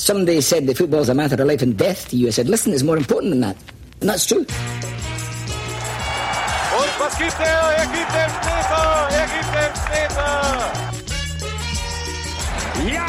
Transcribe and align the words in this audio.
Somebody 0.00 0.40
said 0.40 0.66
that 0.66 0.78
football's 0.78 1.10
a 1.10 1.14
matter 1.14 1.34
of 1.34 1.46
life 1.46 1.60
and 1.60 1.76
death 1.76 2.08
to 2.08 2.16
you. 2.16 2.28
I 2.28 2.30
said, 2.30 2.48
listen, 2.48 2.72
it's 2.72 2.82
more 2.82 2.96
important 2.96 3.32
than 3.32 3.40
that. 3.40 3.56
And 4.00 4.08
that's 4.08 4.24
true. 4.24 4.38
Und 4.38 4.48
was 6.98 7.18
gibt 7.18 7.38
er? 7.38 7.74
Er 7.76 7.84
gibt 7.84 8.10
den 8.10 8.30
Meter! 8.40 9.08
Er 9.12 9.26
gibt 9.28 9.52
den 9.54 9.72
Meter! 9.92 10.32
Ja! 12.94 13.08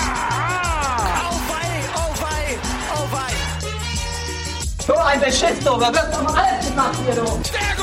Auweih, 1.30 1.80
auweih, 1.96 2.60
auweih. 2.98 3.36
So 4.86 4.94
ein 4.96 5.20
Beschiss, 5.22 5.60
du. 5.64 5.80
Wird 5.80 5.96
doch 5.96 6.24
mal 6.24 6.36
alles 6.36 6.68
gemacht 6.68 7.00
hier, 7.06 7.16
du. 7.16 7.81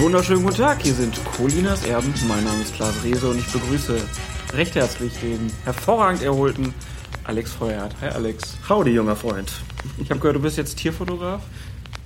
Wunderschönen 0.00 0.42
guten 0.42 0.56
Tag, 0.56 0.80
hier 0.80 0.94
sind 0.94 1.22
Colinas 1.36 1.86
Erben. 1.86 2.14
Mein 2.26 2.42
Name 2.42 2.62
ist 2.62 2.74
Klaas 2.74 3.04
Rehse 3.04 3.28
und 3.28 3.38
ich 3.38 3.52
begrüße 3.52 4.00
recht 4.54 4.74
herzlich 4.74 5.12
den 5.20 5.52
hervorragend 5.64 6.22
erholten 6.22 6.72
Alex 7.24 7.52
Feuerhardt. 7.52 7.94
Hi 8.00 8.08
Alex. 8.08 8.56
Howdy, 8.66 8.92
junger 8.92 9.14
Freund. 9.14 9.52
Ich 9.98 10.08
habe 10.08 10.18
gehört, 10.18 10.36
du 10.36 10.40
bist 10.40 10.56
jetzt 10.56 10.78
Tierfotograf. 10.78 11.42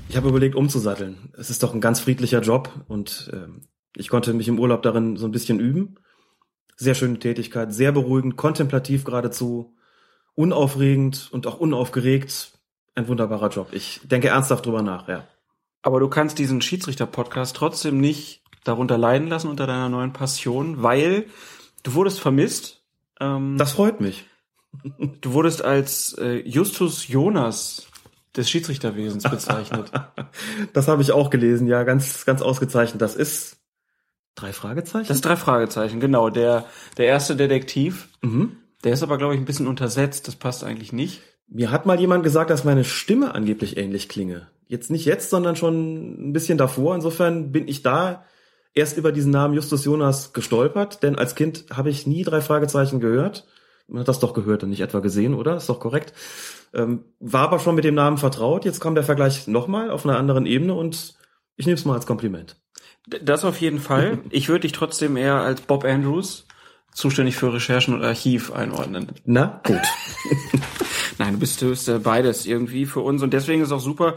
Ich 0.09 0.17
habe 0.17 0.29
überlegt, 0.29 0.57
umzusatteln. 0.57 1.33
Es 1.39 1.51
ist 1.51 1.63
doch 1.63 1.73
ein 1.73 1.81
ganz 1.81 2.01
friedlicher 2.01 2.41
Job 2.41 2.69
und 2.89 3.31
ähm, 3.33 3.69
ich 3.95 4.09
konnte 4.09 4.35
mich 4.35 4.49
im 4.49 4.59
Urlaub 4.59 4.83
darin 4.83 5.17
so 5.17 5.27
ein 5.27 5.33
bisschen 5.33 5.61
üben. 5.61 5.95
Sehr 6.75 6.97
schöne 6.97 7.21
Tätigkeit, 7.21 7.73
sehr 7.73 7.93
beruhigend, 7.93 8.37
kontemplativ 8.37 9.05
geradezu, 9.05 9.77
unaufregend 10.35 11.29
und 11.31 11.47
auch 11.47 11.61
unaufgeregt. 11.61 12.59
Ein 12.97 13.07
wunderbarer 13.07 13.51
Job. 13.51 13.69
Ich 13.71 14.01
denke 14.03 14.29
ernsthaft 14.29 14.67
drüber 14.67 14.83
nach, 14.83 15.07
ja. 15.07 15.29
Aber 15.85 16.01
du 16.01 16.09
kannst 16.09 16.39
diesen 16.39 16.63
Schiedsrichter-Podcast 16.63 17.55
trotzdem 17.55 18.01
nicht 18.01 18.43
darunter 18.65 18.97
leiden 18.97 19.29
lassen 19.29 19.49
unter 19.49 19.67
deiner 19.67 19.91
neuen 19.91 20.15
Passion, 20.15 20.83
weil 20.83 21.27
du 21.83 21.93
wurdest 21.95 22.21
vermisst. 22.21 22.83
Ähm, 23.21 23.57
Das 23.59 23.73
freut 23.73 24.01
mich. 24.01 24.25
du 25.21 25.33
wurdest 25.35 25.63
als 25.63 26.15
äh, 26.15 26.37
Justus 26.49 27.07
Jonas 27.07 27.87
des 28.35 28.51
Schiedsrichterwesens 28.51 29.25
bezeichnet. 29.25 29.93
Das 30.73 30.89
habe 30.89 31.03
ich 31.03 31.13
auch 31.13 31.31
gelesen, 31.31 31.67
ja, 31.67 31.85
ganz, 31.85 32.25
ganz 32.25 32.41
ausgezeichnet. 32.43 33.01
Das 33.03 33.15
ist 33.15 33.59
drei 34.35 34.53
Fragezeichen? 34.53 35.07
Das 35.09 35.21
drei 35.21 35.37
Fragezeichen, 35.37 36.01
genau. 36.01 36.31
Der, 36.31 36.65
der 36.97 37.07
erste 37.07 37.37
Detektiv. 37.37 38.09
mhm. 38.23 38.57
Der 38.83 38.93
ist 38.93 39.03
aber, 39.03 39.17
glaube 39.19 39.35
ich, 39.35 39.41
ein 39.41 39.45
bisschen 39.47 39.67
untersetzt. 39.67 40.29
Das 40.29 40.37
passt 40.37 40.63
eigentlich 40.65 40.93
nicht. 40.93 41.23
Mir 41.47 41.71
hat 41.71 41.87
mal 41.87 41.99
jemand 42.01 42.25
gesagt, 42.25 42.51
dass 42.51 42.65
meine 42.65 42.85
Stimme 42.85 43.35
angeblich 43.35 43.77
ähnlich 43.77 44.09
klinge. 44.09 44.49
Jetzt 44.75 44.91
nicht 44.91 45.05
jetzt, 45.05 45.31
sondern 45.31 45.55
schon 45.55 46.31
ein 46.31 46.33
bisschen 46.33 46.59
davor. 46.59 46.97
Insofern 46.97 47.53
bin 47.53 47.69
ich 47.69 47.83
da 47.83 48.25
erst 48.75 48.97
über 48.97 49.13
diesen 49.13 49.31
Namen 49.31 49.55
Justus 49.55 49.85
Jonas 49.85 50.33
gestolpert, 50.33 51.05
denn 51.05 51.15
als 51.15 51.37
Kind 51.37 51.67
habe 51.73 51.91
ich 51.91 52.09
nie 52.09 52.25
drei 52.25 52.41
Fragezeichen 52.41 52.99
gehört. 52.99 53.47
Man 53.87 54.01
hat 54.01 54.09
das 54.09 54.19
doch 54.19 54.35
gehört 54.35 54.65
und 54.65 54.71
nicht 54.71 54.81
etwa 54.81 54.99
gesehen, 54.99 55.35
oder? 55.35 55.57
Ist 55.57 55.69
doch 55.69 55.79
korrekt. 55.79 56.13
Ähm, 56.75 57.05
war 57.21 57.43
aber 57.43 57.61
schon 57.61 57.77
mit 57.77 57.85
dem 57.85 57.95
Namen 57.95 58.19
vertraut. 58.19 58.65
Jetzt 58.65 58.81
kam 58.81 58.97
der 58.97 59.05
Vergleich 59.05 59.47
nochmal 59.47 59.93
auf 59.93 60.05
einer 60.05 60.19
anderen 60.19 60.45
Ebene 60.45 60.75
und 60.75 61.15
ich 61.55 61.67
nehme 61.67 61.77
es 61.77 61.85
mal 61.85 61.95
als 61.95 62.07
Kompliment. 62.07 62.57
Das 63.07 63.45
auf 63.45 63.61
jeden 63.61 63.79
Fall. 63.79 64.19
Ich 64.31 64.49
würde 64.49 64.63
dich 64.63 64.73
trotzdem 64.73 65.17
eher 65.17 65.37
als 65.37 65.61
Bob 65.61 65.85
Andrews, 65.85 66.47
zuständig 66.93 67.37
für 67.37 67.55
Recherchen 67.55 67.95
und 67.95 68.03
Archiv, 68.03 68.53
einordnen. 68.53 69.13
Na, 69.25 69.61
gut. 69.65 69.83
Nein, 71.19 71.35
du 71.35 71.39
bist, 71.39 71.63
du 71.63 71.69
bist 71.69 71.89
äh, 71.89 72.01
beides 72.01 72.45
irgendwie 72.45 72.87
für 72.87 73.03
uns. 73.03 73.23
Und 73.23 73.33
deswegen 73.33 73.63
ist 73.63 73.71
auch 73.71 73.79
super, 73.79 74.17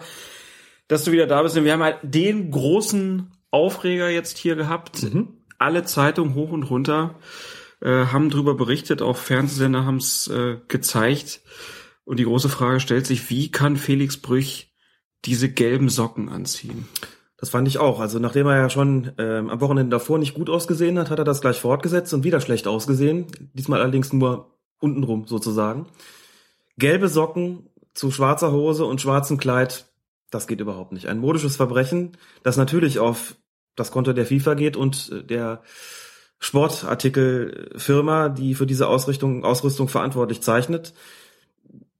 dass 0.87 1.03
du 1.03 1.11
wieder 1.11 1.27
da 1.27 1.41
bist. 1.41 1.55
Denn 1.55 1.65
wir 1.65 1.73
haben 1.73 1.83
halt 1.83 1.99
den 2.01 2.51
großen 2.51 3.31
Aufreger 3.51 4.09
jetzt 4.09 4.37
hier 4.37 4.55
gehabt. 4.55 5.05
Alle 5.57 5.83
Zeitungen 5.83 6.35
hoch 6.35 6.51
und 6.51 6.63
runter 6.63 7.15
äh, 7.81 8.05
haben 8.05 8.29
drüber 8.29 8.55
berichtet, 8.55 9.01
auch 9.01 9.17
Fernsehsender 9.17 9.85
haben 9.85 9.97
es 9.97 10.27
äh, 10.27 10.57
gezeigt. 10.67 11.41
Und 12.05 12.19
die 12.19 12.25
große 12.25 12.49
Frage 12.49 12.79
stellt 12.79 13.05
sich, 13.05 13.29
wie 13.29 13.51
kann 13.51 13.75
Felix 13.75 14.17
Brüch 14.17 14.73
diese 15.25 15.49
gelben 15.49 15.89
Socken 15.89 16.29
anziehen? 16.29 16.87
Das 17.37 17.49
fand 17.49 17.67
ich 17.67 17.77
auch. 17.77 17.99
Also 17.99 18.17
nachdem 18.17 18.47
er 18.47 18.57
ja 18.57 18.69
schon 18.69 19.11
ähm, 19.17 19.49
am 19.49 19.61
Wochenende 19.61 19.95
davor 19.95 20.17
nicht 20.17 20.33
gut 20.33 20.49
ausgesehen 20.49 20.97
hat, 20.97 21.11
hat 21.11 21.19
er 21.19 21.25
das 21.25 21.41
gleich 21.41 21.59
fortgesetzt 21.59 22.13
und 22.13 22.23
wieder 22.23 22.41
schlecht 22.41 22.67
ausgesehen. 22.67 23.27
Diesmal 23.53 23.81
allerdings 23.81 24.11
nur 24.11 24.57
untenrum 24.79 25.27
sozusagen. 25.27 25.87
Gelbe 26.77 27.09
Socken 27.09 27.69
zu 27.93 28.11
schwarzer 28.11 28.51
Hose 28.51 28.85
und 28.85 29.01
schwarzem 29.01 29.37
Kleid, 29.37 29.86
das 30.29 30.47
geht 30.47 30.61
überhaupt 30.61 30.91
nicht. 30.91 31.07
Ein 31.07 31.19
modisches 31.19 31.55
Verbrechen, 31.55 32.17
das 32.43 32.57
natürlich 32.57 32.99
auf 32.99 33.35
das 33.75 33.91
Konto 33.91 34.13
der 34.13 34.25
FIFA 34.25 34.55
geht 34.55 34.75
und 34.75 35.11
äh, 35.11 35.23
der 35.23 35.61
Sportartikelfirma, 36.39 38.29
die 38.29 38.55
für 38.55 38.65
diese 38.65 38.87
Ausrichtung, 38.87 39.43
Ausrüstung 39.43 39.87
verantwortlich 39.87 40.41
zeichnet. 40.41 40.93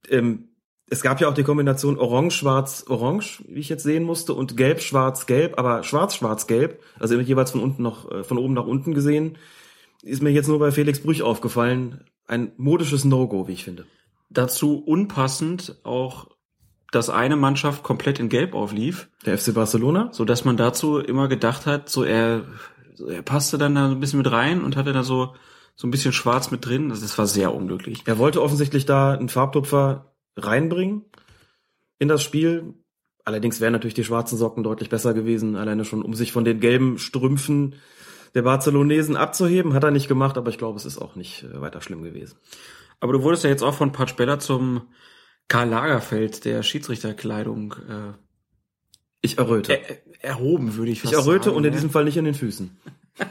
Ähm, 0.09 0.49
es 0.89 1.01
gab 1.01 1.19
ja 1.19 1.27
auch 1.27 1.33
die 1.33 1.43
Kombination 1.43 1.97
Orange-Schwarz-Orange, 1.97 3.43
wie 3.47 3.59
ich 3.59 3.69
jetzt 3.69 3.83
sehen 3.83 4.03
musste, 4.03 4.33
und 4.33 4.55
Gelb-Schwarz-Gelb, 4.55 5.57
aber 5.57 5.83
Schwarz-Schwarz-Gelb, 5.83 6.81
also 6.99 7.19
jeweils 7.19 7.51
von 7.51 7.61
unten 7.61 7.83
noch, 7.83 8.09
äh, 8.11 8.23
von 8.23 8.37
oben 8.37 8.53
nach 8.53 8.67
unten 8.67 8.93
gesehen, 8.93 9.37
ist 10.03 10.21
mir 10.21 10.29
jetzt 10.29 10.47
nur 10.47 10.59
bei 10.59 10.71
Felix 10.71 11.01
Brüch 11.01 11.23
aufgefallen. 11.23 12.05
Ein 12.27 12.51
modisches 12.57 13.05
No-Go, 13.05 13.47
wie 13.47 13.53
ich 13.53 13.63
finde. 13.63 13.85
Dazu 14.29 14.81
unpassend 14.83 15.77
auch, 15.83 16.27
dass 16.91 17.09
eine 17.09 17.35
Mannschaft 17.35 17.83
komplett 17.83 18.19
in 18.19 18.29
Gelb 18.29 18.53
auflief, 18.53 19.09
Der 19.25 19.37
FC 19.37 19.53
Barcelona? 19.53 20.09
so 20.11 20.25
dass 20.25 20.45
man 20.45 20.57
dazu 20.57 20.99
immer 20.99 21.27
gedacht 21.27 21.65
hat, 21.65 21.89
so 21.89 22.03
er, 22.03 22.45
er 23.07 23.21
passte 23.21 23.57
dann 23.57 23.75
da 23.75 23.89
so 23.89 23.95
ein 23.95 23.99
bisschen 23.99 24.19
mit 24.19 24.31
rein 24.31 24.63
und 24.63 24.75
hatte 24.75 24.93
da 24.93 25.03
so 25.03 25.33
so 25.77 25.87
ein 25.87 25.91
bisschen 25.91 26.11
Schwarz 26.11 26.49
mit 26.49 26.65
drin. 26.65 26.89
Das, 26.89 27.01
das 27.01 27.17
war 27.19 27.27
sehr 27.27 27.53
unglücklich. 27.53 28.01
Er 28.05 28.17
wollte 28.17 28.41
offensichtlich 28.41 28.85
da 28.85 29.13
einen 29.13 29.29
Farbtupfer 29.29 30.11
reinbringen 30.35 31.05
in 31.99 32.07
das 32.07 32.23
Spiel. 32.23 32.73
Allerdings 33.23 33.61
wären 33.61 33.73
natürlich 33.73 33.93
die 33.93 34.03
schwarzen 34.03 34.37
Socken 34.39 34.63
deutlich 34.63 34.89
besser 34.89 35.13
gewesen, 35.13 35.55
alleine 35.55 35.85
schon, 35.85 36.01
um 36.01 36.15
sich 36.15 36.31
von 36.31 36.45
den 36.45 36.59
gelben 36.59 36.97
Strümpfen 36.97 37.75
der 38.33 38.41
Barcelonesen 38.41 39.15
abzuheben. 39.15 39.73
Hat 39.73 39.83
er 39.83 39.91
nicht 39.91 40.07
gemacht, 40.07 40.37
aber 40.37 40.49
ich 40.49 40.57
glaube, 40.57 40.77
es 40.77 40.85
ist 40.85 40.97
auch 40.97 41.15
nicht 41.15 41.43
äh, 41.43 41.61
weiter 41.61 41.81
schlimm 41.81 42.01
gewesen. 42.01 42.37
Aber 42.99 43.13
du 43.13 43.21
wurdest 43.21 43.43
ja 43.43 43.51
jetzt 43.51 43.63
auch 43.63 43.75
von 43.75 43.91
Patsch 43.91 44.15
Bella 44.15 44.39
zum 44.39 44.81
Karl 45.47 45.69
Lagerfeld 45.69 46.43
der 46.45 46.61
Schiedsrichterkleidung 46.63 47.73
äh, 47.89 48.13
Ich 49.21 49.37
erröte. 49.37 49.79
er, 49.79 49.97
erhoben, 50.19 50.75
würde 50.75 50.91
ich 50.91 50.97
ich 50.97 51.03
fast 51.03 51.13
erröte 51.13 51.45
sagen. 51.45 51.57
und 51.57 51.63
in 51.65 51.71
diesem 51.73 51.89
Fall 51.89 52.03
nicht 52.05 52.17
in 52.17 52.25
den 52.25 52.33
Füßen. 52.35 52.77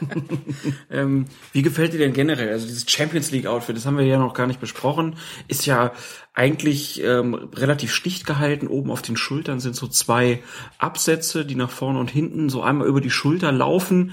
Ähm, 0.89 1.27
wie 1.53 1.61
gefällt 1.61 1.93
dir 1.93 1.97
denn 1.99 2.11
generell? 2.11 2.49
Also 2.49 2.67
dieses 2.67 2.89
Champions 2.91 3.31
League 3.31 3.45
Outfit, 3.47 3.77
das 3.77 3.85
haben 3.85 3.97
wir 3.97 4.05
ja 4.05 4.19
noch 4.19 4.33
gar 4.33 4.45
nicht 4.47 4.59
besprochen, 4.59 5.15
ist 5.47 5.65
ja 5.65 5.93
eigentlich 6.33 7.01
ähm, 7.03 7.33
relativ 7.33 7.93
schlicht 7.93 8.25
gehalten. 8.25 8.67
Oben 8.67 8.91
auf 8.91 9.01
den 9.01 9.15
Schultern 9.15 9.61
sind 9.61 9.77
so 9.77 9.87
zwei 9.87 10.43
Absätze, 10.77 11.45
die 11.45 11.55
nach 11.55 11.71
vorne 11.71 11.99
und 11.99 12.11
hinten 12.11 12.49
so 12.49 12.61
einmal 12.61 12.85
über 12.87 12.99
die 12.99 13.09
Schulter 13.09 13.53
laufen 13.53 14.11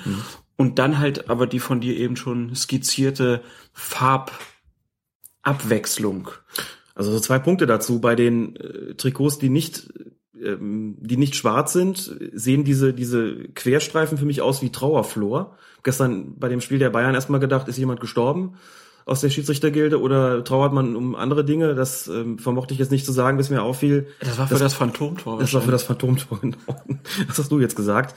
und 0.57 0.79
dann 0.79 1.01
halt 1.01 1.29
aber 1.29 1.49
die 1.49 1.59
von 1.61 1.81
dir 1.81 1.97
eben 1.97 2.15
schon 2.17 2.55
skizzierte 2.55 3.43
Farbabwechslung. 3.73 6.29
Also 6.95 7.13
so 7.13 7.21
zwei 7.21 7.39
Punkte 7.39 7.67
dazu. 7.67 8.01
Bei 8.01 8.15
den 8.15 8.57
äh, 8.57 8.95
Trikots, 8.95 9.39
die 9.39 9.49
nicht, 9.49 9.93
ähm, 10.41 10.97
die 11.01 11.17
nicht 11.17 11.35
schwarz 11.35 11.73
sind, 11.73 12.17
sehen 12.33 12.65
diese, 12.65 12.95
diese 12.95 13.49
Querstreifen 13.49 14.19
für 14.19 14.27
mich 14.27 14.43
aus 14.43 14.63
wie 14.63 14.71
Trauerflor. 14.71 15.57
Gestern 15.83 16.39
bei 16.39 16.49
dem 16.49 16.61
Spiel 16.61 16.79
der 16.79 16.91
Bayern 16.91 17.15
erstmal 17.15 17.41
gedacht, 17.41 17.69
ist 17.69 17.79
jemand 17.79 18.01
gestorben 18.01 18.57
aus 19.07 19.21
der 19.21 19.31
Schiedsrichtergilde 19.31 20.01
oder 20.01 20.45
trauert 20.45 20.73
man 20.73 20.97
um 20.97 21.15
andere 21.15 21.45
Dinge? 21.45 21.75
Das 21.75 22.09
ähm, 22.09 22.39
vermochte 22.39 22.73
ich 22.73 22.81
jetzt 22.81 22.91
nicht 22.91 23.05
zu 23.05 23.13
sagen, 23.13 23.37
bis 23.37 23.51
mir 23.51 23.63
auffiel. 23.63 24.07
Das 24.21 24.39
war 24.39 24.49
für 24.49 24.59
das, 24.59 24.75
Phantomtor. 24.75 25.39
Das 25.39 25.53
war 25.53 25.61
für 25.61 25.71
das 25.71 25.83
Phantomtor. 25.83 26.39
genau. 26.41 26.57
Das 27.27 27.39
hast 27.39 27.53
du 27.53 27.61
jetzt 27.61 27.77
gesagt. 27.77 28.15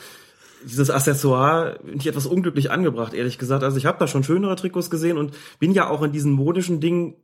Dieses 0.64 0.90
Accessoire 0.90 1.80
finde 1.84 2.00
ich 2.00 2.08
etwas 2.08 2.26
unglücklich 2.26 2.72
angebracht, 2.72 3.14
ehrlich 3.14 3.38
gesagt. 3.38 3.64
Also 3.64 3.78
ich 3.78 3.86
habe 3.86 4.00
da 4.00 4.08
schon 4.08 4.24
schönere 4.24 4.56
Trikots 4.56 4.90
gesehen 4.90 5.18
und 5.18 5.34
bin 5.60 5.72
ja 5.72 5.90
auch 5.90 6.02
in 6.02 6.12
diesen 6.12 6.32
modischen 6.32 6.80
Dingen, 6.80 7.16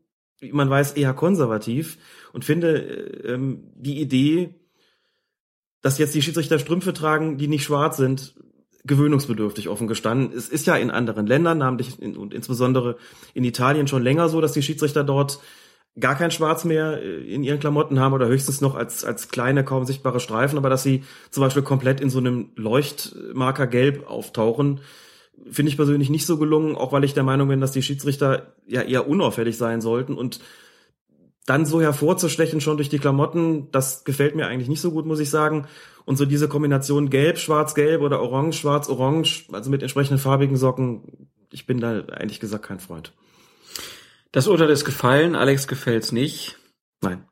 wie 0.44 0.52
man 0.52 0.70
weiß, 0.70 0.94
eher 0.94 1.14
konservativ 1.14 1.98
und 2.34 2.44
finde 2.46 2.78
äh, 2.78 3.34
ähm, 3.34 3.72
die 3.76 4.02
Idee, 4.02 4.56
dass 5.82 5.98
jetzt 5.98 6.14
die 6.14 6.22
Schiedsrichter 6.22 6.60
Strümpfe 6.60 6.94
tragen, 6.94 7.38
die 7.38 7.48
nicht 7.48 7.64
schwarz 7.64 7.98
sind, 7.98 8.36
gewöhnungsbedürftig 8.86 9.70
offen 9.70 9.88
gestanden. 9.88 10.38
Es 10.38 10.50
ist 10.50 10.68
ja 10.68 10.76
in 10.76 10.92
anderen 10.92 11.26
Ländern, 11.26 11.58
namentlich 11.58 12.02
in, 12.02 12.18
und 12.18 12.34
insbesondere 12.34 12.98
in 13.34 13.46
Italien 13.46 13.88
schon 13.88 14.04
länger 14.04 14.28
so, 14.28 14.42
dass 14.42 14.52
die 14.52 14.62
Schiedsrichter 14.62 15.04
dort 15.04 15.40
gar 16.00 16.16
kein 16.16 16.32
Schwarz 16.32 16.66
mehr 16.66 17.02
äh, 17.02 17.34
in 17.34 17.44
ihren 17.44 17.60
Klamotten 17.60 18.00
haben 18.00 18.14
oder 18.14 18.28
höchstens 18.28 18.60
noch 18.60 18.76
als, 18.76 19.06
als 19.06 19.30
kleine, 19.30 19.64
kaum 19.64 19.86
sichtbare 19.86 20.20
Streifen, 20.20 20.58
aber 20.58 20.70
dass 20.70 20.84
sie 20.84 21.04
zum 21.30 21.42
Beispiel 21.42 21.64
komplett 21.64 22.02
in 22.02 22.10
so 22.10 22.20
einem 22.20 22.50
Leuchtmarker 22.56 23.68
Gelb 23.68 24.10
auftauchen, 24.10 24.82
finde 25.50 25.70
ich 25.70 25.78
persönlich 25.78 26.10
nicht 26.10 26.26
so 26.26 26.38
gelungen, 26.38 26.76
auch 26.76 26.92
weil 26.92 27.04
ich 27.04 27.14
der 27.14 27.24
Meinung 27.24 27.48
bin, 27.48 27.62
dass 27.62 27.72
die 27.72 27.82
Schiedsrichter 27.82 28.56
ja 28.68 28.82
eher 28.82 29.08
unauffällig 29.08 29.58
sein 29.58 29.82
sollten 29.82 30.16
und 30.16 30.40
dann 31.46 31.66
so 31.66 31.82
hervorzustechen 31.82 32.62
schon 32.62 32.78
durch 32.78 32.90
die 32.90 33.00
Klamotten, 33.00 33.70
das 33.72 34.06
gefällt 34.06 34.36
mir 34.36 34.48
eigentlich 34.48 34.70
nicht 34.70 34.82
so 34.82 34.92
gut, 34.92 35.06
muss 35.06 35.20
ich 35.20 35.30
sagen. 35.30 35.68
Und 36.06 36.18
so 36.18 36.26
diese 36.26 36.48
Kombination 36.48 37.10
gelb, 37.10 37.38
schwarz, 37.38 37.76
gelb 37.76 38.02
oder 38.02 38.22
orange, 38.22 38.58
schwarz, 38.58 38.90
orange, 38.90 39.46
also 39.52 39.70
mit 39.70 39.82
entsprechenden 39.82 40.20
farbigen 40.20 40.58
Socken, 40.58 41.30
ich 41.52 41.66
bin 41.66 41.80
da 41.80 42.00
eigentlich 42.06 42.40
gesagt 42.40 42.66
kein 42.66 42.80
Freund. 42.80 43.14
Das 44.32 44.48
Urteil 44.48 44.70
ist 44.70 44.86
gefallen, 44.86 45.36
Alex 45.36 45.68
gefällt's 45.68 46.12
nicht. 46.12 46.58
Nein. 47.02 47.26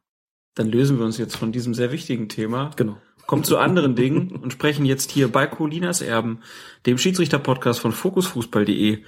Dann 0.55 0.67
lösen 0.67 0.99
wir 0.99 1.05
uns 1.05 1.17
jetzt 1.17 1.37
von 1.37 1.51
diesem 1.51 1.73
sehr 1.73 1.91
wichtigen 1.91 2.27
Thema. 2.29 2.71
Genau. 2.75 2.97
Kommen 3.25 3.43
zu 3.43 3.57
anderen 3.57 3.95
Dingen 3.95 4.31
und 4.35 4.51
sprechen 4.51 4.85
jetzt 4.85 5.11
hier 5.11 5.31
bei 5.31 5.47
Colinas 5.47 6.01
Erben, 6.01 6.41
dem 6.85 6.97
Schiedsrichter-Podcast 6.97 7.79
von 7.79 7.91
fokusfußball.de, 7.91 9.03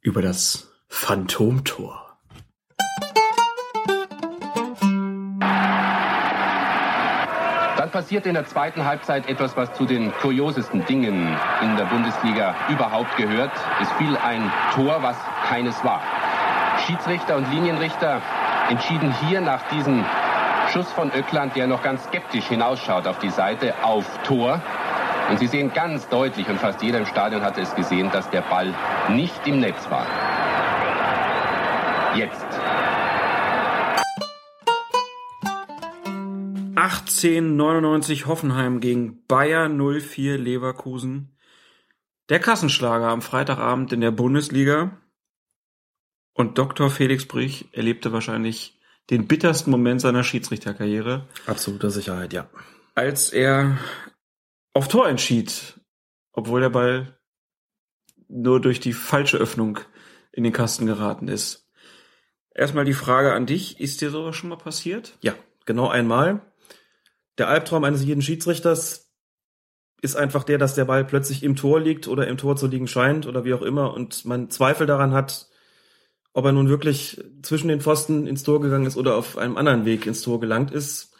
über 0.00 0.22
das 0.22 0.72
Phantomtor. 0.88 2.08
Dann 7.76 7.90
passiert 7.90 8.26
in 8.26 8.34
der 8.34 8.44
zweiten 8.44 8.84
Halbzeit 8.84 9.28
etwas, 9.28 9.56
was 9.56 9.72
zu 9.74 9.86
den 9.86 10.12
kuriosesten 10.12 10.84
Dingen 10.86 11.36
in 11.62 11.76
der 11.76 11.84
Bundesliga 11.86 12.54
überhaupt 12.68 13.16
gehört. 13.16 13.52
Es 13.80 13.90
fiel 13.92 14.16
ein 14.16 14.52
Tor, 14.74 15.02
was 15.02 15.16
keines 15.48 15.82
war. 15.84 16.02
Schiedsrichter 16.86 17.36
und 17.36 17.50
Linienrichter 17.50 18.20
entschieden 18.68 19.14
hier 19.26 19.40
nach 19.40 19.68
diesem 19.70 20.04
Schuss 20.72 20.90
von 20.92 21.10
Öckland, 21.12 21.56
der 21.56 21.66
noch 21.66 21.82
ganz 21.82 22.04
skeptisch 22.04 22.46
hinausschaut 22.46 23.06
auf 23.06 23.18
die 23.18 23.30
Seite, 23.30 23.74
auf 23.82 24.04
Tor. 24.22 24.62
Und 25.30 25.38
Sie 25.38 25.46
sehen 25.46 25.72
ganz 25.72 26.08
deutlich, 26.08 26.48
und 26.48 26.58
fast 26.58 26.82
jeder 26.82 26.98
im 26.98 27.06
Stadion 27.06 27.42
hatte 27.42 27.60
es 27.60 27.74
gesehen, 27.74 28.10
dass 28.10 28.28
der 28.30 28.42
Ball 28.42 28.74
nicht 29.08 29.46
im 29.46 29.60
Netz 29.60 29.88
war. 29.90 30.06
Jetzt. 32.14 32.46
1899 36.76 38.26
Hoffenheim 38.26 38.80
gegen 38.80 39.26
Bayer 39.26 39.68
04 39.68 40.38
Leverkusen. 40.38 41.36
Der 42.28 42.40
Kassenschlager 42.40 43.08
am 43.08 43.22
Freitagabend 43.22 43.92
in 43.92 44.00
der 44.00 44.10
Bundesliga. 44.10 44.98
Und 46.34 46.58
Dr. 46.58 46.90
Felix 46.90 47.26
Brich 47.26 47.68
erlebte 47.72 48.12
wahrscheinlich 48.12 48.77
den 49.10 49.26
bittersten 49.26 49.70
Moment 49.70 50.00
seiner 50.00 50.24
Schiedsrichterkarriere, 50.24 51.26
Absoluter 51.46 51.90
Sicherheit, 51.90 52.32
ja. 52.32 52.48
als 52.94 53.30
er 53.30 53.78
auf 54.74 54.88
Tor 54.88 55.08
entschied, 55.08 55.80
obwohl 56.32 56.60
der 56.60 56.70
Ball 56.70 57.18
nur 58.28 58.60
durch 58.60 58.80
die 58.80 58.92
falsche 58.92 59.38
Öffnung 59.38 59.78
in 60.32 60.44
den 60.44 60.52
Kasten 60.52 60.86
geraten 60.86 61.28
ist. 61.28 61.66
Erstmal 62.54 62.84
die 62.84 62.94
Frage 62.94 63.32
an 63.32 63.46
dich, 63.46 63.80
ist 63.80 64.00
dir 64.00 64.10
sowas 64.10 64.36
schon 64.36 64.50
mal 64.50 64.56
passiert? 64.56 65.16
Ja, 65.20 65.34
genau 65.64 65.88
einmal. 65.88 66.42
Der 67.38 67.48
Albtraum 67.48 67.84
eines 67.84 68.04
jeden 68.04 68.22
Schiedsrichters 68.22 69.10
ist 70.00 70.16
einfach 70.16 70.44
der, 70.44 70.58
dass 70.58 70.74
der 70.74 70.84
Ball 70.84 71.04
plötzlich 71.04 71.42
im 71.42 71.56
Tor 71.56 71.80
liegt 71.80 72.08
oder 72.08 72.26
im 72.26 72.36
Tor 72.36 72.56
zu 72.56 72.66
liegen 72.66 72.86
scheint 72.88 73.26
oder 73.26 73.44
wie 73.44 73.54
auch 73.54 73.62
immer 73.62 73.94
und 73.94 74.24
man 74.24 74.50
Zweifel 74.50 74.86
daran 74.86 75.12
hat, 75.12 75.48
ob 76.38 76.44
er 76.44 76.52
nun 76.52 76.68
wirklich 76.68 77.20
zwischen 77.42 77.66
den 77.66 77.80
Pfosten 77.80 78.28
ins 78.28 78.44
Tor 78.44 78.60
gegangen 78.60 78.86
ist 78.86 78.96
oder 78.96 79.16
auf 79.16 79.36
einem 79.36 79.56
anderen 79.56 79.84
Weg 79.84 80.06
ins 80.06 80.22
Tor 80.22 80.38
gelangt 80.38 80.70
ist 80.70 81.12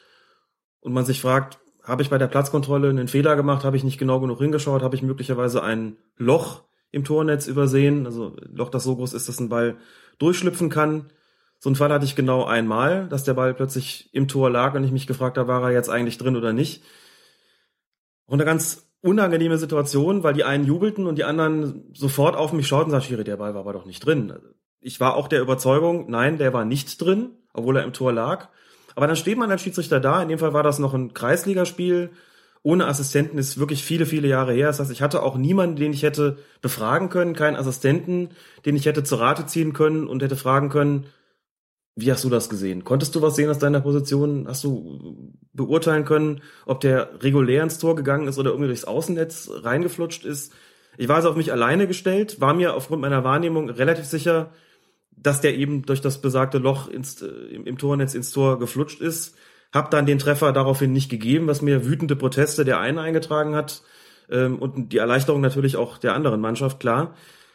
und 0.79 0.93
man 0.93 1.05
sich 1.05 1.21
fragt, 1.21 1.59
habe 1.83 2.03
ich 2.03 2.09
bei 2.11 2.19
der 2.19 2.29
Platzkontrolle 2.29 2.89
einen 2.89 3.09
Fehler 3.09 3.35
gemacht, 3.35 3.65
habe 3.65 3.77
ich 3.77 3.83
nicht 3.83 3.99
genau 3.99 4.21
genug 4.21 4.39
hingeschaut, 4.39 4.81
habe 4.81 4.95
ich 4.95 5.03
möglicherweise 5.03 5.61
ein 5.61 5.97
Loch 6.19 6.63
im 6.93 7.03
Tornetz 7.03 7.49
übersehen, 7.49 8.07
also 8.07 8.37
ein 8.37 8.55
Loch, 8.55 8.69
das 8.69 8.85
so 8.85 8.95
groß 8.95 9.13
ist, 9.13 9.29
dass 9.29 9.41
ein 9.41 9.49
Ball 9.49 9.79
durchschlüpfen 10.21 10.71
kann. 10.71 11.11
So 11.59 11.69
einen 11.69 11.75
Fall 11.75 11.93
hatte 11.93 12.05
ich 12.05 12.15
genau 12.15 12.45
einmal, 12.45 13.09
dass 13.09 13.25
der 13.25 13.35
Ball 13.35 13.55
plötzlich 13.55 14.11
im 14.13 14.29
Tor 14.29 14.51
lag 14.51 14.77
und 14.77 14.85
ich 14.85 14.93
mich 14.93 15.09
gefragt 15.09 15.37
habe, 15.37 15.49
war 15.49 15.65
er 15.65 15.73
jetzt 15.73 15.91
eigentlich 15.91 16.19
drin 16.19 16.37
oder 16.37 16.53
nicht. 16.53 16.85
Und 18.27 18.35
eine 18.35 18.45
ganz 18.45 18.89
unangenehme 19.01 19.59
Situation, 19.59 20.23
weil 20.23 20.35
die 20.35 20.45
einen 20.45 20.65
jubelten 20.65 21.09
und 21.09 21.19
die 21.19 21.25
anderen 21.25 21.93
sofort 21.93 22.37
auf 22.37 22.53
mich 22.53 22.69
schauten 22.69 22.85
und 22.85 22.91
sagten, 22.93 23.09
Schiri, 23.09 23.25
der 23.25 23.37
Ball 23.37 23.55
war 23.55 23.63
aber 23.63 23.73
doch 23.73 23.85
nicht 23.85 24.07
drin. 24.07 24.33
Ich 24.81 25.01
war 25.01 25.17
auch 25.17 25.29
der 25.29 25.41
Überzeugung, 25.41 26.09
nein, 26.09 26.39
der 26.39 26.53
war 26.53 26.65
nicht 26.65 27.01
drin, 27.01 27.31
obwohl 27.53 27.77
er 27.77 27.85
im 27.85 27.93
Tor 27.93 28.13
lag. 28.13 28.49
Aber 28.95 29.07
dann 29.07 29.17
steht 29.17 29.39
man 29.39 29.51
als 29.51 29.63
Schiedsrichter 29.63 30.01
da. 30.01 30.23
In 30.23 30.29
dem 30.29 30.39
Fall 30.39 30.53
war 30.53 30.63
das 30.63 30.79
noch 30.79 30.95
ein 30.95 31.15
Kreisligaspiel. 31.15 32.11
Ohne 32.63 32.87
Assistenten 32.87 33.39
ist 33.39 33.59
wirklich 33.59 33.85
viele, 33.85 34.07
viele 34.07 34.29
Jahre 34.29 34.53
her. 34.53 34.67
Das 34.67 34.81
heißt, 34.81 34.91
ich 34.91 35.03
hatte 35.03 35.23
auch 35.23 35.37
niemanden, 35.37 35.77
den 35.77 35.93
ich 35.93 36.03
hätte 36.03 36.39
befragen 36.61 37.09
können, 37.09 37.35
keinen 37.35 37.57
Assistenten, 37.57 38.31
den 38.67 38.77
ich 38.77 38.87
hätte 38.87 39.05
zur 39.05 39.21
Rate 39.21 39.47
ziehen 39.47 39.73
können 39.73 40.07
und 40.07 40.23
hätte 40.23 40.37
fragen 40.37 40.69
können, 40.69 41.07
wie 42.01 42.13
hast 42.13 42.23
du 42.23 42.29
das 42.29 42.49
gesehen? 42.49 42.85
Konntest 42.85 43.17
du 43.17 43.23
was 43.23 43.35
sehen 43.35 43.51
aus 43.51 43.59
deiner 43.59 43.81
Position? 43.81 44.47
Hast 44.47 44.63
du 44.63 45.33
beurteilen 45.53 46.05
können, 46.05 46.43
ob 46.65 46.81
der 46.81 47.23
regulär 47.25 47.65
ins 47.65 47.79
Tor 47.79 47.97
gegangen 47.97 48.29
ist 48.29 48.39
oder 48.39 48.51
irgendwie 48.51 48.69
durchs 48.69 48.85
Außennetz 48.85 49.51
reingeflutscht 49.63 50.25
ist? 50.25 50.53
Ich 50.97 51.09
war 51.09 51.17
also 51.17 51.31
auf 51.31 51.37
mich 51.37 51.51
alleine 51.51 51.89
gestellt, 51.89 52.41
war 52.41 52.55
mir 52.55 52.75
aufgrund 52.75 53.03
meiner 53.03 53.25
Wahrnehmung 53.25 53.69
relativ 53.69 54.05
sicher, 54.05 54.51
dass 55.23 55.41
der 55.41 55.57
eben 55.57 55.83
durch 55.83 56.01
das 56.01 56.21
besagte 56.21 56.59
Loch 56.59 56.89
ins, 56.89 57.23
äh, 57.23 57.27
im, 57.27 57.67
im 57.67 57.79
Tornetz 57.79 58.15
ins 58.15 58.31
Tor 58.31 58.59
geflutscht 58.59 59.01
ist. 59.01 59.37
Hab 59.73 59.91
dann 59.91 60.07
den 60.07 60.19
Treffer 60.19 60.53
daraufhin 60.53 60.93
nicht 60.93 61.11
gegeben, 61.11 61.47
was 61.47 61.61
mir 61.61 61.85
wütende 61.85 62.17
Proteste 62.17 62.65
der 62.65 62.81
einen 62.81 62.99
eingetragen 62.99 63.55
hat 63.55 63.83
ähm, 64.31 64.59
und 64.59 64.93
die 64.93 64.99
Erleichterung 64.99 65.41
natürlich 65.41 65.77
auch 65.77 65.99
der 65.99 66.15
anderen 66.15 66.41
Mannschaft, 66.41 66.81
klar. 66.81 67.15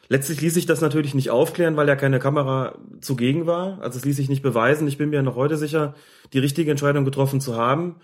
Letztlich 0.10 0.42
ließ 0.42 0.54
sich 0.54 0.65
das 0.65 0.81
natürlich 0.81 1.15
nicht 1.15 1.30
aufklären, 1.30 1.77
weil 1.77 1.88
ja 1.88 1.95
keine 1.95 2.19
Kamera 2.19 2.77
zugegen 3.00 3.48
war. 3.48 3.81
Also 3.81 3.98
es 3.98 4.06
ließ 4.06 4.18
sich 4.18 4.30
nicht 4.30 4.44
beweisen. 4.44 4.88
Ich 4.88 4.98
bin 4.98 5.09
mir 5.09 5.24
noch 5.24 5.36
heute 5.36 5.57
sicher, 5.57 5.95
die 6.33 6.39
richtige 6.39 6.69
Entscheidung 6.69 7.06
getroffen 7.06 7.39
zu 7.39 7.56
haben. 7.56 7.95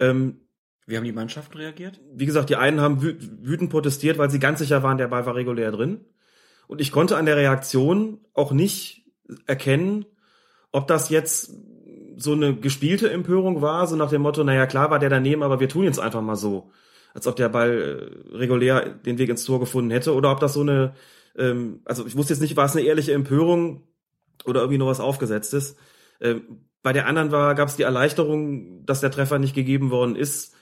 Ähm, 0.00 0.40
Wie 0.86 0.96
haben 0.96 1.04
die 1.04 1.12
Mannschaften 1.12 1.58
reagiert? 1.58 2.00
wie 2.14 2.26
gesagt, 2.26 2.48
die 2.50 2.56
einen 2.56 2.80
haben 2.80 3.02
wü 3.02 3.16
wütend 3.42 3.70
protestiert, 3.70 4.18
weil 4.18 4.30
sie 4.30 4.38
ganz 4.38 4.60
sicher 4.60 4.82
waren, 4.82 4.98
der 4.98 5.08
Ball 5.08 5.26
war 5.26 5.34
regulär 5.34 5.70
drin. 5.70 6.00
Und 6.68 6.80
ich 6.80 6.90
konnte 6.90 7.16
an 7.16 7.26
der 7.26 7.36
Reaktion 7.36 8.20
auch 8.32 8.52
nicht 8.52 9.01
erkennen, 9.46 10.04
ob 10.72 10.86
das 10.86 11.10
jetzt 11.10 11.52
so 12.16 12.32
eine 12.32 12.54
gespielte 12.56 13.10
Empörung 13.10 13.62
war, 13.62 13.86
so 13.86 13.96
nach 13.96 14.10
dem 14.10 14.22
Motto, 14.22 14.44
naja, 14.44 14.66
klar 14.66 14.90
war 14.90 14.98
der 14.98 15.10
daneben, 15.10 15.42
aber 15.42 15.60
wir 15.60 15.68
tun 15.68 15.84
jetzt 15.84 16.00
einfach 16.00 16.22
mal 16.22 16.36
so. 16.36 16.70
Als 17.14 17.26
ob 17.26 17.36
der 17.36 17.48
Ball 17.48 18.20
äh, 18.32 18.36
regulär 18.36 18.88
den 18.88 19.18
Weg 19.18 19.28
ins 19.28 19.44
Tor 19.44 19.60
gefunden 19.60 19.90
hätte, 19.90 20.14
oder 20.14 20.30
ob 20.32 20.40
das 20.40 20.54
so 20.54 20.60
eine, 20.60 20.94
ähm, 21.36 21.80
also 21.84 22.06
ich 22.06 22.16
wusste 22.16 22.32
jetzt 22.32 22.40
nicht, 22.40 22.56
war 22.56 22.64
es 22.64 22.76
eine 22.76 22.86
ehrliche 22.86 23.12
Empörung 23.12 23.82
oder 24.44 24.60
irgendwie 24.60 24.78
nur 24.78 24.88
was 24.88 25.00
aufgesetztes. 25.00 25.76
Ähm, 26.20 26.42
bei 26.82 26.92
der 26.92 27.06
anderen 27.06 27.30
war, 27.30 27.54
gab 27.54 27.68
es 27.68 27.76
die 27.76 27.82
Erleichterung, 27.82 28.84
dass 28.86 29.00
der 29.00 29.10
Treffer 29.10 29.38
nicht 29.38 29.54
gegeben 29.54 29.90
worden 29.90 30.16
ist. 30.16 30.54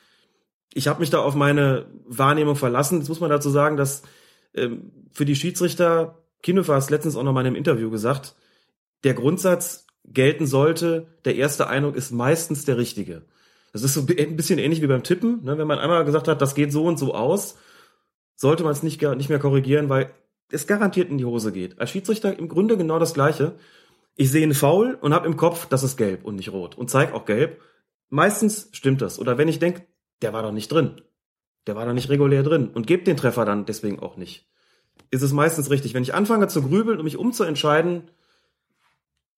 Ich 0.74 0.86
habe 0.86 1.00
mich 1.00 1.10
da 1.10 1.20
auf 1.20 1.34
meine 1.34 1.86
Wahrnehmung 2.06 2.56
verlassen. 2.56 2.98
Jetzt 2.98 3.08
muss 3.08 3.20
man 3.20 3.30
dazu 3.30 3.50
sagen, 3.50 3.76
dass 3.76 4.02
ähm, 4.54 4.92
für 5.12 5.24
die 5.24 5.36
Schiedsrichter, 5.36 6.18
es 6.46 6.90
letztens 6.90 7.16
auch 7.16 7.22
noch 7.22 7.32
mal 7.32 7.40
in 7.40 7.48
einem 7.48 7.56
Interview 7.56 7.90
gesagt, 7.90 8.34
der 9.04 9.14
Grundsatz 9.14 9.86
gelten 10.04 10.46
sollte, 10.46 11.06
der 11.24 11.36
erste 11.36 11.68
Eindruck 11.68 11.96
ist 11.96 12.10
meistens 12.10 12.64
der 12.64 12.76
richtige. 12.76 13.22
Das 13.72 13.82
ist 13.82 13.94
so 13.94 14.00
ein 14.00 14.36
bisschen 14.36 14.58
ähnlich 14.58 14.82
wie 14.82 14.86
beim 14.86 15.02
Tippen. 15.02 15.44
Ne? 15.44 15.56
Wenn 15.56 15.66
man 15.66 15.78
einmal 15.78 16.04
gesagt 16.04 16.28
hat, 16.28 16.42
das 16.42 16.54
geht 16.54 16.72
so 16.72 16.84
und 16.84 16.98
so 16.98 17.14
aus, 17.14 17.56
sollte 18.36 18.64
man 18.64 18.72
es 18.72 18.82
nicht, 18.82 19.00
nicht 19.00 19.28
mehr 19.28 19.38
korrigieren, 19.38 19.88
weil 19.88 20.12
es 20.50 20.66
garantiert 20.66 21.10
in 21.10 21.18
die 21.18 21.24
Hose 21.24 21.52
geht. 21.52 21.78
Als 21.78 21.90
Schiedsrichter 21.90 22.36
im 22.36 22.48
Grunde 22.48 22.76
genau 22.76 22.98
das 22.98 23.14
Gleiche. 23.14 23.54
Ich 24.16 24.30
sehe 24.30 24.42
einen 24.42 24.54
Foul 24.54 24.98
und 25.00 25.14
habe 25.14 25.26
im 25.26 25.36
Kopf, 25.36 25.66
das 25.66 25.84
ist 25.84 25.96
gelb 25.96 26.24
und 26.24 26.36
nicht 26.36 26.52
rot 26.52 26.76
und 26.76 26.90
zeig 26.90 27.14
auch 27.14 27.24
gelb. 27.24 27.60
Meistens 28.08 28.68
stimmt 28.72 29.02
das. 29.02 29.18
Oder 29.20 29.38
wenn 29.38 29.48
ich 29.48 29.60
denke, 29.60 29.86
der 30.22 30.32
war 30.32 30.42
doch 30.42 30.52
nicht 30.52 30.72
drin. 30.72 31.00
Der 31.66 31.76
war 31.76 31.86
doch 31.86 31.92
nicht 31.92 32.08
regulär 32.08 32.42
drin 32.42 32.68
und 32.68 32.86
gebe 32.86 33.04
den 33.04 33.16
Treffer 33.16 33.44
dann 33.44 33.66
deswegen 33.66 34.00
auch 34.00 34.16
nicht. 34.16 34.48
Ist 35.10 35.22
es 35.22 35.32
meistens 35.32 35.70
richtig. 35.70 35.94
Wenn 35.94 36.02
ich 36.02 36.14
anfange 36.14 36.48
zu 36.48 36.62
grübeln 36.62 36.98
und 36.98 37.04
mich 37.04 37.16
umzuentscheiden, 37.16 38.10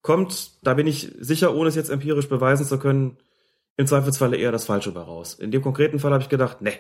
kommt, 0.03 0.53
da 0.63 0.75
bin 0.75 0.87
ich 0.87 1.15
sicher, 1.21 1.55
ohne 1.55 1.69
es 1.69 1.75
jetzt 1.75 1.91
empirisch 1.91 2.29
beweisen 2.29 2.67
zu 2.67 2.79
können, 2.79 3.17
im 3.77 3.87
Zweifelsfalle 3.87 4.37
eher 4.37 4.53
das 4.53 4.65
Falsche 4.65 4.93
bei 4.93 5.01
raus. 5.01 5.35
In 5.35 5.51
dem 5.51 5.63
konkreten 5.63 5.99
Fall 5.99 6.13
habe 6.13 6.23
ich 6.23 6.29
gedacht, 6.29 6.61
ne, 6.61 6.73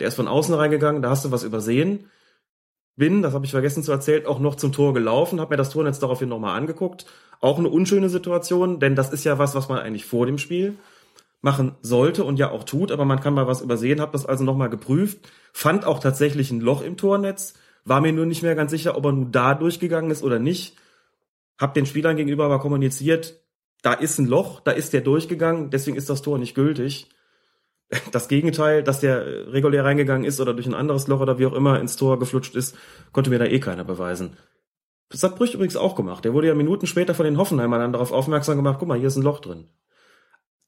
der 0.00 0.08
ist 0.08 0.14
von 0.14 0.28
außen 0.28 0.54
reingegangen, 0.54 1.02
da 1.02 1.10
hast 1.10 1.24
du 1.24 1.30
was 1.30 1.44
übersehen. 1.44 2.10
Bin, 2.96 3.22
das 3.22 3.34
habe 3.34 3.44
ich 3.44 3.52
vergessen 3.52 3.82
zu 3.82 3.92
erzählen, 3.92 4.26
auch 4.26 4.40
noch 4.40 4.56
zum 4.56 4.72
Tor 4.72 4.92
gelaufen, 4.94 5.40
habe 5.40 5.52
mir 5.52 5.56
das 5.56 5.70
Tornetz 5.70 6.00
daraufhin 6.00 6.28
nochmal 6.28 6.58
angeguckt. 6.58 7.06
Auch 7.40 7.58
eine 7.58 7.68
unschöne 7.68 8.08
Situation, 8.08 8.80
denn 8.80 8.96
das 8.96 9.12
ist 9.12 9.24
ja 9.24 9.38
was, 9.38 9.54
was 9.54 9.68
man 9.68 9.78
eigentlich 9.78 10.04
vor 10.04 10.26
dem 10.26 10.38
Spiel 10.38 10.76
machen 11.42 11.76
sollte 11.80 12.24
und 12.24 12.38
ja 12.38 12.50
auch 12.50 12.64
tut, 12.64 12.92
aber 12.92 13.04
man 13.04 13.20
kann 13.20 13.32
mal 13.32 13.46
was 13.46 13.62
übersehen, 13.62 14.00
habe 14.00 14.12
das 14.12 14.26
also 14.26 14.44
nochmal 14.44 14.68
geprüft, 14.68 15.30
fand 15.52 15.86
auch 15.86 15.98
tatsächlich 15.98 16.50
ein 16.50 16.60
Loch 16.60 16.82
im 16.82 16.98
Tornetz, 16.98 17.54
war 17.84 18.00
mir 18.02 18.12
nur 18.12 18.26
nicht 18.26 18.42
mehr 18.42 18.54
ganz 18.54 18.70
sicher, 18.70 18.96
ob 18.96 19.06
er 19.06 19.12
nun 19.12 19.32
da 19.32 19.54
durchgegangen 19.54 20.10
ist 20.10 20.22
oder 20.22 20.38
nicht. 20.38 20.76
Hab 21.60 21.74
den 21.74 21.86
Spielern 21.86 22.16
gegenüber 22.16 22.46
aber 22.46 22.58
kommuniziert, 22.58 23.44
da 23.82 23.92
ist 23.92 24.18
ein 24.18 24.26
Loch, 24.26 24.60
da 24.60 24.72
ist 24.72 24.92
der 24.92 25.02
durchgegangen, 25.02 25.70
deswegen 25.70 25.96
ist 25.96 26.10
das 26.10 26.22
Tor 26.22 26.38
nicht 26.38 26.54
gültig. 26.54 27.08
Das 28.12 28.28
Gegenteil, 28.28 28.82
dass 28.84 29.00
der 29.00 29.26
äh, 29.26 29.40
regulär 29.50 29.84
reingegangen 29.84 30.24
ist 30.24 30.40
oder 30.40 30.54
durch 30.54 30.66
ein 30.66 30.74
anderes 30.74 31.08
Loch 31.08 31.20
oder 31.20 31.38
wie 31.38 31.46
auch 31.46 31.52
immer 31.52 31.80
ins 31.80 31.96
Tor 31.96 32.18
geflutscht 32.20 32.54
ist, 32.54 32.76
konnte 33.12 33.30
mir 33.30 33.38
da 33.40 33.46
eh 33.46 33.58
keiner 33.58 33.84
beweisen. 33.84 34.36
Das 35.08 35.24
hat 35.24 35.36
Brüch 35.36 35.54
übrigens 35.54 35.76
auch 35.76 35.96
gemacht. 35.96 36.24
Der 36.24 36.32
wurde 36.32 36.46
ja 36.46 36.54
Minuten 36.54 36.86
später 36.86 37.14
von 37.14 37.24
den 37.24 37.36
Hoffenheimern 37.36 37.80
dann 37.80 37.92
darauf 37.92 38.12
aufmerksam 38.12 38.56
gemacht, 38.56 38.76
guck 38.78 38.86
mal, 38.88 38.98
hier 38.98 39.08
ist 39.08 39.16
ein 39.16 39.24
Loch 39.24 39.40
drin. 39.40 39.68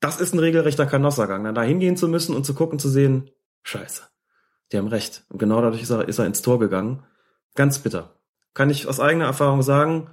das 0.01 0.21
ist 0.21 0.35
ein 0.35 0.41
regelrechter 0.41 0.85
Kanossergang, 0.85 1.45
dann 1.45 1.55
da 1.55 1.63
hingehen 1.63 1.97
zu 1.97 2.09
müssen 2.09 2.35
und 2.35 2.45
zu 2.45 2.55
gucken, 2.55 2.81
zu 2.81 2.89
sehen, 2.89 3.31
scheiße, 3.63 4.03
die 4.73 4.79
haben 4.79 4.89
recht. 4.89 5.25
Und 5.29 5.39
genau 5.39 5.63
dadurch 5.63 5.83
ist 5.83 5.91
er, 5.91 6.09
ist 6.09 6.19
er 6.19 6.27
ins 6.27 6.43
Tor 6.43 6.59
gegangen. 6.59 7.05
Ganz 7.55 7.79
bitter. 7.79 8.17
Kann 8.53 8.69
ich 8.69 8.89
aus 8.89 8.99
eigener 8.99 9.27
Erfahrung 9.27 9.63
sagen, 9.63 10.11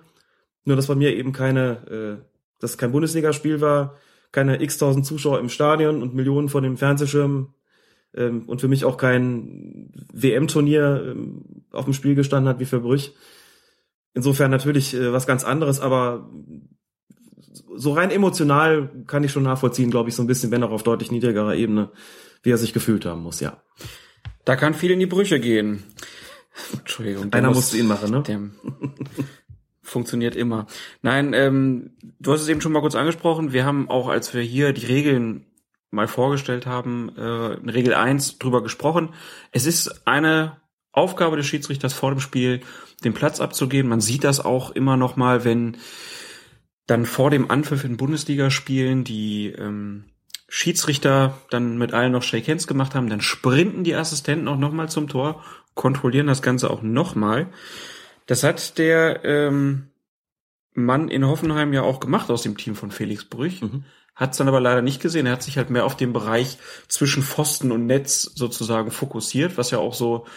nur 0.65 0.75
dass 0.75 0.87
bei 0.87 0.95
mir 0.95 1.15
eben 1.15 1.31
keine, 1.31 2.19
äh, 2.19 2.25
dass 2.59 2.71
es 2.71 2.77
kein 2.77 2.91
Bundesligaspiel 2.91 3.61
war, 3.61 3.95
keine 4.31 4.61
x-tausend 4.61 5.05
Zuschauer 5.05 5.39
im 5.39 5.49
Stadion 5.49 6.01
und 6.01 6.13
Millionen 6.13 6.49
vor 6.49 6.61
dem 6.61 6.77
Fernsehschirm 6.77 7.53
ähm, 8.13 8.43
und 8.47 8.61
für 8.61 8.67
mich 8.67 8.85
auch 8.85 8.97
kein 8.97 9.91
WM-Turnier 10.13 11.11
ähm, 11.11 11.63
auf 11.71 11.85
dem 11.85 11.93
Spiel 11.93 12.15
gestanden 12.15 12.49
hat 12.49 12.59
wie 12.59 12.65
für 12.65 12.79
Brüch. 12.79 13.13
Insofern 14.13 14.51
natürlich 14.51 14.93
äh, 14.93 15.13
was 15.13 15.27
ganz 15.27 15.43
anderes, 15.43 15.79
aber 15.79 16.29
so 17.75 17.93
rein 17.93 18.11
emotional 18.11 18.89
kann 19.07 19.23
ich 19.23 19.31
schon 19.31 19.43
nachvollziehen, 19.43 19.91
glaube 19.91 20.09
ich, 20.09 20.15
so 20.15 20.23
ein 20.23 20.27
bisschen, 20.27 20.51
wenn 20.51 20.63
auch 20.63 20.71
auf 20.71 20.83
deutlich 20.83 21.11
niedrigerer 21.11 21.55
Ebene, 21.55 21.91
wie 22.43 22.51
er 22.51 22.57
sich 22.57 22.73
gefühlt 22.73 23.05
haben 23.05 23.23
muss, 23.23 23.39
ja. 23.39 23.61
Da 24.45 24.55
kann 24.55 24.73
viel 24.73 24.91
in 24.91 24.99
die 24.99 25.05
Brüche 25.05 25.39
gehen. 25.39 25.83
Entschuldigung. 26.73 27.31
Einer 27.31 27.51
musste 27.51 27.77
ihn 27.77 27.87
machen, 27.87 28.11
ne? 28.11 28.23
Der 28.23 28.39
funktioniert 29.89 30.35
immer. 30.35 30.67
Nein, 31.01 31.33
ähm, 31.33 31.91
du 32.19 32.31
hast 32.31 32.41
es 32.41 32.49
eben 32.49 32.61
schon 32.61 32.71
mal 32.71 32.81
kurz 32.81 32.95
angesprochen. 32.95 33.53
Wir 33.53 33.65
haben 33.65 33.89
auch, 33.89 34.07
als 34.07 34.33
wir 34.33 34.41
hier 34.41 34.73
die 34.73 34.85
Regeln 34.85 35.45
mal 35.91 36.07
vorgestellt 36.07 36.65
haben, 36.65 37.11
äh, 37.17 37.53
in 37.55 37.69
Regel 37.69 37.93
1 37.93 38.37
drüber 38.39 38.61
gesprochen. 38.61 39.09
Es 39.51 39.65
ist 39.65 40.07
eine 40.07 40.57
Aufgabe 40.91 41.37
des 41.37 41.47
Schiedsrichters 41.47 41.93
vor 41.93 42.11
dem 42.11 42.19
Spiel, 42.19 42.61
den 43.03 43.13
Platz 43.13 43.39
abzugeben. 43.39 43.89
Man 43.89 44.01
sieht 44.01 44.23
das 44.23 44.43
auch 44.43 44.71
immer 44.71 44.97
noch 44.97 45.15
mal, 45.15 45.45
wenn 45.45 45.77
dann 46.87 47.05
vor 47.05 47.29
dem 47.29 47.49
Anpfiff 47.49 47.83
in 47.83 47.97
Bundesligaspielen 47.97 49.03
die 49.03 49.47
ähm, 49.47 50.05
Schiedsrichter 50.47 51.37
dann 51.51 51.77
mit 51.77 51.93
allen 51.93 52.11
noch 52.11 52.23
Shake 52.23 52.47
Hands 52.47 52.65
gemacht 52.65 52.95
haben, 52.95 53.09
dann 53.09 53.21
sprinten 53.21 53.83
die 53.83 53.95
Assistenten 53.95 54.47
auch 54.47 54.57
nochmal 54.57 54.89
zum 54.89 55.07
Tor, 55.07 55.43
kontrollieren 55.75 56.27
das 56.27 56.41
Ganze 56.41 56.69
auch 56.71 56.81
nochmal. 56.81 57.51
Das 58.29 58.43
hat 58.43 58.77
der 58.77 59.25
ähm, 59.25 59.87
Mann 60.75 61.07
in 61.07 61.25
Hoffenheim 61.25 61.73
ja 61.73 61.81
auch 61.81 61.99
gemacht 61.99 62.29
aus 62.29 62.43
dem 62.43 62.57
Team 62.57 62.75
von 62.75 62.91
Felix 62.91 63.25
Brüch. 63.25 63.63
Mhm. 63.63 63.85
Hat 64.13 64.33
es 64.33 64.37
dann 64.37 64.47
aber 64.47 64.59
leider 64.59 64.83
nicht 64.83 65.01
gesehen. 65.01 65.25
Er 65.25 65.31
hat 65.31 65.41
sich 65.41 65.57
halt 65.57 65.71
mehr 65.71 65.83
auf 65.83 65.97
den 65.97 66.13
Bereich 66.13 66.59
zwischen 66.87 67.23
Pfosten 67.23 67.71
und 67.71 67.87
Netz 67.87 68.21
sozusagen 68.21 68.91
fokussiert, 68.91 69.57
was 69.57 69.71
ja 69.71 69.79
auch 69.79 69.95
so 69.95 70.27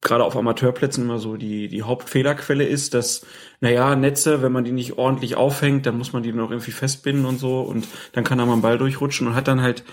gerade 0.00 0.24
auf 0.24 0.34
Amateurplätzen 0.34 1.04
immer 1.04 1.18
so 1.18 1.36
die, 1.36 1.68
die 1.68 1.82
Hauptfehlerquelle 1.82 2.64
ist, 2.64 2.94
dass, 2.94 3.26
naja, 3.60 3.94
Netze, 3.96 4.40
wenn 4.40 4.52
man 4.52 4.64
die 4.64 4.72
nicht 4.72 4.96
ordentlich 4.96 5.34
aufhängt, 5.34 5.84
dann 5.84 5.98
muss 5.98 6.14
man 6.14 6.22
die 6.22 6.32
noch 6.32 6.50
irgendwie 6.50 6.70
festbinden 6.70 7.26
und 7.26 7.38
so 7.38 7.60
und 7.60 7.86
dann 8.12 8.24
kann 8.24 8.38
da 8.38 8.46
mal 8.46 8.54
ein 8.54 8.62
Ball 8.62 8.78
durchrutschen 8.78 9.26
und 9.26 9.34
hat 9.34 9.46
dann 9.46 9.60
halt 9.60 9.84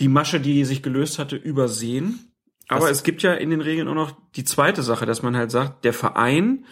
die 0.00 0.08
Masche, 0.08 0.40
die 0.40 0.64
sich 0.64 0.82
gelöst 0.82 1.20
hatte, 1.20 1.36
übersehen. 1.36 2.31
Aber 2.76 2.90
es 2.90 3.02
gibt 3.02 3.22
ja 3.22 3.34
in 3.34 3.50
den 3.50 3.60
Regeln 3.60 3.88
auch 3.88 3.94
noch 3.94 4.16
die 4.34 4.44
zweite 4.44 4.82
Sache, 4.82 5.06
dass 5.06 5.22
man 5.22 5.36
halt 5.36 5.50
sagt, 5.50 5.84
der 5.84 5.92
Verein, 5.92 6.64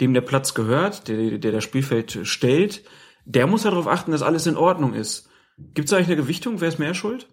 dem 0.00 0.14
der 0.14 0.20
Platz 0.20 0.54
gehört, 0.54 1.08
der, 1.08 1.38
der 1.38 1.52
das 1.52 1.64
Spielfeld 1.64 2.20
stellt, 2.24 2.84
der 3.24 3.46
muss 3.46 3.64
ja 3.64 3.70
darauf 3.70 3.88
achten, 3.88 4.12
dass 4.12 4.22
alles 4.22 4.46
in 4.46 4.56
Ordnung 4.56 4.94
ist. 4.94 5.28
Gibt 5.58 5.88
es 5.88 5.92
eigentlich 5.92 6.08
eine 6.08 6.16
Gewichtung? 6.16 6.60
Wer 6.60 6.68
ist 6.68 6.78
mehr 6.78 6.94
schuld? 6.94 7.28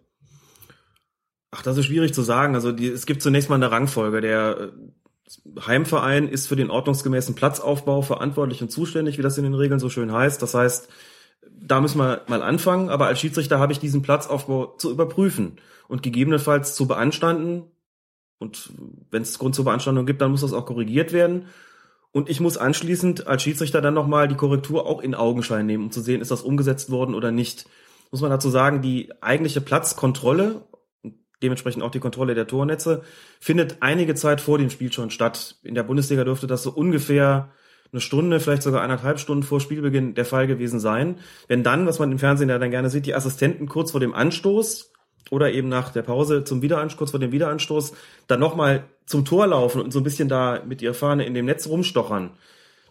Ach, 1.51 1.61
das 1.61 1.77
ist 1.77 1.85
schwierig 1.85 2.13
zu 2.13 2.23
sagen. 2.23 2.55
Also 2.55 2.71
die, 2.71 2.87
es 2.87 3.05
gibt 3.05 3.21
zunächst 3.21 3.49
mal 3.49 3.55
eine 3.55 3.69
Rangfolge. 3.69 4.21
Der 4.21 4.57
äh, 4.57 5.61
Heimverein 5.67 6.27
ist 6.27 6.47
für 6.47 6.55
den 6.55 6.71
ordnungsgemäßen 6.71 7.35
Platzaufbau 7.35 8.01
verantwortlich 8.01 8.61
und 8.61 8.71
zuständig, 8.71 9.17
wie 9.17 9.21
das 9.21 9.37
in 9.37 9.43
den 9.43 9.53
Regeln 9.53 9.79
so 9.79 9.89
schön 9.89 10.11
heißt. 10.11 10.41
Das 10.41 10.53
heißt, 10.53 10.89
da 11.51 11.81
müssen 11.81 11.99
wir 11.99 12.21
mal 12.27 12.41
anfangen, 12.41 12.89
aber 12.89 13.07
als 13.07 13.19
Schiedsrichter 13.19 13.59
habe 13.59 13.71
ich 13.71 13.79
diesen 13.79 14.01
Platzaufbau 14.01 14.75
zu 14.77 14.91
überprüfen 14.91 15.57
und 15.87 16.01
gegebenenfalls 16.01 16.75
zu 16.75 16.87
beanstanden. 16.87 17.71
Und 18.39 18.71
wenn 19.11 19.21
es 19.21 19.39
Grund 19.39 19.55
zur 19.55 19.65
Beanstandung 19.65 20.05
gibt, 20.05 20.21
dann 20.21 20.31
muss 20.31 20.41
das 20.41 20.53
auch 20.53 20.65
korrigiert 20.65 21.13
werden. 21.13 21.47
Und 22.11 22.29
ich 22.29 22.39
muss 22.39 22.57
anschließend 22.57 23.27
als 23.27 23.43
Schiedsrichter 23.43 23.81
dann 23.81 23.93
nochmal 23.93 24.27
die 24.27 24.35
Korrektur 24.35 24.85
auch 24.85 25.01
in 25.01 25.15
Augenschein 25.15 25.65
nehmen, 25.65 25.85
um 25.85 25.91
zu 25.91 26.01
sehen, 26.01 26.21
ist 26.21 26.31
das 26.31 26.41
umgesetzt 26.41 26.91
worden 26.91 27.15
oder 27.15 27.31
nicht. 27.31 27.65
Muss 28.11 28.21
man 28.21 28.29
dazu 28.29 28.49
sagen, 28.49 28.81
die 28.81 29.11
eigentliche 29.21 29.61
Platzkontrolle 29.61 30.67
dementsprechend 31.43 31.83
auch 31.83 31.91
die 31.91 31.99
Kontrolle 31.99 32.33
der 32.33 32.47
Tornetze, 32.47 33.03
findet 33.39 33.77
einige 33.81 34.15
Zeit 34.15 34.41
vor 34.41 34.57
dem 34.57 34.69
Spiel 34.69 34.91
schon 34.91 35.11
statt. 35.11 35.57
In 35.61 35.75
der 35.75 35.83
Bundesliga 35.83 36.23
dürfte 36.23 36.47
das 36.47 36.63
so 36.63 36.71
ungefähr 36.71 37.51
eine 37.91 38.01
Stunde, 38.01 38.39
vielleicht 38.39 38.63
sogar 38.63 38.81
eineinhalb 38.81 39.19
Stunden 39.19 39.43
vor 39.43 39.59
Spielbeginn 39.59 40.15
der 40.15 40.25
Fall 40.25 40.47
gewesen 40.47 40.79
sein. 40.79 41.17
Wenn 41.47 41.61
dann, 41.61 41.85
was 41.85 41.99
man 41.99 42.11
im 42.11 42.17
Fernsehen 42.17 42.49
ja 42.49 42.57
dann 42.57 42.71
gerne 42.71 42.89
sieht, 42.89 43.05
die 43.05 43.13
Assistenten 43.13 43.67
kurz 43.67 43.91
vor 43.91 43.99
dem 43.99 44.15
Anstoß 44.15 44.92
oder 45.29 45.51
eben 45.51 45.69
nach 45.69 45.91
der 45.91 46.01
Pause 46.01 46.43
zum 46.43 46.61
Wiederanstoß, 46.61 46.97
kurz 46.97 47.11
vor 47.11 47.19
dem 47.19 47.31
Wiederanstoß, 47.31 47.93
dann 48.27 48.39
nochmal 48.39 48.83
zum 49.05 49.25
Tor 49.25 49.47
laufen 49.47 49.81
und 49.81 49.91
so 49.91 49.99
ein 49.99 50.03
bisschen 50.03 50.29
da 50.29 50.61
mit 50.65 50.81
ihrer 50.81 50.93
Fahne 50.93 51.25
in 51.25 51.33
dem 51.33 51.45
Netz 51.45 51.67
rumstochern, 51.67 52.31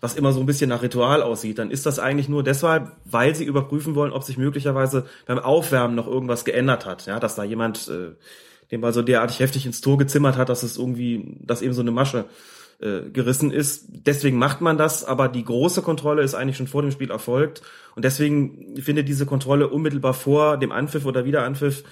was 0.01 0.15
immer 0.15 0.33
so 0.33 0.41
ein 0.41 0.47
bisschen 0.47 0.69
nach 0.69 0.83
Ritual 0.83 1.23
aussieht, 1.23 1.59
dann 1.59 1.71
ist 1.71 1.87
das 1.87 1.99
eigentlich 1.99 2.29
nur 2.29 2.43
deshalb, 2.43 2.91
weil 3.05 3.35
sie 3.35 3.45
überprüfen 3.45 3.95
wollen, 3.95 4.13
ob 4.13 4.25
sich 4.25 4.37
möglicherweise 4.37 5.07
beim 5.27 5.39
Aufwärmen 5.39 5.95
noch 5.95 6.09
irgendwas 6.09 6.45
geändert 6.45 6.87
hat. 6.87 7.07
Ja, 7.07 7.21
dass 7.21 7.37
da 7.37 7.45
jemand 7.45 7.89
äh, 7.89 8.11
den 8.73 8.81
Ball 8.81 8.93
so 8.93 9.03
derartig 9.03 9.39
heftig 9.39 9.65
ins 9.65 9.81
Tor 9.81 9.99
gezimmert 9.99 10.37
hat, 10.37 10.49
dass 10.49 10.65
es 10.65 10.77
irgendwie, 10.77 11.37
dass 11.41 11.63
eben 11.63 11.75
so 11.75 11.83
eine 11.83 11.93
Masche 11.93 12.25
äh, 12.81 13.11
gerissen 13.13 13.53
ist. 13.53 13.85
Deswegen 13.89 14.39
macht 14.39 14.61
man 14.61 14.77
das, 14.77 15.05
aber 15.05 15.29
die 15.29 15.45
große 15.45 15.83
Kontrolle 15.83 16.23
ist 16.23 16.35
eigentlich 16.35 16.57
schon 16.57 16.67
vor 16.67 16.83
dem 16.83 16.91
Spiel 16.91 17.13
erfolgt. 17.13 17.63
Und 17.95 18.05
deswegen 18.05 18.75
findet 18.83 19.07
diese 19.07 19.25
Kontrolle 19.25 19.69
unmittelbar 19.69 20.15
vor 20.15 20.57
dem 20.57 20.73
Anpfiff 20.73 21.07
oder 21.07 21.25
Wiederanpfiff 21.25 21.85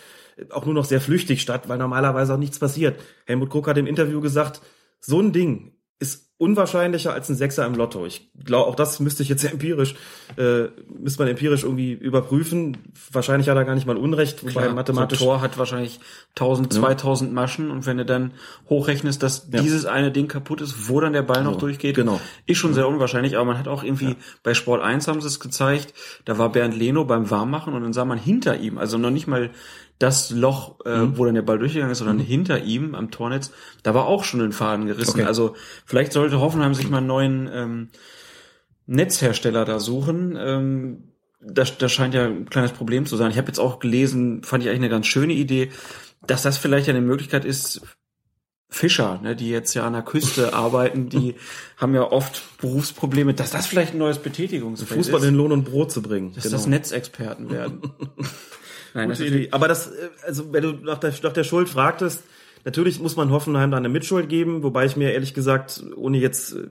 auch 0.51 0.65
nur 0.65 0.75
noch 0.75 0.85
sehr 0.85 1.01
flüchtig 1.01 1.43
statt, 1.43 1.69
weil 1.69 1.79
normalerweise 1.79 2.35
auch 2.35 2.39
nichts 2.39 2.59
passiert. 2.59 3.01
Helmut 3.27 3.51
Krug 3.51 3.69
hat 3.69 3.79
im 3.79 3.87
Interview 3.87 4.21
gesagt, 4.21 4.61
so 5.01 5.21
ein 5.21 5.33
Ding 5.33 5.73
ist 5.99 6.31
unwahrscheinlicher 6.39 7.13
als 7.13 7.29
ein 7.29 7.35
Sechser 7.35 7.67
im 7.67 7.75
Lotto. 7.75 8.07
Ich 8.07 8.31
glaube, 8.43 8.67
auch 8.67 8.75
das 8.75 8.99
müsste 8.99 9.23
ich 9.23 9.29
jetzt 9.29 9.45
empirisch, 9.53 9.95
äh, 10.39 10.69
müsste 10.89 11.23
man 11.23 11.29
empirisch 11.29 11.65
irgendwie 11.65 11.93
überprüfen. 11.93 12.79
Wahrscheinlich 13.13 13.51
hat 13.51 13.59
er 13.59 13.67
gar 13.67 13.75
nicht 13.75 13.87
mal 13.87 13.99
Unrecht, 13.99 14.43
wobei 14.43 14.63
Klar, 14.63 14.75
mathematisch. 14.75 15.19
So 15.19 15.27
Tor 15.27 15.43
hat 15.43 15.59
wahrscheinlich 15.59 16.01
1000, 16.31 16.73
2000 16.73 17.35
Maschen 17.35 17.71
und 17.71 17.85
wenn 17.85 17.99
du 17.99 18.07
dann 18.07 18.33
hochrechnest, 18.71 19.23
dass 19.23 19.49
ja. 19.53 19.61
dieses 19.61 19.85
eine 19.85 20.11
Ding 20.11 20.29
kaputt 20.29 20.63
ist, 20.63 20.89
wo 20.89 20.99
dann 21.01 21.13
der 21.13 21.23
Ball 21.23 21.45
noch 21.45 21.57
durchgeht, 21.57 21.97
genau. 21.97 22.19
ist 22.47 22.57
schon 22.57 22.73
sehr 22.73 22.89
unwahrscheinlich, 22.89 23.37
aber 23.37 23.45
man 23.45 23.59
hat 23.59 23.69
auch 23.69 23.85
irgendwie, 23.85 24.07
ja. 24.07 24.17
bei 24.43 24.55
Sport 24.55 24.83
1 24.83 25.07
haben 25.09 25.21
sie 25.21 25.27
es 25.27 25.41
gezeigt, 25.41 25.93
da 26.25 26.39
war 26.39 26.51
Bernd 26.51 26.75
Leno 26.75 27.05
beim 27.05 27.31
Warmmachen 27.31 27.75
und 27.75 27.83
dann 27.83 27.93
sah 27.93 28.07
man 28.07 28.19
hinter 28.19 28.57
ihm, 28.57 28.79
also 28.79 28.97
noch 28.97 29.11
nicht 29.11 29.27
mal 29.27 29.51
das 30.01 30.31
Loch, 30.31 30.81
äh, 30.87 30.97
mhm. 30.97 31.19
wo 31.19 31.27
dann 31.27 31.35
der 31.35 31.43
Ball 31.43 31.59
durchgegangen 31.59 31.93
ist, 31.93 31.99
sondern 31.99 32.17
mhm. 32.17 32.23
hinter 32.23 32.65
ihm 32.65 32.95
am 32.95 33.11
Tornetz, 33.11 33.53
da 33.83 33.95
war 33.95 34.07
auch 34.07 34.25
schon 34.25 34.41
ein 34.41 34.53
Faden 34.53 34.87
gerissen. 34.87 35.21
Okay. 35.21 35.25
Also 35.25 35.55
vielleicht 35.85 36.13
sollte 36.13 36.41
Hoffenheim 36.41 36.75
sich 36.75 36.89
mal 36.89 36.99
einen 36.99 37.07
neuen 37.07 37.51
ähm, 37.53 37.89
Netzhersteller 38.87 39.67
da 39.67 39.79
suchen. 39.79 40.37
Ähm, 40.41 41.13
das, 41.43 41.77
das 41.77 41.93
scheint 41.93 42.15
ja 42.15 42.25
ein 42.25 42.49
kleines 42.49 42.73
Problem 42.73 43.05
zu 43.05 43.17
sein. 43.17 43.31
Ich 43.31 43.37
habe 43.37 43.49
jetzt 43.49 43.61
auch 43.61 43.79
gelesen, 43.79 44.43
fand 44.43 44.63
ich 44.63 44.71
eigentlich 44.71 44.81
eine 44.81 44.89
ganz 44.89 45.07
schöne 45.07 45.35
Idee, 45.35 45.71
dass 46.27 46.43
das 46.43 46.57
vielleicht 46.57 46.89
eine 46.89 47.03
Möglichkeit 47.03 47.45
ist, 47.45 47.83
Fischer, 48.73 49.21
ne, 49.21 49.35
die 49.35 49.51
jetzt 49.51 49.75
ja 49.75 49.85
an 49.85 49.93
der 49.93 50.03
Küste 50.03 50.55
arbeiten, 50.55 51.11
die 51.11 51.35
haben 51.77 51.95
ja 51.95 52.11
oft 52.11 52.41
Berufsprobleme, 52.59 53.35
dass 53.35 53.51
das 53.51 53.67
vielleicht 53.67 53.95
ein 53.95 53.99
neues 53.99 54.19
Betätigungsfeld 54.19 54.97
Fußball 54.97 55.21
ist. 55.21 55.27
in 55.27 55.35
Lohn 55.35 55.53
und 55.53 55.65
Brot 55.65 55.93
zu 55.93 56.01
bringen. 56.01 56.33
Dass 56.35 56.45
genau. 56.45 56.57
das 56.57 56.67
Netzexperten 56.67 57.51
werden. 57.51 57.83
Nein, 58.95 59.09
das 59.09 59.21
Idee. 59.21 59.49
Aber 59.51 59.69
das, 59.69 59.89
äh, 59.89 60.09
also 60.27 60.53
wenn 60.53 60.63
du 60.63 60.73
nach 60.73 60.99
der, 60.99 61.13
nach 61.23 61.33
der 61.33 61.45
Schuld 61.45 61.69
fragtest, 61.69 62.25
natürlich 62.65 63.01
muss 63.01 63.17
man 63.17 63.31
Hoffenheim 63.31 63.71
da 63.71 63.77
eine 63.77 63.89
Mitschuld 63.89 64.29
geben, 64.29 64.63
wobei 64.63 64.87
ich 64.87 64.97
mir 64.97 65.13
ehrlich 65.13 65.35
gesagt, 65.35 65.83
ohne 65.97 66.19
jetzt 66.19 66.55
äh, 66.55 66.69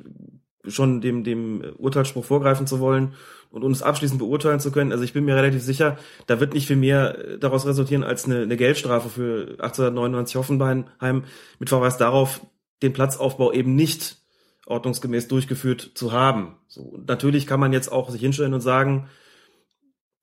schon 0.70 1.02
dem, 1.02 1.24
dem 1.24 1.64
Urteilsspruch 1.78 2.26
vorgreifen 2.26 2.68
zu 2.68 2.80
wollen 2.80 3.14
und 3.50 3.64
uns 3.64 3.82
abschließend 3.82 4.20
beurteilen 4.20 4.60
zu 4.60 4.72
können, 4.72 4.92
also 4.92 5.04
ich 5.04 5.14
bin 5.14 5.26
mir 5.26 5.36
relativ 5.36 5.64
sicher, 5.64 5.98
da 6.28 6.40
wird 6.40 6.54
nicht 6.54 6.68
viel 6.68 6.76
mehr 6.76 7.18
äh, 7.18 7.40
daraus 7.40 7.66
resultieren 7.66 8.04
als 8.04 8.26
eine, 8.26 8.42
eine 8.42 8.58
Geldstrafe 8.58 9.10
für 9.10 9.56
1899 9.60 10.36
Hoffenheim 10.36 11.24
mit 11.60 11.70
Verweis 11.70 11.98
darauf, 11.98 12.42
den 12.82 12.94
Platzaufbau 12.94 13.52
eben 13.52 13.76
nicht 13.76 14.18
ordnungsgemäß 14.66 15.28
durchgeführt 15.28 15.92
zu 15.96 16.12
haben. 16.12 16.56
So, 16.68 16.98
natürlich 17.06 17.48
kann 17.48 17.60
man 17.60 17.74
jetzt 17.74 17.92
auch 17.92 18.10
sich 18.10 18.22
hinstellen 18.22 18.54
und 18.54 18.62
sagen, 18.62 19.10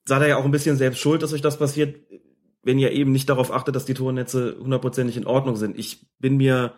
seid 0.06 0.22
ihr 0.22 0.28
ja 0.28 0.36
auch 0.36 0.44
ein 0.44 0.50
bisschen 0.50 0.76
selbst 0.76 1.00
schuld, 1.00 1.22
dass 1.22 1.32
euch 1.32 1.42
das 1.42 1.58
passiert, 1.58 1.96
wenn 2.62 2.78
ihr 2.78 2.92
eben 2.92 3.12
nicht 3.12 3.28
darauf 3.28 3.52
achtet, 3.52 3.76
dass 3.76 3.84
die 3.84 3.94
Tornetze 3.94 4.56
hundertprozentig 4.58 5.16
in 5.16 5.26
Ordnung 5.26 5.56
sind. 5.56 5.78
Ich 5.78 6.06
bin 6.18 6.36
mir 6.36 6.74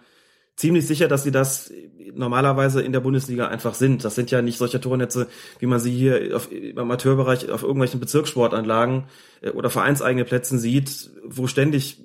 ziemlich 0.57 0.87
sicher, 0.87 1.09
dass 1.09 1.23
sie 1.23 1.31
das 1.31 1.73
normalerweise 2.15 2.83
in 2.83 2.93
der 2.93 3.01
Bundesliga 3.01 3.49
einfach 3.49 3.75
sind. 3.75 4.05
Das 4.05 4.15
sind 4.15 4.31
ja 4.31 4.43
nicht 4.43 4.59
solche 4.59 4.81
Tornetze, 4.81 5.29
wie 5.61 5.67
man 5.67 5.79
sie 5.79 5.93
hier 5.93 6.37
auf, 6.37 6.51
im 6.51 6.77
Amateurbereich 6.77 7.51
auf 7.51 7.63
irgendwelchen 7.63 8.01
Bezirkssportanlagen 8.01 9.05
äh, 9.41 9.51
oder 9.51 9.71
vereinseigene 9.71 10.25
Plätzen 10.25 10.59
sieht, 10.59 11.11
wo 11.25 11.47
ständig 11.47 12.03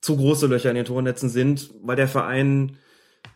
zu 0.00 0.16
große 0.16 0.46
Löcher 0.46 0.70
in 0.70 0.76
den 0.76 0.84
Tornetzen 0.84 1.28
sind, 1.28 1.70
weil 1.82 1.96
der 1.96 2.08
Verein 2.08 2.76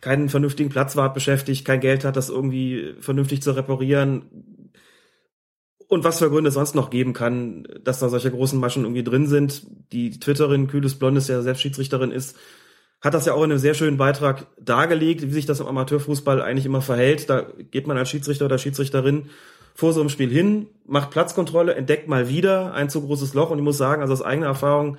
keinen 0.01 0.29
vernünftigen 0.29 0.69
Platzwart 0.69 1.13
beschäftigt, 1.13 1.65
kein 1.65 1.79
Geld 1.79 2.05
hat, 2.05 2.15
das 2.15 2.29
irgendwie 2.29 2.95
vernünftig 3.01 3.43
zu 3.43 3.51
reparieren, 3.51 4.54
und 5.87 6.03
was 6.03 6.19
für 6.19 6.29
Gründe 6.29 6.49
es 6.49 6.55
sonst 6.55 6.75
noch 6.75 6.89
geben 6.89 7.13
kann, 7.13 7.67
dass 7.83 7.99
da 7.99 8.09
solche 8.09 8.31
großen 8.31 8.59
Maschen 8.59 8.83
irgendwie 8.83 9.03
drin 9.03 9.27
sind. 9.27 9.65
Die 9.91 10.19
Twitterin 10.19 10.67
Kühles 10.67 10.95
Blondes, 10.95 11.27
ja 11.27 11.41
selbst 11.41 11.61
Schiedsrichterin 11.61 12.11
ist, 12.11 12.35
hat 13.01 13.13
das 13.13 13.25
ja 13.25 13.33
auch 13.33 13.43
in 13.43 13.51
einem 13.51 13.59
sehr 13.59 13.73
schönen 13.75 13.97
Beitrag 13.97 14.47
dargelegt, 14.59 15.21
wie 15.21 15.31
sich 15.31 15.45
das 15.45 15.59
im 15.59 15.67
Amateurfußball 15.67 16.41
eigentlich 16.41 16.65
immer 16.65 16.81
verhält. 16.81 17.29
Da 17.29 17.41
geht 17.41 17.87
man 17.87 17.97
als 17.97 18.09
Schiedsrichter 18.09 18.45
oder 18.45 18.57
Schiedsrichterin 18.57 19.29
vor 19.75 19.93
so 19.93 19.99
einem 19.99 20.09
Spiel 20.09 20.31
hin, 20.31 20.67
macht 20.85 21.11
Platzkontrolle, 21.11 21.75
entdeckt 21.75 22.07
mal 22.07 22.29
wieder 22.29 22.73
ein 22.73 22.89
zu 22.89 23.01
großes 23.01 23.33
Loch 23.33 23.51
und 23.51 23.59
ich 23.59 23.63
muss 23.63 23.77
sagen, 23.77 24.01
also 24.01 24.13
aus 24.13 24.21
eigener 24.21 24.47
Erfahrung, 24.47 24.97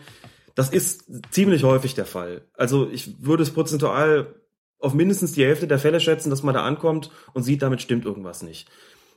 das 0.55 0.71
ist 0.71 1.05
ziemlich 1.31 1.64
häufig 1.64 1.95
der 1.95 2.07
Fall. 2.07 2.43
Also 2.55 2.88
ich 2.90 3.25
würde 3.25 3.43
es 3.43 3.50
prozentual 3.50 4.35
auf 4.78 4.95
mindestens 4.95 5.33
die 5.33 5.45
Hälfte 5.45 5.66
der 5.66 5.78
Fälle 5.78 5.99
schätzen, 5.99 6.31
dass 6.31 6.43
man 6.43 6.55
da 6.55 6.62
ankommt 6.62 7.11
und 7.33 7.43
sieht, 7.43 7.62
damit 7.62 7.81
stimmt 7.81 8.05
irgendwas 8.05 8.43
nicht. 8.43 8.69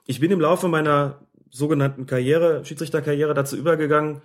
Ich 0.05 0.19
bin 0.19 0.31
im 0.31 0.39
Laufe 0.39 0.67
meiner 0.69 1.19
sogenannten 1.51 2.05
Karriere, 2.05 2.63
Schiedsrichterkarriere 2.65 3.33
dazu 3.33 3.55
übergegangen, 3.57 4.21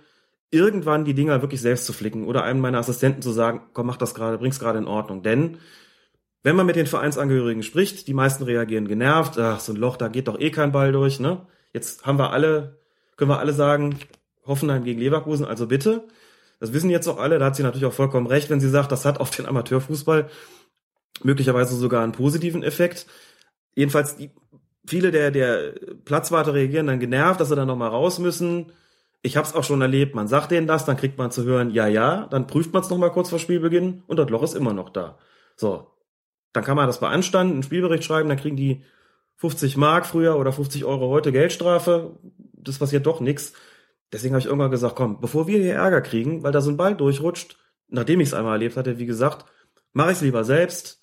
irgendwann 0.51 1.05
die 1.05 1.13
Dinger 1.13 1.41
wirklich 1.41 1.61
selbst 1.61 1.85
zu 1.85 1.93
flicken 1.93 2.25
oder 2.25 2.43
einem 2.43 2.61
meiner 2.61 2.77
Assistenten 2.77 3.21
zu 3.21 3.31
sagen, 3.31 3.61
komm, 3.73 3.87
mach 3.87 3.97
das 3.97 4.13
gerade, 4.13 4.37
bring's 4.37 4.59
gerade 4.59 4.79
in 4.79 4.87
Ordnung. 4.87 5.23
Denn 5.23 5.57
wenn 6.43 6.55
man 6.55 6.65
mit 6.65 6.75
den 6.75 6.87
Vereinsangehörigen 6.87 7.63
spricht, 7.63 8.07
die 8.07 8.13
meisten 8.13 8.43
reagieren 8.43 8.87
genervt, 8.87 9.37
ach, 9.39 9.59
so 9.59 9.73
ein 9.73 9.77
Loch, 9.77 9.97
da 9.97 10.07
geht 10.07 10.27
doch 10.27 10.39
eh 10.39 10.51
kein 10.51 10.71
Ball 10.71 10.91
durch, 10.91 11.19
ne? 11.19 11.47
Jetzt 11.73 12.05
haben 12.05 12.19
wir 12.19 12.31
alle, 12.31 12.79
können 13.17 13.31
wir 13.31 13.39
alle 13.39 13.53
sagen, 13.53 13.97
Hoffenheim 14.45 14.83
gegen 14.83 14.99
Leverkusen, 14.99 15.45
also 15.45 15.67
bitte. 15.67 16.03
Das 16.59 16.71
wissen 16.71 16.89
jetzt 16.89 17.07
auch 17.07 17.17
alle, 17.17 17.39
da 17.39 17.45
hat 17.45 17.55
sie 17.55 17.63
natürlich 17.63 17.85
auch 17.85 17.93
vollkommen 17.93 18.27
recht, 18.27 18.49
wenn 18.49 18.59
sie 18.59 18.69
sagt, 18.69 18.91
das 18.91 19.05
hat 19.05 19.19
auf 19.19 19.31
den 19.31 19.45
Amateurfußball 19.45 20.29
möglicherweise 21.23 21.75
sogar 21.75 22.03
einen 22.03 22.11
positiven 22.11 22.63
Effekt. 22.63 23.07
Jedenfalls, 23.73 24.15
die, 24.15 24.31
viele 24.87 25.11
der, 25.11 25.31
der 25.31 25.73
Platzwarte 26.05 26.53
reagieren 26.53 26.87
dann 26.87 26.99
genervt, 26.99 27.39
dass 27.39 27.49
sie 27.49 27.55
dann 27.55 27.67
nochmal 27.67 27.89
raus 27.89 28.19
müssen. 28.19 28.71
Ich 29.21 29.37
habe 29.37 29.47
es 29.47 29.55
auch 29.55 29.63
schon 29.63 29.81
erlebt, 29.81 30.13
man 30.13 30.27
sagt 30.27 30.51
denen 30.51 30.67
das, 30.67 30.85
dann 30.85 30.97
kriegt 30.97 31.17
man 31.17 31.31
zu 31.31 31.43
hören, 31.43 31.71
ja, 31.71 31.87
ja, 31.87 32.27
dann 32.29 32.47
prüft 32.47 32.73
man 32.73 32.83
es 32.83 32.89
nochmal 32.89 33.11
kurz 33.11 33.29
vor 33.29 33.39
Spielbeginn 33.39 34.03
und 34.07 34.17
das 34.17 34.29
Loch 34.29 34.43
ist 34.43 34.53
immer 34.53 34.73
noch 34.73 34.89
da. 34.89 35.17
So, 35.55 35.87
dann 36.53 36.63
kann 36.63 36.75
man 36.75 36.87
das 36.87 36.99
beanstanden, 36.99 37.53
einen 37.53 37.63
Spielbericht 37.63 38.03
schreiben, 38.03 38.29
dann 38.29 38.37
kriegen 38.37 38.55
die 38.55 38.83
50 39.37 39.77
Mark 39.77 40.05
früher 40.05 40.37
oder 40.37 40.51
50 40.51 40.85
Euro 40.85 41.09
heute 41.09 41.31
Geldstrafe. 41.31 42.17
Das 42.53 42.79
passiert 42.79 43.05
doch 43.05 43.19
nix. 43.19 43.53
Deswegen 44.13 44.33
habe 44.33 44.39
ich 44.39 44.45
irgendwann 44.45 44.71
gesagt, 44.71 44.95
komm, 44.95 45.19
bevor 45.19 45.47
wir 45.47 45.59
hier 45.59 45.75
Ärger 45.75 46.01
kriegen, 46.01 46.43
weil 46.43 46.51
da 46.51 46.61
so 46.61 46.69
ein 46.69 46.77
Ball 46.77 46.95
durchrutscht, 46.95 47.57
nachdem 47.87 48.21
ich 48.21 48.29
es 48.29 48.33
einmal 48.33 48.53
erlebt 48.53 48.77
hatte, 48.77 48.99
wie 48.99 49.05
gesagt, 49.05 49.45
mache 49.91 50.11
ich 50.11 50.17
es 50.17 50.21
lieber 50.21 50.43
selbst, 50.43 50.99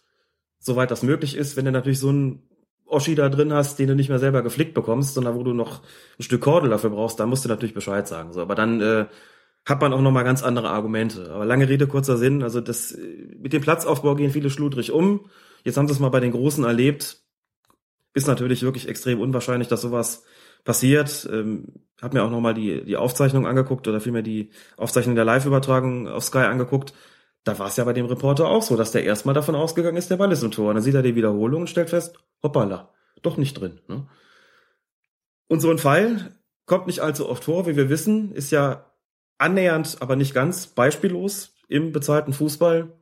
soweit 0.58 0.90
das 0.90 1.02
möglich 1.02 1.36
ist. 1.36 1.56
Wenn 1.56 1.64
du 1.64 1.72
natürlich 1.72 1.98
so 1.98 2.08
einen 2.08 2.48
Oschi 2.92 3.14
da 3.14 3.28
drin 3.28 3.52
hast, 3.52 3.78
den 3.78 3.88
du 3.88 3.94
nicht 3.94 4.08
mehr 4.08 4.18
selber 4.18 4.42
geflickt 4.42 4.74
bekommst, 4.74 5.14
sondern 5.14 5.34
wo 5.34 5.42
du 5.42 5.52
noch 5.52 5.82
ein 6.18 6.22
Stück 6.22 6.42
Kordel 6.42 6.70
dafür 6.70 6.90
brauchst, 6.90 7.18
dann 7.18 7.28
musst 7.28 7.44
du 7.44 7.48
natürlich 7.48 7.74
Bescheid 7.74 8.06
sagen. 8.06 8.32
So, 8.32 8.42
aber 8.42 8.54
dann 8.54 8.80
äh, 8.80 9.06
hat 9.64 9.80
man 9.80 9.92
auch 9.92 10.00
noch 10.00 10.10
mal 10.10 10.24
ganz 10.24 10.42
andere 10.42 10.70
Argumente. 10.70 11.30
Aber 11.30 11.44
lange 11.44 11.68
Rede 11.68 11.86
kurzer 11.86 12.16
Sinn. 12.16 12.42
Also 12.42 12.60
das 12.60 12.96
mit 13.38 13.52
dem 13.52 13.62
Platzaufbau 13.62 14.14
gehen 14.14 14.30
viele 14.30 14.50
schludrig 14.50 14.92
um. 14.92 15.26
Jetzt 15.64 15.76
haben 15.76 15.86
sie 15.86 15.94
es 15.94 16.00
mal 16.00 16.10
bei 16.10 16.20
den 16.20 16.32
Großen 16.32 16.64
erlebt. 16.64 17.22
Ist 18.14 18.26
natürlich 18.26 18.62
wirklich 18.62 18.88
extrem 18.88 19.20
unwahrscheinlich, 19.20 19.68
dass 19.68 19.80
sowas 19.80 20.24
passiert. 20.64 21.28
Ähm, 21.32 21.68
hab 22.00 22.12
mir 22.12 22.24
auch 22.24 22.30
noch 22.30 22.40
mal 22.40 22.54
die 22.54 22.84
die 22.84 22.96
Aufzeichnung 22.96 23.46
angeguckt 23.46 23.86
oder 23.88 24.00
vielmehr 24.00 24.22
die 24.22 24.50
Aufzeichnung 24.76 25.14
der 25.14 25.24
Live-Übertragung 25.24 26.08
auf 26.08 26.24
Sky 26.24 26.38
angeguckt 26.38 26.92
da 27.44 27.58
war 27.58 27.66
es 27.68 27.76
ja 27.76 27.84
bei 27.84 27.92
dem 27.92 28.06
Reporter 28.06 28.46
auch 28.46 28.62
so, 28.62 28.76
dass 28.76 28.92
der 28.92 29.04
erstmal 29.04 29.34
davon 29.34 29.54
ausgegangen 29.54 29.96
ist, 29.96 30.10
der 30.10 30.16
Ball 30.16 30.30
ist 30.30 30.42
im 30.42 30.50
Tor. 30.50 30.68
Und 30.68 30.76
dann 30.76 30.84
sieht 30.84 30.94
er 30.94 31.02
die 31.02 31.16
Wiederholung 31.16 31.62
und 31.62 31.66
stellt 31.70 31.90
fest, 31.90 32.18
hoppala, 32.42 32.90
doch 33.22 33.36
nicht 33.36 33.54
drin. 33.54 33.80
Ne? 33.88 34.06
Und 35.48 35.60
so 35.60 35.70
ein 35.70 35.78
Fall 35.78 36.36
kommt 36.66 36.86
nicht 36.86 37.00
allzu 37.00 37.28
oft 37.28 37.44
vor, 37.44 37.66
wie 37.66 37.76
wir 37.76 37.88
wissen, 37.88 38.32
ist 38.32 38.52
ja 38.52 38.86
annähernd, 39.38 39.96
aber 40.00 40.16
nicht 40.16 40.34
ganz 40.34 40.68
beispiellos 40.68 41.54
im 41.68 41.92
bezahlten 41.92 42.32
Fußball. 42.32 42.92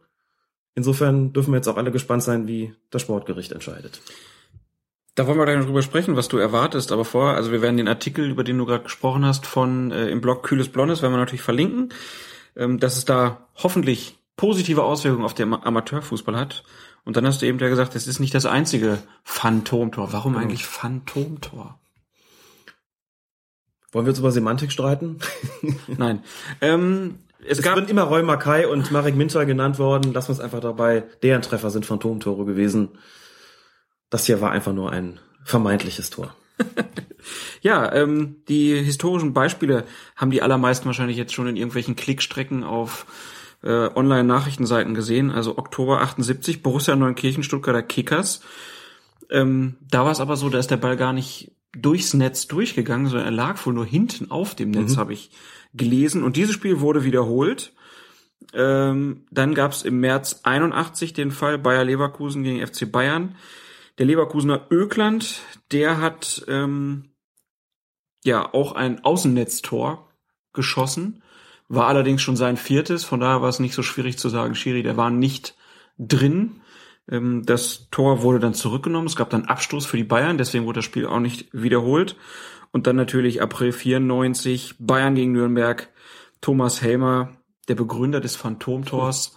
Insofern 0.75 1.33
dürfen 1.33 1.53
wir 1.53 1.57
jetzt 1.57 1.69
auch 1.69 1.77
alle 1.77 1.91
gespannt 1.91 2.23
sein, 2.23 2.49
wie 2.49 2.75
das 2.91 3.03
Sportgericht 3.03 3.53
entscheidet. 3.53 4.01
Da 5.17 5.27
wollen 5.27 5.39
wir 5.39 5.45
gleich 5.45 5.59
noch 5.59 5.67
drüber 5.67 5.83
sprechen, 5.83 6.17
was 6.17 6.29
du 6.29 6.39
erwartest, 6.39 6.93
aber 6.93 7.05
vorher, 7.05 7.37
also 7.37 7.53
wir 7.53 7.61
werden 7.61 7.77
den 7.77 7.89
Artikel, 7.89 8.31
über 8.31 8.45
den 8.45 8.57
du 8.57 8.65
gerade 8.65 8.85
gesprochen 8.85 9.27
hast, 9.27 9.45
von 9.45 9.91
äh, 9.91 10.09
im 10.09 10.21
Blog 10.21 10.45
Kühles 10.45 10.69
Blondes, 10.69 11.03
werden 11.03 11.13
wir 11.13 11.19
natürlich 11.19 11.43
verlinken, 11.43 11.93
ähm, 12.57 12.79
dass 12.79 12.97
es 12.97 13.05
da 13.05 13.49
hoffentlich 13.57 14.20
positive 14.41 14.83
Auswirkungen 14.83 15.27
auf 15.27 15.35
den 15.35 15.53
Amateurfußball 15.53 16.35
hat. 16.35 16.65
Und 17.05 17.19
dann 17.19 17.27
hast 17.27 17.43
du 17.43 17.47
eben 17.47 17.59
ja 17.59 17.69
gesagt, 17.69 17.95
es 17.95 18.07
ist 18.07 18.21
nicht 18.21 18.35
das 18.35 18.47
einzige 18.47 18.97
Phantomtor. 19.23 20.15
Warum 20.15 20.33
genau. 20.33 20.43
eigentlich 20.43 20.65
Phantomtor? 20.65 21.79
Wollen 23.93 24.07
wir 24.07 24.13
jetzt 24.13 24.19
über 24.19 24.33
Semantik 24.33 24.73
streiten? 24.73 25.19
Nein. 25.89 26.25
Ähm, 26.63 27.19
es, 27.47 27.59
es 27.59 27.65
gab 27.65 27.77
sind 27.77 27.91
immer 27.91 28.05
Roy 28.05 28.23
Mackay 28.23 28.65
und 28.65 28.91
Marek 28.91 29.15
Minter 29.15 29.45
genannt 29.45 29.79
worden. 29.79 30.15
Lassen 30.15 30.29
wir 30.29 30.33
es 30.33 30.41
einfach 30.41 30.61
dabei. 30.61 31.05
Deren 31.23 31.43
Treffer 31.43 31.69
sind 31.69 31.85
Phantomtore 31.85 32.47
gewesen. 32.47 32.89
Das 34.09 34.25
hier 34.25 34.41
war 34.41 34.53
einfach 34.53 34.73
nur 34.73 34.91
ein 34.91 35.21
vermeintliches 35.45 36.09
Tor. 36.09 36.35
ja, 37.61 37.93
ähm, 37.93 38.37
die 38.49 38.75
historischen 38.83 39.35
Beispiele 39.35 39.85
haben 40.17 40.31
die 40.31 40.41
allermeisten 40.41 40.87
wahrscheinlich 40.87 41.19
jetzt 41.19 41.35
schon 41.35 41.47
in 41.47 41.57
irgendwelchen 41.57 41.95
Klickstrecken 41.95 42.65
auf 42.65 43.05
äh, 43.63 43.89
Online-Nachrichtenseiten 43.95 44.95
gesehen. 44.95 45.31
Also 45.31 45.59
Oktober 45.59 46.01
78, 46.01 46.63
Borussia 46.63 46.97
Neunkirchen, 46.97 47.43
Stuttgarter 47.43 47.83
Kickers. 47.83 48.43
Ähm, 49.31 49.77
da 49.91 50.05
war 50.05 50.13
es 50.13 50.21
aber 50.21 50.37
so, 50.37 50.49
da 50.49 50.59
ist 50.59 50.71
der 50.71 50.77
Ball 50.77 50.97
gar 50.97 51.13
nicht 51.13 51.53
durchs 51.73 52.15
Netz 52.15 52.47
durchgegangen, 52.49 53.07
sondern 53.07 53.29
er 53.29 53.33
lag 53.33 53.65
wohl 53.65 53.75
nur 53.75 53.87
hinten 53.87 54.31
auf 54.31 54.55
dem 54.55 54.71
Netz, 54.71 54.95
mhm. 54.95 54.99
habe 54.99 55.13
ich 55.13 55.31
gelesen. 55.75 56.25
Und 56.25 56.37
dieses 56.37 56.55
Spiel 56.55 56.81
wurde 56.81 57.05
wiederholt. 57.05 57.73
Ähm, 58.53 59.27
dann 59.31 59.55
gab 59.55 59.73
es 59.73 59.83
im 59.83 60.01
März 60.01 60.41
81 60.43 61.13
den 61.13 61.31
Fall 61.31 61.59
Bayer 61.59 61.85
Leverkusen 61.85 62.43
gegen 62.43 62.67
FC 62.67 62.91
Bayern. 62.91 63.37
Der 63.99 64.07
Leverkusener 64.07 64.67
Ökland, 64.71 65.43
der 65.71 66.01
hat 66.01 66.45
ähm, 66.49 67.11
ja 68.25 68.53
auch 68.53 68.73
ein 68.73 69.05
Außennetztor 69.05 70.09
geschossen 70.53 71.23
war 71.71 71.87
allerdings 71.87 72.21
schon 72.21 72.35
sein 72.35 72.57
viertes, 72.57 73.05
von 73.05 73.21
daher 73.21 73.43
war 73.43 73.49
es 73.49 73.61
nicht 73.61 73.75
so 73.75 73.83
schwierig 73.83 74.19
zu 74.19 74.29
sagen, 74.29 74.57
Schiri, 74.57 74.83
der 74.83 74.97
war 74.97 75.09
nicht 75.09 75.55
drin. 75.99 76.63
Ähm, 77.09 77.47
das 77.47 77.89
Tor 77.93 78.23
wurde 78.23 78.41
dann 78.41 78.55
zurückgenommen, 78.55 79.07
es 79.07 79.15
gab 79.15 79.31
dann 79.31 79.45
Abstoß 79.45 79.87
für 79.87 79.97
die 79.97 80.05
Bayern, 80.05 80.37
deswegen 80.37 80.67
wurde 80.67 80.79
das 80.79 80.85
Spiel 80.85 81.07
auch 81.07 81.21
nicht 81.21 81.49
wiederholt. 81.53 82.17
Und 82.73 82.89
dann 82.89 82.97
natürlich 82.97 83.41
April 83.41 83.71
94, 83.71 84.77
Bayern 84.81 85.15
gegen 85.15 85.31
Nürnberg, 85.31 85.89
Thomas 86.41 86.83
Helmer, 86.83 87.37
der 87.69 87.77
Begründer 87.77 88.21
des 88.21 88.35
Phantomtors. 88.35 89.37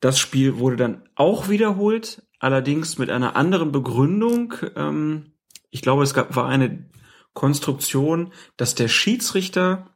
Das 0.00 0.18
Spiel 0.18 0.58
wurde 0.58 0.76
dann 0.76 1.08
auch 1.14 1.48
wiederholt, 1.48 2.26
allerdings 2.40 2.98
mit 2.98 3.10
einer 3.10 3.36
anderen 3.36 3.70
Begründung. 3.70 4.54
Ähm, 4.74 5.34
ich 5.70 5.82
glaube, 5.82 6.02
es 6.02 6.14
gab, 6.14 6.34
war 6.34 6.48
eine 6.48 6.90
Konstruktion, 7.32 8.32
dass 8.56 8.74
der 8.74 8.88
Schiedsrichter 8.88 9.94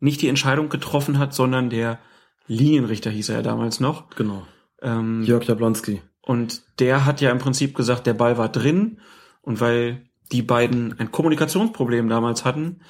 nicht 0.00 0.22
die 0.22 0.28
Entscheidung 0.28 0.68
getroffen 0.68 1.18
hat, 1.18 1.34
sondern 1.34 1.70
der 1.70 1.98
Linienrichter 2.46 3.10
hieß 3.10 3.28
er 3.30 3.36
ja 3.36 3.42
damals 3.42 3.80
noch. 3.80 4.10
Genau. 4.10 4.46
Ähm, 4.80 5.22
Jörg 5.24 5.44
Jablonski. 5.44 6.02
Und 6.22 6.62
der 6.78 7.04
hat 7.04 7.20
ja 7.20 7.30
im 7.30 7.38
Prinzip 7.38 7.74
gesagt, 7.74 8.06
der 8.06 8.14
Ball 8.14 8.38
war 8.38 8.48
drin. 8.48 9.00
Und 9.40 9.60
weil 9.60 10.08
die 10.30 10.42
beiden 10.42 10.98
ein 10.98 11.10
Kommunikationsproblem 11.10 12.08
damals 12.08 12.44
hatten, 12.44 12.80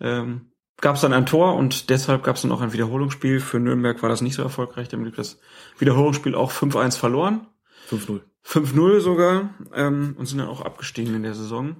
ähm, 0.00 0.52
gab 0.80 0.96
es 0.96 1.02
dann 1.02 1.12
ein 1.12 1.26
Tor 1.26 1.54
und 1.54 1.90
deshalb 1.90 2.24
gab 2.24 2.36
es 2.36 2.42
dann 2.42 2.50
auch 2.50 2.60
ein 2.60 2.72
Wiederholungsspiel. 2.72 3.40
Für 3.40 3.60
Nürnberg 3.60 4.02
war 4.02 4.08
das 4.08 4.20
nicht 4.20 4.34
so 4.34 4.42
erfolgreich. 4.42 4.88
Damit 4.88 5.04
blieb 5.04 5.16
das 5.16 5.38
Wiederholungsspiel 5.78 6.34
auch 6.34 6.50
5-1 6.50 6.98
verloren. 6.98 7.46
5-0. 7.88 8.20
5-0 8.44 9.00
sogar 9.00 9.54
ähm, 9.74 10.16
und 10.18 10.26
sind 10.26 10.38
dann 10.38 10.48
auch 10.48 10.60
abgestiegen 10.60 11.14
in 11.14 11.22
der 11.22 11.34
Saison. 11.34 11.76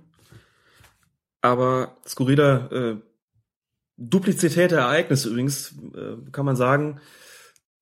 Aber 1.40 1.96
skurriler 2.06 2.70
äh, 2.70 2.96
Duplizität 4.10 4.70
der 4.70 4.80
Ereignisse 4.80 5.28
übrigens, 5.28 5.74
äh, 5.94 6.30
kann 6.30 6.44
man 6.44 6.56
sagen, 6.56 7.00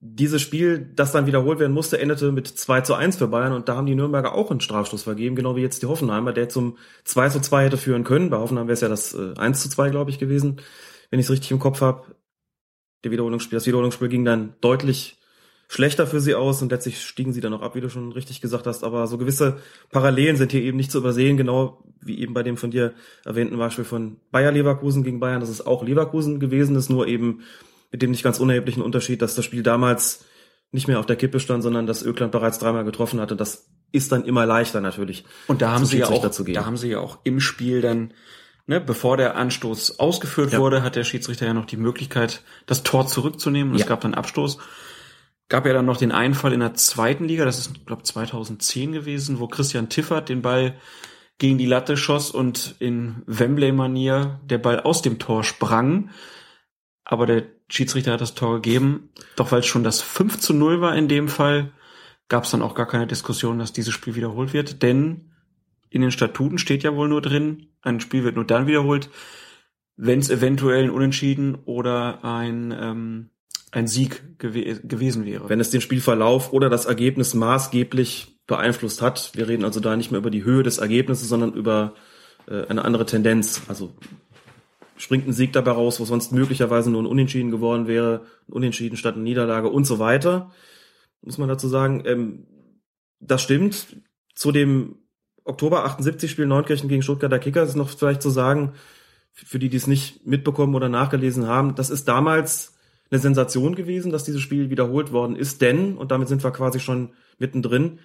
dieses 0.03 0.41
Spiel, 0.41 0.91
das 0.95 1.13
dann 1.13 1.27
wiederholt 1.27 1.59
werden 1.59 1.75
musste, 1.75 1.99
endete 1.99 2.33
mit 2.33 2.49
2 2.49 2.81
zu 2.81 2.95
1 2.95 3.17
für 3.17 3.29
Bayern 3.29 3.53
und 3.53 3.69
da 3.69 3.77
haben 3.77 3.87
die 3.87 3.95
Nürnberger 3.95 4.35
auch 4.35 4.51
einen 4.51 4.61
Strafstoß 4.61 5.03
vergeben, 5.03 5.37
genau 5.37 5.57
wie 5.57 5.61
jetzt 5.61 5.83
die 5.83 5.87
Hoffenheimer, 5.87 6.33
der 6.33 6.49
zum 6.49 6.79
2 7.05 7.29
zu 7.29 7.41
2 7.41 7.65
hätte 7.65 7.77
führen 7.77 8.05
können. 8.05 8.31
Bei 8.31 8.39
Hoffenheim 8.39 8.67
wäre 8.67 8.75
es 8.75 8.81
ja 8.81 8.89
das 8.89 9.13
äh, 9.15 9.35
1 9.37 9.61
zu 9.61 9.69
2, 9.69 9.91
glaube 9.91 10.11
ich, 10.11 10.19
gewesen, 10.19 10.61
wenn 11.11 11.21
ich 11.21 11.27
es 11.27 11.31
richtig 11.31 11.51
im 11.51 11.59
Kopf 11.59 11.83
habe. 11.83 12.17
Der 13.05 13.11
Wiederholungsspiel, 13.11 13.57
das 13.57 13.67
Wiederholungsspiel 13.67 14.09
ging 14.09 14.25
dann 14.25 14.55
deutlich 14.63 15.20
schlechter 15.73 16.05
für 16.09 16.21
sie 16.21 16.35
aus 16.35 16.61
und 16.63 16.73
letztlich 16.73 17.01
stiegen 17.01 17.33
sie 17.33 17.41
dann 17.41 17.55
auch 17.55 17.63
ab, 17.63 17.77
wie 17.77 17.81
du 17.81 17.89
schon 17.89 18.11
richtig 18.11 18.41
gesagt 18.41 18.67
hast. 18.67 18.83
Aber 18.83 19.07
so 19.07 19.19
gewisse 19.19 19.59
Parallelen 19.93 20.37
sind 20.37 20.51
hier 20.51 20.63
eben 20.63 20.77
nicht 20.77 20.91
zu 20.91 20.99
übersehen, 20.99 21.37
genau 21.37 21.85
wie 22.01 22.19
eben 22.19 22.35
bei 22.35 22.43
dem 22.43 22.57
von 22.57 22.73
dir 22.73 22.93
erwähnten 23.25 23.57
Beispiel 23.57 23.85
von 23.85 24.17
Bayer 24.33 24.51
Leverkusen 24.51 25.05
gegen 25.05 25.21
Bayern, 25.21 25.39
das 25.41 25.49
ist 25.49 25.65
auch 25.65 25.85
Leverkusen 25.85 26.41
gewesen 26.41 26.75
ist, 26.75 26.91
nur 26.91 27.07
eben 27.07 27.43
mit 27.93 28.03
dem 28.03 28.11
nicht 28.11 28.25
ganz 28.25 28.41
unerheblichen 28.41 28.83
Unterschied, 28.83 29.23
dass 29.23 29.37
das 29.37 29.45
Spiel 29.45 29.63
damals 29.63 30.25
nicht 30.73 30.89
mehr 30.89 30.99
auf 30.99 31.07
der 31.07 31.15
Kippe 31.15 31.39
stand, 31.39 31.63
sondern 31.63 31.87
dass 31.87 32.03
Ökland 32.03 32.33
bereits 32.33 32.59
dreimal 32.59 32.85
getroffen 32.85 33.21
hatte. 33.21 33.37
Das 33.37 33.69
ist 33.93 34.11
dann 34.11 34.25
immer 34.25 34.47
leichter 34.47 34.81
natürlich. 34.81 35.25
Und 35.47 35.63
da 35.63 35.71
haben 35.71 35.85
sie 35.85 35.99
ja 35.99 36.09
auch, 36.09 36.29
da 36.47 36.67
haben 36.67 36.77
sie 36.79 36.91
ja 36.91 36.99
auch 36.99 37.19
im 37.23 37.39
Spiel 37.39 37.81
dann 37.81 38.13
ne, 38.67 38.81
bevor 38.81 39.17
der 39.17 39.37
Anstoß 39.37 39.99
ausgeführt 40.01 40.53
Ja. 40.53 40.59
wurde, 40.59 40.83
hat 40.83 40.97
der 40.97 41.05
Schiedsrichter 41.05 41.47
ja 41.47 41.55
noch 41.55 41.67
die 41.67 41.77
Möglichkeit, 41.77 42.43
das 42.67 42.83
Tor 42.83 43.07
zurückzunehmen. 43.07 43.73
Und 43.73 43.79
Ja. 43.79 43.85
es 43.85 43.89
gab 43.89 44.01
dann 44.01 44.15
Abstoß. 44.15 44.59
Gab 45.51 45.67
ja 45.67 45.73
dann 45.73 45.85
noch 45.85 45.97
den 45.97 46.13
einen 46.13 46.35
Fall 46.35 46.53
in 46.53 46.61
der 46.61 46.75
zweiten 46.75 47.25
Liga, 47.25 47.45
das 47.45 47.59
ist, 47.59 47.85
glaube 47.85 48.05
2010 48.05 48.93
gewesen, 48.93 49.41
wo 49.41 49.49
Christian 49.49 49.89
Tiffert 49.89 50.29
den 50.29 50.43
Ball 50.43 50.77
gegen 51.39 51.59
die 51.59 51.67
Latte 51.67 51.97
schoss 51.97 52.31
und 52.31 52.77
in 52.79 53.23
Wembley-Manier 53.27 54.41
der 54.45 54.59
Ball 54.59 54.79
aus 54.79 55.03
dem 55.03 55.19
Tor 55.19 55.43
sprang. 55.43 56.11
Aber 57.05 57.27
der 57.27 57.47
Schiedsrichter 57.69 58.13
hat 58.13 58.21
das 58.21 58.35
Tor 58.35 58.55
gegeben. 58.57 59.11
Doch 59.35 59.51
weil 59.51 59.61
es 59.61 59.67
schon 59.67 59.83
das 59.83 60.01
5 60.01 60.39
zu 60.39 60.55
0 60.55 60.81
war 60.81 60.95
in 60.95 61.09
dem 61.09 61.27
Fall, 61.27 61.73
gab 62.29 62.45
es 62.45 62.53
dann 62.53 62.63
auch 62.63 62.77
gar 62.77 62.87
keine 62.87 63.09
Diskussion, 63.09 63.59
dass 63.59 63.73
dieses 63.73 63.93
Spiel 63.93 64.15
wiederholt 64.15 64.53
wird. 64.53 64.83
Denn 64.83 65.33
in 65.89 66.03
den 66.03 66.13
Statuten 66.13 66.59
steht 66.59 66.85
ja 66.85 66.95
wohl 66.95 67.09
nur 67.09 67.23
drin, 67.23 67.73
ein 67.83 67.99
Spiel 67.99 68.23
wird 68.23 68.37
nur 68.37 68.47
dann 68.47 68.69
wiederholt, 68.69 69.11
wenn 69.97 70.21
es 70.21 70.31
eventuell 70.31 70.85
ein 70.85 70.91
Unentschieden 70.91 71.57
oder 71.65 72.25
ein, 72.25 72.73
ähm, 72.79 73.30
ein 73.73 73.87
Sieg 73.87 74.39
gew 74.39 74.53
gewesen 74.83 75.25
wäre. 75.25 75.49
wenn 75.49 75.61
es 75.61 75.71
den 75.71 75.81
Spielverlauf 75.81 76.53
oder 76.53 76.69
das 76.69 76.87
Ergebnis 76.87 77.35
maßgeblich 77.35 78.41
beeinflusst 78.47 79.01
hat. 79.01 79.31
Wir 79.35 79.49
reden 79.49 79.65
also 79.65 79.79
da 79.79 79.97
nicht 79.97 80.11
mehr 80.11 80.19
über 80.19 80.31
die 80.31 80.45
Höhe 80.45 80.65
des 80.65 80.79
Ergebnisses, 80.79 81.29
sondern 81.29 81.53
über 81.53 81.95
äh, 82.49 82.67
eine 82.67 82.85
andere 82.85 83.07
Tendenz. 83.07 83.63
Also 83.69 83.95
springt 84.97 85.27
ein 85.27 85.33
Sieg 85.33 85.53
dabei 85.53 85.71
raus, 85.71 86.01
wo 86.01 86.05
sonst 86.05 86.33
möglicherweise 86.33 86.91
nur 86.91 87.03
ein 87.03 87.07
Unentschieden 87.07 87.51
geworden 87.51 87.87
wäre, 87.87 88.27
ein 88.49 88.53
Unentschieden 88.53 88.97
statt 88.97 89.15
eine 89.15 89.23
Niederlage 89.23 89.69
und 89.69 89.85
so 89.85 89.99
weiter. 90.01 90.51
Muss 91.23 91.39
man 91.39 91.49
dazu 91.49 91.69
sagen, 91.69 92.03
ähm, 92.07 92.47
das 93.21 93.43
stimmt. 93.43 93.97
Zu 94.35 94.51
dem 94.51 94.97
Oktober 95.45 95.85
78 95.85 96.31
Spiel 96.31 96.47
Neunkirchen 96.47 96.89
gegen 96.89 97.03
Stuttgarter 97.03 97.39
Kickers 97.39 97.71
ist 97.71 97.77
noch 97.77 97.89
vielleicht 97.89 98.23
zu 98.23 98.31
sagen, 98.31 98.73
für 99.33 99.59
die, 99.59 99.69
die 99.69 99.77
es 99.77 99.87
nicht 99.87 100.27
mitbekommen 100.27 100.75
oder 100.75 100.89
nachgelesen 100.89 101.47
haben, 101.47 101.77
das 101.77 101.89
ist 101.89 102.09
damals 102.09 102.77
eine 103.11 103.21
Sensation 103.21 103.75
gewesen, 103.75 104.13
dass 104.13 104.25
dieses 104.25 104.41
Spiel 104.41 104.71
wiederholt 104.71 105.13
worden 105.13 105.37
ist, 105.37 105.61
denn, 105.61 105.97
und 105.97 106.11
damit 106.11 106.29
sind 106.29 106.45
wir 106.45 106.51
quasi 106.51 106.81
schon 106.81 107.11
mittendrin, 107.39 107.99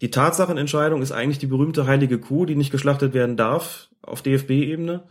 die 0.00 0.10
Tatsachenentscheidung 0.10 1.02
ist 1.02 1.12
eigentlich 1.12 1.38
die 1.38 1.46
berühmte 1.46 1.86
heilige 1.86 2.18
Kuh, 2.18 2.46
die 2.46 2.56
nicht 2.56 2.70
geschlachtet 2.70 3.14
werden 3.14 3.36
darf 3.36 3.88
auf 4.02 4.22
DFB-Ebene. 4.22 5.04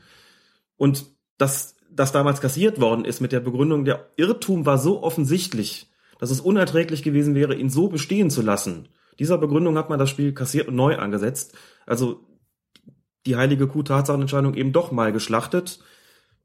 Und 0.78 1.06
dass 1.38 1.76
das 1.90 2.12
damals 2.12 2.42
kassiert 2.42 2.82
worden 2.82 3.06
ist 3.06 3.22
mit 3.22 3.32
der 3.32 3.40
Begründung, 3.40 3.86
der 3.86 4.10
Irrtum 4.18 4.66
war 4.66 4.78
so 4.78 5.02
offensichtlich, 5.02 5.90
dass 6.20 6.32
es 6.32 6.42
unerträglich 6.42 7.04
gewesen 7.04 7.36
wäre, 7.36 7.56
ihn 7.56 7.70
so 7.70 7.88
bestehen 7.88 8.30
zu 8.30 8.42
lassen. 8.42 8.90
Dieser 9.20 9.38
Begründung 9.38 9.78
hat 9.78 9.90
man 9.90 10.00
das 10.00 10.10
Spiel 10.10 10.34
kassiert 10.34 10.68
und 10.68 10.76
neu 10.76 10.98
angesetzt. 10.98 11.56
Also 11.86 12.22
die 13.26 13.36
heilige 13.36 13.68
Kuh 13.68 13.84
Tatsachenentscheidung 13.84 14.54
eben 14.56 14.74
doch 14.74 14.92
mal 14.92 15.12
geschlachtet. 15.12 15.80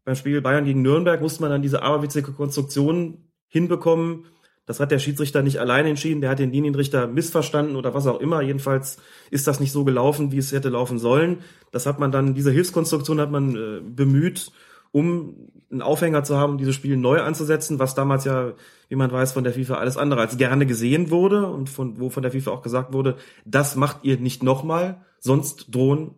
Beim 0.05 0.15
Spiel 0.15 0.41
Bayern 0.41 0.65
gegen 0.65 0.83
Nürnberg 0.83 1.21
musste 1.21 1.43
man 1.43 1.51
dann 1.51 1.63
diese 1.63 1.83
aberwitzige 1.83 2.33
Konstruktion 2.33 3.29
hinbekommen. 3.49 4.27
Das 4.67 4.81
hat 4.81 4.91
der 4.91 4.99
Schiedsrichter 4.99 5.43
nicht 5.43 5.61
allein 5.61 5.87
entschieden, 5.87 6.21
der 6.21 6.29
hat 6.29 6.39
den 6.39 6.53
Linienrichter 6.53 7.07
missverstanden 7.07 7.75
oder 7.75 7.95
was 7.95 8.07
auch 8.07 8.21
immer. 8.21 8.43
Jedenfalls 8.43 8.99
ist 9.31 9.47
das 9.47 9.61
nicht 9.61 9.73
so 9.73 9.85
gelaufen, 9.85 10.31
wie 10.31 10.39
es 10.39 10.53
hätte 10.53 10.69
laufen 10.69 10.99
sollen. 10.99 11.39
Das 11.73 11.87
hat 11.87 11.99
man 11.99 12.13
dann, 12.13 12.35
diese 12.35 12.51
Hilfskonstruktion 12.51 13.19
hat 13.19 13.31
man 13.31 13.57
äh, 13.57 13.81
bemüht, 13.81 14.53
um 14.93 15.51
einen 15.71 15.83
Aufhänger 15.83 16.25
zu 16.25 16.37
haben, 16.37 16.59
dieses 16.59 16.75
Spiel 16.75 16.97
neu 16.97 17.21
anzusetzen, 17.21 17.79
was 17.79 17.95
damals 17.95 18.25
ja, 18.25 18.53
wie 18.89 18.97
man 18.97 19.13
weiß, 19.13 19.33
von 19.33 19.45
der 19.45 19.53
FIFA 19.53 19.77
alles 19.77 19.97
andere 19.97 20.21
als 20.21 20.37
gerne 20.37 20.67
gesehen 20.67 21.11
wurde 21.11 21.47
und 21.47 21.69
von, 21.69 22.01
wo 22.01 22.11
von 22.11 22.23
der 22.23 22.33
FIFA 22.33 22.51
auch 22.51 22.63
gesagt 22.63 22.93
wurde, 22.93 23.17
das 23.45 23.77
macht 23.77 23.99
ihr 24.03 24.19
nicht 24.19 24.43
nochmal, 24.43 25.03
sonst 25.19 25.75
drohen 25.75 26.15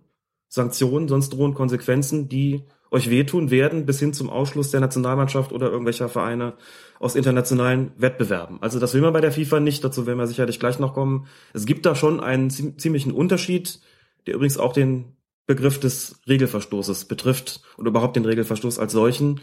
Sanktionen, 0.48 1.08
sonst 1.08 1.30
drohen 1.30 1.54
Konsequenzen, 1.54 2.28
die 2.28 2.64
euch 2.90 3.08
wehtun 3.10 3.50
werden, 3.50 3.86
bis 3.86 4.00
hin 4.00 4.12
zum 4.12 4.30
Ausschluss 4.30 4.70
der 4.70 4.80
Nationalmannschaft 4.80 5.52
oder 5.52 5.70
irgendwelcher 5.70 6.08
Vereine 6.08 6.54
aus 6.98 7.14
internationalen 7.14 7.92
Wettbewerben. 7.96 8.58
Also 8.60 8.78
das 8.78 8.94
will 8.94 9.00
man 9.00 9.12
bei 9.12 9.20
der 9.20 9.32
FIFA 9.32 9.60
nicht, 9.60 9.84
dazu 9.84 10.06
werden 10.06 10.18
wir 10.18 10.26
sicherlich 10.26 10.58
gleich 10.60 10.78
noch 10.78 10.92
kommen. 10.94 11.26
Es 11.52 11.66
gibt 11.66 11.86
da 11.86 11.94
schon 11.94 12.20
einen 12.20 12.50
zie- 12.50 12.76
ziemlichen 12.76 13.12
Unterschied, 13.12 13.80
der 14.26 14.34
übrigens 14.34 14.58
auch 14.58 14.72
den 14.72 15.16
Begriff 15.46 15.80
des 15.80 16.20
Regelverstoßes 16.28 17.06
betrifft 17.06 17.62
oder 17.78 17.88
überhaupt 17.88 18.16
den 18.16 18.24
Regelverstoß 18.24 18.78
als 18.78 18.92
solchen. 18.92 19.40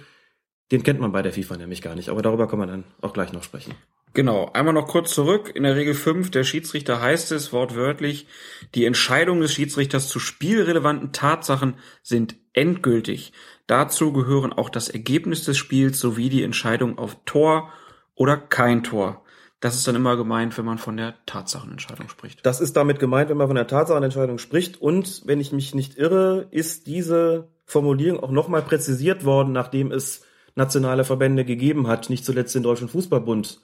Den 0.72 0.84
kennt 0.84 1.00
man 1.00 1.12
bei 1.12 1.22
der 1.22 1.34
FIFA 1.34 1.58
nämlich 1.58 1.82
gar 1.82 1.96
nicht, 1.96 2.10
aber 2.10 2.22
darüber 2.22 2.48
kann 2.48 2.60
man 2.60 2.68
dann 2.68 2.84
auch 3.02 3.14
gleich 3.14 3.34
noch 3.34 3.44
sprechen. 3.44 3.74
Genau, 4.14 4.50
einmal 4.54 4.74
noch 4.74 4.88
kurz 4.88 5.12
zurück. 5.12 5.52
In 5.54 5.64
der 5.64 5.76
Regel 5.76 5.94
5 5.94 6.32
der 6.32 6.44
Schiedsrichter 6.44 7.02
heißt 7.02 7.32
es 7.32 7.54
wortwörtlich, 7.54 8.28
die 8.74 8.86
Entscheidungen 8.86 9.42
des 9.42 9.54
Schiedsrichters 9.54 10.08
zu 10.08 10.20
spielrelevanten 10.20 11.12
Tatsachen 11.12 11.76
sind 12.02 12.36
endgültig. 12.54 13.32
Dazu 13.68 14.14
gehören 14.14 14.54
auch 14.54 14.70
das 14.70 14.90
Ergebnis 14.90 15.44
des 15.44 15.58
Spiels 15.58 16.00
sowie 16.00 16.30
die 16.30 16.44
Entscheidung 16.44 16.98
auf 16.98 17.18
Tor 17.26 17.72
oder 18.16 18.38
kein 18.38 18.84
Tor. 18.84 19.24
Das 19.60 19.76
ist 19.76 19.88
dann 19.88 19.96
immer 19.96 20.18
gemeint, 20.18 20.58
wenn 20.58 20.66
man 20.66 20.78
von 20.78 20.98
der 20.98 21.16
Tatsachenentscheidung 21.26 22.10
spricht. 22.10 22.46
Das 22.46 22.62
ist 22.62 22.76
damit 22.76 23.00
gemeint, 23.00 23.30
wenn 23.30 23.38
man 23.38 23.48
von 23.48 23.56
der 23.56 23.68
Tatsachenentscheidung 23.68 24.38
spricht. 24.38 24.80
Und 24.82 25.24
wenn 25.26 25.40
ich 25.40 25.52
mich 25.52 25.74
nicht 25.74 25.98
irre, 25.98 26.48
ist 26.52 26.86
diese 26.86 27.50
Formulierung 27.66 28.20
auch 28.20 28.32
nochmal 28.32 28.62
präzisiert 28.62 29.26
worden, 29.26 29.54
nachdem 29.54 29.92
es 29.92 30.24
nationale 30.56 31.04
Verbände 31.04 31.44
gegeben 31.44 31.88
hat, 31.88 32.10
nicht 32.10 32.26
zuletzt 32.26 32.54
den 32.56 32.64
Deutschen 32.64 32.88
Fußballbund, 32.88 33.62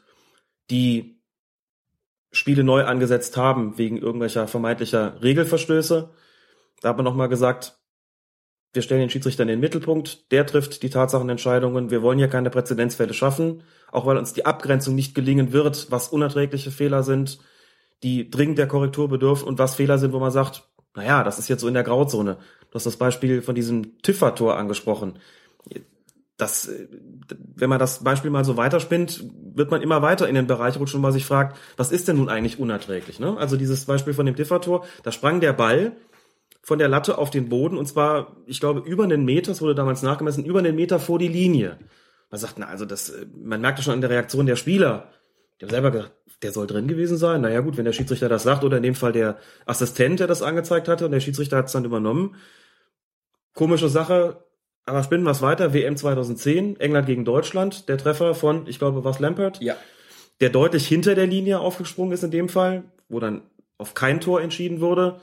die 0.70 1.22
Spiele 2.32 2.64
neu 2.64 2.84
angesetzt 2.84 3.38
haben 3.38 3.78
wegen 3.78 3.98
irgendwelcher 3.98 4.48
vermeintlicher 4.48 5.22
Regelverstöße. 5.22 6.10
Da 6.82 6.90
hat 6.90 6.98
man 6.98 7.06
nochmal 7.06 7.30
gesagt, 7.30 7.78
wir 8.74 8.82
stellen 8.82 9.02
den 9.02 9.10
Schiedsrichter 9.12 9.44
in 9.44 9.50
den 9.50 9.60
Mittelpunkt, 9.60 10.32
der 10.32 10.48
trifft 10.48 10.82
die 10.82 10.90
Tatsachenentscheidungen, 10.90 11.92
wir 11.92 12.02
wollen 12.02 12.18
hier 12.18 12.28
keine 12.28 12.50
Präzedenzfälle 12.50 13.14
schaffen, 13.14 13.62
auch 13.92 14.08
weil 14.08 14.18
uns 14.18 14.34
die 14.34 14.48
Abgrenzung 14.48 14.96
nicht 14.96 15.14
gelingen 15.14 15.54
wird, 15.54 15.92
was 15.92 16.08
unerträgliche 16.08 16.72
Fehler 16.72 17.04
sind, 17.04 17.38
die 18.02 18.32
dringend 18.32 18.58
der 18.58 18.68
Korrektur 18.68 19.08
bedürfen 19.10 19.48
und 19.48 19.60
was 19.60 19.76
Fehler 19.76 20.00
sind, 20.00 20.12
wo 20.12 20.20
man 20.20 20.32
sagt, 20.32 20.68
naja, 20.96 21.24
das 21.24 21.38
ist 21.38 21.50
jetzt 21.50 21.62
so 21.62 21.68
in 21.68 21.76
der 21.76 21.84
Grauzone. 21.84 22.38
Du 22.72 22.76
hast 22.76 22.86
das 22.86 22.98
Beispiel 22.98 23.44
von 23.44 23.54
diesem 23.54 24.00
Tiffer-Tor 24.02 24.58
angesprochen. 24.58 25.20
Das, 26.44 26.68
äh, 26.68 26.88
wenn 27.56 27.70
man 27.70 27.80
das 27.80 28.04
Beispiel 28.04 28.30
mal 28.30 28.44
so 28.44 28.58
weiterspinnt, 28.58 29.24
wird 29.56 29.72
man 29.72 29.82
immer 29.82 30.02
weiter 30.02 30.28
in 30.28 30.36
den 30.36 30.46
Bereich 30.46 30.78
rutschen, 30.78 31.00
wo 31.00 31.04
man 31.04 31.14
sich 31.14 31.26
fragt, 31.26 31.58
was 31.78 31.92
ist 31.94 32.10
denn 32.10 32.18
nun 32.18 32.28
eigentlich 32.28 32.60
unerträglich? 32.60 33.20
Ne? 33.20 33.38
Also 33.38 33.56
dieses 33.56 33.86
Beispiel 33.86 34.14
von 34.14 34.26
dem 34.26 34.36
Tiffer-Tor, 34.36 34.86
da 35.04 35.14
sprang 35.14 35.40
der 35.40 35.54
Ball 35.54 35.94
von 36.62 36.80
der 36.80 36.90
Latte 36.90 37.18
auf 37.18 37.30
den 37.30 37.48
Boden 37.48 37.78
und 37.78 37.86
zwar, 37.86 38.36
ich 38.46 38.60
glaube, 38.60 38.82
über 38.82 39.06
einen 39.06 39.24
Meter, 39.24 39.52
das 39.52 39.62
wurde 39.62 39.74
damals 39.74 40.02
nachgemessen, 40.02 40.44
über 40.44 40.60
einen 40.60 40.76
Meter 40.76 41.00
vor 41.00 41.18
die 41.18 41.30
Linie. 41.30 41.78
Man 42.30 42.40
sagt, 42.40 42.56
na, 42.58 42.66
also 42.66 42.84
das, 42.84 43.10
äh, 43.10 43.26
man 43.42 43.62
merkt 43.62 43.80
ja 43.80 43.84
schon 43.84 43.94
an 43.94 44.02
der 44.02 44.10
Reaktion 44.10 44.46
der 44.46 44.58
Spieler. 44.58 45.14
Die 45.60 45.66
haben 45.66 45.72
selber 45.72 45.92
gesagt, 45.92 46.12
der 46.42 46.52
soll 46.52 46.68
drin 46.68 46.90
gewesen 46.90 47.16
sein. 47.16 47.40
Naja 47.40 47.62
gut, 47.62 47.78
wenn 47.78 47.86
der 47.86 47.94
Schiedsrichter 47.94 48.28
das 48.28 48.44
sagt 48.44 48.66
oder 48.66 48.78
in 48.78 48.84
dem 48.84 48.96
Fall 48.96 49.14
der 49.14 49.38
Assistent, 49.66 50.20
der 50.20 50.28
das 50.28 50.42
angezeigt 50.42 50.90
hatte 50.90 51.06
und 51.06 51.12
der 51.12 51.22
Schiedsrichter 51.22 51.56
hat 51.56 51.68
es 51.68 51.72
dann 51.72 51.86
übernommen. 51.86 52.36
Komische 53.54 53.88
Sache, 53.88 54.44
aber 54.86 55.04
spinnen 55.04 55.26
wir 55.26 55.32
es 55.32 55.42
weiter. 55.42 55.74
WM 55.74 55.96
2010, 55.98 56.80
England 56.80 57.06
gegen 57.08 57.26
Deutschland, 57.26 57.88
der 57.90 57.98
Treffer 57.98 58.36
von, 58.36 58.68
ich 58.68 58.80
glaube, 58.80 59.04
was 59.04 59.20
Lampert, 59.20 59.62
Ja. 59.62 59.76
der 60.42 60.50
deutlich 60.50 60.88
hinter 60.88 61.16
der 61.16 61.28
Linie 61.28 61.60
aufgesprungen 61.60 62.14
ist 62.14 62.24
in 62.24 62.32
dem 62.32 62.50
Fall, 62.50 62.84
wo 63.10 63.20
dann 63.20 63.44
auf 63.78 63.94
kein 63.94 64.20
Tor 64.22 64.42
entschieden 64.42 64.82
wurde. 64.82 65.20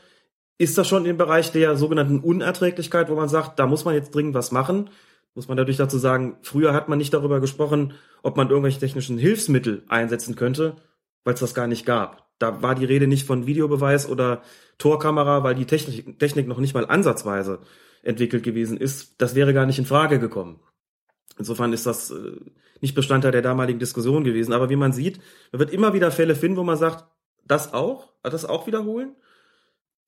Ist 0.59 0.77
das 0.77 0.89
schon 0.89 1.07
im 1.07 1.17
Bereich 1.17 1.53
der 1.53 1.77
sogenannten 1.77 2.21
Unerträglichkeit, 2.21 3.09
wo 3.11 3.15
man 3.15 3.29
sagt, 3.29 3.59
da 3.59 3.67
muss 3.67 3.85
man 3.85 3.95
jetzt 3.95 4.15
dringend 4.15 4.35
was 4.35 4.53
machen? 4.53 4.91
Muss 5.35 5.49
man 5.49 5.57
dadurch 5.57 5.77
dazu 5.77 5.97
sagen, 5.97 6.37
früher 6.43 6.75
hat 6.75 6.89
man 6.89 6.99
nicht 6.99 7.15
darüber 7.15 7.41
gesprochen, 7.41 7.95
ob 8.23 8.37
man 8.37 8.51
irgendwelche 8.51 8.81
technischen 8.81 9.17
Hilfsmittel 9.17 9.85
einsetzen 9.89 10.37
könnte, 10.37 10.77
weil 11.25 11.35
es 11.35 11.41
das 11.41 11.55
gar 11.55 11.67
nicht 11.67 11.87
gab. 11.87 12.29
Da 12.39 12.63
war 12.63 12.75
die 12.75 12.85
Rede 12.85 13.07
nicht 13.07 13.27
von 13.27 13.47
Videobeweis 13.47 14.09
oder 14.09 14.43
Torkamera, 14.79 15.43
weil 15.45 15.55
die 15.55 15.67
Technik, 15.67 16.19
Technik 16.19 16.49
noch 16.49 16.59
nicht 16.59 16.75
mal 16.75 16.87
ansatzweise 16.87 17.61
entwickelt 18.03 18.43
gewesen 18.43 18.79
ist. 18.79 19.21
Das 19.21 19.35
wäre 19.35 19.55
gar 19.55 19.67
nicht 19.67 19.79
in 19.79 19.87
Frage 19.87 20.19
gekommen. 20.19 20.61
Insofern 21.39 21.73
ist 21.73 21.87
das 21.87 22.11
äh, 22.11 22.37
nicht 22.81 22.95
Bestandteil 22.95 23.33
der 23.33 23.43
damaligen 23.43 23.79
Diskussion 23.79 24.25
gewesen. 24.25 24.53
Aber 24.53 24.71
wie 24.71 24.77
man 24.77 24.93
sieht, 24.93 25.21
man 25.53 25.61
wird 25.61 25.73
immer 25.73 25.95
wieder 25.95 26.11
Fälle 26.11 26.35
finden, 26.35 26.59
wo 26.59 26.65
man 26.65 26.77
sagt, 26.77 27.05
das 27.45 27.73
auch, 27.73 28.13
das 28.23 28.45
auch 28.45 28.67
wiederholen. 28.67 29.17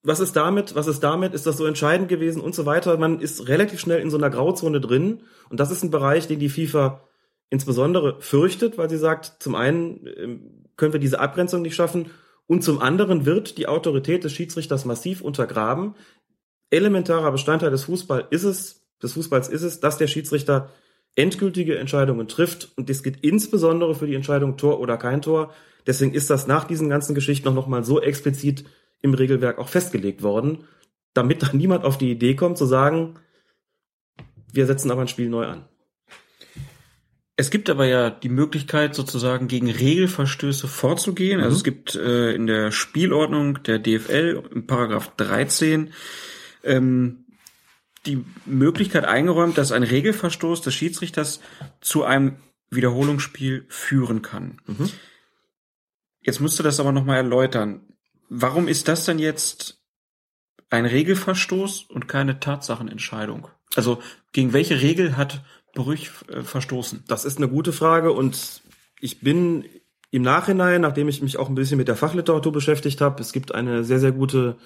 Was 0.02 0.20
ist 0.20 0.34
damit? 0.34 0.74
Was 0.74 0.88
ist 0.88 1.00
damit? 1.00 1.32
Ist 1.32 1.46
das 1.46 1.56
so 1.56 1.64
entscheidend 1.64 2.08
gewesen 2.08 2.42
und 2.42 2.54
so 2.54 2.66
weiter? 2.66 2.96
Man 2.96 3.20
ist 3.20 3.48
relativ 3.48 3.80
schnell 3.80 4.00
in 4.00 4.10
so 4.10 4.16
einer 4.16 4.30
Grauzone 4.30 4.80
drin. 4.80 5.22
Und 5.48 5.60
das 5.60 5.70
ist 5.70 5.82
ein 5.82 5.90
Bereich, 5.90 6.26
den 6.26 6.40
die 6.40 6.48
FIFA 6.48 7.02
insbesondere 7.50 8.20
fürchtet, 8.20 8.78
weil 8.78 8.90
sie 8.90 8.96
sagt, 8.96 9.42
zum 9.42 9.54
einen 9.54 10.06
ähm, 10.16 10.64
können 10.76 10.92
wir 10.94 11.00
diese 11.00 11.20
Abgrenzung 11.20 11.62
nicht 11.62 11.74
schaffen 11.74 12.10
und 12.46 12.64
zum 12.64 12.80
anderen 12.80 13.26
wird 13.26 13.58
die 13.58 13.68
Autorität 13.68 14.24
des 14.24 14.32
Schiedsrichters 14.32 14.84
massiv 14.84 15.20
untergraben. 15.20 15.94
Elementarer 16.72 17.30
Bestandteil 17.30 17.70
des 17.70 17.84
Fußball 17.84 18.26
ist 18.30 18.44
es, 18.44 18.82
des 19.02 19.12
Fußballs 19.12 19.48
ist 19.48 19.62
es, 19.62 19.80
dass 19.80 19.98
der 19.98 20.06
Schiedsrichter 20.06 20.70
endgültige 21.14 21.78
Entscheidungen 21.78 22.28
trifft 22.28 22.70
und 22.76 22.88
das 22.88 23.02
gilt 23.02 23.22
insbesondere 23.22 23.94
für 23.94 24.06
die 24.06 24.14
Entscheidung 24.14 24.56
Tor 24.56 24.80
oder 24.80 24.96
kein 24.96 25.20
Tor. 25.20 25.52
Deswegen 25.86 26.14
ist 26.14 26.30
das 26.30 26.46
nach 26.46 26.64
diesen 26.64 26.88
ganzen 26.88 27.14
Geschichten 27.14 27.52
noch 27.52 27.66
mal 27.66 27.84
so 27.84 28.00
explizit 28.00 28.64
im 29.02 29.12
Regelwerk 29.14 29.58
auch 29.58 29.68
festgelegt 29.68 30.22
worden, 30.22 30.64
damit 31.12 31.42
dann 31.42 31.56
niemand 31.56 31.84
auf 31.84 31.98
die 31.98 32.10
Idee 32.10 32.34
kommt 32.34 32.56
zu 32.56 32.66
sagen, 32.66 33.18
Wir 34.54 34.66
setzen 34.66 34.90
aber 34.90 35.00
ein 35.00 35.08
Spiel 35.08 35.30
neu 35.30 35.46
an. 35.46 35.64
Es 37.36 37.50
gibt 37.50 37.70
aber 37.70 37.86
ja 37.86 38.10
die 38.10 38.28
Möglichkeit, 38.28 38.94
sozusagen 38.94 39.48
gegen 39.48 39.70
Regelverstöße 39.70 40.68
vorzugehen. 40.68 41.40
Also 41.40 41.56
es 41.56 41.64
gibt 41.64 41.94
äh, 41.94 42.34
in 42.34 42.46
der 42.46 42.70
Spielordnung 42.70 43.62
der 43.62 43.78
DFL 43.78 44.42
im 44.54 44.66
Paragraph 44.66 45.16
13 45.16 45.92
ähm, 46.64 47.26
die 48.06 48.24
Möglichkeit 48.46 49.04
eingeräumt, 49.04 49.58
dass 49.58 49.72
ein 49.72 49.82
Regelverstoß 49.82 50.62
des 50.62 50.74
Schiedsrichters 50.74 51.40
zu 51.80 52.04
einem 52.04 52.36
Wiederholungsspiel 52.70 53.66
führen 53.68 54.22
kann. 54.22 54.58
Jetzt 56.20 56.40
musst 56.40 56.58
du 56.58 56.62
das 56.62 56.80
aber 56.80 56.92
nochmal 56.92 57.18
erläutern. 57.18 57.82
Warum 58.28 58.66
ist 58.66 58.88
das 58.88 59.04
denn 59.04 59.18
jetzt 59.18 59.80
ein 60.70 60.86
Regelverstoß 60.86 61.82
und 61.82 62.08
keine 62.08 62.40
Tatsachenentscheidung? 62.40 63.48
Also 63.74 64.02
gegen 64.32 64.52
welche 64.52 64.80
Regel 64.80 65.16
hat 65.16 65.44
Brüch 65.74 66.10
äh, 66.28 66.42
verstoßen? 66.42 67.04
Das 67.08 67.24
ist 67.24 67.38
eine 67.38 67.48
gute 67.48 67.72
Frage 67.72 68.12
und 68.12 68.62
ich 69.00 69.20
bin 69.20 69.64
im 70.10 70.22
Nachhinein, 70.22 70.82
nachdem 70.82 71.08
ich 71.08 71.22
mich 71.22 71.38
auch 71.38 71.48
ein 71.48 71.54
bisschen 71.54 71.78
mit 71.78 71.88
der 71.88 71.96
Fachliteratur 71.96 72.52
beschäftigt 72.52 73.00
habe, 73.00 73.20
es 73.20 73.32
gibt 73.32 73.54
eine 73.54 73.82
sehr, 73.82 73.98
sehr 73.98 74.12
gute 74.12 74.58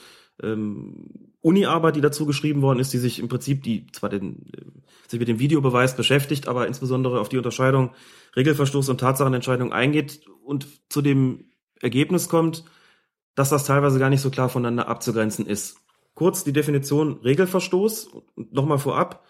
ähm, 0.43 1.26
Uni-Arbeit, 1.47 1.95
die 1.95 2.01
dazu 2.01 2.27
geschrieben 2.27 2.61
worden 2.61 2.81
ist, 2.81 2.93
die 2.93 2.99
sich 2.99 3.21
im 3.21 3.29
Prinzip 3.29 3.63
die 3.63 3.87
zwar 3.93 4.11
den, 4.11 4.47
äh, 4.53 4.63
sich 5.07 5.21
mit 5.21 5.29
dem 5.29 5.39
Videobeweis 5.39 5.95
beschäftigt, 5.95 6.49
aber 6.49 6.67
insbesondere 6.67 7.21
auf 7.21 7.29
die 7.29 7.37
Unterscheidung 7.37 7.93
Regelverstoß 8.35 8.89
und 8.89 8.99
Tatsachenentscheidung 8.99 9.73
eingeht 9.73 10.23
und 10.45 10.67
zu 10.89 11.03
dem 11.03 11.45
Ergebnis 11.81 12.29
kommt, 12.29 12.65
dass 13.37 13.51
das 13.51 13.65
teilweise 13.65 14.01
gar 14.01 14.11
nicht 14.11 14.23
so 14.23 14.31
klar 14.31 14.49
voneinander 14.49 14.89
abzugrenzen 14.89 15.47
ist. 15.47 15.77
Kurz 16.15 16.43
die 16.43 16.53
Definition 16.53 17.21
Regelverstoß 17.23 18.11
nochmal 18.35 18.79
vorab. 18.79 19.25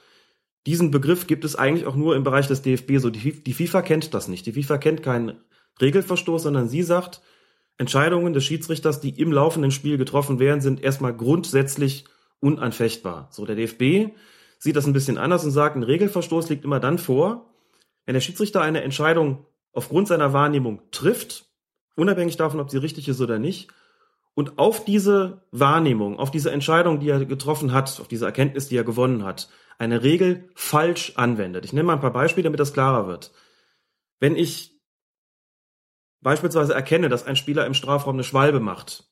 Diesen 0.64 0.90
Begriff 0.90 1.26
gibt 1.26 1.44
es 1.44 1.55
eigentlich 1.55 1.87
auch 1.87 1.96
nur 1.96 2.16
im 2.16 2.22
Bereich 2.22 2.46
des 2.46 2.62
DFB 2.62 2.96
so. 2.96 3.11
Die, 3.11 3.42
die 3.42 3.52
FIFA 3.52 3.83
kennt 3.83 4.14
das 4.14 4.26
nicht. 4.29 4.46
Die 4.46 4.52
FIFA 4.52 4.79
kennt 4.79 5.02
keinen 5.02 5.35
Regelverstoß, 5.83 6.44
sondern 6.44 6.68
sie 6.68 6.83
sagt, 6.83 7.20
Entscheidungen 7.78 8.32
des 8.32 8.44
Schiedsrichters, 8.44 9.00
die 9.00 9.20
im 9.20 9.32
laufenden 9.32 9.70
Spiel 9.70 9.98
getroffen 9.98 10.38
werden, 10.38 10.60
sind 10.60 10.82
erstmal 10.82 11.14
grundsätzlich 11.14 12.04
unanfechtbar. 12.40 13.28
So, 13.30 13.44
der 13.44 13.56
DFB 13.56 14.14
sieht 14.58 14.76
das 14.76 14.86
ein 14.86 14.92
bisschen 14.92 15.18
anders 15.18 15.44
und 15.44 15.50
sagt, 15.50 15.76
ein 15.76 15.82
Regelverstoß 15.82 16.48
liegt 16.48 16.64
immer 16.64 16.80
dann 16.80 16.98
vor, 16.98 17.50
wenn 18.06 18.14
der 18.14 18.20
Schiedsrichter 18.20 18.62
eine 18.62 18.82
Entscheidung 18.82 19.44
aufgrund 19.72 20.08
seiner 20.08 20.32
Wahrnehmung 20.32 20.80
trifft, 20.90 21.44
unabhängig 21.96 22.36
davon, 22.36 22.60
ob 22.60 22.70
sie 22.70 22.78
richtig 22.78 23.08
ist 23.08 23.20
oder 23.20 23.38
nicht, 23.38 23.68
und 24.34 24.58
auf 24.58 24.84
diese 24.84 25.42
Wahrnehmung, 25.50 26.18
auf 26.18 26.30
diese 26.30 26.50
Entscheidung, 26.50 27.00
die 27.00 27.08
er 27.08 27.24
getroffen 27.24 27.72
hat, 27.72 28.00
auf 28.00 28.08
diese 28.08 28.26
Erkenntnis, 28.26 28.68
die 28.68 28.76
er 28.76 28.84
gewonnen 28.84 29.24
hat, 29.24 29.48
eine 29.78 30.02
Regel 30.02 30.50
falsch 30.54 31.14
anwendet. 31.16 31.64
Ich 31.64 31.72
nenne 31.72 31.84
mal 31.84 31.94
ein 31.94 32.00
paar 32.00 32.12
Beispiele, 32.12 32.44
damit 32.44 32.60
das 32.60 32.74
klarer 32.74 33.06
wird. 33.06 33.32
Wenn 34.20 34.36
ich 34.36 34.75
beispielsweise 36.26 36.74
erkenne, 36.74 37.08
dass 37.08 37.24
ein 37.24 37.36
Spieler 37.36 37.66
im 37.66 37.74
Strafraum 37.74 38.16
eine 38.16 38.24
Schwalbe 38.24 38.58
macht 38.58 39.04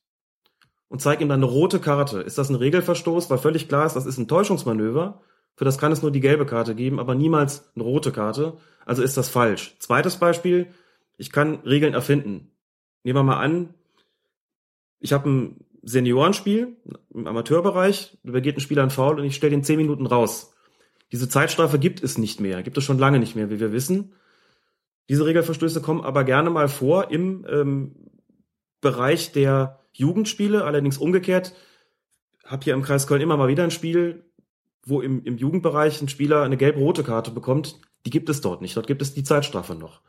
und 0.89 1.01
zeige 1.01 1.23
ihm 1.23 1.29
dann 1.29 1.45
eine 1.45 1.53
rote 1.53 1.79
Karte, 1.79 2.19
ist 2.19 2.39
das 2.39 2.49
ein 2.49 2.57
Regelverstoß, 2.57 3.31
weil 3.31 3.39
völlig 3.39 3.69
klar 3.69 3.87
ist, 3.87 3.95
das 3.95 4.05
ist 4.05 4.19
ein 4.19 4.27
Täuschungsmanöver. 4.27 5.23
Für 5.55 5.65
das 5.65 5.79
kann 5.79 5.93
es 5.93 6.03
nur 6.03 6.11
die 6.11 6.19
gelbe 6.19 6.45
Karte 6.45 6.75
geben, 6.75 6.99
aber 6.99 7.15
niemals 7.15 7.71
eine 7.77 7.85
rote 7.85 8.11
Karte. 8.11 8.57
Also 8.85 9.05
ist 9.05 9.17
das 9.17 9.29
falsch. 9.29 9.77
Zweites 9.79 10.17
Beispiel, 10.17 10.67
ich 11.17 11.31
kann 11.31 11.61
Regeln 11.61 11.95
erfinden. 11.95 12.51
Nehmen 13.05 13.21
wir 13.21 13.23
mal 13.23 13.39
an, 13.39 13.75
ich 14.99 15.13
habe 15.13 15.31
ein 15.31 15.65
Seniorenspiel 15.85 16.77
im 17.15 17.29
Amateurbereich, 17.29 18.19
da 18.25 18.33
begeht 18.33 18.57
ein 18.57 18.61
Spieler 18.61 18.83
einen 18.83 18.91
Foul 18.91 19.21
und 19.21 19.25
ich 19.25 19.37
stelle 19.37 19.53
den 19.53 19.63
zehn 19.63 19.77
Minuten 19.77 20.07
raus. 20.07 20.53
Diese 21.13 21.29
Zeitstrafe 21.29 21.79
gibt 21.79 22.03
es 22.03 22.19
nicht 22.19 22.41
mehr, 22.41 22.65
gibt 22.65 22.77
es 22.77 22.83
schon 22.83 22.99
lange 22.99 23.21
nicht 23.21 23.37
mehr, 23.37 23.51
wie 23.51 23.61
wir 23.61 23.71
wissen. 23.71 24.15
Diese 25.09 25.27
Regelverstöße 25.27 25.83
kommen 25.83 26.03
aber 26.03 26.25
gerne 26.25 26.51
mal 26.51 26.69
vor 26.69 27.11
im 27.11 27.47
ähm, 27.49 27.95
Bereich 28.81 29.33
der 29.33 29.81
Jugendspiele, 29.93 30.65
allerdings 30.65 30.99
umgekehrt. 30.99 31.55
Hab 32.45 32.65
hier 32.65 32.75
im 32.75 32.83
Kreis 32.83 33.07
Köln 33.07 33.23
immer 33.23 33.37
mal 33.37 33.49
wieder 33.49 33.65
ein 33.65 33.71
Spiel, 33.71 34.25
wo 34.85 35.01
im, 35.01 35.23
im 35.25 35.37
Jugendbereich 35.37 36.03
ein 36.03 36.09
Spieler 36.09 36.43
eine 36.43 36.57
gelb-rote 36.57 37.03
Karte 37.03 37.31
bekommt. 37.31 37.81
Die 38.05 38.11
gibt 38.11 38.29
es 38.29 38.41
dort 38.41 38.61
nicht. 38.61 38.77
Dort 38.77 38.87
gibt 38.87 39.03
es 39.03 39.15
die 39.15 39.25
Zeitstrafe 39.25 39.75
noch. 39.75 40.01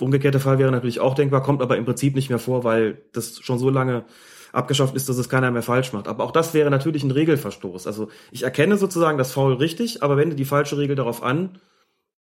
Umgekehrter 0.00 0.40
Fall 0.40 0.58
wäre 0.58 0.72
natürlich 0.72 0.98
auch 0.98 1.14
denkbar, 1.14 1.42
kommt 1.42 1.62
aber 1.62 1.76
im 1.76 1.84
Prinzip 1.84 2.16
nicht 2.16 2.28
mehr 2.28 2.40
vor, 2.40 2.64
weil 2.64 3.04
das 3.12 3.38
schon 3.40 3.58
so 3.58 3.70
lange 3.70 4.04
abgeschafft 4.52 4.96
ist, 4.96 5.08
dass 5.08 5.18
es 5.18 5.28
keiner 5.28 5.50
mehr 5.50 5.62
falsch 5.62 5.92
macht. 5.92 6.08
Aber 6.08 6.24
auch 6.24 6.32
das 6.32 6.54
wäre 6.54 6.70
natürlich 6.70 7.04
ein 7.04 7.10
Regelverstoß. 7.10 7.86
Also 7.86 8.08
ich 8.32 8.42
erkenne 8.42 8.76
sozusagen 8.76 9.18
das 9.18 9.32
Foul 9.32 9.54
richtig, 9.54 10.02
aber 10.02 10.16
wende 10.16 10.34
die 10.36 10.44
falsche 10.44 10.78
Regel 10.78 10.96
darauf 10.96 11.22
an, 11.22 11.60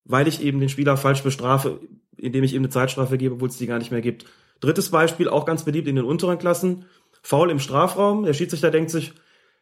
weil 0.06 0.28
ich 0.28 0.42
eben 0.42 0.60
den 0.60 0.70
Spieler 0.70 0.98
falsch 0.98 1.24
bestrafe, 1.24 1.80
indem 2.18 2.44
ich 2.44 2.54
ihm 2.54 2.62
eine 2.62 2.70
Zeitstrafe 2.70 3.18
gebe, 3.18 3.36
obwohl 3.36 3.50
es 3.50 3.58
die 3.58 3.68
gar 3.68 3.80
nicht 3.80 3.92
mehr 3.92 4.02
gibt. 4.02 4.26
Drittes 4.60 4.90
Beispiel, 4.90 5.28
auch 5.28 5.46
ganz 5.46 5.64
beliebt 5.64 5.88
in 5.88 5.96
den 5.96 6.06
unteren 6.06 6.38
Klassen. 6.38 6.86
Foul 7.22 7.50
im 7.50 7.60
Strafraum. 7.60 8.24
Der 8.24 8.34
Schiedsrichter 8.34 8.72
denkt 8.72 8.92
sich, 8.92 9.14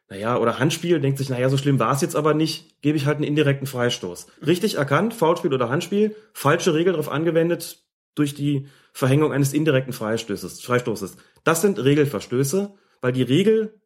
naja, 0.10 0.38
oder 0.38 0.60
Handspiel, 0.60 1.00
denkt 1.00 1.18
sich, 1.18 1.30
naja, 1.30 1.50
so 1.50 1.58
schlimm 1.58 1.80
war 1.80 1.94
es 1.94 2.02
jetzt 2.02 2.16
aber 2.16 2.34
nicht, 2.34 2.82
gebe 2.82 2.98
ich 2.98 3.06
halt 3.06 3.18
einen 3.18 3.26
indirekten 3.26 3.66
Freistoß. 3.66 4.28
Richtig 4.46 4.76
erkannt, 4.76 5.14
Foulspiel 5.14 5.54
oder 5.54 5.70
Handspiel, 5.70 6.16
falsche 6.34 6.74
Regel 6.74 6.94
darauf 6.94 7.10
angewendet 7.10 7.84
durch 8.14 8.36
die 8.36 8.68
Verhängung 8.92 9.32
eines 9.32 9.54
indirekten 9.54 9.94
Freistoßes. 9.94 10.62
Freistoßes. 10.62 11.16
Das 11.44 11.62
sind 11.62 11.82
Regelverstöße, 11.82 12.74
weil 13.00 13.14
die 13.14 13.24
Regel 13.24 13.82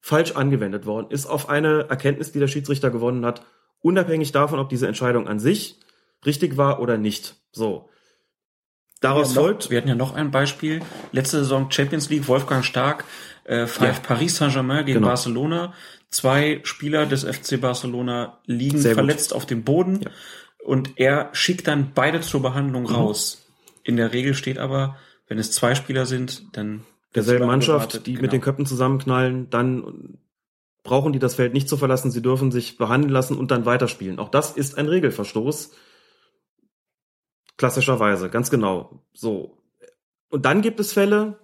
falsch 0.00 0.32
angewendet 0.32 0.86
worden 0.86 1.06
ist 1.10 1.26
auf 1.26 1.48
eine 1.48 1.86
Erkenntnis, 1.88 2.32
die 2.32 2.38
der 2.38 2.48
Schiedsrichter 2.48 2.90
gewonnen 2.90 3.24
hat, 3.24 3.44
unabhängig 3.80 4.32
davon, 4.32 4.58
ob 4.58 4.68
diese 4.68 4.86
Entscheidung 4.86 5.28
an 5.28 5.38
sich 5.38 5.80
richtig 6.26 6.56
war 6.56 6.80
oder 6.80 6.96
nicht. 6.98 7.36
So. 7.52 7.88
Daraus 9.00 9.34
Ja, 9.34 9.40
folgt, 9.40 9.70
Wir 9.70 9.78
hatten 9.78 9.88
ja 9.88 9.94
noch 9.94 10.14
ein 10.14 10.30
Beispiel. 10.30 10.80
Letzte 11.12 11.38
Saison 11.38 11.70
Champions 11.70 12.10
League, 12.10 12.28
Wolfgang 12.28 12.64
Stark 12.64 13.04
äh, 13.44 13.66
pfeift 13.66 14.02
Ja. 14.02 14.08
Paris 14.14 14.36
Saint-Germain 14.36 14.84
gegen 14.84 14.98
Genau. 14.98 15.08
Barcelona. 15.08 15.72
Zwei 16.10 16.60
Spieler 16.64 17.06
des 17.06 17.24
FC 17.24 17.56
Barcelona 17.60 18.38
liegen 18.46 18.78
Sehr 18.78 18.90
gut. 18.92 18.96
verletzt 18.96 19.32
auf 19.34 19.46
dem 19.46 19.64
Boden 19.64 20.00
Ja. 20.02 20.10
und 20.64 20.92
er 20.96 21.30
schickt 21.32 21.66
dann 21.66 21.92
beide 21.94 22.20
zur 22.20 22.42
Behandlung 22.42 22.82
Mhm. 22.84 22.94
raus. 22.94 23.46
In 23.84 23.96
der 23.96 24.12
Regel 24.12 24.34
steht 24.34 24.58
aber, 24.58 24.96
wenn 25.28 25.38
es 25.38 25.52
zwei 25.52 25.74
Spieler 25.74 26.04
sind, 26.04 26.42
dann 26.56 26.82
derselben 27.14 27.46
Mannschaft, 27.46 28.06
die 28.06 28.12
Genau. 28.12 28.22
mit 28.22 28.32
den 28.32 28.40
Köpfen 28.42 28.66
zusammenknallen, 28.66 29.48
dann 29.50 30.18
brauchen 30.82 31.12
die 31.12 31.18
das 31.18 31.34
Feld 31.36 31.54
nicht 31.54 31.68
zu 31.68 31.76
verlassen, 31.76 32.10
sie 32.10 32.22
dürfen 32.22 32.52
sich 32.52 32.76
behandeln 32.76 33.12
lassen 33.12 33.36
und 33.38 33.50
dann 33.50 33.64
weiterspielen. 33.64 34.18
Auch 34.18 34.28
das 34.30 34.50
ist 34.52 34.76
ein 34.76 34.86
Regelverstoß. 34.88 35.70
Klassischerweise, 37.60 38.30
ganz 38.30 38.48
genau. 38.48 39.02
So. 39.12 39.58
Und 40.30 40.46
dann 40.46 40.62
gibt 40.62 40.80
es 40.80 40.94
Fälle, 40.94 41.38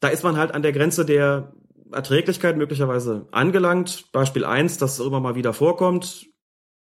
da 0.00 0.08
ist 0.08 0.24
man 0.24 0.38
halt 0.38 0.54
an 0.54 0.62
der 0.62 0.72
Grenze 0.72 1.04
der 1.04 1.52
Erträglichkeit 1.92 2.56
möglicherweise 2.56 3.28
angelangt. 3.30 4.10
Beispiel 4.10 4.46
eins, 4.46 4.78
das 4.78 5.00
immer 5.00 5.20
mal 5.20 5.34
wieder 5.34 5.52
vorkommt, 5.52 6.28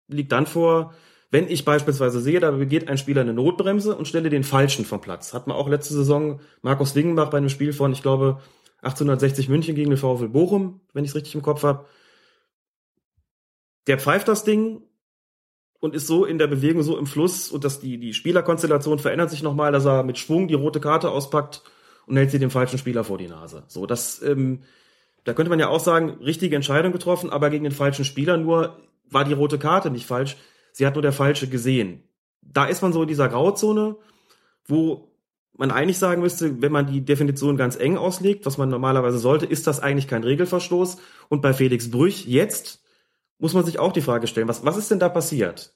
liegt 0.08 0.30
dann 0.30 0.44
vor, 0.44 0.92
wenn 1.30 1.48
ich 1.48 1.64
beispielsweise 1.64 2.20
sehe, 2.20 2.38
da 2.38 2.50
begeht 2.50 2.90
ein 2.90 2.98
Spieler 2.98 3.22
eine 3.22 3.32
Notbremse 3.32 3.96
und 3.96 4.06
stelle 4.06 4.28
den 4.28 4.44
Falschen 4.44 4.84
vom 4.84 5.00
Platz. 5.00 5.32
Hat 5.32 5.46
man 5.46 5.56
auch 5.56 5.70
letzte 5.70 5.94
Saison 5.94 6.42
Markus 6.60 6.94
Wingenbach 6.94 7.30
bei 7.30 7.38
einem 7.38 7.48
Spiel 7.48 7.72
von, 7.72 7.94
ich 7.94 8.02
glaube, 8.02 8.42
1860 8.82 9.48
München 9.48 9.74
gegen 9.74 9.88
den 9.88 9.96
VfL 9.96 10.28
Bochum, 10.28 10.82
wenn 10.92 11.04
ich 11.04 11.12
es 11.12 11.16
richtig 11.16 11.34
im 11.34 11.40
Kopf 11.40 11.62
habe. 11.62 11.86
Der 13.86 13.98
pfeift 13.98 14.28
das 14.28 14.44
Ding 14.44 14.82
und 15.82 15.96
ist 15.96 16.06
so 16.06 16.24
in 16.24 16.38
der 16.38 16.46
Bewegung, 16.46 16.84
so 16.84 16.96
im 16.96 17.06
Fluss 17.06 17.50
und 17.50 17.64
dass 17.64 17.80
die, 17.80 17.98
die 17.98 18.14
Spielerkonstellation 18.14 19.00
verändert 19.00 19.30
sich 19.30 19.42
nochmal, 19.42 19.72
dass 19.72 19.84
er 19.84 20.04
mit 20.04 20.16
Schwung 20.16 20.46
die 20.46 20.54
rote 20.54 20.78
Karte 20.78 21.10
auspackt 21.10 21.62
und 22.06 22.16
hält 22.16 22.30
sie 22.30 22.38
dem 22.38 22.52
falschen 22.52 22.78
Spieler 22.78 23.02
vor 23.02 23.18
die 23.18 23.26
Nase. 23.26 23.64
So, 23.66 23.84
das, 23.84 24.22
ähm, 24.22 24.60
da 25.24 25.34
könnte 25.34 25.50
man 25.50 25.58
ja 25.58 25.66
auch 25.66 25.80
sagen, 25.80 26.20
richtige 26.20 26.54
Entscheidung 26.54 26.92
getroffen, 26.92 27.30
aber 27.30 27.50
gegen 27.50 27.64
den 27.64 27.72
falschen 27.72 28.04
Spieler 28.04 28.36
nur 28.36 28.76
war 29.10 29.24
die 29.24 29.32
rote 29.32 29.58
Karte 29.58 29.90
nicht 29.90 30.06
falsch. 30.06 30.36
Sie 30.70 30.86
hat 30.86 30.94
nur 30.94 31.02
der 31.02 31.12
Falsche 31.12 31.48
gesehen. 31.48 32.04
Da 32.42 32.66
ist 32.66 32.80
man 32.80 32.92
so 32.92 33.02
in 33.02 33.08
dieser 33.08 33.28
Grauzone, 33.28 33.96
wo 34.64 35.08
man 35.54 35.72
eigentlich 35.72 35.98
sagen 35.98 36.22
müsste, 36.22 36.62
wenn 36.62 36.70
man 36.70 36.86
die 36.86 37.04
Definition 37.04 37.56
ganz 37.56 37.74
eng 37.74 37.96
auslegt, 37.96 38.46
was 38.46 38.56
man 38.56 38.68
normalerweise 38.68 39.18
sollte, 39.18 39.46
ist 39.46 39.66
das 39.66 39.80
eigentlich 39.80 40.06
kein 40.06 40.22
Regelverstoß. 40.22 40.98
Und 41.28 41.42
bei 41.42 41.52
Felix 41.52 41.90
Brüch 41.90 42.24
jetzt 42.24 42.81
muss 43.42 43.54
man 43.54 43.64
sich 43.64 43.80
auch 43.80 43.92
die 43.92 44.02
Frage 44.02 44.28
stellen, 44.28 44.46
was, 44.46 44.64
was 44.64 44.76
ist 44.76 44.92
denn 44.92 45.00
da 45.00 45.08
passiert? 45.08 45.74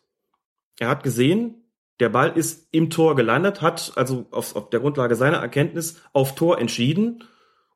Er 0.78 0.88
hat 0.88 1.02
gesehen, 1.02 1.64
der 1.98 2.10
Ball 2.10 2.30
ist 2.36 2.68
im 2.70 2.90
Tor 2.90 3.16
gelandet, 3.16 3.60
hat 3.60 3.92
also 3.96 4.26
auf, 4.30 4.54
auf 4.54 4.70
der 4.70 4.78
Grundlage 4.78 5.16
seiner 5.16 5.38
Erkenntnis 5.38 6.00
auf 6.12 6.36
Tor 6.36 6.60
entschieden 6.60 7.24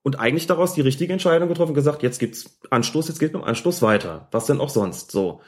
und 0.03 0.21
eigentlich 0.21 0.47
daraus 0.47 0.75
die 0.75 0.81
richtige 0.81 1.13
Entscheidung 1.13 1.49
getroffen, 1.49 1.75
gesagt, 1.75 2.05
jetzt 2.05 2.21
gibt's 2.21 2.61
Anstoß, 2.71 3.09
jetzt 3.09 3.19
geht 3.19 3.33
beim 3.33 3.43
Anstoß 3.43 3.83
weiter. 3.83 4.29
Was 4.31 4.47
denn 4.47 4.61
auch 4.61 4.69
sonst? 4.69 5.11
So. 5.11 5.41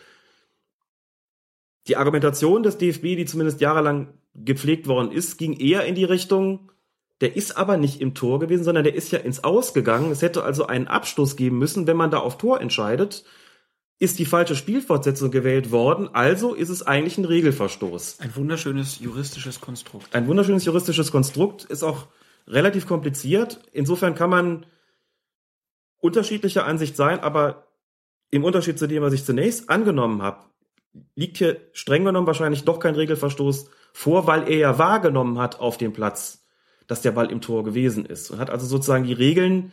Die 1.86 1.96
Argumentation 1.96 2.64
des 2.64 2.78
DFB, 2.78 3.16
die 3.16 3.26
zumindest 3.26 3.60
jahrelang 3.60 4.12
gepflegt 4.34 4.88
worden 4.88 5.12
ist, 5.12 5.38
ging 5.38 5.52
eher 5.52 5.84
in 5.84 5.94
die 5.94 6.04
Richtung, 6.04 6.72
der 7.20 7.36
ist 7.36 7.56
aber 7.56 7.76
nicht 7.76 8.00
im 8.00 8.14
Tor 8.14 8.40
gewesen, 8.40 8.64
sondern 8.64 8.82
der 8.82 8.96
ist 8.96 9.12
ja 9.12 9.20
ins 9.20 9.44
Aus 9.44 9.72
gegangen. 9.72 10.10
Es 10.10 10.20
hätte 10.20 10.42
also 10.42 10.66
einen 10.66 10.88
Abstoß 10.88 11.36
geben 11.36 11.58
müssen, 11.58 11.86
wenn 11.86 11.96
man 11.96 12.10
da 12.10 12.18
auf 12.18 12.38
Tor 12.38 12.60
entscheidet. 12.60 13.24
Ist 14.02 14.18
die 14.18 14.26
falsche 14.26 14.56
Spielfortsetzung 14.56 15.30
gewählt 15.30 15.70
worden, 15.70 16.12
also 16.12 16.54
ist 16.54 16.70
es 16.70 16.82
eigentlich 16.82 17.18
ein 17.18 17.24
Regelverstoß. 17.24 18.18
Ein 18.18 18.34
wunderschönes 18.34 18.98
juristisches 18.98 19.60
Konstrukt. 19.60 20.12
Ein 20.12 20.26
wunderschönes 20.26 20.64
juristisches 20.64 21.12
Konstrukt, 21.12 21.62
ist 21.66 21.84
auch 21.84 22.08
relativ 22.48 22.88
kompliziert. 22.88 23.60
Insofern 23.70 24.16
kann 24.16 24.28
man 24.28 24.66
unterschiedlicher 26.00 26.66
Ansicht 26.66 26.96
sein, 26.96 27.20
aber 27.20 27.68
im 28.32 28.42
Unterschied 28.42 28.76
zu 28.76 28.88
dem, 28.88 29.04
was 29.04 29.12
ich 29.12 29.24
zunächst 29.24 29.70
angenommen 29.70 30.20
habe, 30.20 30.46
liegt 31.14 31.36
hier 31.36 31.60
streng 31.72 32.04
genommen 32.04 32.26
wahrscheinlich 32.26 32.64
doch 32.64 32.80
kein 32.80 32.96
Regelverstoß 32.96 33.70
vor, 33.92 34.26
weil 34.26 34.50
er 34.50 34.58
ja 34.58 34.78
wahrgenommen 34.78 35.38
hat 35.38 35.60
auf 35.60 35.78
dem 35.78 35.92
Platz, 35.92 36.44
dass 36.88 37.02
der 37.02 37.12
Ball 37.12 37.30
im 37.30 37.40
Tor 37.40 37.62
gewesen 37.62 38.04
ist 38.04 38.32
und 38.32 38.40
hat 38.40 38.50
also 38.50 38.66
sozusagen 38.66 39.04
die 39.04 39.12
Regeln, 39.12 39.70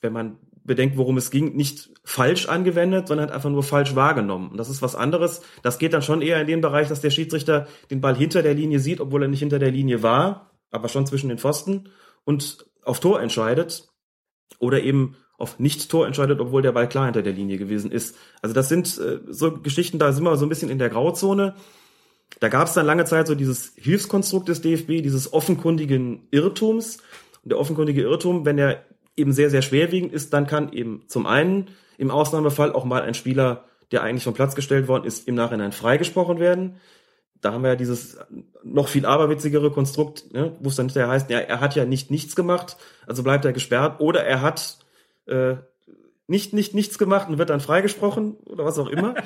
wenn 0.00 0.12
man 0.12 0.36
bedenkt, 0.64 0.96
worum 0.96 1.16
es 1.18 1.30
ging, 1.30 1.54
nicht 1.54 1.90
falsch 2.04 2.48
angewendet, 2.48 3.06
sondern 3.06 3.28
hat 3.28 3.34
einfach 3.34 3.50
nur 3.50 3.62
falsch 3.62 3.94
wahrgenommen. 3.94 4.50
Und 4.50 4.56
das 4.56 4.70
ist 4.70 4.82
was 4.82 4.96
anderes. 4.96 5.42
Das 5.62 5.78
geht 5.78 5.92
dann 5.92 6.02
schon 6.02 6.22
eher 6.22 6.40
in 6.40 6.46
den 6.46 6.62
Bereich, 6.62 6.88
dass 6.88 7.02
der 7.02 7.10
Schiedsrichter 7.10 7.68
den 7.90 8.00
Ball 8.00 8.16
hinter 8.16 8.42
der 8.42 8.54
Linie 8.54 8.80
sieht, 8.80 9.00
obwohl 9.00 9.22
er 9.22 9.28
nicht 9.28 9.40
hinter 9.40 9.58
der 9.58 9.70
Linie 9.70 10.02
war, 10.02 10.50
aber 10.70 10.88
schon 10.88 11.06
zwischen 11.06 11.28
den 11.28 11.38
Pfosten 11.38 11.90
und 12.24 12.66
auf 12.82 13.00
Tor 13.00 13.20
entscheidet 13.20 13.88
oder 14.58 14.82
eben 14.82 15.16
auf 15.36 15.58
Nicht-Tor 15.58 16.06
entscheidet, 16.06 16.40
obwohl 16.40 16.62
der 16.62 16.72
Ball 16.72 16.88
klar 16.88 17.06
hinter 17.06 17.22
der 17.22 17.32
Linie 17.32 17.58
gewesen 17.58 17.90
ist. 17.90 18.16
Also 18.40 18.54
das 18.54 18.68
sind 18.68 18.98
äh, 18.98 19.20
so 19.28 19.52
Geschichten, 19.52 19.98
da 19.98 20.12
sind 20.12 20.24
wir 20.24 20.36
so 20.36 20.46
ein 20.46 20.48
bisschen 20.48 20.70
in 20.70 20.78
der 20.78 20.90
Grauzone. 20.90 21.54
Da 22.40 22.48
gab 22.48 22.68
es 22.68 22.74
dann 22.74 22.86
lange 22.86 23.04
Zeit 23.04 23.26
so 23.26 23.34
dieses 23.34 23.74
Hilfskonstrukt 23.76 24.48
des 24.48 24.62
DFB, 24.62 25.02
dieses 25.02 25.32
offenkundigen 25.32 26.26
Irrtums. 26.30 26.98
Und 27.42 27.50
der 27.50 27.58
offenkundige 27.58 28.02
Irrtum, 28.02 28.46
wenn 28.46 28.58
er 28.58 28.84
eben 29.16 29.32
sehr, 29.32 29.50
sehr 29.50 29.62
schwerwiegend 29.62 30.12
ist, 30.12 30.32
dann 30.32 30.46
kann 30.46 30.72
eben 30.72 31.04
zum 31.06 31.26
einen 31.26 31.68
im 31.98 32.10
Ausnahmefall 32.10 32.72
auch 32.72 32.84
mal 32.84 33.02
ein 33.02 33.14
Spieler, 33.14 33.64
der 33.92 34.02
eigentlich 34.02 34.24
vom 34.24 34.34
Platz 34.34 34.54
gestellt 34.54 34.88
worden 34.88 35.04
ist, 35.04 35.28
im 35.28 35.34
Nachhinein 35.34 35.72
freigesprochen 35.72 36.38
werden. 36.40 36.76
Da 37.40 37.52
haben 37.52 37.62
wir 37.62 37.70
ja 37.70 37.76
dieses 37.76 38.18
noch 38.62 38.88
viel 38.88 39.06
aberwitzigere 39.06 39.70
Konstrukt, 39.70 40.32
ne, 40.32 40.56
wo 40.60 40.70
es 40.70 40.76
dann 40.76 40.86
hinterher 40.86 41.10
heißt, 41.10 41.30
ja, 41.30 41.38
er 41.38 41.60
hat 41.60 41.76
ja 41.76 41.84
nicht 41.84 42.10
nichts 42.10 42.34
gemacht, 42.34 42.76
also 43.06 43.22
bleibt 43.22 43.44
er 43.44 43.52
gesperrt, 43.52 44.00
oder 44.00 44.24
er 44.24 44.40
hat 44.40 44.78
äh, 45.26 45.56
nicht, 46.26 46.54
nicht 46.54 46.74
nichts 46.74 46.96
gemacht 46.96 47.28
und 47.28 47.36
wird 47.36 47.50
dann 47.50 47.60
freigesprochen 47.60 48.36
oder 48.46 48.64
was 48.64 48.78
auch 48.78 48.88
immer. 48.88 49.14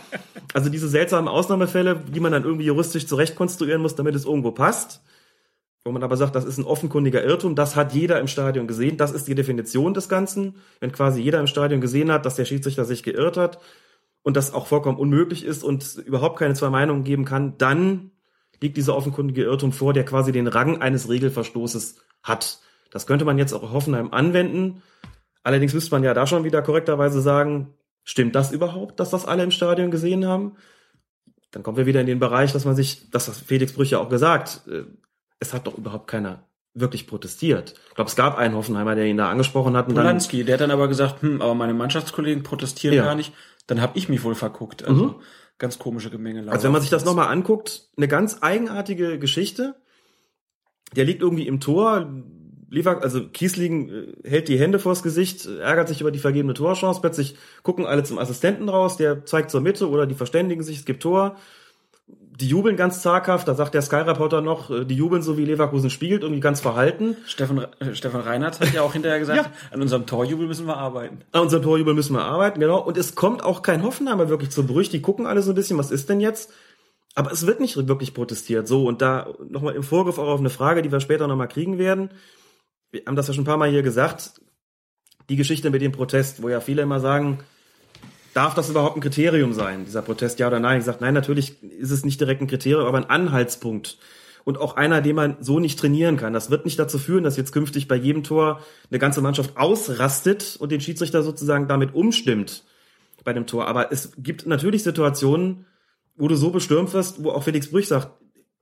Also 0.55 0.71
diese 0.71 0.89
seltsamen 0.89 1.29
Ausnahmefälle, 1.29 1.95
die 2.09 2.21
man 2.21 2.33
dann 2.33 2.43
irgendwie 2.43 2.65
juristisch 2.65 3.07
zurechtkonstruieren 3.07 3.83
muss, 3.83 3.97
damit 3.97 4.15
es 4.15 4.25
irgendwo 4.25 4.51
passt 4.51 5.03
wo 5.85 5.93
man 5.93 6.03
aber 6.03 6.17
sagt, 6.17 6.35
das 6.35 6.45
ist 6.45 6.59
ein 6.59 6.65
offenkundiger 6.65 7.25
Irrtum, 7.25 7.55
das 7.55 7.77
hat 7.77 7.93
jeder 7.95 8.21
im 8.21 8.27
Stadion 8.29 8.67
gesehen, 8.67 8.97
das 8.97 9.13
ist 9.13 9.29
die 9.29 9.35
Definition 9.35 9.95
des 9.95 10.09
Ganzen. 10.09 10.57
Wenn 10.81 10.93
quasi 10.93 11.23
jeder 11.23 11.41
im 11.41 11.47
Stadion 11.47 11.81
gesehen 11.81 12.13
hat, 12.13 12.27
dass 12.27 12.37
der 12.37 12.45
Schiedsrichter 12.45 12.85
sich 12.85 13.03
geirrt 13.03 13.37
hat 13.37 13.59
und 14.23 14.37
das 14.37 14.53
auch 14.53 14.67
vollkommen 14.67 14.99
unmöglich 14.99 15.45
ist 15.45 15.65
und 15.65 15.97
überhaupt 16.05 16.39
keine 16.39 16.55
zwei 16.55 16.71
Meinungen 16.71 17.05
geben 17.05 17.25
kann, 17.25 17.57
dann 17.59 18.11
liegt 18.61 18.77
dieser 18.77 18.97
offenkundige 18.97 19.45
Irrtum 19.45 19.73
vor, 19.73 19.93
der 19.93 20.05
quasi 20.05 20.33
den 20.33 20.49
Rang 20.49 20.81
eines 20.83 21.09
Regelverstoßes 21.09 21.97
hat. 22.23 22.61
Das 22.91 23.07
könnte 23.07 23.25
man 23.25 23.39
jetzt 23.39 23.53
auch 23.53 23.63
auf 23.63 23.73
Hoffenheim 23.73 24.13
anwenden. 24.13 24.83
Allerdings 25.43 25.75
müsste 25.75 25.93
man 25.93 26.05
ja 26.05 26.15
da 26.15 26.27
schon 26.27 26.45
wieder 26.45 26.63
korrekterweise 26.63 27.21
sagen, 27.21 27.75
stimmt 28.05 28.35
das 28.35 28.53
überhaupt, 28.53 29.01
dass 29.01 29.11
das 29.11 29.27
alle 29.27 29.45
im 29.45 29.51
Stadion 29.51 29.91
gesehen 29.91 30.27
haben? 30.27 30.57
Dann 31.51 31.63
kommen 31.63 31.77
wir 31.77 31.87
wieder 31.87 32.01
in 32.01 32.07
den 32.07 32.19
Bereich, 32.19 32.53
dass 32.53 32.65
man 32.65 32.77
sich, 32.77 33.11
das 33.11 33.29
hat 33.29 33.37
Felix 33.37 33.73
Brüche 33.73 34.01
auch 34.01 34.09
gesagt, 34.09 34.63
äh, 34.69 34.85
es 35.41 35.53
hat 35.55 35.67
doch 35.67 35.77
überhaupt 35.79 36.09
keiner 36.09 36.45
wirklich 36.75 37.07
protestiert. 37.07 37.75
Ich 37.89 37.95
glaube, 37.95 38.09
es 38.09 38.17
gab 38.17 38.37
einen 38.39 38.55
Hoffenheimer, 38.55 38.95
der 38.95 39.07
ihn 39.07 39.17
da 39.17 39.31
angesprochen 39.31 39.77
hat. 39.77 39.89
Und 39.89 39.95
Polanski, 39.95 40.45
der 40.45 40.55
hat 40.55 40.61
dann 40.61 40.71
aber 40.71 40.87
gesagt, 40.89 41.23
hm, 41.23 41.43
aber 41.43 41.55
meine 41.55 41.75
Mannschaftskollegen 41.75 42.43
protestieren 42.43 42.97
Ja. 42.97 43.05
gar 43.05 43.15
nicht. 43.15 43.33
Dann 43.67 43.81
habe 43.81 43.99
ich 43.99 44.09
mich 44.09 44.23
wohl 44.23 44.35
verguckt. 44.35 44.85
Also 44.85 45.05
Mhm. 45.07 45.15
ganz 45.59 45.79
komische 45.79 46.11
Gemengelage. 46.11 46.53
Also 46.53 46.65
wenn 46.65 46.73
man 46.73 46.81
sich 46.83 46.91
das 46.91 47.05
nochmal 47.05 47.29
anguckt, 47.29 47.89
eine 47.97 48.07
ganz 48.09 48.39
eigenartige 48.43 49.19
Geschichte. 49.19 49.75
Der 50.95 51.05
liegt 51.05 51.21
irgendwie 51.21 51.47
im 51.47 51.61
Tor, 51.61 52.09
Lever, 52.71 53.03
also 53.03 53.29
Kiesling 53.29 53.89
äh, 53.89 54.29
hält 54.29 54.49
die 54.49 54.59
Hände 54.59 54.79
vors 54.79 55.03
Gesicht, 55.03 55.47
ärgert 55.47 55.89
sich 55.89 56.01
über 56.01 56.11
die 56.11 56.19
vergebene 56.19 56.55
Torchance. 56.55 57.01
Plötzlich 57.01 57.37
gucken 57.63 57.87
alle 57.87 58.05
zum 58.05 58.19
Assistenten 58.19 58.69
raus, 58.69 58.97
der 58.97 59.25
zeigt 59.25 59.51
zur 59.51 59.61
Mitte 59.63 59.89
oder 59.89 60.07
die 60.07 60.15
verständigen 60.15 60.63
sich, 60.63 60.79
es 60.79 60.85
gibt 60.85 61.03
Tor. 61.03 61.37
Die 62.41 62.47
jubeln 62.47 62.77
ganz 62.77 63.03
zaghaft, 63.03 63.49
da 63.49 63.55
sagt 63.57 63.75
der 63.75 63.83
Sky-Reporter 63.83 64.41
noch, 64.43 64.71
äh, 64.71 64.85
die 64.85 64.95
jubeln 64.95 65.23
so 65.23 65.37
wie 65.37 65.45
Leverkusen 65.45 65.91
spielt, 65.91 66.23
irgendwie 66.23 66.41
ganz 66.41 66.61
verhalten. 66.61 67.17
Stefan, 67.27 67.67
äh, 67.81 67.95
Stefan 67.97 68.21
Reinhardt 68.21 68.61
hat 68.61 68.73
ja 68.73 68.83
auch 68.83 68.93
hinterher 68.93 69.19
gesagt, 69.19 69.39
Ja. 69.45 69.51
an 69.73 69.83
unserem 69.83 70.07
Torjubel 70.07 70.47
müssen 70.47 70.67
wir 70.67 70.77
arbeiten. 70.77 71.19
An 71.33 71.43
unserem 71.43 71.65
Torjubel 71.65 71.95
müssen 71.95 72.13
wir 72.15 72.25
arbeiten, 72.25 72.61
genau. 72.61 72.79
Und 72.81 72.97
es 72.97 73.17
kommt 73.17 73.43
auch 73.43 73.63
kein 73.63 73.83
Hoffenheimer 73.83 74.29
wirklich 74.29 74.51
zu 74.51 74.65
Brüch. 74.65 74.89
Die 74.89 75.03
gucken 75.03 75.27
alle 75.27 75.43
so 75.43 75.51
ein 75.51 75.57
bisschen, 75.57 75.79
was 75.79 75.91
ist 75.91 76.09
denn 76.09 76.21
jetzt? 76.21 76.53
Aber 77.17 77.33
es 77.33 77.45
wird 77.45 77.59
nicht 77.59 77.77
wirklich 77.89 78.15
protestiert. 78.15 78.69
So, 78.69 78.87
und 78.87 79.03
da 79.03 79.35
nochmal 79.49 79.75
im 79.75 79.83
Vorgriff 79.83 80.19
auch 80.19 80.29
auf 80.29 80.39
eine 80.39 80.51
Frage, 80.51 80.83
die 80.83 80.93
wir 80.93 81.01
später 81.01 81.27
nochmal 81.27 81.49
kriegen 81.49 81.77
werden. 81.77 82.11
Wir 82.93 83.03
haben 83.07 83.17
das 83.17 83.27
ja 83.27 83.35
schon 83.35 83.43
ein 83.43 83.47
paar 83.47 83.57
Mal 83.57 83.71
hier 83.71 83.83
gesagt. 83.83 84.41
Die 85.29 85.35
Geschichte 85.35 85.71
mit 85.71 85.83
dem 85.83 85.91
Protest, 85.91 86.41
wo 86.41 86.49
ja 86.49 86.61
viele 86.61 86.83
immer 86.83 87.01
sagen, 87.01 87.41
darf 88.39 88.55
das 88.55 88.71
überhaupt 88.71 88.97
ein 88.97 89.01
Kriterium 89.01 89.53
sein, 89.53 89.85
dieser 89.85 90.01
Protest, 90.01 90.39
ja 90.39 90.47
oder 90.47 90.61
nein? 90.61 90.79
Ich 90.79 90.85
sage, 90.85 90.99
nein, 91.01 91.13
natürlich 91.13 91.61
ist 91.63 91.91
es 91.91 92.05
nicht 92.05 92.21
direkt 92.21 92.41
ein 92.41 92.47
Kriterium, 92.47 92.87
aber 92.87 92.99
ein 92.99 93.11
Anhaltspunkt. 93.11 93.99
Und 94.45 94.59
auch 94.59 94.77
einer, 94.77 95.03
den 95.03 95.17
man 95.17 95.37
so 95.41 95.59
nicht 95.59 95.79
trainieren 95.79 96.17
kann. 96.17 96.33
Das 96.33 96.49
wird 96.49 96.65
nicht 96.65 96.79
dazu 96.79 96.99
führen, 96.99 97.25
dass 97.25 97.37
jetzt 97.37 97.53
künftig 97.53 97.89
bei 97.89 97.97
jedem 97.97 98.23
Tor 98.23 98.61
eine 98.91 99.01
ganze 99.01 99.21
Mannschaft 99.21 99.57
ausrastet 99.57 100.57
und 100.61 100.71
den 100.71 100.81
Schiedsrichter 100.81 101.25
sozusagen 101.25 101.67
damit 101.67 101.95
umstimmt 101.95 102.63
bei 103.25 103.33
dem 103.33 103.47
Tor. 103.47 103.67
Aber 103.67 103.91
es 103.93 104.13
gibt 104.17 104.47
natürlich 104.47 104.85
Situationen, 104.85 105.67
wo 106.17 106.29
du 106.29 106.37
so 106.37 106.51
bestürmt 106.51 106.95
wirst, 106.95 107.23
wo 107.25 107.33
auch 107.33 107.43
Felix 107.43 107.71
Brüch 107.71 107.89
sagt, 107.89 108.13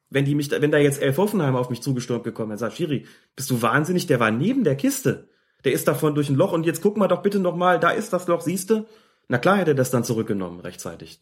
wenn 0.08 0.24
die 0.24 0.34
mich, 0.34 0.50
wenn 0.50 0.70
da 0.70 0.78
jetzt 0.78 1.02
Elf 1.02 1.18
Hoffenheim 1.18 1.54
auf 1.54 1.68
mich 1.68 1.82
zugestürmt 1.82 2.24
gekommen 2.24 2.48
wäre, 2.48 2.58
sagt 2.58 2.76
Schiri, 2.76 3.04
bist 3.36 3.50
du 3.50 3.60
wahnsinnig? 3.60 4.06
Der 4.06 4.20
war 4.20 4.30
neben 4.30 4.64
der 4.64 4.76
Kiste. 4.76 5.28
Der 5.64 5.72
ist 5.72 5.86
davon 5.86 6.14
durch 6.14 6.30
ein 6.30 6.36
Loch 6.36 6.52
und 6.52 6.64
jetzt 6.64 6.80
guck 6.82 6.96
mal 6.96 7.08
doch 7.08 7.22
bitte 7.22 7.38
noch 7.38 7.56
mal, 7.56 7.78
da 7.78 7.90
ist 7.90 8.12
das 8.12 8.26
Loch, 8.26 8.40
siehste? 8.40 8.86
Na 9.28 9.38
klar 9.38 9.56
hätte 9.58 9.72
er 9.72 9.74
das 9.74 9.90
dann 9.90 10.04
zurückgenommen 10.04 10.60
rechtzeitig. 10.60 11.20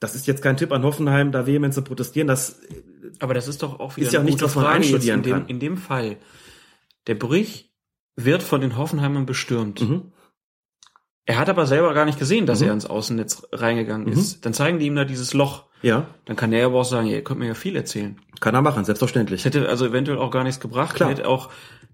Das 0.00 0.14
ist 0.16 0.26
jetzt 0.26 0.42
kein 0.42 0.56
Tipp 0.56 0.72
an 0.72 0.82
Hoffenheim, 0.82 1.30
da 1.30 1.46
vehement 1.46 1.72
zu 1.74 1.82
protestieren. 1.82 2.26
Das 2.26 2.60
Aber 3.20 3.34
das 3.34 3.46
ist 3.46 3.62
doch 3.62 3.78
auch 3.78 3.96
wieder 3.96 4.06
Ist 4.08 4.12
ja 4.12 4.20
eine 4.20 4.28
nicht, 4.30 4.42
was 4.42 4.54
man 4.56 4.66
einstudieren 4.66 5.20
in 5.20 5.22
dem, 5.24 5.32
kann. 5.32 5.46
in 5.46 5.60
dem 5.60 5.76
Fall. 5.76 6.16
Der 7.06 7.14
Brüch 7.14 7.70
wird 8.16 8.42
von 8.42 8.60
den 8.60 8.76
Hoffenheimern 8.76 9.26
bestürmt. 9.26 9.80
Mhm. 9.80 10.12
Er 11.24 11.38
hat 11.38 11.48
aber 11.48 11.66
selber 11.66 11.94
gar 11.94 12.04
nicht 12.04 12.18
gesehen, 12.18 12.46
dass 12.46 12.60
er 12.60 12.72
ins 12.72 12.84
Außennetz 12.86 13.46
reingegangen 13.52 14.08
Mhm. 14.08 14.12
ist. 14.12 14.44
Dann 14.44 14.54
zeigen 14.54 14.80
die 14.80 14.86
ihm 14.86 14.96
da 14.96 15.04
dieses 15.04 15.34
Loch. 15.34 15.66
ja, 15.82 16.08
Dann 16.24 16.34
kann 16.36 16.52
er 16.52 16.66
aber 16.66 16.80
auch 16.80 16.84
sagen, 16.84 17.06
ja, 17.06 17.14
ihr 17.14 17.24
könnt 17.24 17.38
mir 17.40 17.46
ja 17.46 17.54
viel 17.54 17.76
erzählen. 17.76 18.20
kann 18.40 18.56
er 18.56 18.62
machen, 18.62 18.84
selbstverständlich. 18.84 19.44
Das 19.44 19.54
hätte 19.54 19.68
also 19.68 19.86
eventuell 19.86 20.18
auch 20.18 20.32
gar 20.32 20.42
nichts 20.42 20.58
gebracht. 20.60 20.96
Klar. 20.96 21.10
Er 21.10 21.16
hätte 21.16 21.28
auch, 21.28 21.48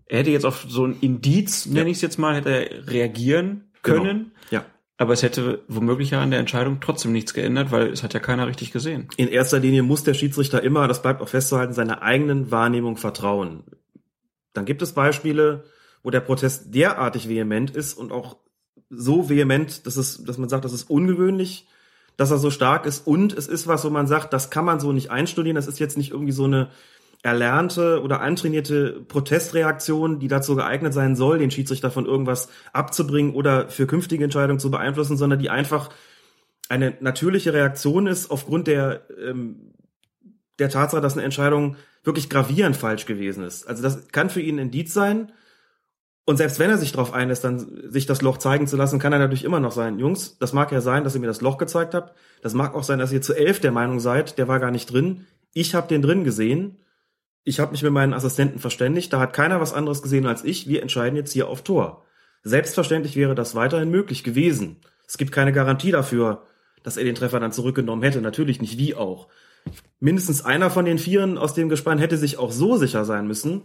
er 0.07 0.20
hätte 0.20 0.31
jetzt 0.31 0.46
auf 0.46 0.64
so 0.66 0.87
ein 0.87 0.98
Indiz, 1.01 1.66
nenne 1.66 1.90
ich 1.90 1.96
es 1.96 2.03
jetzt 2.03 2.18
mal, 2.18 2.35
hätte 2.37 2.48
er 2.51 2.87
reagieren 2.90 3.70
können. 3.83 4.33
Genau. 4.51 4.62
Ja. 4.62 4.64
Aber 5.01 5.13
es 5.13 5.23
hätte 5.23 5.63
womöglich 5.69 6.11
ja 6.11 6.21
an 6.21 6.33
der 6.33 6.41
Entscheidung 6.41 6.79
trotzdem 6.81 7.13
nichts 7.13 7.33
geändert, 7.33 7.71
weil 7.71 7.87
es 7.87 8.03
hat 8.03 8.15
ja 8.15 8.21
keiner 8.21 8.49
richtig 8.49 8.73
gesehen. 8.73 9.09
In 9.17 9.29
erster 9.29 9.61
Linie 9.61 9.85
muss 9.85 10.03
der 10.03 10.15
Schiedsrichter 10.15 10.63
immer, 10.63 10.89
das 10.89 11.03
bleibt 11.03 11.23
auch 11.23 11.29
festzuhalten, 11.29 11.73
seiner 11.73 12.03
eigenen 12.03 12.51
Wahrnehmung 12.51 12.97
vertrauen. 12.97 13.63
Dann 14.55 14.65
gibt 14.65 14.83
es 14.83 14.93
Beispiele, 14.93 15.65
wo 16.03 16.11
der 16.11 16.21
Protest 16.21 16.75
derartig 16.75 17.29
vehement 17.29 17.71
ist 17.71 17.95
und 17.95 18.11
auch 18.11 18.39
so 18.91 19.29
vehement, 19.29 19.87
dass 19.87 19.97
es, 19.97 20.25
dass 20.25 20.37
man 20.37 20.49
sagt, 20.49 20.65
das 20.65 20.73
ist 20.73 20.91
ungewöhnlich, 20.91 21.69
dass 22.17 22.33
er 22.33 22.39
so 22.39 22.51
stark 22.51 22.85
ist 22.85 23.07
und 23.07 23.33
es 23.33 23.47
ist 23.47 23.69
was, 23.69 23.85
wo 23.85 23.91
man 23.91 24.09
sagt, 24.09 24.33
das 24.33 24.51
kann 24.51 24.65
man 24.65 24.81
so 24.81 24.93
nicht 24.93 25.13
einstudieren, 25.13 25.55
das 25.55 25.69
ist 25.69 25.79
jetzt 25.79 25.97
nicht 25.97 26.11
irgendwie 26.11 26.33
so 26.33 26.45
eine 26.45 26.71
erlernte 27.23 28.01
oder 28.03 28.21
antrainierte 28.21 29.05
Protestreaktion, 29.09 30.21
die 30.21 30.29
dazu 30.29 30.55
geeignet 30.55 30.95
sein 30.95 31.16
soll, 31.16 31.39
den 31.39 31.51
Schiedsrichter 31.51 31.91
von 31.91 32.07
irgendwas 32.07 32.49
abzubringen 32.73 33.35
oder 33.35 33.69
für 33.69 33.87
künftige 33.87 34.23
Entscheidungen 34.23 34.61
zu 34.61 34.71
beeinflussen, 34.71 35.16
sondern 35.16 35.39
die 35.39 35.51
einfach 35.51 35.91
eine 36.69 36.97
natürliche 37.01 37.53
Reaktion 37.53 38.07
ist 38.07 38.31
aufgrund 38.31 38.66
der 38.66 39.03
ähm, 39.19 39.75
der 40.59 40.71
Tatsache, 40.71 41.01
dass 41.01 41.14
eine 41.14 41.25
Entscheidung 41.25 41.77
wirklich 42.03 42.31
gravierend 42.31 42.77
falsch 42.77 43.07
gewesen 43.07 43.45
ist. 43.45 43.69
Also 43.69 43.83
das 43.83 44.09
kann 44.09 44.31
für 44.31 44.41
ihn 44.41 44.57
ein 44.57 44.66
Indiz 44.66 44.93
sein. 44.93 45.33
Und 46.25 46.37
selbst 46.37 46.59
wenn 46.59 46.71
er 46.71 46.79
sich 46.79 46.93
darauf 46.93 47.14
einlässt, 47.14 47.45
dann 47.45 47.91
sich 47.91 48.07
das 48.07 48.23
Loch 48.23 48.39
zeigen 48.39 48.66
zu 48.66 48.77
lassen, 48.77 48.99
kann 48.99 49.12
er 49.12 49.19
natürlich 49.19 49.45
immer 49.45 49.61
noch 49.61 49.73
sein, 49.73 49.99
Jungs, 49.99 50.37
das 50.39 50.53
mag 50.53 50.71
ja 50.73 50.81
sein, 50.81 51.05
dass 51.05 51.14
ihr 51.14 51.21
mir 51.21 51.27
das 51.27 51.41
Loch 51.41 51.57
gezeigt 51.57 51.95
habt. 51.95 52.14
Das 52.43 52.55
mag 52.55 52.75
auch 52.75 52.83
sein, 52.83 52.99
dass 52.99 53.12
ihr 53.12 53.23
zu 53.23 53.35
elf 53.35 53.61
der 53.61 53.73
Meinung 53.73 53.99
seid, 53.99 54.37
der 54.37 54.47
war 54.47 54.61
gar 54.61 54.71
nicht 54.71 54.93
drin. 54.93 55.27
Ich 55.55 55.75
habe 55.75 55.89
den 55.89 56.03
drin 56.03 56.25
gesehen. 56.25 56.79
Ich 57.49 57.61
habe 57.61 57.72
mich 57.72 57.82
mit 57.82 57.92
meinen 57.92 58.12
Assistenten 58.12 58.59
verständigt. 58.59 59.11
Da 59.11 59.20
hat 59.20 59.32
keiner 59.32 59.59
was 59.59 59.72
anderes 59.72 60.03
gesehen 60.03 60.26
als 60.26 60.44
ich. 60.44 60.68
Wir 60.68 60.82
entscheiden 60.82 61.16
jetzt 61.16 61.32
hier 61.32 61.49
auf 61.49 61.62
Tor. 61.62 62.05
Selbstverständlich 62.42 63.16
wäre 63.16 63.34
das 63.34 63.55
weiterhin 63.55 63.88
möglich 63.88 64.22
gewesen. 64.22 64.82
Es 65.07 65.16
gibt 65.16 65.32
keine 65.32 65.51
Garantie 65.51 65.90
dafür, 65.90 66.42
dass 66.82 66.99
er 66.99 67.05
den 67.05 67.14
Treffer 67.14 67.40
dann 67.40 67.51
zurückgenommen 67.51 68.03
hätte. 68.03 68.20
Natürlich 68.20 68.61
nicht 68.61 68.76
wie 68.76 68.94
auch. 68.94 69.28
Mindestens 69.99 70.44
einer 70.44 70.68
von 70.68 70.84
den 70.84 70.99
Vieren 70.99 71.38
aus 71.38 71.55
dem 71.55 71.70
Gespann 71.70 71.96
hätte 71.96 72.18
sich 72.18 72.36
auch 72.36 72.53
so 72.53 72.76
sicher 72.76 73.07
sein 73.07 73.26
müssen, 73.26 73.62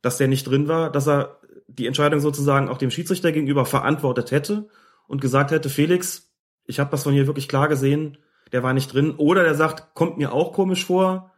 dass 0.00 0.16
der 0.16 0.28
nicht 0.28 0.44
drin 0.44 0.66
war, 0.66 0.90
dass 0.90 1.06
er 1.06 1.38
die 1.66 1.86
Entscheidung 1.86 2.20
sozusagen 2.20 2.70
auch 2.70 2.78
dem 2.78 2.90
Schiedsrichter 2.90 3.30
gegenüber 3.30 3.66
verantwortet 3.66 4.30
hätte 4.30 4.70
und 5.06 5.20
gesagt 5.20 5.50
hätte, 5.50 5.68
Felix, 5.68 6.32
ich 6.64 6.80
habe 6.80 6.90
das 6.90 7.02
von 7.02 7.12
hier 7.12 7.26
wirklich 7.26 7.46
klar 7.46 7.68
gesehen, 7.68 8.16
der 8.52 8.62
war 8.62 8.72
nicht 8.72 8.94
drin. 8.94 9.16
Oder 9.18 9.42
der 9.42 9.54
sagt, 9.54 9.94
kommt 9.94 10.16
mir 10.16 10.32
auch 10.32 10.54
komisch 10.54 10.86
vor, 10.86 11.30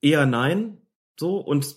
eher 0.00 0.24
nein, 0.24 0.79
so 1.20 1.36
und 1.36 1.76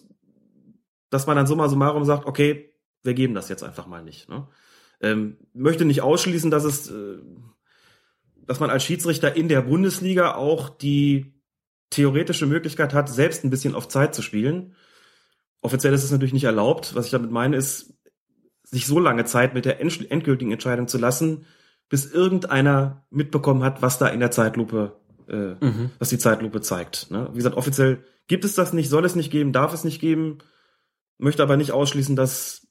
dass 1.12 1.28
man 1.28 1.38
dann 1.38 1.46
summa 1.46 1.70
summarum 1.70 2.06
sagt, 2.06 2.26
okay, 2.26 2.74
wir 3.04 3.14
geben 3.14 3.36
das 3.36 3.50
jetzt 3.50 3.64
einfach 3.64 3.86
mal 3.86 4.04
nicht. 4.04 4.30
Ne? 4.30 4.48
Ähm, 5.00 5.38
möchte 5.54 5.86
nicht 5.86 6.02
ausschließen, 6.02 6.50
dass 6.50 6.64
es, 6.64 6.90
äh, 6.90 7.20
dass 8.48 8.60
man 8.60 8.72
als 8.72 8.84
Schiedsrichter 8.84 9.36
in 9.36 9.48
der 9.48 9.62
Bundesliga 9.62 10.34
auch 10.34 10.70
die 10.70 11.36
theoretische 11.92 12.48
Möglichkeit 12.48 12.94
hat, 12.94 13.10
selbst 13.10 13.44
ein 13.44 13.52
bisschen 13.52 13.76
auf 13.76 13.88
Zeit 13.88 14.16
zu 14.16 14.24
spielen. 14.24 14.76
Offiziell 15.62 15.94
ist 15.94 16.04
es 16.04 16.12
natürlich 16.12 16.34
nicht 16.34 16.46
erlaubt. 16.46 16.96
Was 16.96 17.06
ich 17.06 17.12
damit 17.12 17.30
meine, 17.30 17.56
ist, 17.58 17.94
sich 18.64 18.88
so 18.88 19.00
lange 19.00 19.26
Zeit 19.26 19.54
mit 19.54 19.66
der 19.66 19.80
endgültigen 19.80 20.52
Entscheidung 20.52 20.88
zu 20.88 20.98
lassen, 20.98 21.46
bis 21.90 22.12
irgendeiner 22.12 23.06
mitbekommen 23.12 23.64
hat, 23.64 23.84
was 23.84 24.00
da 24.00 24.08
in 24.08 24.20
der 24.20 24.32
Zeitlupe, 24.32 24.96
äh, 25.28 25.54
mhm. 25.64 25.92
was 26.00 26.10
die 26.10 26.18
Zeitlupe 26.18 26.62
zeigt. 26.62 27.12
Ne? 27.12 27.30
Wie 27.34 27.38
gesagt, 27.38 27.56
offiziell 27.56 28.04
gibt 28.28 28.46
es 28.46 28.56
das 28.56 28.74
nicht, 28.74 28.90
soll 28.90 29.06
es 29.06 29.16
nicht 29.16 29.32
geben, 29.32 29.54
darf 29.54 29.74
es 29.74 29.84
nicht 29.84 30.00
geben, 30.00 30.40
möchte 31.18 31.44
aber 31.44 31.58
nicht 31.58 31.72
ausschließen, 31.72 32.16
dass 32.16 32.68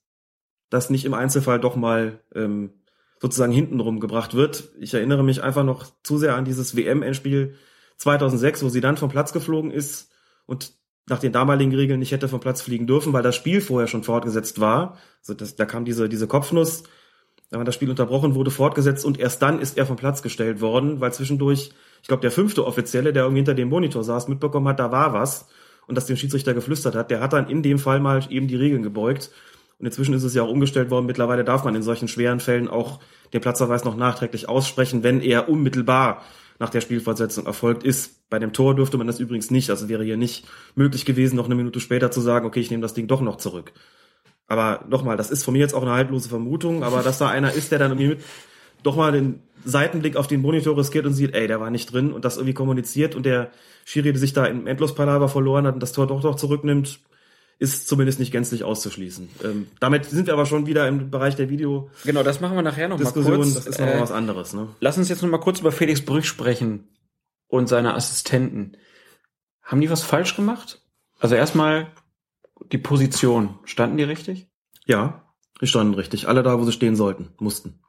das 0.70 0.90
nicht 0.90 1.04
im 1.04 1.14
Einzelfall 1.14 1.60
doch 1.60 1.76
mal 1.76 2.20
ähm, 2.34 2.72
sozusagen 3.20 3.52
hintenrum 3.52 4.00
gebracht 4.00 4.34
wird. 4.34 4.70
Ich 4.80 4.94
erinnere 4.94 5.22
mich 5.22 5.42
einfach 5.42 5.64
noch 5.64 5.86
zu 6.02 6.18
sehr 6.18 6.34
an 6.34 6.44
dieses 6.44 6.76
WM-Endspiel 6.76 7.54
2006, 7.98 8.64
wo 8.64 8.68
sie 8.68 8.80
dann 8.80 8.96
vom 8.96 9.10
Platz 9.10 9.32
geflogen 9.32 9.70
ist 9.70 10.10
und 10.46 10.74
nach 11.08 11.18
den 11.18 11.32
damaligen 11.32 11.74
Regeln 11.74 12.00
nicht 12.00 12.12
hätte 12.12 12.28
vom 12.28 12.40
Platz 12.40 12.62
fliegen 12.62 12.86
dürfen, 12.86 13.12
weil 13.12 13.22
das 13.22 13.36
Spiel 13.36 13.60
vorher 13.60 13.88
schon 13.88 14.04
fortgesetzt 14.04 14.60
war. 14.60 14.98
Also 15.20 15.34
das, 15.34 15.56
da 15.56 15.66
kam 15.66 15.84
diese, 15.84 16.08
diese 16.08 16.26
Kopfnuss, 16.26 16.84
war 17.58 17.64
das 17.64 17.74
Spiel 17.74 17.90
unterbrochen, 17.90 18.34
wurde 18.34 18.50
fortgesetzt 18.50 19.04
und 19.04 19.18
erst 19.20 19.42
dann 19.42 19.60
ist 19.60 19.76
er 19.76 19.86
vom 19.86 19.96
Platz 19.96 20.22
gestellt 20.22 20.60
worden, 20.60 21.00
weil 21.00 21.12
zwischendurch, 21.12 21.72
ich 22.00 22.08
glaube, 22.08 22.22
der 22.22 22.30
fünfte 22.30 22.66
Offizielle, 22.66 23.12
der 23.12 23.24
irgendwie 23.24 23.40
hinter 23.40 23.54
dem 23.54 23.68
Monitor 23.68 24.04
saß, 24.04 24.28
mitbekommen 24.28 24.68
hat, 24.68 24.80
da 24.80 24.90
war 24.90 25.12
was 25.12 25.48
und 25.86 25.96
das 25.96 26.06
dem 26.06 26.16
Schiedsrichter 26.16 26.54
geflüstert 26.54 26.94
hat, 26.94 27.10
der 27.10 27.20
hat 27.20 27.32
dann 27.32 27.48
in 27.48 27.62
dem 27.62 27.78
Fall 27.78 28.00
mal 28.00 28.24
eben 28.30 28.48
die 28.48 28.56
Regeln 28.56 28.82
gebeugt. 28.82 29.30
Und 29.78 29.86
inzwischen 29.86 30.14
ist 30.14 30.22
es 30.22 30.34
ja 30.34 30.42
auch 30.42 30.48
umgestellt 30.48 30.90
worden. 30.90 31.06
Mittlerweile 31.06 31.42
darf 31.42 31.64
man 31.64 31.74
in 31.74 31.82
solchen 31.82 32.06
schweren 32.06 32.38
Fällen 32.38 32.68
auch 32.68 33.00
den 33.32 33.40
Platzverweis 33.40 33.84
noch 33.84 33.96
nachträglich 33.96 34.48
aussprechen, 34.48 35.02
wenn 35.02 35.20
er 35.20 35.48
unmittelbar 35.48 36.22
nach 36.60 36.70
der 36.70 36.80
Spielfortsetzung 36.80 37.46
erfolgt 37.46 37.82
ist. 37.82 38.30
Bei 38.30 38.38
dem 38.38 38.52
Tor 38.52 38.76
dürfte 38.76 38.96
man 38.96 39.08
das 39.08 39.18
übrigens 39.18 39.50
nicht. 39.50 39.70
Also 39.70 39.88
wäre 39.88 40.04
hier 40.04 40.16
nicht 40.16 40.46
möglich 40.76 41.04
gewesen, 41.04 41.34
noch 41.34 41.46
eine 41.46 41.56
Minute 41.56 41.80
später 41.80 42.12
zu 42.12 42.20
sagen, 42.20 42.46
okay, 42.46 42.60
ich 42.60 42.70
nehme 42.70 42.82
das 42.82 42.94
Ding 42.94 43.08
doch 43.08 43.20
noch 43.20 43.36
zurück. 43.36 43.72
Aber 44.52 44.84
nochmal, 44.86 45.16
das 45.16 45.30
ist 45.30 45.44
von 45.44 45.54
mir 45.54 45.60
jetzt 45.60 45.72
auch 45.72 45.80
eine 45.80 45.92
haltlose 45.92 46.28
Vermutung, 46.28 46.84
aber 46.84 47.02
dass 47.02 47.16
da 47.16 47.30
einer 47.30 47.54
ist, 47.54 47.72
der 47.72 47.78
dann 47.78 47.92
irgendwie 47.92 48.08
mit, 48.08 48.20
doch 48.82 48.96
mal 48.96 49.10
den 49.10 49.40
Seitenblick 49.64 50.14
auf 50.14 50.26
den 50.26 50.42
Monitor 50.42 50.76
riskiert 50.76 51.06
und 51.06 51.14
sieht, 51.14 51.34
ey, 51.34 51.46
der 51.46 51.58
war 51.58 51.70
nicht 51.70 51.90
drin 51.90 52.12
und 52.12 52.26
das 52.26 52.36
irgendwie 52.36 52.52
kommuniziert 52.52 53.14
und 53.14 53.24
der 53.24 53.50
Schiri 53.86 54.14
sich 54.14 54.34
da 54.34 54.44
im 54.44 54.66
Endlospalaver 54.66 55.30
verloren 55.30 55.66
hat 55.66 55.72
und 55.72 55.82
das 55.82 55.92
Tor 55.92 56.06
doch 56.06 56.22
noch 56.22 56.34
zurücknimmt, 56.34 57.00
ist 57.60 57.88
zumindest 57.88 58.20
nicht 58.20 58.30
gänzlich 58.30 58.62
auszuschließen. 58.62 59.30
Ähm, 59.42 59.68
damit 59.80 60.04
sind 60.04 60.26
wir 60.26 60.34
aber 60.34 60.44
schon 60.44 60.66
wieder 60.66 60.86
im 60.86 61.10
Bereich 61.10 61.34
der 61.34 61.48
Video. 61.48 61.88
Genau, 62.04 62.22
das 62.22 62.42
machen 62.42 62.54
wir 62.54 62.62
nachher 62.62 62.90
noch 62.90 62.98
mal 62.98 63.10
kurz. 63.10 63.54
Das 63.54 63.66
ist 63.66 63.80
noch 63.80 63.86
äh, 63.86 64.00
was 64.02 64.12
anderes. 64.12 64.52
Ne? 64.52 64.68
Lass 64.80 64.98
uns 64.98 65.08
jetzt 65.08 65.22
noch 65.22 65.30
mal 65.30 65.40
kurz 65.40 65.60
über 65.60 65.72
Felix 65.72 66.04
Brüch 66.04 66.26
sprechen 66.26 66.88
und 67.48 67.70
seine 67.70 67.94
Assistenten. 67.94 68.76
Haben 69.62 69.80
die 69.80 69.88
was 69.88 70.02
falsch 70.02 70.36
gemacht? 70.36 70.82
Also 71.20 71.36
erstmal 71.36 71.86
die 72.70 72.78
Position. 72.78 73.58
Standen 73.64 73.96
die 73.96 74.04
richtig? 74.04 74.48
Ja, 74.86 75.34
die 75.60 75.66
standen 75.66 75.94
richtig. 75.94 76.28
Alle 76.28 76.42
da, 76.42 76.58
wo 76.58 76.64
sie 76.64 76.72
stehen 76.72 76.96
sollten, 76.96 77.30
mussten. 77.38 77.80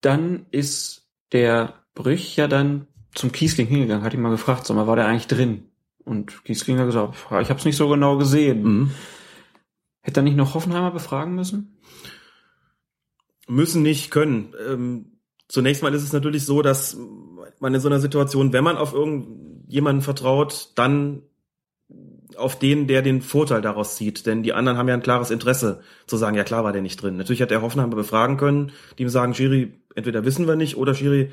Dann 0.00 0.46
ist 0.50 1.10
der 1.32 1.74
Brüch 1.94 2.36
ja 2.36 2.48
dann 2.48 2.86
zum 3.14 3.32
Kiesling 3.32 3.66
hingegangen, 3.66 4.04
hat 4.04 4.14
ihn 4.14 4.22
mal 4.22 4.30
gefragt, 4.30 4.66
sag 4.66 4.76
mal, 4.76 4.86
war 4.86 4.96
der 4.96 5.06
eigentlich 5.06 5.26
drin? 5.26 5.70
Und 6.04 6.44
Kiesling 6.44 6.78
hat 6.78 6.86
gesagt, 6.86 7.14
ich 7.14 7.50
habe 7.50 7.58
es 7.58 7.64
nicht 7.64 7.76
so 7.76 7.88
genau 7.88 8.16
gesehen. 8.16 8.62
Mhm. 8.62 8.90
Hätte 10.02 10.20
er 10.20 10.22
nicht 10.22 10.36
noch 10.36 10.54
Hoffenheimer 10.54 10.90
befragen 10.90 11.34
müssen? 11.34 11.78
Müssen 13.46 13.82
nicht, 13.82 14.10
können. 14.10 14.54
Ähm, 14.66 15.20
zunächst 15.48 15.82
mal 15.82 15.94
ist 15.94 16.04
es 16.04 16.12
natürlich 16.12 16.46
so, 16.46 16.62
dass 16.62 16.96
man 17.58 17.74
in 17.74 17.80
so 17.80 17.88
einer 17.88 18.00
Situation, 18.00 18.52
wenn 18.52 18.64
man 18.64 18.76
auf 18.76 18.94
irgendjemanden 18.94 20.02
vertraut, 20.02 20.70
dann 20.76 21.22
auf 22.40 22.58
den, 22.58 22.86
der 22.86 23.02
den 23.02 23.22
Vorteil 23.22 23.60
daraus 23.60 23.96
zieht. 23.96 24.26
Denn 24.26 24.42
die 24.42 24.52
anderen 24.52 24.78
haben 24.78 24.88
ja 24.88 24.94
ein 24.94 25.02
klares 25.02 25.30
Interesse 25.30 25.82
zu 26.06 26.16
sagen, 26.16 26.36
ja 26.36 26.44
klar 26.44 26.64
war 26.64 26.72
der 26.72 26.82
nicht 26.82 27.00
drin. 27.00 27.16
Natürlich 27.16 27.42
hat 27.42 27.50
der 27.50 27.62
Hoffenheimer 27.62 27.96
befragen 27.96 28.36
können, 28.36 28.72
die 28.98 29.04
ihm 29.04 29.08
sagen, 29.08 29.34
Schiri, 29.34 29.72
entweder 29.94 30.24
wissen 30.24 30.48
wir 30.48 30.56
nicht 30.56 30.76
oder 30.76 30.94
Schiri, 30.94 31.30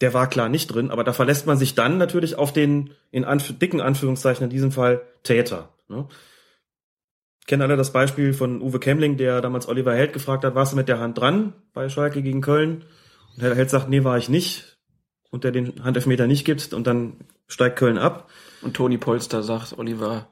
der 0.00 0.14
war 0.14 0.28
klar 0.28 0.48
nicht 0.48 0.66
drin, 0.68 0.90
aber 0.90 1.04
da 1.04 1.12
verlässt 1.12 1.46
man 1.46 1.56
sich 1.56 1.74
dann 1.74 1.98
natürlich 1.98 2.36
auf 2.36 2.52
den 2.52 2.90
in 3.10 3.24
Anf 3.24 3.58
dicken 3.58 3.80
Anführungszeichen 3.80 4.44
in 4.44 4.50
diesem 4.50 4.72
Fall 4.72 5.02
Täter. 5.22 5.70
Ne? 5.88 6.08
Kennen 7.46 7.62
alle 7.62 7.76
das 7.76 7.92
Beispiel 7.92 8.32
von 8.32 8.62
Uwe 8.62 8.80
Kemling, 8.80 9.16
der 9.16 9.40
damals 9.40 9.68
Oliver 9.68 9.94
Held 9.94 10.12
gefragt 10.12 10.44
hat, 10.44 10.54
warst 10.54 10.72
du 10.72 10.76
mit 10.76 10.88
der 10.88 10.98
Hand 10.98 11.18
dran 11.18 11.52
bei 11.74 11.88
Schalke 11.88 12.22
gegen 12.22 12.40
Köln? 12.40 12.84
Und 13.36 13.42
Herr 13.42 13.54
Held 13.54 13.70
sagt, 13.70 13.88
nee, 13.88 14.02
war 14.02 14.16
ich 14.16 14.28
nicht. 14.28 14.78
Und 15.30 15.44
der 15.44 15.52
den 15.52 15.84
Handelfmeter 15.84 16.26
nicht 16.26 16.44
gibt 16.44 16.72
und 16.72 16.86
dann 16.86 17.16
steigt 17.46 17.76
Köln 17.76 17.98
ab. 17.98 18.30
Und 18.64 18.74
Toni 18.74 18.98
Polster 18.98 19.42
sagt, 19.42 19.78
Oliver, 19.78 20.28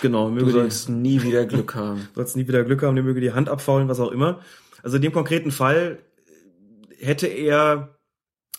genau, 0.00 0.28
möge 0.28 0.46
du 0.46 0.52
sollst 0.52 0.88
die, 0.88 0.92
nie 0.92 1.22
wieder 1.22 1.46
Glück 1.46 1.74
haben. 1.74 2.08
Du 2.14 2.20
sollst 2.20 2.36
nie 2.36 2.46
wieder 2.46 2.64
Glück 2.64 2.82
haben, 2.82 2.94
der 2.94 3.04
möge 3.04 3.20
die 3.20 3.32
Hand 3.32 3.48
abfaulen, 3.48 3.88
was 3.88 3.98
auch 3.98 4.12
immer. 4.12 4.40
Also 4.82 4.96
in 4.96 5.02
dem 5.02 5.12
konkreten 5.12 5.50
Fall 5.50 5.98
hätte 6.98 7.26
er 7.26 7.98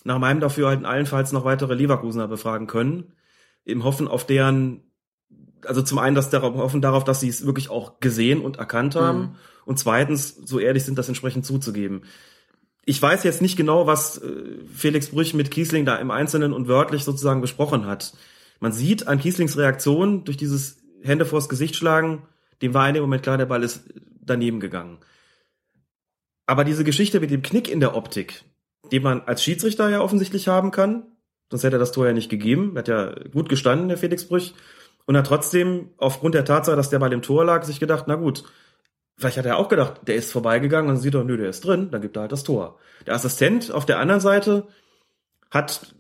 nach 0.04 0.20
meinem 0.20 0.40
Dafürhalten 0.40 0.86
allenfalls 0.86 1.32
noch 1.32 1.46
weitere 1.46 1.76
Leverkusener 1.76 2.28
befragen 2.28 2.68
können, 2.68 3.14
im 3.66 3.84
Hoffen 3.84 4.08
auf 4.08 4.26
deren, 4.26 4.82
also 5.66 5.82
zum 5.82 6.00
einen, 6.00 6.16
dass 6.16 6.30
darauf 6.30 6.56
hoffen 6.56 6.82
darauf, 6.82 7.04
dass 7.04 7.22
sie 7.22 7.30
es 7.30 7.46
wirklich 7.46 7.70
auch 7.70 8.00
gesehen 8.00 8.42
und 8.42 8.58
erkannt 8.58 8.96
haben 8.96 9.20
mhm. 9.20 9.36
und 9.66 9.80
zweitens 9.80 10.36
so 10.36 10.60
ehrlich 10.60 10.84
sind, 10.84 10.98
das 10.98 11.08
entsprechend 11.08 11.46
zuzugeben. 11.46 12.04
Ich 12.86 13.02
weiß 13.02 13.24
jetzt 13.24 13.42
nicht 13.42 13.56
genau, 13.56 13.88
was 13.88 14.18
äh, 14.18 14.32
Felix 14.74 15.10
Brüch 15.10 15.34
mit 15.34 15.52
Kiesling 15.52 15.86
da 15.86 15.96
im 15.96 16.12
Einzelnen 16.12 16.52
und 16.52 16.68
wörtlich 16.68 17.06
sozusagen 17.06 17.40
besprochen 17.40 17.86
hat. 17.86 18.14
Man 18.60 18.72
sieht 18.72 19.08
an 19.08 19.20
Kieslings 19.20 19.58
Reaktion 19.58 20.24
durch 20.24 20.38
dieses 20.38 20.78
Hände 21.02 21.26
vors 21.26 21.50
Gesicht 21.50 21.76
schlagen, 21.76 22.24
dem 22.62 22.74
war 22.74 22.88
in 22.88 22.94
dem 22.94 23.04
Moment 23.04 23.24
klar, 23.24 23.38
der 23.38 23.46
Ball 23.46 23.64
ist 23.64 23.84
daneben 24.22 24.60
gegangen. 24.60 25.00
Aber 26.46 26.64
diese 26.64 26.84
Geschichte 26.84 27.20
mit 27.20 27.32
dem 27.32 27.42
Knick 27.42 27.70
in 27.70 27.80
der 27.80 27.96
Optik, 27.96 28.44
den 28.92 29.04
man 29.04 29.22
als 29.22 29.44
Schiedsrichter 29.44 29.90
ja 29.90 30.02
offensichtlich 30.02 30.48
haben 30.48 30.72
kann. 30.72 31.04
Sonst 31.50 31.64
hätte 31.64 31.78
er 31.78 31.80
das 31.80 31.92
Tor 31.92 32.08
ja 32.08 32.14
nicht 32.14 32.30
gegeben. 32.30 32.78
Hat 32.78 32.88
ja 32.88 33.14
gut 33.32 33.50
gestanden, 33.50 33.88
der 33.88 33.98
Felix 33.98 34.28
Brüch. 34.28 34.54
Und 35.06 35.18
hat 35.18 35.28
trotzdem, 35.28 35.90
aufgrund 35.98 36.36
der 36.36 36.46
Tatsache, 36.46 36.78
dass 36.78 36.90
der 36.90 37.00
Ball 37.00 37.12
im 37.12 37.22
Tor 37.22 37.44
lag, 37.46 37.64
sich 37.64 37.80
gedacht, 37.80 38.06
na 38.08 38.16
gut, 38.16 38.46
vielleicht 39.18 39.38
hat 39.38 39.46
er 39.46 39.58
auch 39.58 39.68
gedacht, 39.68 40.02
der 40.08 40.16
ist 40.16 40.32
vorbeigegangen 40.32 40.90
und 40.90 40.98
sieht 40.98 41.14
doch, 41.14 41.24
nö, 41.24 41.36
der 41.38 41.50
ist 41.50 41.66
drin, 41.66 41.92
dann 41.92 42.02
gibt 42.02 42.16
er 42.18 42.22
halt 42.22 42.32
das 42.32 42.44
Tor. 42.44 42.80
Der 43.06 43.14
Assistent 43.14 43.72
auf 43.72 43.86
der 43.86 44.00
anderen 44.00 44.22
Seite 44.22 44.68
hat, 45.52 45.94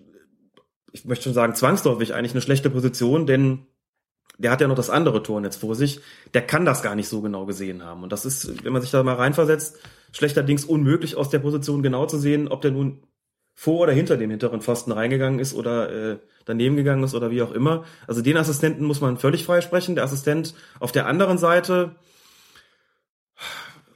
ich 0.94 1.06
möchte 1.06 1.26
schon 1.26 1.34
sagen, 1.34 1.56
zwangsläufig 1.56 2.14
eigentlich 2.14 2.34
eine 2.34 2.42
schlechte 2.42 2.70
Position, 2.70 3.26
denn 3.26 3.66
der 4.38 4.52
hat 4.52 4.62
ja 4.62 4.68
noch 4.68 4.76
das 4.76 4.90
andere 4.90 5.22
Tor 5.24 5.42
jetzt 5.44 5.58
vor 5.58 5.76
sich. 5.76 6.00
Der 6.34 6.42
kann 6.42 6.66
das 6.66 6.82
gar 6.82 6.96
nicht 6.96 7.10
so 7.10 7.22
genau 7.22 7.46
gesehen 7.46 7.84
haben. 7.84 8.04
Und 8.04 8.12
das 8.12 8.26
ist, 8.26 8.64
wenn 8.64 8.74
man 8.74 8.82
sich 8.82 8.92
da 8.92 9.04
mal 9.04 9.16
reinversetzt, 9.16 9.80
schlechterdings 10.12 10.66
unmöglich 10.66 11.16
aus 11.16 11.30
der 11.30 11.40
Position 11.40 11.84
genau 11.84 12.06
zu 12.06 12.18
sehen, 12.18 12.48
ob 12.48 12.62
der 12.62 12.72
nun 12.72 13.04
vor 13.56 13.82
oder 13.82 13.92
hinter 13.92 14.18
dem 14.18 14.30
hinteren 14.30 14.62
Pfosten 14.62 14.92
reingegangen 14.92 15.40
ist 15.40 15.54
oder 15.54 16.14
äh, 16.14 16.18
daneben 16.46 16.76
gegangen 16.76 17.04
ist 17.04 17.14
oder 17.14 17.32
wie 17.32 17.42
auch 17.42 17.52
immer. 17.52 17.86
Also 18.08 18.22
den 18.22 18.38
Assistenten 18.38 18.86
muss 18.86 19.02
man 19.02 19.18
völlig 19.18 19.46
freisprechen. 19.46 19.96
Der 19.96 20.04
Assistent 20.04 20.56
auf 20.80 20.92
der 20.92 21.06
anderen 21.06 21.38
Seite 21.38 21.96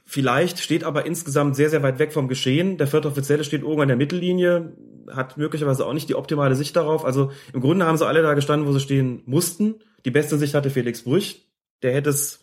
vielleicht 0.04 0.60
steht 0.60 0.84
aber 0.84 1.06
insgesamt 1.06 1.56
sehr, 1.56 1.70
sehr 1.70 1.82
weit 1.82 1.98
weg 1.98 2.12
vom 2.12 2.28
Geschehen. 2.28 2.78
Der 2.78 2.86
vierte 2.86 3.08
Offizielle 3.08 3.44
steht 3.44 3.64
oben 3.64 3.82
an 3.82 3.88
der 3.88 3.96
Mittellinie, 3.96 4.72
hat 5.14 5.36
möglicherweise 5.36 5.86
auch 5.86 5.92
nicht 5.92 6.08
die 6.08 6.14
optimale 6.14 6.54
Sicht 6.54 6.76
darauf. 6.76 7.04
Also 7.04 7.32
im 7.52 7.60
Grunde 7.60 7.86
haben 7.86 7.96
sie 7.96 8.06
alle 8.06 8.22
da 8.22 8.34
gestanden, 8.34 8.68
wo 8.68 8.72
sie 8.72 8.80
stehen 8.80 9.22
mussten. 9.26 9.76
Die 10.04 10.10
beste 10.10 10.38
Sicht 10.38 10.54
hatte 10.54 10.70
Felix 10.70 11.02
Brüch. 11.02 11.46
Der 11.82 11.92
hätte 11.92 12.10
es 12.10 12.40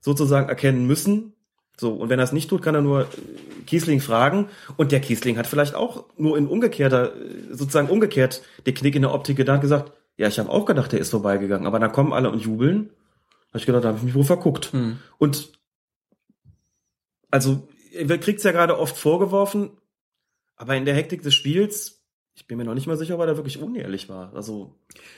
sozusagen 0.00 0.48
erkennen 0.48 0.86
müssen. 0.86 1.34
So, 1.80 1.94
und 1.94 2.10
wenn 2.10 2.18
er 2.18 2.24
es 2.24 2.32
nicht 2.32 2.50
tut, 2.50 2.62
kann 2.62 2.74
er 2.74 2.82
nur 2.82 3.02
äh, 3.02 3.06
Kiesling 3.66 4.00
fragen. 4.00 4.48
Und 4.76 4.92
der 4.92 5.00
Kiesling 5.00 5.38
hat 5.38 5.46
vielleicht 5.46 5.74
auch 5.74 6.04
nur 6.18 6.36
in 6.36 6.46
umgekehrter, 6.46 7.16
äh, 7.16 7.54
sozusagen 7.54 7.88
umgekehrt, 7.88 8.42
der 8.66 8.74
Knick 8.74 8.94
in 8.94 9.02
der 9.02 9.14
Optik 9.14 9.36
gedacht, 9.36 9.62
gesagt, 9.62 9.92
ja, 10.18 10.28
ich 10.28 10.38
habe 10.38 10.50
auch 10.50 10.66
gedacht, 10.66 10.92
der 10.92 11.00
ist 11.00 11.10
vorbeigegangen. 11.10 11.66
Aber 11.66 11.78
dann 11.78 11.92
kommen 11.92 12.12
alle 12.12 12.30
und 12.30 12.40
jubeln. 12.40 12.90
Da 13.48 13.54
hab 13.54 13.60
ich 13.60 13.66
gedacht, 13.66 13.84
da 13.84 13.88
habe 13.88 13.98
ich 13.98 14.04
mich 14.04 14.14
wohl 14.14 14.24
verguckt. 14.24 14.72
Hm. 14.72 14.98
Und 15.16 15.52
also, 17.30 17.66
kriegt's 18.20 18.42
ja 18.42 18.52
gerade 18.52 18.78
oft 18.78 18.98
vorgeworfen, 18.98 19.70
aber 20.60 20.76
in 20.76 20.84
der 20.84 20.94
Hektik 20.94 21.22
des 21.22 21.34
Spiels 21.34 21.96
ich 22.36 22.46
bin 22.46 22.56
mir 22.56 22.64
noch 22.64 22.74
nicht 22.74 22.86
mal 22.86 22.96
sicher, 22.96 23.14
ob 23.16 23.20
er 23.20 23.26
da 23.26 23.36
wirklich 23.36 23.60
unehrlich 23.60 24.08
war. 24.08 24.32
Also 24.34 24.74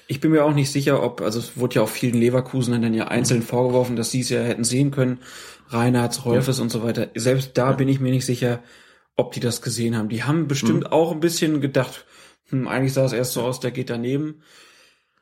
ich 0.09 0.19
bin 0.19 0.33
mir 0.33 0.45
auch 0.45 0.55
nicht 0.55 0.73
sicher, 0.73 1.03
ob, 1.05 1.21
also 1.21 1.39
es 1.39 1.57
wurde 1.57 1.77
ja 1.77 1.83
auch 1.83 1.89
vielen 1.89 2.17
Leverkusenern 2.19 2.83
dann 2.83 2.95
ja 2.95 3.09
einzeln 3.09 3.43
vorgeworfen, 3.43 3.95
dass 3.95 4.11
sie 4.11 4.21
es 4.23 4.31
ja 4.31 4.41
hätten 4.41 4.65
sehen 4.65 4.91
können, 4.91 5.21
Reinhardt, 5.69 6.25
Rolfes 6.25 6.57
ja. 6.57 6.65
und 6.65 6.71
so 6.71 6.83
weiter. 6.83 7.11
Selbst 7.15 7.57
da 7.57 7.71
ja. 7.71 7.77
bin 7.77 7.87
ich 7.87 8.01
mir 8.01 8.11
nicht 8.11 8.27
sicher, 8.27 8.61
ob 9.15 9.33
die 9.33 9.41
das 9.41 9.63
gesehen 9.63 9.97
haben. 9.97 10.09
Die 10.09 10.25
haben 10.25 10.49
bestimmt 10.49 10.81
Mhm. 10.85 10.87
auch 10.93 11.13
ein 11.13 11.21
bisschen 11.21 11.61
gedacht, 11.61 12.07
hm, 12.49 12.67
eigentlich 12.67 12.93
sah 12.95 13.05
es 13.05 13.13
erst 13.13 13.35
so 13.35 13.43
aus, 13.43 13.61
der 13.61 13.71
geht 13.71 13.91
daneben. 13.91 14.43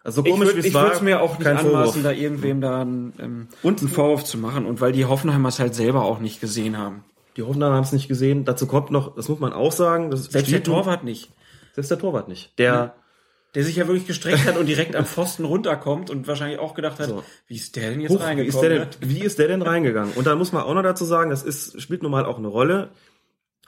Also 0.03 0.25
Ich 0.25 0.31
komisch 0.33 0.47
würde 0.49 0.57
wie 0.57 0.61
es 0.61 0.66
ich 0.66 0.75
würde 0.75 0.93
es 0.95 1.03
mir 1.03 1.21
auch 1.21 1.39
nicht 1.39 1.47
anmaßen, 1.49 1.71
Vorwurf. 1.71 2.03
da 2.03 2.12
irgendwem 2.12 2.62
da 2.62 2.81
einen, 2.81 3.12
ähm, 3.18 3.49
Und- 3.62 3.81
einen 3.81 3.91
Vorwurf 3.91 4.25
zu 4.25 4.39
machen. 4.39 4.64
Und 4.64 4.81
weil 4.81 4.93
die 4.93 5.05
Hoffenheimer 5.05 5.51
es 5.51 5.59
halt 5.59 5.75
selber 5.75 6.05
auch 6.05 6.21
nicht 6.21 6.41
gesehen 6.41 6.79
haben. 6.79 7.05
Die 7.37 7.43
Hoffenheimer 7.43 7.74
haben 7.76 7.85
es 7.85 7.93
nicht 7.93 8.09
gesehen. 8.09 8.45
Dazu 8.45 8.66
kommt 8.66 8.91
noch, 8.91 9.14
das 9.14 9.28
muss 9.28 9.39
man 9.39 9.53
auch 9.53 9.72
sagen, 9.72 10.11
das 10.11 10.24
Selbst 10.24 10.53
der 10.53 10.62
Torwart 10.62 11.05
nicht. 11.05 11.31
Selbst 11.74 11.91
der 11.91 11.99
Torwart 11.99 12.28
nicht. 12.28 12.59
Der, 12.59 12.95
Der 13.55 13.64
sich 13.64 13.76
ja 13.76 13.87
wirklich 13.87 14.07
gestreckt 14.07 14.45
hat 14.47 14.57
und 14.57 14.66
direkt 14.66 14.97
am 14.97 15.05
Pfosten 15.07 15.45
runterkommt 15.45 16.11
und 16.11 16.26
wahrscheinlich 16.26 16.59
auch 16.59 16.74
gedacht 16.74 16.99
hat, 16.99 17.09
So. 17.09 17.22
wie 17.47 17.57
ist 17.57 17.76
der 17.76 17.91
denn 17.91 18.01
jetzt 18.01 18.12
wie, 18.12 18.16
reingekommen? 18.16 18.49
ist 18.49 18.61
der 18.61 18.68
denn, 18.70 18.81
ne? 18.81 18.89
wie 19.01 19.20
ist 19.20 19.39
der 19.39 19.49
denn 19.49 19.62
reingegangen? 19.62 20.12
Und 20.14 20.26
dann 20.26 20.39
muss 20.39 20.53
man 20.53 20.62
auch 20.62 20.74
noch 20.74 20.83
dazu 20.83 21.05
sagen, 21.05 21.31
das 21.31 21.43
ist, 21.43 21.81
spielt 21.81 22.03
nun 22.03 22.12
mal 22.12 22.24
auch 22.26 22.39
eine 22.39 22.49
Rolle. 22.49 22.91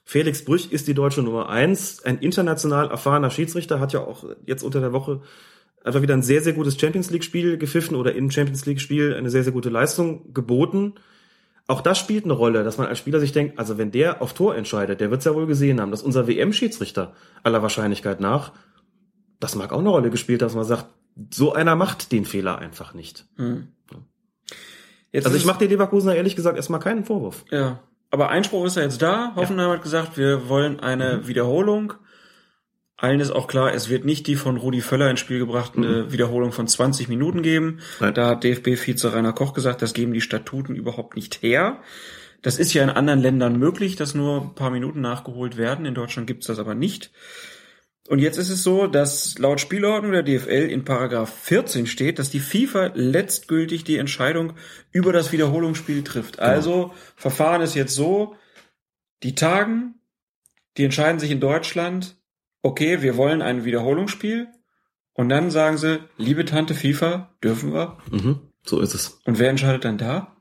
Felix 0.05 0.45
Brüch 0.45 0.73
ist 0.73 0.89
die 0.89 0.95
deutsche 0.95 1.23
Nummer 1.23 1.49
eins, 1.49 2.03
ein 2.03 2.19
international 2.19 2.91
erfahrener 2.91 3.31
Schiedsrichter, 3.31 3.79
hat 3.79 3.93
ja 3.93 4.01
auch 4.01 4.25
jetzt 4.45 4.65
unter 4.65 4.81
der 4.81 4.93
Woche 4.93 5.23
einfach 5.85 6.03
wieder 6.03 6.15
ein 6.15 6.23
sehr, 6.23 6.43
sehr 6.43 6.53
gutes 6.53 6.79
Champions 6.79 7.11
League-Spiel 7.11 7.57
gepfiffen 7.57 7.97
oder 7.97 8.15
im 8.15 8.31
Champions 8.31 8.67
League-Spiel 8.67 9.15
eine 9.15 9.31
sehr, 9.31 9.45
sehr 9.45 9.53
gute 9.53 9.69
Leistung 9.69 10.33
geboten. 10.35 10.95
Auch 11.69 11.81
das 11.81 11.99
spielt 11.99 12.25
eine 12.25 12.33
Rolle, 12.33 12.65
dass 12.65 12.77
man 12.79 12.89
als 12.89 12.99
Spieler 12.99 13.21
sich 13.21 13.33
denkt, 13.33 13.59
also 13.59 13.79
wenn 13.79 13.91
der 13.93 14.21
auf 14.21 14.35
Tor 14.35 14.57
entscheidet, 14.57 15.01
der 15.01 15.11
wird 15.11 15.21
es 15.21 15.25
ja 15.25 15.35
wohl 15.35 15.47
gesehen 15.47 15.81
haben, 15.81 15.91
dass 15.91 16.03
unser 16.03 16.27
WM-Schiedsrichter 16.27 17.13
aller 17.45 17.63
Wahrscheinlichkeit 17.63 18.21
nach, 18.21 18.53
das 19.41 19.55
mag 19.55 19.73
auch 19.73 19.79
eine 19.79 19.89
Rolle 19.89 20.11
gespielt, 20.11 20.43
haben, 20.43 20.49
dass 20.49 20.55
man 20.57 20.65
sagt, 20.65 20.87
so 21.33 21.53
einer 21.53 21.77
macht 21.77 22.11
den 22.13 22.25
Fehler 22.25 22.59
einfach 22.59 22.95
nicht. 22.95 23.27
Jetzt 25.13 25.27
Also 25.27 25.37
ich 25.37 25.45
mache 25.45 25.59
den 25.61 25.71
Leverkusener 25.71 26.15
ehrlich 26.15 26.37
gesagt 26.37 26.57
erstmal 26.57 26.81
keinen 26.81 27.05
Vorwurf. 27.05 27.45
Ja. 27.51 27.81
Aber 28.11 28.29
Einspruch 28.29 28.67
ist 28.67 28.77
ja 28.77 28.83
jetzt 28.83 29.01
da. 29.01 29.33
Hoffenheim 29.37 29.71
hat 29.71 29.83
gesagt, 29.83 30.17
wir 30.17 30.49
wollen 30.49 30.81
eine 30.81 31.19
Mhm. 31.19 31.29
Wiederholung. 31.29 31.95
Allen 33.03 33.19
ist 33.19 33.33
auch 33.33 33.49
klar, 33.49 33.75
es 33.75 33.89
wird 33.89 34.05
nicht 34.05 34.29
die 34.29 34.37
von 34.37 34.57
Rudi 34.57 34.81
Völler 34.81 35.11
ins 35.11 35.19
Spiel 35.19 35.41
gebrachte 35.41 36.13
Wiederholung 36.13 36.53
von 36.53 36.69
20 36.69 37.09
Minuten 37.09 37.43
geben. 37.43 37.67
Mhm. 37.67 37.81
Nein. 37.99 38.15
Da 38.15 38.29
hat 38.29 38.45
DFB-Vize 38.45 39.13
Rainer 39.13 39.33
Koch 39.33 39.55
gesagt, 39.55 39.83
das 39.83 39.93
geben 39.93 40.13
die 40.13 40.21
Statuten 40.21 40.77
überhaupt 40.77 41.17
nicht 41.17 41.43
her. 41.43 41.83
Das 42.43 42.61
ist 42.61 42.73
ja 42.75 42.85
in 42.85 42.91
anderen 42.91 43.21
Ländern 43.21 43.59
möglich, 43.59 43.97
dass 43.97 44.15
nur 44.15 44.43
ein 44.43 44.55
paar 44.55 44.71
Minuten 44.71 45.01
nachgeholt 45.01 45.57
werden. 45.57 45.85
In 45.85 45.95
Deutschland 45.95 46.29
gibt's 46.29 46.47
das 46.47 46.61
aber 46.61 46.77
nicht. 46.77 47.11
Und 48.07 48.21
jetzt 48.21 48.37
ist 48.37 48.51
es 48.51 48.63
so, 48.63 48.87
dass 48.87 49.37
laut 49.37 49.61
Spielordnung 49.61 50.13
der 50.13 50.23
DFL 50.23 50.71
in 50.71 50.85
Paragraph 50.85 51.33
14 51.43 51.89
steht, 51.89 52.21
dass 52.21 52.31
die 52.31 52.39
FIFA 52.39 52.93
letztgültig 52.95 53.83
die 53.83 53.97
Entscheidung 53.97 54.53
über 54.93 55.13
das 55.13 55.33
Wiederholungsspiel 55.33 56.05
trifft. 56.05 56.39
Also 56.39 56.93
Verfahren 57.17 57.63
ist 57.63 57.75
jetzt 57.75 57.97
so, 57.97 58.37
die 59.25 59.35
tagen, 59.35 59.97
die 60.77 60.85
entscheiden 60.85 61.19
sich 61.19 61.33
in 61.33 61.41
Deutschland, 61.41 62.17
okay, 62.63 63.03
wir 63.03 63.17
wollen 63.17 63.43
ein 63.43 63.65
Wiederholungsspiel. 63.65 64.49
Und 65.15 65.29
dann 65.29 65.51
sagen 65.51 65.77
sie, 65.77 66.01
liebe 66.17 66.45
Tante 66.45 66.75
FIFA, 66.75 67.35
dürfen 67.45 67.73
wir? 67.75 67.99
Mhm. 68.11 68.39
So 68.65 68.81
ist 68.81 68.95
es. 68.95 69.21
Und 69.27 69.39
wer 69.39 69.51
entscheidet 69.51 69.85
dann 69.85 69.99
da? 69.99 70.35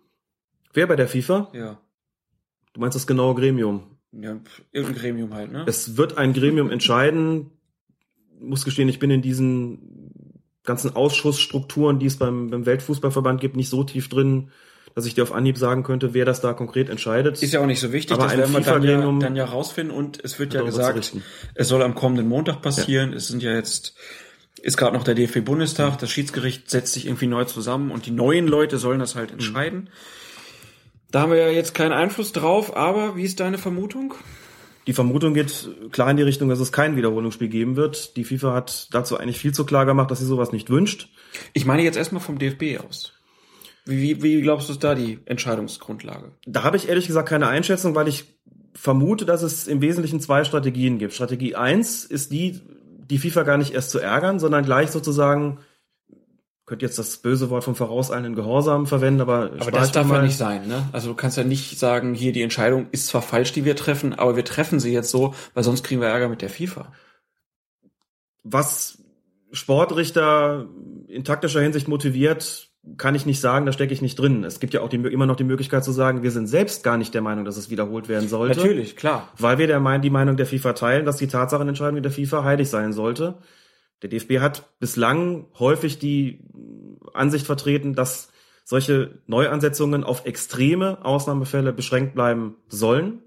Wer 0.74 0.88
bei 0.88 0.96
der 0.96 1.08
FIFA? 1.08 1.50
Ja, 1.54 1.82
Du 2.74 2.80
meinst 2.80 2.96
das 2.96 3.06
genaue 3.08 3.36
Gremium. 3.36 3.98
ja 4.14 4.40
irgendein 4.72 5.02
Gremium 5.02 5.34
halt, 5.34 5.52
ne? 5.52 5.66
Es 5.68 5.98
wird 5.98 6.18
ein 6.18 6.32
Gremium 6.32 6.70
entscheiden. 6.72 7.52
Muss 8.40 8.64
gestehen, 8.64 8.88
ich 8.88 9.00
bin 9.00 9.12
in 9.12 9.22
diesen 9.22 10.14
ganzen 10.64 10.96
Ausschussstrukturen, 10.96 12.00
die 12.00 12.06
es 12.06 12.16
beim, 12.18 12.50
beim 12.50 12.66
Weltfußballverband 12.66 13.42
gibt, 13.42 13.58
nicht 13.58 13.70
so 13.70 13.84
tief 13.84 14.08
drin, 14.08 14.52
dass 14.96 15.06
ich 15.06 15.14
dir 15.14 15.24
auf 15.24 15.32
Anhieb 15.32 15.58
sagen 15.58 15.84
könnte, 15.84 16.14
wer 16.14 16.26
das 16.26 16.42
da 16.42 16.54
konkret 16.54 16.90
entscheidet. 16.90 17.42
Ist 17.42 17.54
ja 17.54 17.60
auch 17.62 17.66
nicht 17.66 17.80
so 17.80 17.92
wichtig, 17.92 18.14
Aber 18.14 18.24
das 18.28 18.38
werden 18.38 18.54
wir 18.54 18.62
dann 18.62 18.84
ja, 18.84 19.20
dann 19.20 19.36
ja 19.36 19.46
rausfinden 19.46 19.96
und 19.96 20.24
es 20.24 20.40
wird 20.40 20.54
ja 20.54 20.62
gesagt, 20.62 21.14
es 21.56 21.68
soll 21.68 21.82
am 21.82 21.96
kommenden 21.96 22.28
Montag 22.28 22.62
passieren. 22.62 23.14
Es 23.14 23.28
sind 23.28 23.42
ja 23.44 23.54
jetzt, 23.54 23.96
ist 24.62 24.78
gerade 24.78 24.96
noch 24.96 25.04
der 25.04 25.16
DFB-Bundestag, 25.16 25.98
das 26.00 26.10
Schiedsgericht 26.12 26.70
setzt 26.70 26.94
sich 26.94 27.06
irgendwie 27.06 27.28
neu 27.28 27.46
zusammen 27.46 27.92
und 27.92 28.06
die 28.06 28.12
neuen 28.12 28.48
Leute 28.48 28.78
sollen 28.78 29.00
das 29.00 29.16
Mhm. 29.16 29.20
halt 29.20 29.32
entscheiden. 29.32 29.90
Da 31.12 31.22
haben 31.22 31.32
wir 31.32 31.40
ja 31.40 31.50
jetzt 31.50 31.74
keinen 31.74 31.92
Einfluss 31.92 32.32
drauf, 32.32 32.76
aber 32.76 33.18
wie 33.18 33.24
ist 33.24 33.40
deine 33.40 33.58
Vermutung? 33.58 34.14
Die 34.88 34.94
Vermutung 34.94 35.34
geht 35.34 35.70
klar 35.92 36.10
in 36.10 36.18
die 36.18 36.24
Richtung, 36.24 36.50
dass 36.50 36.60
es 36.60 36.72
kein 36.72 36.96
Wiederholungsspiel 36.96 37.50
geben 37.50 37.76
wird. 37.76 38.16
Die 38.18 38.24
FIFA 38.24 38.54
hat 38.54 38.88
dazu 38.92 39.18
eigentlich 39.18 39.38
viel 39.38 39.54
zu 39.54 39.66
klar 39.66 39.86
gemacht, 39.86 40.10
dass 40.10 40.20
sie 40.20 40.26
sowas 40.26 40.52
nicht 40.52 40.70
wünscht. 40.70 41.10
Ich 41.54 41.66
meine 41.66 41.84
jetzt 41.84 41.98
erstmal 41.98 42.22
vom 42.22 42.40
DFB 42.40 42.80
aus. 42.80 43.14
Wie, 43.86 44.22
wie, 44.22 44.42
glaubst 44.42 44.70
du 44.70 44.74
ist 44.74 44.84
da 44.84 44.96
die 44.96 45.20
Entscheidungsgrundlage? 45.26 46.32
Da 46.46 46.64
habe 46.64 46.78
ich 46.78 46.88
ehrlich 46.88 47.08
gesagt 47.08 47.30
keine 47.30 47.48
Einschätzung, 47.48 47.96
weil 47.96 48.08
ich 48.08 48.26
vermute, 48.74 49.26
dass 49.26 49.42
es 49.42 49.68
im 49.68 49.82
Wesentlichen 49.82 50.20
zwei 50.20 50.44
Strategien 50.44 50.98
gibt. 50.98 51.14
Strategie 51.14 51.56
eins 51.56 52.06
ist 52.06 52.32
die, 52.32 52.62
die 53.10 53.18
FIFA 53.18 53.44
gar 53.44 53.58
nicht 53.58 53.74
erst 53.74 53.90
zu 53.90 54.00
ärgern, 54.00 54.40
sondern 54.40 54.64
gleich 54.64 54.92
sozusagen, 54.92 55.60
könnt 56.66 56.82
jetzt 56.84 57.00
das 57.00 57.18
böse 57.18 57.50
Wort 57.50 57.64
vom 57.64 57.76
vorauseilenden 57.76 58.36
Gehorsam 58.36 58.88
verwenden, 58.88 59.22
aber, 59.22 59.52
Aber 59.60 59.72
das 59.72 59.92
darf 59.92 60.06
mir 60.06 60.14
ja 60.14 60.20
mal. 60.20 60.26
nicht 60.26 60.38
sein, 60.38 60.68
ne? 60.68 60.88
Also 60.94 61.10
du 61.10 61.16
kannst 61.16 61.38
ja 61.38 61.44
nicht 61.44 61.78
sagen, 61.78 62.14
hier 62.14 62.32
die 62.32 62.44
Entscheidung 62.44 62.88
ist 62.92 63.08
zwar 63.08 63.22
falsch, 63.22 63.52
die 63.52 63.66
wir 63.66 63.76
treffen, 63.76 64.14
aber 64.14 64.36
wir 64.36 64.46
treffen 64.46 64.80
sie 64.80 64.94
jetzt 64.94 65.10
so, 65.10 65.34
weil 65.54 65.64
sonst 65.64 65.84
kriegen 65.84 66.00
wir 66.00 66.08
Ärger 66.08 66.30
mit 66.30 66.42
der 66.42 66.50
FIFA. 66.50 66.94
Was 68.44 69.00
Sportrichter 69.52 70.70
in 71.08 71.26
taktischer 71.26 71.60
Hinsicht 71.62 71.90
motiviert, 71.90 72.71
kann 72.98 73.14
ich 73.14 73.28
nicht 73.28 73.40
sagen, 73.40 73.68
da 73.68 73.72
stecke 73.72 73.94
ich 73.94 74.02
nicht 74.02 74.18
drin. 74.18 74.44
Es 74.44 74.60
gibt 74.60 74.74
ja 74.74 74.82
auch 74.82 74.90
die, 74.90 74.98
immer 74.98 75.28
noch 75.28 75.36
die 75.36 75.44
Möglichkeit 75.44 75.84
zu 75.84 75.92
sagen, 75.92 76.24
wir 76.24 76.32
sind 76.32 76.48
selbst 76.48 76.84
gar 76.84 76.98
nicht 76.98 77.14
der 77.14 77.22
Meinung, 77.22 77.46
dass 77.46 77.58
es 77.58 77.70
wiederholt 77.70 78.10
werden 78.10 78.28
sollte. 78.28 78.58
Natürlich, 78.58 78.96
klar. 78.96 79.30
Weil 79.38 79.60
wir 79.60 79.68
der 79.68 80.00
die 80.00 80.10
Meinung 80.10 80.36
der 80.36 80.48
FIFA 80.48 80.74
teilen, 80.74 81.06
dass 81.06 81.18
die 81.18 81.28
Tatsachenentscheidung 81.28 82.02
der 82.02 82.12
FIFA 82.12 82.44
heilig 82.44 82.70
sein 82.70 82.92
sollte. 82.92 83.38
Der 84.02 84.10
DFB 84.10 84.40
hat 84.40 84.80
bislang 84.80 85.46
häufig 85.60 86.00
die 86.00 86.44
Ansicht 87.14 87.46
vertreten, 87.46 87.94
dass 87.94 88.30
solche 88.64 89.20
Neuansetzungen 89.28 90.04
auf 90.04 90.26
extreme 90.26 91.06
Ausnahmefälle 91.06 91.74
beschränkt 91.74 92.16
bleiben 92.16 92.56
sollen, 92.68 93.22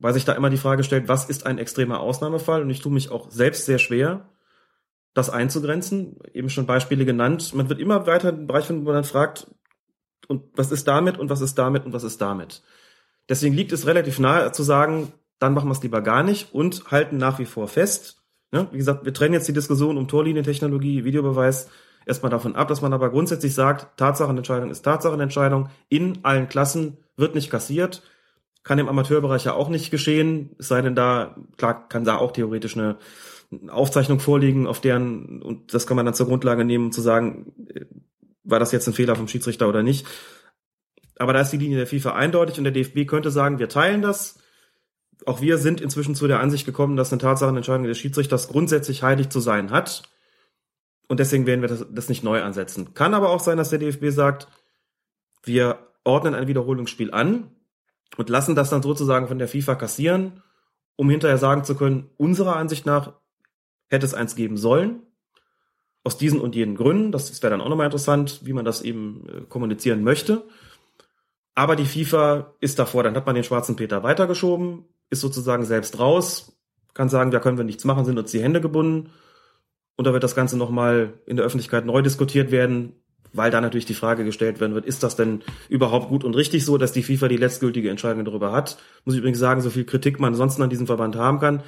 weil 0.00 0.14
sich 0.14 0.24
da 0.24 0.32
immer 0.32 0.50
die 0.50 0.56
Frage 0.56 0.82
stellt, 0.82 1.08
was 1.08 1.26
ist 1.30 1.46
ein 1.46 1.58
extremer 1.58 2.00
Ausnahmefall? 2.00 2.62
Und 2.62 2.70
ich 2.70 2.80
tue 2.80 2.92
mich 2.92 3.10
auch 3.10 3.30
selbst 3.30 3.64
sehr 3.66 3.78
schwer, 3.78 4.28
das 5.14 5.30
einzugrenzen. 5.30 6.16
Eben 6.32 6.50
schon 6.50 6.66
Beispiele 6.66 7.04
genannt. 7.04 7.54
Man 7.54 7.68
wird 7.68 7.80
immer 7.80 8.06
weiter 8.06 8.30
in 8.30 8.36
den 8.38 8.46
Bereich 8.46 8.66
finden, 8.66 8.82
wo 8.82 8.86
man 8.86 8.96
dann 8.96 9.04
fragt, 9.04 9.46
und 10.28 10.44
was 10.54 10.72
ist 10.72 10.88
damit 10.88 11.18
und 11.18 11.30
was 11.30 11.40
ist 11.40 11.58
damit 11.58 11.84
und 11.84 11.92
was 11.92 12.04
ist 12.04 12.20
damit? 12.20 12.62
Deswegen 13.28 13.54
liegt 13.54 13.72
es 13.72 13.86
relativ 13.86 14.18
nahe 14.18 14.52
zu 14.52 14.62
sagen, 14.62 15.12
dann 15.38 15.54
machen 15.54 15.68
wir 15.68 15.72
es 15.72 15.82
lieber 15.82 16.00
gar 16.02 16.22
nicht 16.22 16.54
und 16.54 16.90
halten 16.90 17.16
nach 17.16 17.38
wie 17.38 17.44
vor 17.44 17.68
fest. 17.68 18.22
Ne? 18.52 18.68
Wie 18.70 18.78
gesagt, 18.78 19.04
wir 19.04 19.12
trennen 19.12 19.34
jetzt 19.34 19.48
die 19.48 19.52
Diskussion 19.52 19.96
um 19.96 20.08
Torlinientechnologie, 20.08 21.04
Videobeweis 21.04 21.68
erstmal 22.06 22.30
davon 22.30 22.56
ab, 22.56 22.68
dass 22.68 22.82
man 22.82 22.92
aber 22.92 23.10
grundsätzlich 23.10 23.54
sagt, 23.54 23.96
Tatsachenentscheidung 23.98 24.70
ist 24.70 24.82
Tatsachenentscheidung 24.82 25.68
in 25.88 26.20
allen 26.22 26.48
Klassen, 26.48 26.98
wird 27.16 27.34
nicht 27.34 27.50
kassiert, 27.50 28.02
kann 28.62 28.78
im 28.78 28.88
Amateurbereich 28.88 29.44
ja 29.44 29.54
auch 29.54 29.68
nicht 29.68 29.90
geschehen, 29.90 30.54
es 30.58 30.68
sei 30.68 30.82
denn 30.82 30.94
da, 30.94 31.36
klar, 31.56 31.88
kann 31.88 32.04
da 32.04 32.16
auch 32.16 32.32
theoretisch 32.32 32.76
eine 32.76 32.96
Aufzeichnung 33.68 34.20
vorliegen, 34.20 34.66
auf 34.66 34.80
deren, 34.80 35.42
und 35.42 35.74
das 35.74 35.86
kann 35.86 35.96
man 35.96 36.06
dann 36.06 36.14
zur 36.14 36.26
Grundlage 36.26 36.64
nehmen, 36.64 36.86
um 36.86 36.92
zu 36.92 37.00
sagen, 37.00 37.52
äh, 37.68 37.86
war 38.44 38.58
das 38.58 38.72
jetzt 38.72 38.86
ein 38.86 38.94
Fehler 38.94 39.16
vom 39.16 39.28
Schiedsrichter 39.28 39.68
oder 39.68 39.82
nicht. 39.82 40.06
Aber 41.16 41.32
da 41.32 41.40
ist 41.40 41.50
die 41.50 41.58
Linie 41.58 41.76
der 41.76 41.86
FIFA 41.86 42.14
eindeutig 42.14 42.58
und 42.58 42.64
der 42.64 42.72
DFB 42.72 43.06
könnte 43.06 43.30
sagen, 43.30 43.58
wir 43.58 43.68
teilen 43.68 44.02
das. 44.02 44.38
Auch 45.26 45.40
wir 45.40 45.58
sind 45.58 45.80
inzwischen 45.80 46.14
zu 46.14 46.26
der 46.26 46.40
Ansicht 46.40 46.66
gekommen, 46.66 46.96
dass 46.96 47.12
eine 47.12 47.20
Tatsachenentscheidung 47.20 47.84
des 47.84 47.98
Schiedsrichters 47.98 48.48
grundsätzlich 48.48 49.02
heilig 49.02 49.28
zu 49.28 49.38
sein 49.38 49.70
hat. 49.70 50.02
Und 51.06 51.20
deswegen 51.20 51.46
werden 51.46 51.60
wir 51.60 51.68
das, 51.68 51.86
das 51.90 52.08
nicht 52.08 52.24
neu 52.24 52.42
ansetzen. 52.42 52.94
Kann 52.94 53.14
aber 53.14 53.30
auch 53.30 53.40
sein, 53.40 53.58
dass 53.58 53.70
der 53.70 53.78
DFB 53.78 54.06
sagt, 54.08 54.48
wir 55.44 55.78
ordnen 56.04 56.34
ein 56.34 56.48
Wiederholungsspiel 56.48 57.12
an 57.12 57.50
und 58.16 58.28
lassen 58.28 58.54
das 58.54 58.70
dann 58.70 58.82
sozusagen 58.82 59.28
von 59.28 59.38
der 59.38 59.48
FIFA 59.48 59.74
kassieren, 59.74 60.42
um 60.96 61.10
hinterher 61.10 61.38
sagen 61.38 61.64
zu 61.64 61.76
können, 61.76 62.10
unserer 62.16 62.56
Ansicht 62.56 62.86
nach 62.86 63.12
hätte 63.92 64.06
es 64.06 64.14
eins 64.14 64.34
geben 64.34 64.56
sollen. 64.56 65.02
Aus 66.04 66.18
diesen 66.18 66.40
und 66.40 66.56
jenen 66.56 66.74
Gründen. 66.74 67.12
Das 67.12 67.42
wäre 67.42 67.52
dann 67.52 67.60
auch 67.60 67.68
nochmal 67.68 67.86
interessant, 67.86 68.40
wie 68.42 68.52
man 68.52 68.64
das 68.64 68.82
eben 68.82 69.26
äh, 69.28 69.40
kommunizieren 69.42 70.02
möchte. 70.02 70.44
Aber 71.54 71.76
die 71.76 71.84
FIFA 71.84 72.54
ist 72.60 72.78
davor, 72.78 73.02
dann 73.02 73.14
hat 73.14 73.26
man 73.26 73.34
den 73.34 73.44
schwarzen 73.44 73.76
Peter 73.76 74.02
weitergeschoben, 74.02 74.86
ist 75.10 75.20
sozusagen 75.20 75.64
selbst 75.64 75.98
raus, 75.98 76.56
kann 76.94 77.08
sagen, 77.08 77.30
da 77.30 77.40
können 77.40 77.58
wir 77.58 77.64
nichts 77.64 77.84
machen, 77.84 78.04
sind 78.04 78.18
uns 78.18 78.30
die 78.30 78.42
Hände 78.42 78.60
gebunden. 78.60 79.10
Und 79.96 80.06
da 80.06 80.12
wird 80.12 80.24
das 80.24 80.34
Ganze 80.34 80.56
nochmal 80.56 81.12
in 81.26 81.36
der 81.36 81.44
Öffentlichkeit 81.44 81.84
neu 81.84 82.00
diskutiert 82.00 82.50
werden, 82.50 82.94
weil 83.34 83.50
da 83.50 83.60
natürlich 83.60 83.86
die 83.86 83.94
Frage 83.94 84.24
gestellt 84.24 84.60
werden 84.60 84.74
wird, 84.74 84.86
ist 84.86 85.02
das 85.02 85.16
denn 85.16 85.42
überhaupt 85.68 86.08
gut 86.08 86.24
und 86.24 86.34
richtig 86.34 86.64
so, 86.64 86.78
dass 86.78 86.92
die 86.92 87.02
FIFA 87.02 87.28
die 87.28 87.36
letztgültige 87.36 87.90
Entscheidung 87.90 88.24
darüber 88.24 88.52
hat? 88.52 88.78
Muss 89.04 89.14
ich 89.14 89.18
übrigens 89.18 89.38
sagen, 89.38 89.60
so 89.60 89.70
viel 89.70 89.84
Kritik 89.84 90.20
man 90.20 90.32
ansonsten 90.32 90.62
an 90.62 90.70
diesem 90.70 90.86
Verband 90.86 91.16
haben 91.16 91.38
kann. 91.38 91.62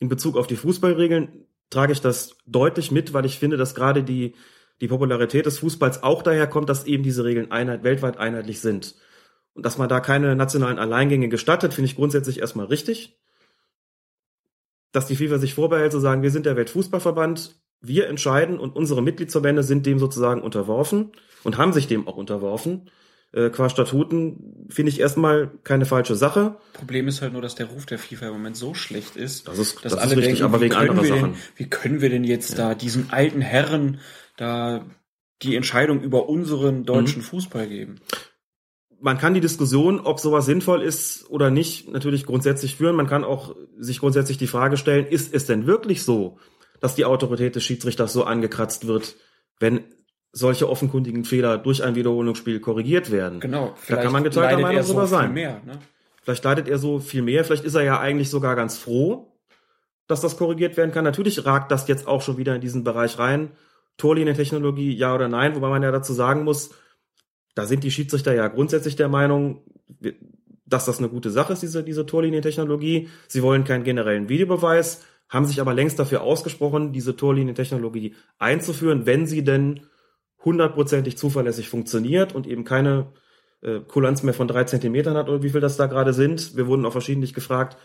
In 0.00 0.08
Bezug 0.08 0.36
auf 0.36 0.46
die 0.46 0.56
Fußballregeln 0.56 1.46
trage 1.70 1.92
ich 1.92 2.00
das 2.00 2.36
deutlich 2.46 2.90
mit, 2.90 3.12
weil 3.12 3.26
ich 3.26 3.38
finde, 3.38 3.56
dass 3.56 3.74
gerade 3.74 4.02
die, 4.02 4.34
die 4.80 4.88
Popularität 4.88 5.46
des 5.46 5.58
Fußballs 5.58 6.02
auch 6.02 6.22
daher 6.22 6.46
kommt, 6.46 6.68
dass 6.68 6.86
eben 6.86 7.02
diese 7.02 7.24
Regeln 7.24 7.50
einheit, 7.50 7.82
weltweit 7.84 8.18
einheitlich 8.18 8.60
sind. 8.60 8.94
Und 9.54 9.66
dass 9.66 9.78
man 9.78 9.88
da 9.88 10.00
keine 10.00 10.36
nationalen 10.36 10.78
Alleingänge 10.78 11.28
gestattet, 11.28 11.74
finde 11.74 11.90
ich 11.90 11.96
grundsätzlich 11.96 12.40
erstmal 12.40 12.66
richtig. 12.66 13.18
dass 14.92 15.06
die 15.06 15.16
FIFA 15.16 15.38
sich 15.38 15.54
vorbehält 15.54 15.92
zu 15.92 16.00
sagen, 16.00 16.22
wir 16.22 16.30
sind 16.30 16.46
der 16.46 16.56
Weltfußballverband, 16.56 17.60
wir 17.80 18.08
entscheiden 18.08 18.58
und 18.58 18.74
unsere 18.74 19.02
Mitgliedsverbände 19.02 19.62
sind 19.62 19.86
dem 19.86 19.98
sozusagen 19.98 20.42
unterworfen 20.42 21.12
und 21.44 21.58
haben 21.58 21.72
sich 21.72 21.86
dem 21.86 22.08
auch 22.08 22.16
unterworfen. 22.16 22.90
Äh, 23.32 23.50
qua 23.50 23.68
Statuten 23.68 24.66
finde 24.70 24.90
ich 24.90 25.00
erstmal 25.00 25.50
keine 25.62 25.84
falsche 25.84 26.14
Sache. 26.14 26.56
Problem 26.72 27.08
ist 27.08 27.20
halt 27.20 27.34
nur, 27.34 27.42
dass 27.42 27.54
der 27.54 27.66
Ruf 27.66 27.84
der 27.84 27.98
FIFA 27.98 28.28
im 28.28 28.32
Moment 28.32 28.56
so 28.56 28.72
schlecht 28.72 29.16
ist, 29.16 29.46
Das 29.48 29.58
ist- 29.58 29.76
dass 29.76 29.82
das 29.82 29.92
ist 29.92 29.98
alle 29.98 30.10
richtig, 30.16 30.26
denken, 30.38 30.42
aber 30.44 30.60
wegen 30.62 30.74
können 30.74 30.90
anderer 30.90 31.06
Sachen. 31.06 31.32
Denn, 31.32 31.40
wie 31.56 31.68
können 31.68 32.00
wir 32.00 32.08
denn 32.08 32.24
jetzt 32.24 32.58
da 32.58 32.74
diesen 32.74 33.10
alten 33.10 33.42
Herren 33.42 34.00
da 34.38 34.86
die 35.42 35.56
Entscheidung 35.56 36.00
über 36.00 36.28
unseren 36.28 36.78
Mhm. 36.80 36.84
deutschen 36.86 37.22
Fußball 37.22 37.68
geben? 37.68 37.96
man 39.00 39.16
kann 39.16 39.32
die 39.32 39.40
Diskussion, 39.40 40.00
ob 40.00 40.18
sowas 40.18 40.44
sinnvoll 40.46 40.82
ist 40.82 41.30
oder 41.30 41.50
nicht, 41.52 41.88
natürlich 41.88 42.26
grundsätzlich 42.26 42.74
führen. 42.74 42.96
Man 42.96 43.06
kann 43.06 43.22
auch 43.22 43.54
sich 43.78 44.00
grundsätzlich 44.00 44.38
die 44.38 44.48
Frage 44.48 44.76
stellen, 44.76 45.06
ist 45.06 45.32
es 45.32 45.46
denn 45.46 45.68
wirklich 45.68 46.02
so, 46.02 46.38
dass 46.80 46.96
die 46.96 47.04
Autorität 47.04 47.54
des 47.54 47.62
Schiedsrichters 47.62 48.12
so 48.12 48.24
angekratzt 48.24 48.88
wird, 48.88 49.14
wenn 49.60 49.84
solche 50.32 50.68
offenkundigen 50.68 51.24
Fehler 51.24 51.58
durch 51.58 51.82
ein 51.82 51.94
Wiederholungsspiel 51.94 52.60
korrigiert 52.60 53.10
werden? 53.10 53.40
Genau. 53.40 53.74
Da 53.88 53.96
kann 53.96 54.12
man 54.12 54.24
geteilter 54.24 54.58
Meinung 54.58 54.76
er 54.76 54.84
so 54.84 54.92
drüber 54.92 55.06
viel 55.06 55.16
sein. 55.16 55.34
Mehr, 55.34 55.60
ne? 55.64 55.78
Vielleicht 56.22 56.44
leidet 56.44 56.68
er 56.68 56.78
so 56.78 56.98
viel 56.98 57.22
mehr, 57.22 57.44
vielleicht 57.44 57.64
ist 57.64 57.74
er 57.74 57.84
ja 57.84 58.00
eigentlich 58.00 58.28
sogar 58.28 58.54
ganz 58.54 58.76
froh, 58.76 59.32
dass 60.06 60.20
das 60.20 60.36
korrigiert 60.36 60.76
werden 60.76 60.92
kann. 60.92 61.04
Natürlich 61.04 61.46
ragt 61.46 61.72
das 61.72 61.88
jetzt 61.88 62.06
auch 62.06 62.20
schon 62.20 62.36
wieder 62.36 62.54
in 62.54 62.60
diesen 62.60 62.84
Bereich 62.84 63.18
rein. 63.18 63.52
Torlinientechnologie, 63.96 64.94
ja 64.94 65.14
oder 65.14 65.28
nein, 65.28 65.56
wobei 65.56 65.70
man 65.70 65.82
ja 65.82 65.90
dazu 65.90 66.12
sagen 66.12 66.44
muss, 66.44 66.70
da 67.54 67.66
sind 67.66 67.82
die 67.82 67.90
Schiedsrichter 67.90 68.34
ja 68.34 68.46
grundsätzlich 68.48 68.94
der 68.94 69.08
Meinung, 69.08 69.62
dass 70.66 70.84
das 70.84 70.98
eine 70.98 71.08
gute 71.08 71.30
Sache 71.30 71.54
ist, 71.54 71.62
diese, 71.62 71.82
diese 71.82 72.06
Torlinientechnologie. 72.06 73.08
Sie 73.26 73.42
wollen 73.42 73.64
keinen 73.64 73.84
generellen 73.84 74.28
Videobeweis, 74.28 75.04
haben 75.28 75.46
sich 75.46 75.60
aber 75.60 75.74
längst 75.74 75.98
dafür 75.98 76.22
ausgesprochen, 76.22 76.92
diese 76.92 77.16
Torlinientechnologie 77.16 78.14
einzuführen, 78.38 79.06
wenn 79.06 79.26
sie 79.26 79.44
denn 79.44 79.80
hundertprozentig 80.48 81.18
zuverlässig 81.18 81.68
funktioniert 81.68 82.34
und 82.34 82.46
eben 82.46 82.64
keine 82.64 83.12
äh, 83.60 83.80
Kulanz 83.80 84.22
mehr 84.22 84.34
von 84.34 84.48
drei 84.48 84.64
Zentimetern 84.64 85.16
hat 85.16 85.28
oder 85.28 85.42
wie 85.42 85.50
viel 85.50 85.60
das 85.60 85.76
da 85.76 85.86
gerade 85.86 86.14
sind. 86.14 86.56
Wir 86.56 86.66
wurden 86.66 86.86
auch 86.86 86.92
verschiedentlich 86.92 87.34
gefragt, 87.34 87.76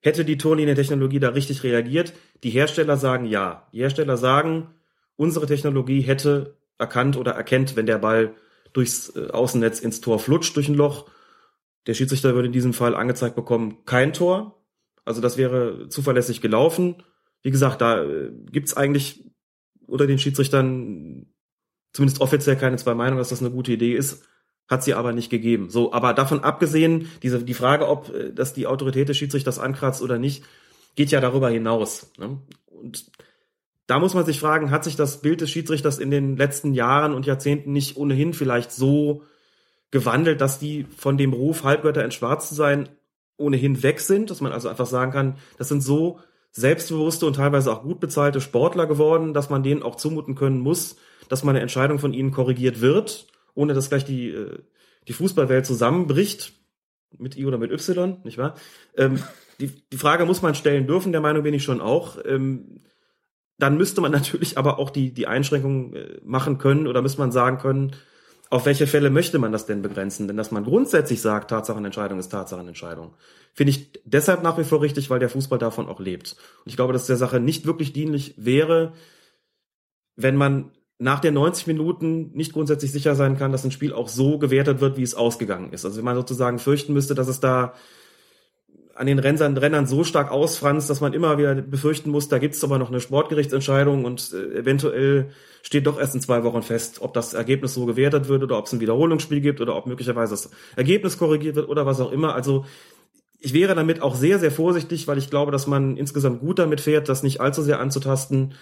hätte 0.00 0.24
die 0.24 0.38
Torlinientechnologie 0.38 1.18
da 1.18 1.30
richtig 1.30 1.64
reagiert? 1.64 2.12
Die 2.44 2.50
Hersteller 2.50 2.96
sagen 2.96 3.26
ja. 3.26 3.66
Die 3.72 3.80
Hersteller 3.80 4.16
sagen, 4.16 4.68
unsere 5.16 5.46
Technologie 5.46 6.02
hätte 6.02 6.56
erkannt 6.78 7.16
oder 7.16 7.32
erkennt, 7.32 7.74
wenn 7.74 7.86
der 7.86 7.98
Ball 7.98 8.34
durchs 8.72 9.16
äh, 9.16 9.30
Außennetz 9.30 9.80
ins 9.80 10.00
Tor 10.00 10.20
flutscht 10.20 10.54
durch 10.56 10.68
ein 10.68 10.74
Loch. 10.74 11.10
Der 11.86 11.94
Schiedsrichter 11.94 12.34
würde 12.34 12.46
in 12.46 12.52
diesem 12.52 12.72
Fall 12.72 12.94
angezeigt 12.94 13.34
bekommen, 13.34 13.84
kein 13.86 14.12
Tor. 14.12 14.64
Also 15.04 15.20
das 15.20 15.36
wäre 15.36 15.88
zuverlässig 15.88 16.40
gelaufen. 16.40 17.02
Wie 17.42 17.50
gesagt, 17.50 17.80
da 17.80 18.04
äh, 18.04 18.30
gibt's 18.50 18.76
eigentlich 18.76 19.24
unter 19.86 20.06
den 20.06 20.18
Schiedsrichtern 20.18 21.26
zumindest 21.94 22.20
offiziell 22.20 22.56
keine 22.56 22.76
zwei 22.76 22.94
Meinungen, 22.94 23.18
dass 23.18 23.30
das 23.30 23.40
eine 23.40 23.50
gute 23.50 23.72
Idee 23.72 23.94
ist. 23.94 24.24
Hat 24.68 24.82
sie 24.82 24.94
aber 24.94 25.12
nicht 25.12 25.30
gegeben. 25.30 25.70
So, 25.70 25.92
aber 25.92 26.12
davon 26.14 26.40
abgesehen, 26.40 27.10
diese, 27.22 27.42
die 27.42 27.54
Frage, 27.54 27.88
ob 27.88 28.14
äh, 28.14 28.32
das 28.32 28.52
die 28.52 28.66
Autorität 28.66 29.08
des 29.08 29.16
Schiedsrichters 29.16 29.58
ankratzt 29.58 30.02
oder 30.02 30.18
nicht, 30.18 30.44
geht 30.96 31.10
ja 31.10 31.20
darüber 31.20 31.48
hinaus. 31.50 32.10
Ne? 32.18 32.38
Und 32.66 33.10
da 33.86 33.98
muss 33.98 34.14
man 34.14 34.24
sich 34.24 34.40
fragen, 34.40 34.70
hat 34.70 34.84
sich 34.84 34.96
das 34.96 35.20
Bild 35.20 35.40
des 35.40 35.50
Schiedsrichters 35.50 35.98
in 35.98 36.10
den 36.10 36.36
letzten 36.36 36.72
Jahren 36.72 37.14
und 37.14 37.26
Jahrzehnten 37.26 37.72
nicht 37.72 37.96
ohnehin 37.96 38.32
vielleicht 38.32 38.72
so 38.72 39.22
gewandelt, 39.90 40.40
dass 40.40 40.58
die 40.58 40.86
von 40.96 41.18
dem 41.18 41.32
Ruf, 41.32 41.62
Halbgötter 41.62 42.04
in 42.04 42.10
Schwarz 42.10 42.48
zu 42.48 42.54
sein, 42.54 42.88
ohnehin 43.36 43.82
weg 43.82 44.00
sind, 44.00 44.30
dass 44.30 44.40
man 44.40 44.52
also 44.52 44.68
einfach 44.68 44.86
sagen 44.86 45.12
kann, 45.12 45.36
das 45.58 45.68
sind 45.68 45.82
so 45.82 46.20
selbstbewusste 46.52 47.26
und 47.26 47.36
teilweise 47.36 47.72
auch 47.72 47.82
gut 47.82 48.00
bezahlte 48.00 48.40
Sportler 48.40 48.86
geworden, 48.86 49.34
dass 49.34 49.50
man 49.50 49.62
denen 49.62 49.82
auch 49.82 49.96
zumuten 49.96 50.34
können 50.34 50.60
muss, 50.60 50.96
dass 51.28 51.44
mal 51.44 51.50
eine 51.50 51.60
Entscheidung 51.60 51.98
von 51.98 52.12
ihnen 52.12 52.30
korrigiert 52.30 52.80
wird, 52.80 53.26
ohne 53.54 53.74
dass 53.74 53.88
gleich 53.88 54.04
die, 54.04 54.30
äh, 54.30 54.58
die 55.08 55.12
Fußballwelt 55.12 55.66
zusammenbricht, 55.66 56.52
mit 57.18 57.36
I 57.36 57.46
oder 57.46 57.58
mit 57.58 57.70
Y, 57.70 58.18
nicht 58.24 58.38
wahr? 58.38 58.54
Ähm, 58.96 59.22
die, 59.60 59.68
die 59.68 59.96
Frage 59.96 60.24
muss 60.26 60.42
man 60.42 60.54
stellen 60.54 60.86
dürfen, 60.86 61.12
der 61.12 61.20
Meinung 61.20 61.42
bin 61.42 61.54
ich 61.54 61.64
schon 61.64 61.80
auch. 61.80 62.18
Ähm, 62.24 62.80
dann 63.58 63.76
müsste 63.76 64.00
man 64.00 64.12
natürlich 64.12 64.58
aber 64.58 64.78
auch 64.78 64.90
die, 64.90 65.12
die 65.12 65.26
Einschränkungen 65.26 65.94
äh, 65.94 66.20
machen 66.24 66.58
können 66.58 66.86
oder 66.86 67.02
müsste 67.02 67.20
man 67.20 67.32
sagen 67.32 67.58
können, 67.58 67.92
auf 68.50 68.66
welche 68.66 68.86
Fälle 68.86 69.10
möchte 69.10 69.38
man 69.38 69.52
das 69.52 69.66
denn 69.66 69.82
begrenzen? 69.82 70.28
Denn 70.28 70.36
dass 70.36 70.52
man 70.52 70.64
grundsätzlich 70.64 71.20
sagt, 71.20 71.50
Tatsachenentscheidung 71.50 72.18
ist 72.18 72.28
Tatsachenentscheidung, 72.28 73.14
finde 73.52 73.70
ich 73.70 74.00
deshalb 74.04 74.42
nach 74.42 74.58
wie 74.58 74.64
vor 74.64 74.82
richtig, 74.82 75.10
weil 75.10 75.18
der 75.18 75.30
Fußball 75.30 75.58
davon 75.58 75.88
auch 75.88 75.98
lebt. 75.98 76.36
Und 76.64 76.70
ich 76.70 76.76
glaube, 76.76 76.92
dass 76.92 77.06
der 77.06 77.16
Sache 77.16 77.40
nicht 77.40 77.66
wirklich 77.66 77.92
dienlich 77.92 78.34
wäre, 78.36 78.92
wenn 80.14 80.36
man 80.36 80.70
nach 80.98 81.20
den 81.20 81.34
90 81.34 81.66
Minuten 81.66 82.30
nicht 82.34 82.52
grundsätzlich 82.52 82.92
sicher 82.92 83.14
sein 83.14 83.36
kann, 83.36 83.52
dass 83.52 83.64
ein 83.64 83.72
Spiel 83.72 83.92
auch 83.92 84.08
so 84.08 84.38
gewertet 84.38 84.80
wird, 84.80 84.96
wie 84.96 85.02
es 85.02 85.14
ausgegangen 85.14 85.72
ist. 85.72 85.84
Also 85.84 85.98
wenn 85.98 86.04
man 86.04 86.16
sozusagen 86.16 86.58
fürchten 86.58 86.92
müsste, 86.92 87.14
dass 87.14 87.28
es 87.28 87.40
da 87.40 87.74
an 88.94 89.06
den 89.06 89.18
Rennern, 89.18 89.56
Rennern 89.56 89.86
so 89.86 90.04
stark 90.04 90.30
ausfranst, 90.30 90.88
dass 90.88 91.00
man 91.00 91.12
immer 91.12 91.36
wieder 91.36 91.54
befürchten 91.56 92.10
muss, 92.10 92.28
da 92.28 92.38
gibt 92.38 92.54
es 92.54 92.62
aber 92.62 92.78
noch 92.78 92.90
eine 92.90 93.00
Sportgerichtsentscheidung 93.00 94.04
und 94.04 94.32
äh, 94.32 94.58
eventuell 94.58 95.30
steht 95.62 95.86
doch 95.86 95.98
erst 95.98 96.14
in 96.14 96.20
zwei 96.20 96.44
Wochen 96.44 96.62
fest, 96.62 96.98
ob 97.00 97.12
das 97.12 97.34
Ergebnis 97.34 97.74
so 97.74 97.86
gewertet 97.86 98.28
wird 98.28 98.42
oder 98.42 98.56
ob 98.56 98.66
es 98.66 98.72
ein 98.72 98.80
Wiederholungsspiel 98.80 99.40
gibt 99.40 99.60
oder 99.60 99.74
ob 99.76 99.86
möglicherweise 99.86 100.34
das 100.34 100.50
Ergebnis 100.76 101.18
korrigiert 101.18 101.56
wird 101.56 101.68
oder 101.68 101.86
was 101.86 102.00
auch 102.00 102.12
immer. 102.12 102.34
Also 102.34 102.66
ich 103.40 103.52
wäre 103.52 103.74
damit 103.74 104.00
auch 104.00 104.14
sehr, 104.14 104.38
sehr 104.38 104.52
vorsichtig, 104.52 105.08
weil 105.08 105.18
ich 105.18 105.28
glaube, 105.28 105.50
dass 105.50 105.66
man 105.66 105.96
insgesamt 105.96 106.40
gut 106.40 106.58
damit 106.58 106.80
fährt, 106.80 107.08
das 107.08 107.22
nicht 107.22 107.40
allzu 107.40 107.62
sehr 107.62 107.80
anzutasten. 107.80 108.54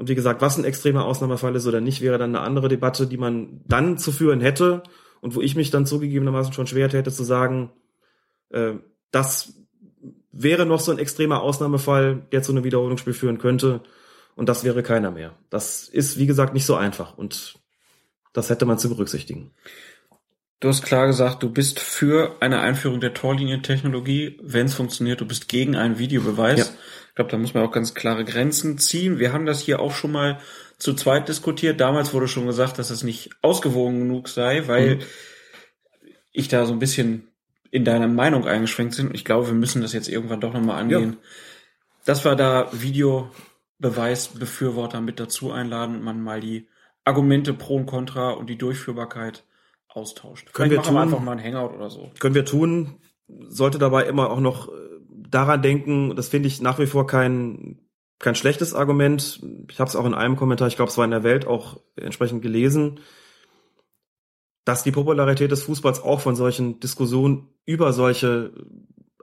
Und 0.00 0.08
wie 0.08 0.14
gesagt, 0.14 0.40
was 0.40 0.56
ein 0.56 0.64
extremer 0.64 1.04
Ausnahmefall 1.04 1.54
ist 1.56 1.66
oder 1.66 1.82
nicht, 1.82 2.00
wäre 2.00 2.16
dann 2.16 2.34
eine 2.34 2.42
andere 2.42 2.68
Debatte, 2.68 3.06
die 3.06 3.18
man 3.18 3.60
dann 3.66 3.98
zu 3.98 4.12
führen 4.12 4.40
hätte 4.40 4.82
und 5.20 5.34
wo 5.34 5.42
ich 5.42 5.56
mich 5.56 5.70
dann 5.70 5.84
zugegebenermaßen 5.84 6.54
schon 6.54 6.66
schwer 6.66 6.88
hätte 6.88 7.12
zu 7.12 7.22
sagen, 7.22 7.70
äh, 8.48 8.76
das 9.10 9.52
wäre 10.32 10.64
noch 10.64 10.80
so 10.80 10.90
ein 10.90 10.98
extremer 10.98 11.42
Ausnahmefall, 11.42 12.22
der 12.32 12.42
zu 12.42 12.50
einem 12.50 12.64
Wiederholungsspiel 12.64 13.12
führen 13.12 13.36
könnte. 13.36 13.82
Und 14.36 14.48
das 14.48 14.64
wäre 14.64 14.82
keiner 14.82 15.10
mehr. 15.10 15.34
Das 15.50 15.86
ist, 15.86 16.18
wie 16.18 16.26
gesagt, 16.26 16.54
nicht 16.54 16.64
so 16.64 16.76
einfach. 16.76 17.18
Und 17.18 17.58
das 18.32 18.48
hätte 18.48 18.64
man 18.64 18.78
zu 18.78 18.88
berücksichtigen. 18.88 19.50
Du 20.60 20.68
hast 20.68 20.82
klar 20.82 21.08
gesagt, 21.08 21.42
du 21.42 21.50
bist 21.50 21.78
für 21.78 22.36
eine 22.40 22.60
Einführung 22.60 23.00
der 23.00 23.12
Torlinientechnologie, 23.12 24.38
wenn 24.42 24.64
es 24.64 24.74
funktioniert. 24.74 25.20
Du 25.20 25.26
bist 25.26 25.48
gegen 25.48 25.76
einen 25.76 25.98
Videobeweis. 25.98 26.58
Ja. 26.58 26.74
Ich 27.10 27.14
glaube, 27.16 27.30
da 27.30 27.38
muss 27.38 27.54
man 27.54 27.64
auch 27.64 27.72
ganz 27.72 27.94
klare 27.94 28.24
Grenzen 28.24 28.78
ziehen. 28.78 29.18
Wir 29.18 29.32
haben 29.32 29.46
das 29.46 29.60
hier 29.60 29.80
auch 29.80 29.92
schon 29.92 30.12
mal 30.12 30.38
zu 30.78 30.94
zweit 30.94 31.28
diskutiert. 31.28 31.80
Damals 31.80 32.14
wurde 32.14 32.28
schon 32.28 32.46
gesagt, 32.46 32.78
dass 32.78 32.90
es 32.90 33.02
nicht 33.02 33.30
ausgewogen 33.42 33.98
genug 34.00 34.28
sei, 34.28 34.66
weil 34.66 34.96
Mhm. 34.96 35.02
ich 36.32 36.48
da 36.48 36.64
so 36.66 36.72
ein 36.72 36.78
bisschen 36.78 37.28
in 37.70 37.84
deiner 37.84 38.08
Meinung 38.08 38.46
eingeschränkt 38.46 38.96
bin. 38.96 39.10
Ich 39.12 39.24
glaube, 39.24 39.48
wir 39.48 39.54
müssen 39.54 39.82
das 39.82 39.92
jetzt 39.92 40.08
irgendwann 40.08 40.40
doch 40.40 40.52
nochmal 40.54 40.80
angehen. 40.80 41.18
Dass 42.04 42.24
wir 42.24 42.34
da 42.34 42.68
Videobeweisbefürworter 42.72 45.00
mit 45.00 45.20
dazu 45.20 45.52
einladen 45.52 45.96
und 45.96 46.02
man 46.04 46.22
mal 46.22 46.40
die 46.40 46.68
Argumente 47.04 47.52
pro 47.54 47.76
und 47.76 47.86
contra 47.86 48.30
und 48.30 48.48
die 48.48 48.58
Durchführbarkeit 48.58 49.44
austauscht. 49.88 50.52
Können 50.52 50.70
Vielleicht 50.70 50.86
wir 50.86 50.92
tun. 50.92 51.00
einfach 51.02 51.20
mal 51.20 51.32
ein 51.38 51.42
Hangout 51.42 51.74
oder 51.74 51.90
so. 51.90 52.10
Können 52.20 52.34
wir 52.34 52.44
tun, 52.44 52.96
sollte 53.48 53.78
dabei 53.78 54.04
immer 54.04 54.30
auch 54.30 54.40
noch 54.40 54.68
äh, 54.68 54.72
daran 55.30 55.62
denken, 55.62 56.14
das 56.16 56.28
finde 56.28 56.48
ich 56.48 56.60
nach 56.60 56.78
wie 56.78 56.86
vor 56.86 57.06
kein, 57.06 57.78
kein 58.18 58.34
schlechtes 58.34 58.74
Argument. 58.74 59.40
Ich 59.70 59.80
habe 59.80 59.88
es 59.88 59.96
auch 59.96 60.04
in 60.06 60.14
einem 60.14 60.36
Kommentar, 60.36 60.68
ich 60.68 60.76
glaube, 60.76 60.90
es 60.90 60.98
war 60.98 61.04
in 61.04 61.10
der 61.10 61.22
Welt 61.22 61.46
auch 61.46 61.80
entsprechend 61.96 62.42
gelesen, 62.42 63.00
dass 64.64 64.82
die 64.82 64.92
Popularität 64.92 65.50
des 65.50 65.62
Fußballs 65.62 66.02
auch 66.02 66.20
von 66.20 66.36
solchen 66.36 66.80
Diskussionen 66.80 67.48
über 67.64 67.92
solche 67.92 68.52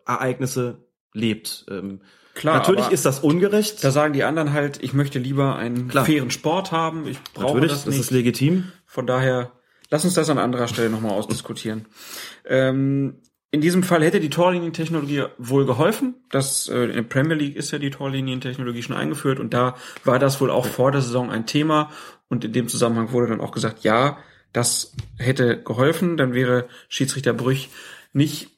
Ereignisse 0.06 0.88
lebt. 1.14 1.66
Ähm, 1.70 2.02
Klar, 2.34 2.58
Natürlich 2.58 2.90
ist 2.90 3.04
das 3.06 3.22
ungerecht. 3.22 3.84
da 3.84 3.90
sagen 3.90 4.14
die 4.14 4.24
anderen 4.24 4.54
halt, 4.54 4.84
ich 4.84 4.94
möchte 4.94 5.18
lieber 5.18 5.56
einen 5.56 5.88
Klar. 5.88 6.06
fairen 6.06 6.30
Sport 6.30 6.72
haben. 6.72 7.08
Ich 7.08 7.18
brauche 7.34 7.56
Natürlich, 7.56 7.72
das 7.72 7.86
das, 7.86 7.94
nicht. 7.96 8.00
ist 8.02 8.12
legitim. 8.12 8.72
Von 8.86 9.08
daher, 9.08 9.54
lass 9.90 10.06
uns 10.06 10.14
das 10.14 10.30
an 10.30 10.38
anderer 10.38 10.68
Stelle 10.68 10.92
nochmal 10.92 11.14
ausdiskutieren. 11.14 11.88
Ähm, 12.46 13.16
in 13.52 13.62
diesem 13.62 13.84
Fall 13.84 14.04
hätte 14.04 14.20
die 14.20 14.30
Torlinientechnologie 14.30 15.26
wohl 15.38 15.66
geholfen. 15.66 16.16
Das, 16.30 16.68
äh, 16.68 16.84
in 16.86 16.94
der 16.94 17.04
Premier 17.04 17.36
League 17.36 17.56
ist 17.56 17.72
ja 17.72 17.80
die 17.80 17.90
Torlinientechnologie 17.90 18.84
schon 18.84 18.96
eingeführt 18.96 19.40
und 19.40 19.54
da 19.54 19.76
war 20.04 20.20
das 20.20 20.42
wohl 20.42 20.52
auch 20.52 20.66
vor 20.66 20.92
der 20.92 21.02
Saison 21.02 21.32
ein 21.32 21.46
Thema. 21.46 21.92
Und 22.28 22.44
in 22.44 22.52
dem 22.52 22.68
Zusammenhang 22.68 23.14
wurde 23.14 23.28
dann 23.28 23.42
auch 23.42 23.52
gesagt, 23.52 23.84
ja, 23.84 24.18
das 24.52 24.94
hätte 25.18 25.62
geholfen. 25.64 26.18
Dann 26.18 26.34
wäre 26.34 26.68
Schiedsrichter 26.90 27.34
Brüch 27.34 27.70
nicht 28.12 28.50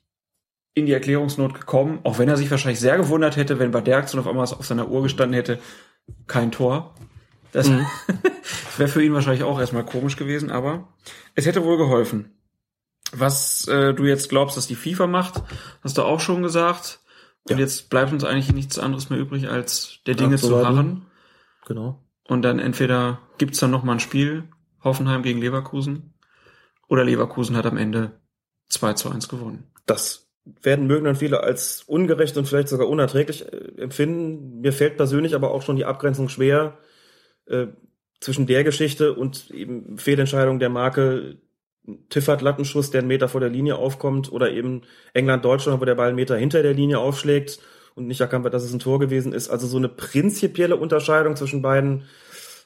in 0.74 0.86
die 0.86 0.94
Erklärungsnot 0.94 1.54
gekommen, 1.54 2.00
auch 2.04 2.18
wenn 2.20 2.30
er 2.30 2.38
sich 2.38 2.50
wahrscheinlich 2.50 2.80
sehr 2.80 2.98
gewundert 2.98 3.36
hätte, 3.36 3.60
wenn 3.60 3.72
bei 3.72 3.82
der 3.82 3.98
Aktion 3.98 4.20
auf 4.20 4.28
einmal 4.28 4.46
auf 4.46 4.66
seiner 4.66 4.90
Uhr 4.90 5.04
gestanden 5.04 5.34
hätte, 5.34 5.60
kein 6.26 6.52
Tor. 6.52 6.96
Das, 7.52 7.68
Mhm. 7.68 7.86
das 8.08 8.18
wäre 8.80 8.90
für 8.90 9.04
ihn 9.04 9.14
wahrscheinlich 9.14 9.44
auch 9.44 9.60
erstmal 9.60 9.86
komisch 9.86 10.16
gewesen, 10.16 10.52
aber 10.52 10.88
es 11.36 11.46
hätte 11.46 11.64
wohl 11.64 11.78
geholfen. 11.78 12.39
Was 13.12 13.68
äh, 13.68 13.94
du 13.94 14.06
jetzt 14.06 14.30
glaubst, 14.30 14.58
dass 14.58 14.68
die 14.68 14.76
FIFA 14.76 15.08
macht, 15.08 15.42
hast 15.82 15.98
du 15.98 16.04
auch 16.04 16.20
schon 16.20 16.44
gesagt. 16.44 17.00
Und 17.50 17.58
jetzt 17.58 17.90
bleibt 17.90 18.12
uns 18.12 18.24
eigentlich 18.24 18.54
nichts 18.54 18.78
anderes 18.78 19.10
mehr 19.10 19.20
übrig, 19.20 19.50
als 19.50 20.00
der 20.06 20.16
Dinge 20.16 20.38
zu 20.38 20.64
harren. 20.64 21.08
Genau. 21.66 22.04
Und 22.24 22.44
dann 22.44 22.60
entweder 22.60 23.20
gibt's 23.40 23.60
dann 23.60 23.72
noch 23.72 23.84
mal 23.84 23.94
ein 23.94 24.00
Spiel, 24.00 24.44
Hoffenheim 24.84 25.24
gegen 25.24 25.40
Leverkusen, 25.40 26.14
oder 26.88 27.04
Leverkusen 27.04 27.56
hat 27.56 27.66
am 27.66 27.78
Ende 27.78 28.20
2 28.70 28.94
zu 28.94 29.10
1 29.10 29.30
gewonnen. 29.30 29.72
Das 29.86 30.30
werden 30.62 30.88
mögen 30.88 31.06
dann 31.06 31.16
viele 31.16 31.42
als 31.42 31.84
ungerecht 31.84 32.38
und 32.38 32.48
vielleicht 32.48 32.70
sogar 32.70 32.88
unerträglich 32.88 33.52
äh, 33.52 33.82
empfinden. 33.82 34.62
Mir 34.62 34.74
fällt 34.74 34.98
persönlich 34.98 35.36
aber 35.36 35.52
auch 35.52 35.62
schon 35.62 35.76
die 35.76 35.86
Abgrenzung 35.86 36.30
schwer 36.30 36.78
äh, 37.46 37.68
zwischen 38.20 38.48
der 38.48 38.64
Geschichte 38.64 39.14
und 39.14 39.50
eben 39.52 39.98
Fehlentscheidung 39.98 40.60
der 40.60 40.70
Marke 40.70 41.38
Tiffert 42.10 42.42
Lattenschuss, 42.42 42.92
der 42.92 43.00
einen 43.00 43.08
Meter 43.08 43.28
vor 43.28 43.42
der 43.42 43.50
Linie 43.50 43.76
aufkommt, 43.76 44.32
oder 44.32 44.52
eben 44.52 44.82
England 45.14 45.46
Deutschland, 45.46 45.82
wo 45.82 45.86
der 45.86 45.96
Ball 45.96 46.08
einen 46.08 46.16
Meter 46.16 46.38
hinter 46.38 46.64
der 46.64 46.74
Linie 46.74 47.00
aufschlägt 47.00 47.60
und 47.96 48.08
nicht 48.08 48.22
erkannt 48.22 48.44
wird, 48.44 48.54
dass 48.54 48.64
es 48.64 48.74
ein 48.74 48.80
Tor 48.80 49.00
gewesen 49.00 49.34
ist. 49.34 49.50
Also 49.50 49.68
so 49.68 49.78
eine 49.78 49.90
prinzipielle 49.90 50.76
Unterscheidung 50.76 51.36
zwischen 51.36 51.62
beiden 51.62 52.04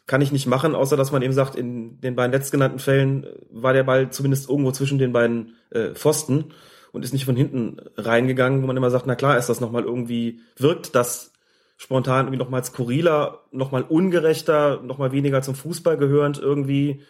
kann 0.05 0.21
ich 0.21 0.31
nicht 0.31 0.47
machen, 0.47 0.75
außer 0.75 0.97
dass 0.97 1.11
man 1.11 1.21
eben 1.21 1.33
sagt, 1.33 1.55
in 1.55 1.99
den 2.01 2.15
beiden 2.15 2.33
letztgenannten 2.33 2.79
Fällen 2.79 3.23
äh, 3.23 3.29
war 3.49 3.73
der 3.73 3.83
Ball 3.83 4.09
zumindest 4.09 4.49
irgendwo 4.49 4.71
zwischen 4.71 4.97
den 4.97 5.13
beiden 5.13 5.55
äh, 5.71 5.93
Pfosten 5.93 6.53
und 6.91 7.03
ist 7.03 7.13
nicht 7.13 7.25
von 7.25 7.35
hinten 7.35 7.77
reingegangen, 7.97 8.61
wo 8.61 8.67
man 8.67 8.77
immer 8.77 8.91
sagt, 8.91 9.07
na 9.07 9.15
klar 9.15 9.37
ist 9.37 9.47
das 9.47 9.61
nochmal 9.61 9.83
irgendwie, 9.83 10.41
wirkt 10.57 10.95
das 10.95 11.31
spontan 11.77 12.25
irgendwie 12.25 12.37
nochmal 12.37 12.63
skurriler, 12.63 13.41
nochmal 13.51 13.83
ungerechter, 13.83 14.81
nochmal 14.83 15.11
weniger 15.11 15.41
zum 15.41 15.55
Fußball 15.55 15.97
gehörend 15.97 16.37
irgendwie. 16.37 17.01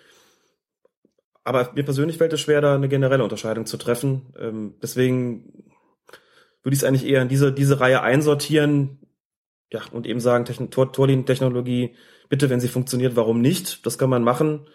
Aber 1.43 1.71
mir 1.73 1.83
persönlich 1.83 2.17
fällt 2.17 2.33
es 2.33 2.41
schwer, 2.41 2.61
da 2.61 2.75
eine 2.75 2.87
generelle 2.87 3.23
Unterscheidung 3.23 3.65
zu 3.65 3.77
treffen. 3.77 4.33
Ähm, 4.39 4.75
deswegen 4.81 5.63
würde 6.63 6.73
ich 6.73 6.79
es 6.79 6.83
eigentlich 6.83 7.05
eher 7.05 7.21
in 7.21 7.27
diese, 7.27 7.51
diese 7.51 7.79
Reihe 7.79 8.01
einsortieren, 8.01 8.99
ja, 9.71 9.81
und 9.91 10.05
eben 10.05 10.19
sagen, 10.19 10.45
Techn 10.45 10.69
Tor 10.69 10.93
Torlinientechnologie, 10.93 11.95
bitte, 12.29 12.49
wenn 12.49 12.59
sie 12.59 12.67
funktioniert, 12.67 13.15
warum 13.15 13.41
nicht? 13.41 13.85
Das 13.85 13.97
kann 13.97 14.09
man 14.09 14.23
machen. 14.23 14.67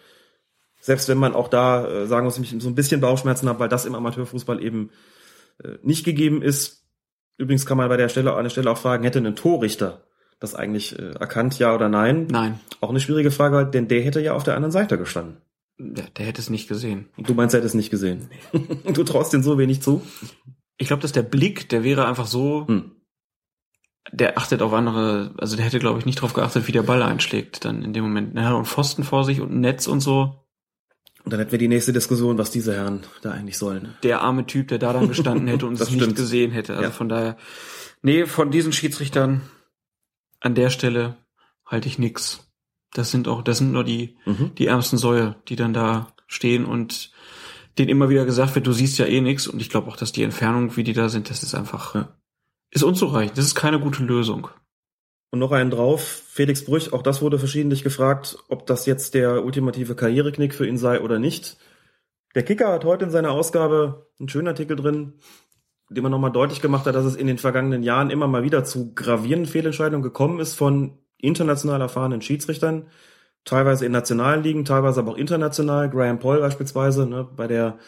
Selbst 0.81 1.09
wenn 1.09 1.19
man 1.19 1.35
auch 1.35 1.49
da 1.49 1.87
äh, 1.87 2.07
sagen 2.07 2.27
muss, 2.27 2.39
ich 2.39 2.55
so 2.59 2.69
ein 2.69 2.75
bisschen 2.75 3.01
Bauchschmerzen 3.01 3.49
habe, 3.49 3.61
weil 3.61 3.69
das 3.69 3.87
im 3.87 3.95
Amateurfußball 3.95 4.62
eben 4.62 4.91
äh, 5.62 5.79
nicht 5.83 6.05
gegeben 6.05 6.43
ist. 6.43 6.85
Übrigens 7.37 7.64
kann 7.64 7.79
man 7.79 7.89
bei 7.89 7.97
der 7.97 8.09
Stelle 8.09 8.35
an 8.35 8.45
der 8.45 8.51
Stelle 8.51 8.71
auch 8.71 8.79
fragen, 8.79 9.05
hätte 9.05 9.21
ein 9.21 9.37
Torrichter 9.37 10.05
das 10.41 10.55
eigentlich 10.55 10.99
äh, 10.99 11.12
erkannt, 11.12 11.59
ja 11.59 11.75
oder 11.75 11.89
nein? 11.89 12.27
Nein, 12.31 12.61
Auch 12.81 12.91
eine 12.91 13.01
schwierige 13.01 13.31
Frage, 13.31 13.66
denn 13.66 13.89
der 13.89 14.03
hätte 14.03 14.21
ja 14.21 14.35
auf 14.35 14.45
der 14.45 14.55
anderen 14.55 14.73
Seite 14.73 14.99
gestanden. 14.99 15.39
Der, 15.79 16.07
der 16.11 16.26
hätte 16.26 16.41
es 16.41 16.51
nicht 16.51 16.68
gesehen. 16.68 17.09
Du 17.16 17.35
meinst, 17.35 17.55
er 17.55 17.59
hätte 17.59 17.66
es 17.66 17.74
nicht 17.74 17.91
gesehen. 17.91 18.29
du 18.93 19.05
traust 19.05 19.33
den 19.33 19.43
so 19.43 19.59
wenig 19.59 19.81
zu? 19.83 20.03
Ich 20.76 20.87
glaube, 20.89 21.03
dass 21.03 21.12
der 21.12 21.22
Blick, 21.22 21.68
der 21.68 21.83
wäre 21.85 22.07
einfach 22.07 22.26
so, 22.26 22.66
Hm. 22.68 22.93
der 24.12 24.39
achtet 24.39 24.62
auf 24.62 24.72
andere, 24.72 25.35
also 25.39 25.57
der 25.57 25.64
hätte, 25.64 25.79
glaube 25.79 25.99
ich, 25.99 26.07
nicht 26.07 26.20
drauf 26.20 26.33
geachtet, 26.35 26.66
wie 26.68 26.72
der 26.72 26.83
Ball 26.83 27.03
einschlägt 27.03 27.64
dann 27.64 27.83
in 27.83 27.93
dem 27.93 28.05
Moment. 28.05 28.35
Ja, 28.37 28.55
und 28.55 28.66
Pfosten 28.66 29.05
vor 29.05 29.24
sich 29.24 29.41
und 29.41 29.53
ein 29.53 29.61
Netz 29.61 29.87
und 29.87 30.01
so. 30.01 30.45
Und 31.24 31.33
dann 31.33 31.41
hätten 31.41 31.53
wir 31.53 31.59
die 31.59 31.68
nächste 31.68 31.93
Diskussion, 31.93 32.39
was 32.39 32.51
diese 32.51 32.74
Herren 32.74 33.03
da 33.22 33.33
eigentlich 33.33 33.59
sollen. 33.59 33.95
Der 34.03 34.22
arme 34.22 34.47
Typ, 34.47 34.68
der 34.68 34.79
da 34.79 34.93
dann 34.93 35.09
gestanden 35.09 35.47
hätte 35.49 35.66
und 35.66 35.74
Das 35.81 35.89
es 35.91 35.95
nicht 35.95 36.16
gesehen 36.16 36.53
hätte. 36.53 36.72
Also 36.74 36.85
Ja. 36.85 36.91
von 36.91 37.09
daher, 37.09 37.37
nee, 38.03 38.24
von 38.24 38.51
diesen 38.51 38.72
Schiedsrichtern 38.72 39.43
an 40.41 40.55
der 40.55 40.70
Stelle 40.70 41.16
halte 41.66 41.89
ich 41.89 41.99
nix. 41.99 42.48
Das 42.95 43.11
sind 43.11 43.28
auch, 43.28 43.43
das 43.43 43.59
sind 43.59 43.72
nur 43.72 43.84
die, 43.84 44.16
Mhm. 44.26 44.55
die 44.57 44.66
ärmsten 44.66 44.99
Säue, 44.99 45.36
die 45.49 45.57
dann 45.57 45.72
da 45.74 46.09
stehen 46.26 46.64
und 46.64 47.11
denen 47.78 47.91
immer 47.91 48.09
wieder 48.09 48.24
gesagt 48.24 48.55
wird, 48.55 48.66
du 48.66 48.72
siehst 48.72 48.99
ja 48.99 49.07
eh 49.07 49.20
nix. 49.20 49.47
Und 49.47 49.61
ich 49.61 49.70
glaube 49.70 49.89
auch, 49.89 49.97
dass 49.97 50.12
die 50.12 50.22
Entfernung, 50.22 50.76
wie 50.76 50.84
die 50.84 50.93
da 50.95 51.09
sind, 51.09 51.30
das 51.30 51.43
ist 51.43 51.55
einfach, 51.55 51.95
Ja. 51.95 52.09
ist 52.70 52.82
unzureichend. 52.82 53.39
Das 53.39 53.45
ist 53.45 53.55
keine 53.55 53.78
gute 53.78 54.03
Lösung. 54.03 54.49
Und 55.30 55.39
noch 55.41 55.53
einen 55.53 55.70
drauf, 55.70 56.22
Felix 56.28 56.64
Brüch, 56.64 56.93
auch 56.93 57.03
das 57.03 57.20
wurde 57.20 57.39
verschiedentlich 57.39 57.84
gefragt, 57.84 58.39
ob 58.49 58.66
das 58.66 58.86
jetzt 58.86 59.12
der 59.14 59.45
ultimative 59.45 59.95
Karriereknick 59.95 60.55
für 60.55 60.66
ihn 60.66 60.78
sei 60.78 61.01
oder 61.03 61.18
nicht. 61.18 61.59
Der 62.34 62.43
Kicker 62.43 62.72
hat 62.72 62.84
heute 62.84 63.05
in 63.05 63.11
seiner 63.11 63.30
Ausgabe 63.32 64.09
einen 64.18 64.28
schönen 64.30 64.49
Artikel 64.49 64.76
drin, 64.76 65.14
in 65.91 65.95
dem 65.97 66.05
er 66.07 66.11
nochmal 66.11 66.32
deutlich 66.32 66.61
gemacht 66.62 66.86
hat, 66.86 66.95
dass 66.95 67.05
es 67.05 67.14
in 67.16 67.26
den 67.26 67.39
vergangenen 67.39 67.82
Jahren 67.82 68.11
immer 68.11 68.26
mal 68.26 68.43
wieder 68.43 68.64
zu 68.64 68.95
gravierenden 68.95 69.51
Fehlentscheidungen 69.51 70.03
gekommen 70.03 70.41
ist 70.41 70.55
von 70.55 70.99
international 71.19 71.81
erfahrenen 71.81 72.23
Schiedsrichtern, 72.23 72.87
teilweise 73.45 73.87
in 73.87 73.93
nationalen 73.93 74.43
Ligen, 74.43 74.64
teilweise 74.64 75.01
aber 75.01 75.12
auch 75.12 75.16
international. 75.16 75.91
Graham 75.91 76.19
Paul 76.19 76.41
beispielsweise, 76.41 77.07
ne, 77.07 77.27
bei 77.37 77.47
der, 77.47 77.79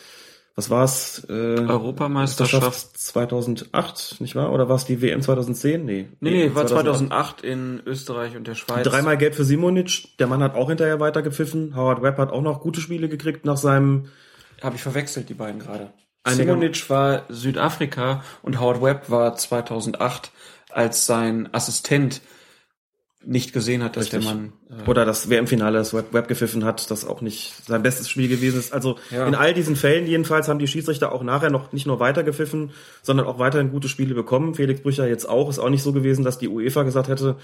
was 0.57 0.71
war's? 0.71 1.27
Äh, 1.29 1.33
Europameisterschaft. 1.33 2.99
2008, 2.99 4.21
nicht 4.21 4.35
wahr? 4.35 4.53
Oder 4.53 4.69
war 4.69 4.77
es 4.77 4.85
die 4.85 5.01
WM 5.01 5.23
2010? 5.23 5.85
Nee. 5.85 6.09
Nee, 6.21 6.31
nee, 6.31 6.55
war 6.55 6.67
2008 6.67 7.43
in 7.43 7.81
Österreich 7.87 8.37
und 8.37 8.47
der 8.47 8.55
Schweiz. 8.55 8.87
Dreimal 8.87 9.17
gelb 9.17 9.35
für 9.35 9.45
Simonic. 9.45 10.17
Der 10.19 10.27
Mann 10.27 10.43
hat 10.43 10.55
auch 10.55 10.69
hinterher 10.69 11.01
weitergepfiffen. 11.01 11.77
Howard 11.77 12.03
Webb 12.03 12.19
hat 12.19 12.33
auch 12.33 12.43
noch 12.43 12.61
gute 12.61 12.81
Spiele 12.81 13.09
gekriegt 13.09 13.45
nach 13.45 13.57
seinem. 13.57 14.07
Habe 14.61 14.77
ich 14.77 14.83
verwechselt, 14.83 15.29
die 15.29 15.35
beiden 15.35 15.61
gerade. 15.61 15.91
Simonic 16.29 16.91
war 16.91 17.23
Südafrika 17.29 18.23
und 18.43 18.61
Howard 18.61 18.83
Webb 18.83 19.11
war 19.11 19.35
2008, 19.37 20.31
als 20.71 21.07
sein 21.07 21.49
Assistent 21.53 22.21
nicht 23.23 23.53
gesehen 23.53 23.83
hat, 23.85 23.97
dass 23.97 24.05
Richtig. 24.05 24.25
der 24.25 24.35
Mann... 24.35 24.53
Äh, 24.71 24.89
Oder 24.89 25.05
das 25.05 25.29
WM-Finale, 25.29 25.79
das 25.79 25.93
Webb, 25.93 26.13
Webb 26.13 26.29
gepfiffen 26.29 26.65
hat, 26.65 26.91
das 26.91 27.07
auch 27.07 27.21
nicht 27.21 27.53
sein 27.67 27.83
bestes 27.83 28.09
Spiel 28.09 28.29
gewesen 28.29 28.59
ist. 28.59 28.73
Also 28.73 28.97
Ja. 29.11 29.27
in 29.27 29.35
all 29.35 29.53
diesen 29.53 29.77
Fällen 29.77 30.07
jedenfalls 30.07 30.49
haben 30.49 30.59
die 30.59 30.67
Schiedsrichter 30.67 31.13
auch 31.13 31.23
nachher 31.23 31.51
noch 31.51 31.73
nicht 31.73 31.87
nur 31.87 32.01
weitergepfiffen, 32.01 32.71
sondern 33.03 33.27
auch 33.27 33.39
weiterhin 33.39 33.71
gute 33.71 33.89
Spiele 33.89 34.15
bekommen. 34.15 34.55
Felix 34.55 34.81
Brücher 34.81 35.07
jetzt 35.07 35.29
auch. 35.29 35.51
Ist 35.51 35.59
auch 35.59 35.69
nicht 35.69 35.83
so 35.83 35.93
gewesen, 35.93 36.25
dass 36.25 36.39
die 36.39 36.49
UEFA 36.49 36.83
gesagt 36.85 37.09
hätte, 37.09 37.37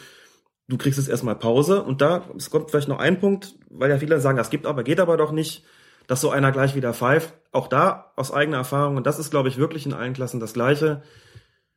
du 0.68 0.79
kriegst 0.79 0.99
jetzt 0.99 1.09
erstmal 1.11 1.37
Pause. 1.37 1.83
Und 1.83 2.01
da, 2.01 2.24
es 2.37 2.49
kommt 2.51 2.70
vielleicht 2.70 2.89
noch 2.89 2.99
ein 2.99 3.20
Punkt, 3.20 3.55
weil 3.68 3.91
ja 3.91 3.99
viele 3.99 4.18
sagen, 4.20 4.39
das 4.39 4.51
gibt 4.51 4.64
aber, 4.64 4.83
geht 4.83 4.99
aber 5.01 5.18
doch 5.18 5.33
nicht, 5.33 5.62
dass 6.07 6.22
so 6.22 6.31
einer 6.31 6.53
gleich 6.53 6.74
wieder 6.74 6.95
pfeift. 6.95 7.35
Auch 7.53 7.68
da 7.68 8.12
aus 8.16 8.33
eigener 8.33 8.59
Erfahrung, 8.59 8.97
und 8.97 9.07
das 9.07 9.18
ist, 9.18 9.31
glaube 9.31 9.49
ich, 9.51 9.59
wirklich 9.59 9.85
in 9.85 9.93
allen 9.93 10.14
Klassen 10.14 10.41
das 10.41 10.55
Gleiche. 10.55 11.03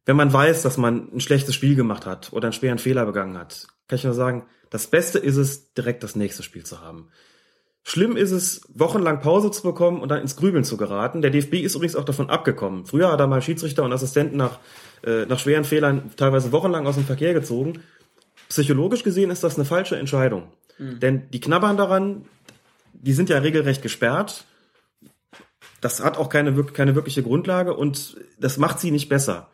Wenn 0.06 0.16
man 0.16 0.32
weiß, 0.32 0.62
dass 0.62 0.78
man 0.78 1.10
ein 1.14 1.20
schlechtes 1.20 1.54
Spiel 1.54 1.76
gemacht 1.76 2.06
hat 2.06 2.32
oder 2.32 2.46
einen 2.48 2.54
schweren 2.54 2.80
Fehler 2.80 3.06
begangen 3.06 3.38
hat, 3.38 3.68
kann 3.90 3.98
ich 3.98 4.06
nur 4.06 4.14
sagen, 4.14 4.46
das 4.70 4.88
Beste 4.88 5.20
ist 5.20 5.36
es, 5.36 5.74
direkt 5.74 6.04
das 6.04 6.16
nächste 6.16 6.44
Spiel 6.44 6.64
zu 6.64 6.80
haben. 6.80 7.10
Schlimm 7.84 8.16
ist 8.16 8.32
es, 8.32 8.62
wochenlang 8.74 9.20
Pause 9.20 9.50
zu 9.50 9.64
bekommen 9.64 10.00
und 10.00 10.10
dann 10.10 10.22
ins 10.22 10.36
Grübeln 10.36 10.64
zu 10.64 10.78
geraten. 10.78 11.22
Der 11.22 11.32
DFB 11.32 11.56
ist 11.56 11.76
übrigens 11.76 11.96
auch 11.96 12.06
davon 12.06 12.30
abgekommen. 12.30 12.86
Früher 12.86 13.12
hat 13.12 13.20
er 13.20 13.28
mal 13.28 13.42
Schiedsrichter 13.42 13.84
und 13.84 13.92
Assistenten 13.92 14.38
nach, 14.38 14.60
äh, 15.04 15.26
nach 15.26 15.40
schweren 15.40 15.64
Fehlern 15.64 16.12
teilweise 16.16 16.52
wochenlang 16.52 16.86
aus 16.86 16.96
dem 16.96 17.06
Verkehr 17.06 17.34
gezogen. 17.34 17.82
Psychologisch 18.48 19.04
gesehen 19.04 19.32
ist 19.32 19.44
das 19.44 19.56
eine 19.56 19.66
falsche 19.66 19.98
Entscheidung. 19.98 20.52
Denn 20.78 21.30
die 21.32 21.42
knabbern 21.42 21.76
daran, 21.76 22.26
die 22.94 23.14
sind 23.14 23.30
ja 23.30 23.40
regelrecht 23.40 23.82
gesperrt. 23.82 24.46
Das 25.82 26.04
hat 26.04 26.18
auch 26.18 26.30
keine, 26.30 26.64
keine 26.64 26.96
wirkliche 26.96 27.24
Grundlage 27.24 27.74
und 27.74 28.18
das 28.40 28.58
macht 28.58 28.80
sie 28.80 28.92
nicht 28.92 29.10
besser. 29.10 29.50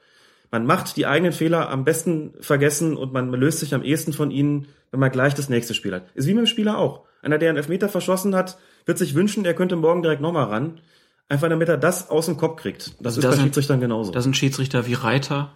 Man 0.56 0.66
macht 0.66 0.96
die 0.96 1.06
eigenen 1.06 1.34
Fehler 1.34 1.70
am 1.70 1.84
besten 1.84 2.34
vergessen 2.40 2.96
und 2.96 3.12
man 3.12 3.30
löst 3.32 3.60
sich 3.60 3.76
am 3.76 3.84
ehesten 3.84 4.14
von 4.14 4.32
ihnen, 4.32 4.70
wenn 4.90 5.02
man 5.02 5.12
gleich 5.12 5.34
das 5.34 5.50
nächste 5.50 5.74
Spiel 5.74 5.94
hat. 5.94 6.06
Ist 6.16 6.28
wie 6.30 6.34
mit 6.34 6.46
dem 6.46 6.48
Spieler 6.48 6.78
auch. 6.78 7.02
Einer, 7.22 7.38
der 7.38 7.50
einen 7.50 7.58
Elfmeter 7.58 7.90
verschossen 7.90 8.34
hat, 8.36 8.58
wird 8.86 8.98
sich 8.98 9.16
wünschen, 9.16 9.44
er 9.44 9.54
könnte 9.54 9.76
morgen 9.76 10.02
direkt 10.02 10.22
nochmal 10.22 10.46
ran. 10.46 10.80
Einfach 11.28 11.50
damit 11.50 11.68
er 11.68 11.76
das 11.78 12.10
aus 12.10 12.28
dem 12.28 12.38
Kopf 12.38 12.62
kriegt. 12.62 12.94
Das 13.02 13.18
Also 13.18 13.28
ist 13.28 13.36
bei 13.38 13.44
Schiedsrichtern 13.44 13.82
genauso. 13.82 14.14
da 14.14 14.22
sind 14.22 14.38
Schiedsrichter 14.38 14.88
wie 14.88 14.94
Reiter. 14.94 15.52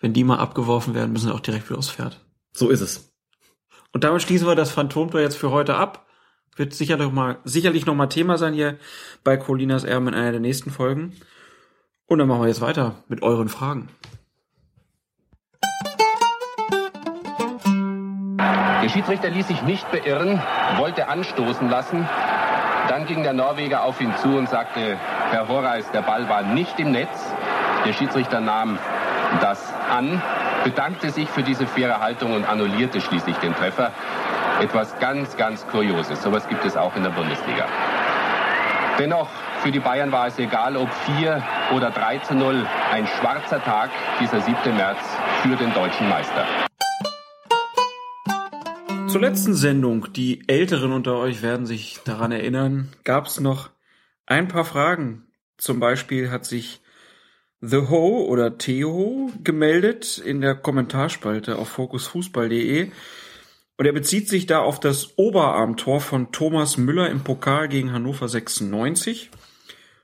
Wenn 0.00 0.12
die 0.12 0.22
mal 0.24 0.36
abgeworfen 0.38 0.94
werden, 0.94 1.12
müssen 1.12 1.28
sie 1.28 1.34
auch 1.34 1.40
direkt 1.40 1.70
wieder 1.70 1.78
aufs 1.78 1.88
Pferd. 1.90 2.20
so 2.54 2.68
ist 2.68 2.82
es. 2.82 3.10
Und 3.94 4.04
damit 4.04 4.20
schließen 4.20 4.46
wir 4.46 4.54
das 4.54 4.70
Phantomtor 4.70 5.22
jetzt 5.22 5.38
für 5.38 5.50
heute 5.50 5.76
ab. 5.76 6.06
Wird 6.56 6.74
sicherlich 6.74 7.06
noch 7.06 7.12
mal, 7.14 7.38
sicherlich 7.44 7.86
noch 7.86 7.94
mal 7.94 8.08
Thema 8.08 8.36
sein 8.36 8.52
hier 8.52 8.76
bei 9.24 9.38
Colinas 9.38 9.84
Erben 9.84 10.08
in 10.08 10.14
einer 10.14 10.32
der 10.32 10.40
nächsten 10.40 10.70
Folgen. 10.70 11.14
Und 12.04 12.18
dann 12.18 12.28
machen 12.28 12.42
wir 12.42 12.48
jetzt 12.48 12.60
weiter 12.60 12.96
mit 13.08 13.22
euren 13.22 13.48
Fragen. 13.48 13.88
Der 18.82 18.88
Schiedsrichter 18.88 19.30
ließ 19.30 19.46
sich 19.46 19.62
nicht 19.62 19.88
beirren, 19.92 20.42
wollte 20.76 21.08
anstoßen 21.08 21.70
lassen. 21.70 22.08
Dann 22.88 23.06
ging 23.06 23.22
der 23.22 23.32
Norweger 23.32 23.84
auf 23.84 24.00
ihn 24.00 24.12
zu 24.16 24.36
und 24.36 24.48
sagte, 24.48 24.98
Herr 25.30 25.46
Horace, 25.46 25.88
der 25.92 26.02
Ball 26.02 26.28
war 26.28 26.42
nicht 26.42 26.80
im 26.80 26.90
Netz. 26.90 27.32
Der 27.86 27.92
Schiedsrichter 27.92 28.40
nahm 28.40 28.80
das 29.40 29.72
an, 29.88 30.20
bedankte 30.64 31.10
sich 31.10 31.28
für 31.28 31.44
diese 31.44 31.64
faire 31.66 32.00
Haltung 32.00 32.34
und 32.34 32.44
annullierte 32.44 33.00
schließlich 33.00 33.36
den 33.36 33.54
Treffer. 33.54 33.92
Etwas 34.60 34.98
ganz, 34.98 35.36
ganz 35.36 35.64
Kurioses. 35.68 36.20
Sowas 36.20 36.48
gibt 36.48 36.64
es 36.64 36.76
auch 36.76 36.96
in 36.96 37.04
der 37.04 37.10
Bundesliga. 37.10 37.66
Dennoch, 38.98 39.28
für 39.62 39.70
die 39.70 39.80
Bayern 39.80 40.10
war 40.10 40.26
es 40.26 40.40
egal, 40.40 40.76
ob 40.76 40.88
4 41.18 41.40
oder 41.72 41.90
3 41.90 42.18
zu 42.18 42.34
0. 42.34 42.66
Ein 42.92 43.06
schwarzer 43.06 43.62
Tag, 43.62 43.90
dieser 44.20 44.40
7. 44.40 44.76
März, 44.76 44.98
für 45.42 45.54
den 45.54 45.72
deutschen 45.72 46.08
Meister. 46.08 46.44
Zur 49.12 49.20
letzten 49.20 49.52
Sendung, 49.52 50.10
die 50.14 50.48
Älteren 50.48 50.90
unter 50.90 51.18
euch 51.18 51.42
werden 51.42 51.66
sich 51.66 52.00
daran 52.02 52.32
erinnern, 52.32 52.88
gab 53.04 53.26
es 53.26 53.40
noch 53.40 53.68
ein 54.24 54.48
paar 54.48 54.64
Fragen. 54.64 55.26
Zum 55.58 55.80
Beispiel 55.80 56.30
hat 56.30 56.46
sich 56.46 56.80
The 57.60 57.90
Ho 57.90 58.24
oder 58.24 58.56
Theo 58.56 59.30
gemeldet 59.44 60.16
in 60.16 60.40
der 60.40 60.54
Kommentarspalte 60.54 61.58
auf 61.58 61.68
fokusfußball.de. 61.68 62.90
Und 63.76 63.84
er 63.84 63.92
bezieht 63.92 64.30
sich 64.30 64.46
da 64.46 64.60
auf 64.60 64.80
das 64.80 65.18
Oberarmtor 65.18 66.00
von 66.00 66.32
Thomas 66.32 66.78
Müller 66.78 67.10
im 67.10 67.22
Pokal 67.22 67.68
gegen 67.68 67.92
Hannover 67.92 68.28
96. 68.28 69.30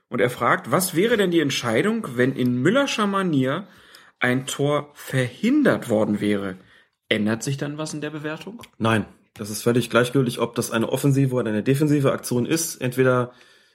Und 0.09 0.21
er 0.21 0.29
fragt, 0.29 0.69
was 0.69 0.93
wäre 0.93 1.17
denn 1.17 1.31
die 1.31 1.39
Entscheidung, 1.39 2.05
wenn 2.13 2.35
in 2.35 2.61
Müllerscher 2.61 3.07
Manier 3.07 3.65
ein 4.19 4.45
Tor 4.45 4.91
verhindert 4.93 5.89
worden 5.89 6.21
wäre? 6.21 6.57
Ändert 7.09 7.41
sich 7.41 7.57
dann 7.57 7.77
was 7.79 7.93
in 7.93 8.01
der 8.01 8.11
Bewertung? 8.11 8.61
Nein, 8.77 9.05
das 9.33 9.49
ist 9.49 9.63
völlig 9.63 9.89
gleichgültig, 9.89 10.39
ob 10.39 10.53
das 10.53 10.69
eine 10.69 10.89
offensive 10.89 11.35
oder 11.35 11.49
eine 11.49 11.63
defensive 11.63 12.11
Aktion 12.11 12.45
ist. 12.45 12.75
Entweder 12.75 13.31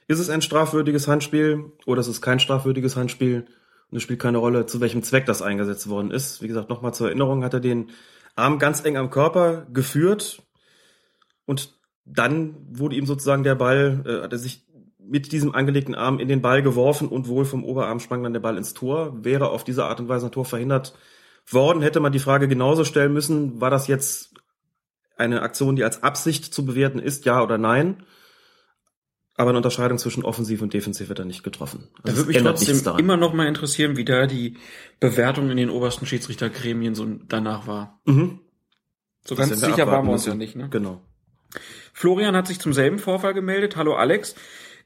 ist 0.07 0.19
es 0.19 0.29
ein 0.29 0.41
strafwürdiges 0.41 1.07
Handspiel 1.07 1.71
oder 1.85 1.99
es 1.99 2.07
ist 2.07 2.21
kein 2.21 2.39
strafwürdiges 2.39 2.95
Handspiel. 2.95 3.45
Und 3.91 3.97
es 3.97 4.03
spielt 4.03 4.19
keine 4.19 4.37
Rolle, 4.37 4.65
zu 4.65 4.79
welchem 4.79 5.03
Zweck 5.03 5.25
das 5.25 5.41
eingesetzt 5.41 5.89
worden 5.89 6.11
ist. 6.11 6.41
Wie 6.41 6.47
gesagt, 6.47 6.69
nochmal 6.69 6.93
zur 6.93 7.07
Erinnerung, 7.07 7.43
hat 7.43 7.53
er 7.53 7.59
den 7.59 7.91
Arm 8.35 8.57
ganz 8.57 8.83
eng 8.83 8.97
am 8.97 9.09
Körper 9.09 9.67
geführt 9.71 10.41
und 11.45 11.73
dann 12.05 12.55
wurde 12.71 12.95
ihm 12.95 13.05
sozusagen 13.05 13.43
der 13.43 13.55
Ball, 13.55 14.03
äh, 14.05 14.23
hat 14.23 14.31
er 14.31 14.39
sich 14.39 14.63
mit 14.99 15.31
diesem 15.31 15.53
angelegten 15.53 15.95
Arm 15.95 16.19
in 16.19 16.27
den 16.27 16.41
Ball 16.41 16.61
geworfen 16.61 17.07
und 17.07 17.27
wohl 17.27 17.45
vom 17.45 17.63
Oberarm 17.63 17.99
sprang 17.99 18.23
dann 18.23 18.33
der 18.33 18.39
Ball 18.39 18.57
ins 18.57 18.73
Tor. 18.73 19.23
Wäre 19.23 19.49
auf 19.49 19.63
diese 19.63 19.85
Art 19.85 19.99
und 19.99 20.07
Weise 20.07 20.27
ein 20.27 20.31
Tor 20.31 20.45
verhindert 20.45 20.93
worden, 21.47 21.81
hätte 21.81 21.99
man 21.99 22.11
die 22.11 22.19
Frage 22.19 22.47
genauso 22.47 22.83
stellen 22.83 23.13
müssen, 23.13 23.61
war 23.61 23.69
das 23.69 23.87
jetzt 23.87 24.33
eine 25.17 25.41
Aktion, 25.41 25.75
die 25.75 25.83
als 25.83 26.03
Absicht 26.03 26.53
zu 26.53 26.65
bewerten 26.65 26.99
ist, 26.99 27.25
ja 27.25 27.41
oder 27.41 27.57
nein? 27.57 28.03
Aber 29.37 29.49
eine 29.49 29.57
Unterscheidung 29.57 29.97
zwischen 29.97 30.23
offensiv 30.23 30.61
und 30.61 30.73
defensiv 30.73 31.09
wird 31.09 31.19
da 31.19 31.25
nicht 31.25 31.43
getroffen. 31.43 31.89
Da 32.03 32.11
Also 32.11 32.25
würde 32.25 32.37
es 32.37 32.43
mich 32.43 32.73
trotzdem 32.73 32.97
immer 32.97 33.17
noch 33.17 33.33
mal 33.33 33.47
interessieren, 33.47 33.97
wie 33.97 34.05
da 34.05 34.27
die 34.27 34.57
Bewertung 35.01 35.49
in 35.49 35.57
den 35.57 35.69
obersten 35.69 36.05
Schiedsrichtergremien 36.05 36.95
so 36.95 37.05
danach 37.27 37.67
war. 37.67 37.99
Mhm. 38.05 38.39
So 39.25 39.35
Das 39.35 39.49
ganz 39.49 39.59
sicher 39.59 39.87
waren 39.87 40.05
wir 40.05 40.13
uns 40.13 40.25
ja 40.25 40.35
nicht. 40.35 40.55
Ne? 40.55 40.69
Genau. 40.69 41.01
Florian 41.93 42.35
hat 42.35 42.47
sich 42.47 42.59
zum 42.59 42.73
selben 42.73 42.99
Vorfall 42.99 43.33
gemeldet. 43.33 43.75
Hallo 43.75 43.95
Alex. 43.95 44.35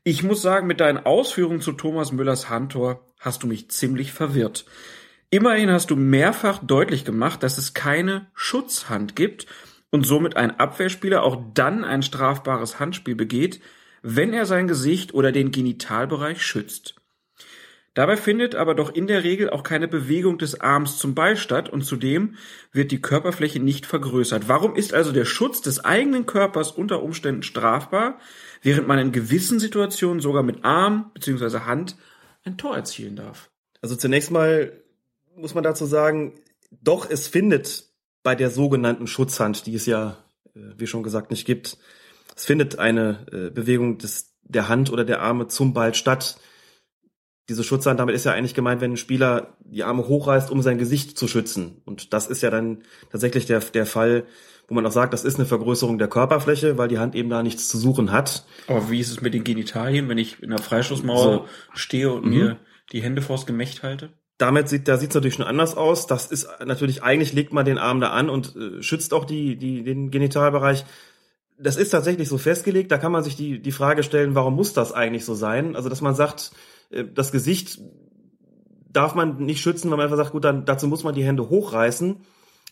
Ich 0.04 0.24
muss 0.24 0.42
sagen, 0.42 0.66
mit 0.66 0.80
deinen 0.80 0.98
Ausführungen 0.98 1.62
zu 1.62 1.74
Thomas 1.74 2.12
Müllers 2.12 2.50
Handtor 2.50 3.06
hast 3.20 3.44
du 3.44 3.48
mich 3.48 3.70
ziemlich 3.70 4.14
verwirrt. 4.14 4.66
Immerhin 5.32 5.70
hast 5.70 5.92
du 5.92 5.96
mehrfach 5.96 6.60
deutlich 6.60 7.06
gemacht, 7.06 7.44
dass 7.44 7.60
es 7.60 7.76
keine 7.76 8.28
Schutzhand 8.34 9.16
gibt 9.16 9.46
und 9.92 10.06
somit 10.06 10.36
ein 10.36 10.60
Abwehrspieler 10.60 11.24
auch 11.24 11.38
dann 11.54 11.84
ein 11.84 12.02
strafbares 12.02 12.80
Handspiel 12.80 13.16
begeht, 13.16 13.62
wenn 14.02 14.34
er 14.34 14.46
sein 14.46 14.68
Gesicht 14.68 15.14
oder 15.14 15.32
den 15.32 15.52
Genitalbereich 15.52 16.42
schützt. 16.42 16.96
Dabei 17.94 18.18
findet 18.18 18.56
aber 18.56 18.76
doch 18.76 18.94
in 18.94 19.08
der 19.08 19.24
Regel 19.24 19.50
auch 19.50 19.62
keine 19.62 19.88
Bewegung 19.88 20.38
des 20.38 20.62
Arms 20.62 20.98
zum 20.98 21.16
Ball 21.16 21.38
statt 21.38 21.70
und 21.70 21.84
zudem 21.84 22.36
wird 22.72 22.92
die 22.92 23.02
Körperfläche 23.02 23.60
nicht 23.60 23.86
vergrößert. 23.86 24.48
Warum 24.48 24.76
ist 24.76 24.94
also 24.94 25.12
der 25.12 25.26
Schutz 25.26 25.62
des 25.62 25.84
eigenen 25.84 26.26
Körpers 26.26 26.72
unter 26.72 27.04
Umständen 27.04 27.44
strafbar, 27.44 28.20
während 28.62 28.88
man 28.88 29.00
in 29.00 29.12
gewissen 29.12 29.60
Situationen 29.60 30.22
sogar 30.22 30.44
mit 30.44 30.64
Arm 30.64 31.12
bzw. 31.14 31.60
Hand 31.62 31.98
ein 32.46 32.58
Tor 32.58 32.76
erzielen 32.76 33.16
darf? 33.16 33.50
Also 33.82 33.96
zunächst 33.96 34.32
mal 34.32 34.72
muss 35.36 35.54
man 35.54 35.64
dazu 35.64 35.86
sagen, 35.86 36.36
doch 36.72 37.10
es 37.10 37.28
findet 37.28 37.86
bei 38.24 38.36
der 38.36 38.50
sogenannten 38.50 39.08
Schutzhand, 39.08 39.66
die 39.66 39.76
es 39.76 39.86
ja, 39.86 40.18
äh, 40.56 40.60
wie 40.78 40.88
schon 40.88 41.04
gesagt, 41.04 41.32
nicht 41.32 41.46
gibt, 41.46 41.78
es 42.36 42.46
findet 42.46 42.80
eine 42.80 43.26
äh, 43.32 43.50
Bewegung 43.50 43.98
des, 43.98 44.34
der 44.44 44.70
Hand 44.70 44.92
oder 44.92 45.04
der 45.04 45.22
Arme 45.22 45.48
zum 45.48 45.74
Ball 45.74 45.94
statt. 45.94 46.40
Diese 47.50 47.64
Schutzhand, 47.64 48.00
damit 48.00 48.16
ist 48.16 48.26
ja 48.26 48.34
eigentlich 48.34 48.54
gemeint, 48.54 48.80
wenn 48.80 48.94
ein 48.94 48.98
Spieler 48.98 49.58
die 49.60 49.84
Arme 49.84 50.08
hochreißt, 50.08 50.52
um 50.52 50.62
sein 50.62 50.78
Gesicht 50.78 51.18
zu 51.18 51.28
schützen. 51.28 51.82
Und 51.84 52.14
das 52.14 52.28
ist 52.28 52.42
ja 52.42 52.50
dann 52.50 52.84
tatsächlich 53.12 53.46
der, 53.46 53.60
der 53.60 53.86
Fall, 53.86 54.26
wo 54.70 54.76
man 54.76 54.86
auch 54.86 54.92
sagt, 54.92 55.14
das 55.14 55.26
ist 55.26 55.36
eine 55.36 55.48
Vergrößerung 55.48 55.98
der 55.98 56.08
Körperfläche, 56.08 56.78
weil 56.78 56.88
die 56.88 57.00
Hand 57.00 57.16
eben 57.16 57.30
da 57.30 57.44
nichts 57.44 57.68
zu 57.68 57.78
suchen 57.78 58.12
hat. 58.12 58.46
Aber 58.68 58.90
wie 58.90 59.00
ist 59.00 59.10
es 59.10 59.22
mit 59.22 59.34
den 59.34 59.44
Genitalien, 59.44 60.08
wenn 60.08 60.18
ich 60.20 60.42
in 60.42 60.52
der 60.52 60.60
Freistoßmauer 60.60 61.24
So. 61.24 61.46
stehe 61.74 62.12
und 62.12 62.26
mir 62.26 62.60
die 62.92 63.02
Hände 63.02 63.22
vors 63.22 63.46
Gemächt 63.46 63.84
halte? 63.84 64.14
Damit 64.40 64.70
sieht, 64.70 64.88
da 64.88 64.98
sieht 64.98 65.10
es 65.10 65.16
natürlich 65.16 65.36
schon 65.36 65.46
anders 65.46 65.76
aus. 65.76 66.08
Das 66.08 66.26
ist 66.28 66.48
natürlich, 66.66 67.04
eigentlich 67.04 67.34
legt 67.34 67.52
man 67.52 67.66
den 67.66 67.78
Arm 67.78 68.00
da 68.00 68.12
an 68.12 68.30
und 68.30 68.56
äh, 68.56 68.82
schützt 68.82 69.14
auch 69.14 69.26
die, 69.26 69.58
die, 69.58 69.84
den 69.84 70.12
Genitalbereich. 70.12 70.86
Das 71.60 71.76
ist 71.76 71.90
tatsächlich 71.90 72.30
so 72.30 72.38
festgelegt. 72.38 72.90
Da 72.90 72.98
kann 72.98 73.12
man 73.12 73.22
sich 73.22 73.36
die, 73.36 73.62
die 73.62 73.74
Frage 73.74 74.02
stellen, 74.02 74.36
warum 74.36 74.56
muss 74.56 74.74
das 74.74 74.94
eigentlich 74.94 75.26
so 75.26 75.36
sein? 75.36 75.76
Also, 75.76 75.90
dass 75.90 76.00
man 76.00 76.16
sagt, 76.16 76.54
äh, 76.90 77.04
das 77.14 77.34
Gesicht 77.34 77.80
darf 78.90 79.14
man 79.14 79.44
nicht 79.44 79.62
schützen, 79.62 79.92
weil 79.92 79.98
man 79.98 80.06
einfach 80.06 80.18
sagt, 80.18 80.32
gut, 80.32 80.46
dann 80.46 80.64
dazu 80.64 80.88
muss 80.88 81.04
man 81.04 81.14
die 81.14 81.26
Hände 81.26 81.50
hochreißen 81.50 82.16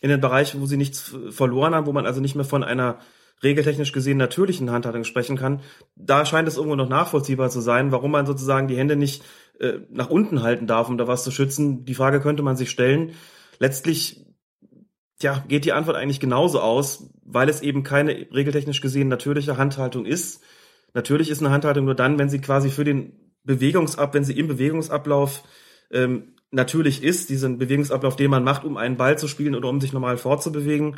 in 0.00 0.08
den 0.08 0.20
Bereich, 0.22 0.58
wo 0.58 0.64
sie 0.64 0.78
nichts 0.78 1.14
verloren 1.30 1.74
haben, 1.74 1.86
wo 1.86 1.92
man 1.92 2.06
also 2.06 2.22
nicht 2.22 2.34
mehr 2.34 2.46
von 2.46 2.64
einer 2.64 2.98
regeltechnisch 3.42 3.92
gesehen 3.92 4.18
natürlichen 4.18 4.70
Handhaltung 4.70 5.04
sprechen 5.04 5.36
kann. 5.36 5.60
Da 5.96 6.24
scheint 6.24 6.48
es 6.48 6.56
irgendwo 6.56 6.76
noch 6.76 6.88
nachvollziehbar 6.88 7.50
zu 7.50 7.60
sein, 7.60 7.92
warum 7.92 8.10
man 8.10 8.26
sozusagen 8.26 8.68
die 8.68 8.76
Hände 8.76 8.96
nicht 8.96 9.22
äh, 9.60 9.80
nach 9.90 10.10
unten 10.10 10.42
halten 10.42 10.66
darf, 10.66 10.88
um 10.88 10.98
da 10.98 11.06
was 11.06 11.24
zu 11.24 11.30
schützen. 11.30 11.84
Die 11.84 11.94
Frage 11.94 12.20
könnte 12.20 12.42
man 12.42 12.56
sich 12.56 12.70
stellen. 12.70 13.12
Letztlich, 13.58 14.24
tja, 15.18 15.44
geht 15.48 15.64
die 15.64 15.72
Antwort 15.72 15.96
eigentlich 15.96 16.20
genauso 16.20 16.60
aus, 16.60 17.10
weil 17.24 17.48
es 17.48 17.60
eben 17.60 17.82
keine 17.82 18.12
regeltechnisch 18.32 18.80
gesehen 18.80 19.08
natürliche 19.08 19.56
Handhaltung 19.56 20.06
ist. 20.06 20.42
Natürlich 20.94 21.30
ist 21.30 21.40
eine 21.40 21.50
Handhaltung 21.50 21.84
nur 21.84 21.94
dann, 21.94 22.18
wenn 22.18 22.28
sie 22.28 22.40
quasi 22.40 22.70
für 22.70 22.84
den 22.84 23.34
Bewegungsab, 23.44 24.14
wenn 24.14 24.24
sie 24.24 24.38
im 24.38 24.48
Bewegungsablauf 24.48 25.42
ähm, 25.90 26.34
natürlich 26.50 27.02
ist, 27.02 27.28
diesen 27.28 27.58
Bewegungsablauf, 27.58 28.16
den 28.16 28.30
man 28.30 28.44
macht, 28.44 28.64
um 28.64 28.76
einen 28.76 28.96
Ball 28.96 29.18
zu 29.18 29.28
spielen 29.28 29.54
oder 29.54 29.68
um 29.68 29.80
sich 29.80 29.92
normal 29.92 30.16
fortzubewegen, 30.16 30.96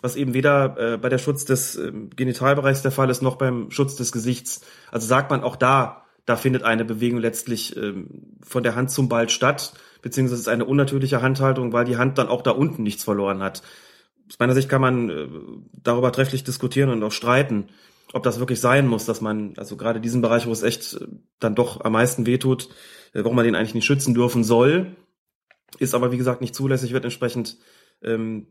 was 0.00 0.16
eben 0.16 0.34
weder 0.34 0.76
äh, 0.78 0.98
bei 0.98 1.08
der 1.08 1.18
Schutz 1.18 1.44
des 1.44 1.76
ähm, 1.76 2.10
Genitalbereichs 2.14 2.82
der 2.82 2.92
Fall 2.92 3.10
ist, 3.10 3.22
noch 3.22 3.36
beim 3.36 3.70
Schutz 3.70 3.96
des 3.96 4.12
Gesichts. 4.12 4.60
Also 4.90 5.06
sagt 5.06 5.30
man 5.30 5.42
auch 5.42 5.56
da, 5.56 6.05
da 6.26 6.36
findet 6.36 6.64
eine 6.64 6.84
Bewegung 6.84 7.20
letztlich 7.20 7.76
ähm, 7.76 8.36
von 8.42 8.62
der 8.62 8.74
Hand 8.74 8.90
zum 8.90 9.08
Ball 9.08 9.28
statt, 9.28 9.72
beziehungsweise 10.02 10.42
ist 10.42 10.48
eine 10.48 10.64
unnatürliche 10.64 11.22
Handhaltung, 11.22 11.72
weil 11.72 11.84
die 11.84 11.96
Hand 11.96 12.18
dann 12.18 12.28
auch 12.28 12.42
da 12.42 12.50
unten 12.50 12.82
nichts 12.82 13.04
verloren 13.04 13.42
hat. 13.42 13.62
Aus 14.28 14.38
meiner 14.40 14.54
Sicht 14.54 14.68
kann 14.68 14.80
man 14.80 15.08
äh, 15.08 15.28
darüber 15.72 16.12
trefflich 16.12 16.42
diskutieren 16.42 16.90
und 16.90 17.02
auch 17.02 17.12
streiten, 17.12 17.68
ob 18.12 18.24
das 18.24 18.40
wirklich 18.40 18.60
sein 18.60 18.86
muss, 18.88 19.04
dass 19.04 19.20
man, 19.20 19.54
also 19.56 19.76
gerade 19.76 20.00
diesen 20.00 20.20
Bereich, 20.20 20.46
wo 20.46 20.52
es 20.52 20.64
echt 20.64 20.94
äh, 20.94 21.06
dann 21.38 21.54
doch 21.54 21.80
am 21.84 21.92
meisten 21.92 22.26
wehtut, 22.26 22.68
äh, 23.12 23.22
warum 23.22 23.36
man 23.36 23.44
den 23.44 23.54
eigentlich 23.54 23.74
nicht 23.74 23.86
schützen 23.86 24.14
dürfen 24.14 24.42
soll, 24.42 24.96
ist 25.78 25.94
aber 25.94 26.10
wie 26.10 26.18
gesagt 26.18 26.40
nicht 26.40 26.54
zulässig, 26.54 26.92
wird 26.92 27.04
entsprechend 27.04 27.58
ähm, 28.02 28.48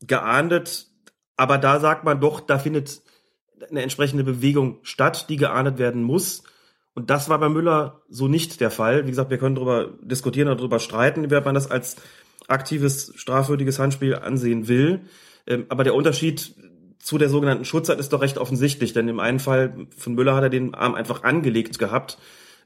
geahndet. 0.00 0.88
Aber 1.36 1.58
da 1.58 1.80
sagt 1.80 2.04
man 2.04 2.20
doch, 2.20 2.40
da 2.40 2.58
findet 2.58 3.02
eine 3.70 3.82
entsprechende 3.82 4.24
Bewegung 4.24 4.78
statt, 4.82 5.26
die 5.30 5.36
geahndet 5.36 5.78
werden 5.78 6.02
muss. 6.02 6.42
Und 6.94 7.10
das 7.10 7.28
war 7.28 7.38
bei 7.38 7.48
Müller 7.48 8.02
so 8.08 8.28
nicht 8.28 8.60
der 8.60 8.70
Fall. 8.70 9.04
Wie 9.04 9.10
gesagt, 9.10 9.30
wir 9.30 9.38
können 9.38 9.56
darüber 9.56 9.90
diskutieren 10.00 10.48
oder 10.48 10.56
darüber 10.56 10.78
streiten, 10.78 11.28
wie 11.28 11.40
man 11.40 11.54
das 11.54 11.70
als 11.70 11.96
aktives, 12.46 13.12
strafwürdiges 13.16 13.78
Handspiel 13.78 14.14
ansehen 14.14 14.68
will. 14.68 15.02
Ähm, 15.46 15.66
aber 15.68 15.84
der 15.84 15.94
Unterschied 15.94 16.54
zu 16.98 17.18
der 17.18 17.28
sogenannten 17.28 17.64
Schutzzeit 17.64 17.98
ist 17.98 18.12
doch 18.12 18.22
recht 18.22 18.38
offensichtlich, 18.38 18.92
denn 18.92 19.08
im 19.08 19.20
einen 19.20 19.40
Fall 19.40 19.86
von 19.96 20.14
Müller 20.14 20.34
hat 20.36 20.44
er 20.44 20.50
den 20.50 20.74
Arm 20.74 20.94
einfach 20.94 21.22
angelegt 21.22 21.78
gehabt, 21.78 22.16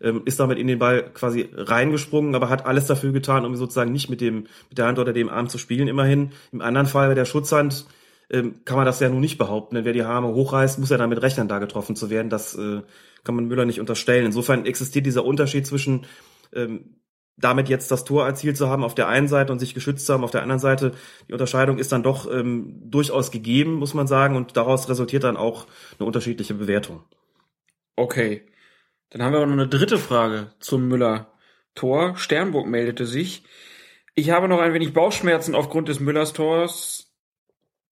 ähm, 0.00 0.22
ist 0.26 0.38
damit 0.38 0.58
in 0.58 0.68
den 0.68 0.78
Ball 0.78 1.10
quasi 1.12 1.48
reingesprungen, 1.52 2.34
aber 2.34 2.48
hat 2.48 2.66
alles 2.66 2.86
dafür 2.86 3.12
getan, 3.12 3.44
um 3.44 3.56
sozusagen 3.56 3.90
nicht 3.92 4.10
mit 4.10 4.20
dem 4.20 4.46
mit 4.68 4.78
der 4.78 4.86
Hand 4.86 4.98
oder 4.98 5.12
dem 5.12 5.28
Arm 5.28 5.48
zu 5.48 5.58
spielen. 5.58 5.88
Immerhin 5.88 6.30
im 6.52 6.60
anderen 6.60 6.86
Fall 6.86 7.08
bei 7.08 7.14
der 7.14 7.24
Schutzhand 7.24 7.86
ähm, 8.30 8.64
kann 8.64 8.76
man 8.76 8.86
das 8.86 9.00
ja 9.00 9.08
nun 9.08 9.20
nicht 9.20 9.38
behaupten. 9.38 9.74
Denn 9.74 9.84
wer 9.84 9.92
die 9.92 10.02
Arme 10.02 10.28
hochreißt, 10.28 10.78
muss 10.78 10.90
ja 10.90 10.96
damit 10.96 11.22
rechnen, 11.22 11.48
da 11.48 11.58
getroffen 11.58 11.96
zu 11.96 12.10
werden. 12.10 12.30
Das 12.30 12.54
äh, 12.56 12.82
kann 13.24 13.34
man 13.34 13.46
Müller 13.46 13.64
nicht 13.64 13.80
unterstellen. 13.80 14.26
Insofern 14.26 14.66
existiert 14.66 15.06
dieser 15.06 15.24
Unterschied 15.24 15.66
zwischen 15.66 16.06
ähm, 16.52 16.98
damit 17.38 17.68
jetzt 17.68 17.90
das 17.90 18.04
Tor 18.04 18.26
erzielt 18.26 18.56
zu 18.56 18.68
haben 18.68 18.82
auf 18.82 18.94
der 18.94 19.08
einen 19.08 19.28
Seite 19.28 19.52
und 19.52 19.58
sich 19.60 19.74
geschützt 19.74 20.06
zu 20.06 20.12
haben 20.12 20.24
auf 20.24 20.30
der 20.30 20.42
anderen 20.42 20.58
Seite. 20.58 20.92
Die 21.28 21.32
Unterscheidung 21.32 21.78
ist 21.78 21.92
dann 21.92 22.02
doch 22.02 22.30
ähm, 22.30 22.80
durchaus 22.84 23.30
gegeben, 23.30 23.74
muss 23.74 23.94
man 23.94 24.06
sagen, 24.06 24.36
und 24.36 24.56
daraus 24.56 24.88
resultiert 24.88 25.24
dann 25.24 25.36
auch 25.36 25.66
eine 25.98 26.06
unterschiedliche 26.06 26.54
Bewertung. 26.54 27.04
Okay. 27.96 28.42
Dann 29.10 29.22
haben 29.22 29.32
wir 29.32 29.38
aber 29.38 29.46
noch 29.46 29.54
eine 29.54 29.68
dritte 29.68 29.98
Frage 29.98 30.52
zum 30.58 30.88
Müller-Tor. 30.88 32.16
Sternburg 32.16 32.66
meldete 32.66 33.06
sich. 33.06 33.44
Ich 34.14 34.30
habe 34.30 34.48
noch 34.48 34.60
ein 34.60 34.74
wenig 34.74 34.92
Bauchschmerzen 34.92 35.54
aufgrund 35.54 35.88
des 35.88 36.00
Müllers 36.00 36.32
Tors. 36.32 36.97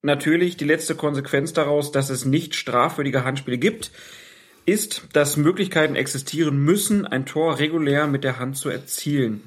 Natürlich 0.06 0.56
die 0.56 0.64
letzte 0.64 0.94
Konsequenz 0.94 1.52
daraus, 1.52 1.90
dass 1.90 2.10
es 2.10 2.24
nicht 2.24 2.54
strafwürdige 2.54 3.24
Handspiele 3.24 3.58
gibt, 3.58 3.90
ist, 4.64 5.08
dass 5.12 5.36
Möglichkeiten 5.36 5.96
existieren 5.96 6.58
müssen, 6.58 7.04
ein 7.04 7.26
Tor 7.26 7.58
regulär 7.58 8.06
mit 8.06 8.22
der 8.22 8.38
Hand 8.38 8.56
zu 8.56 8.68
erzielen. 8.68 9.42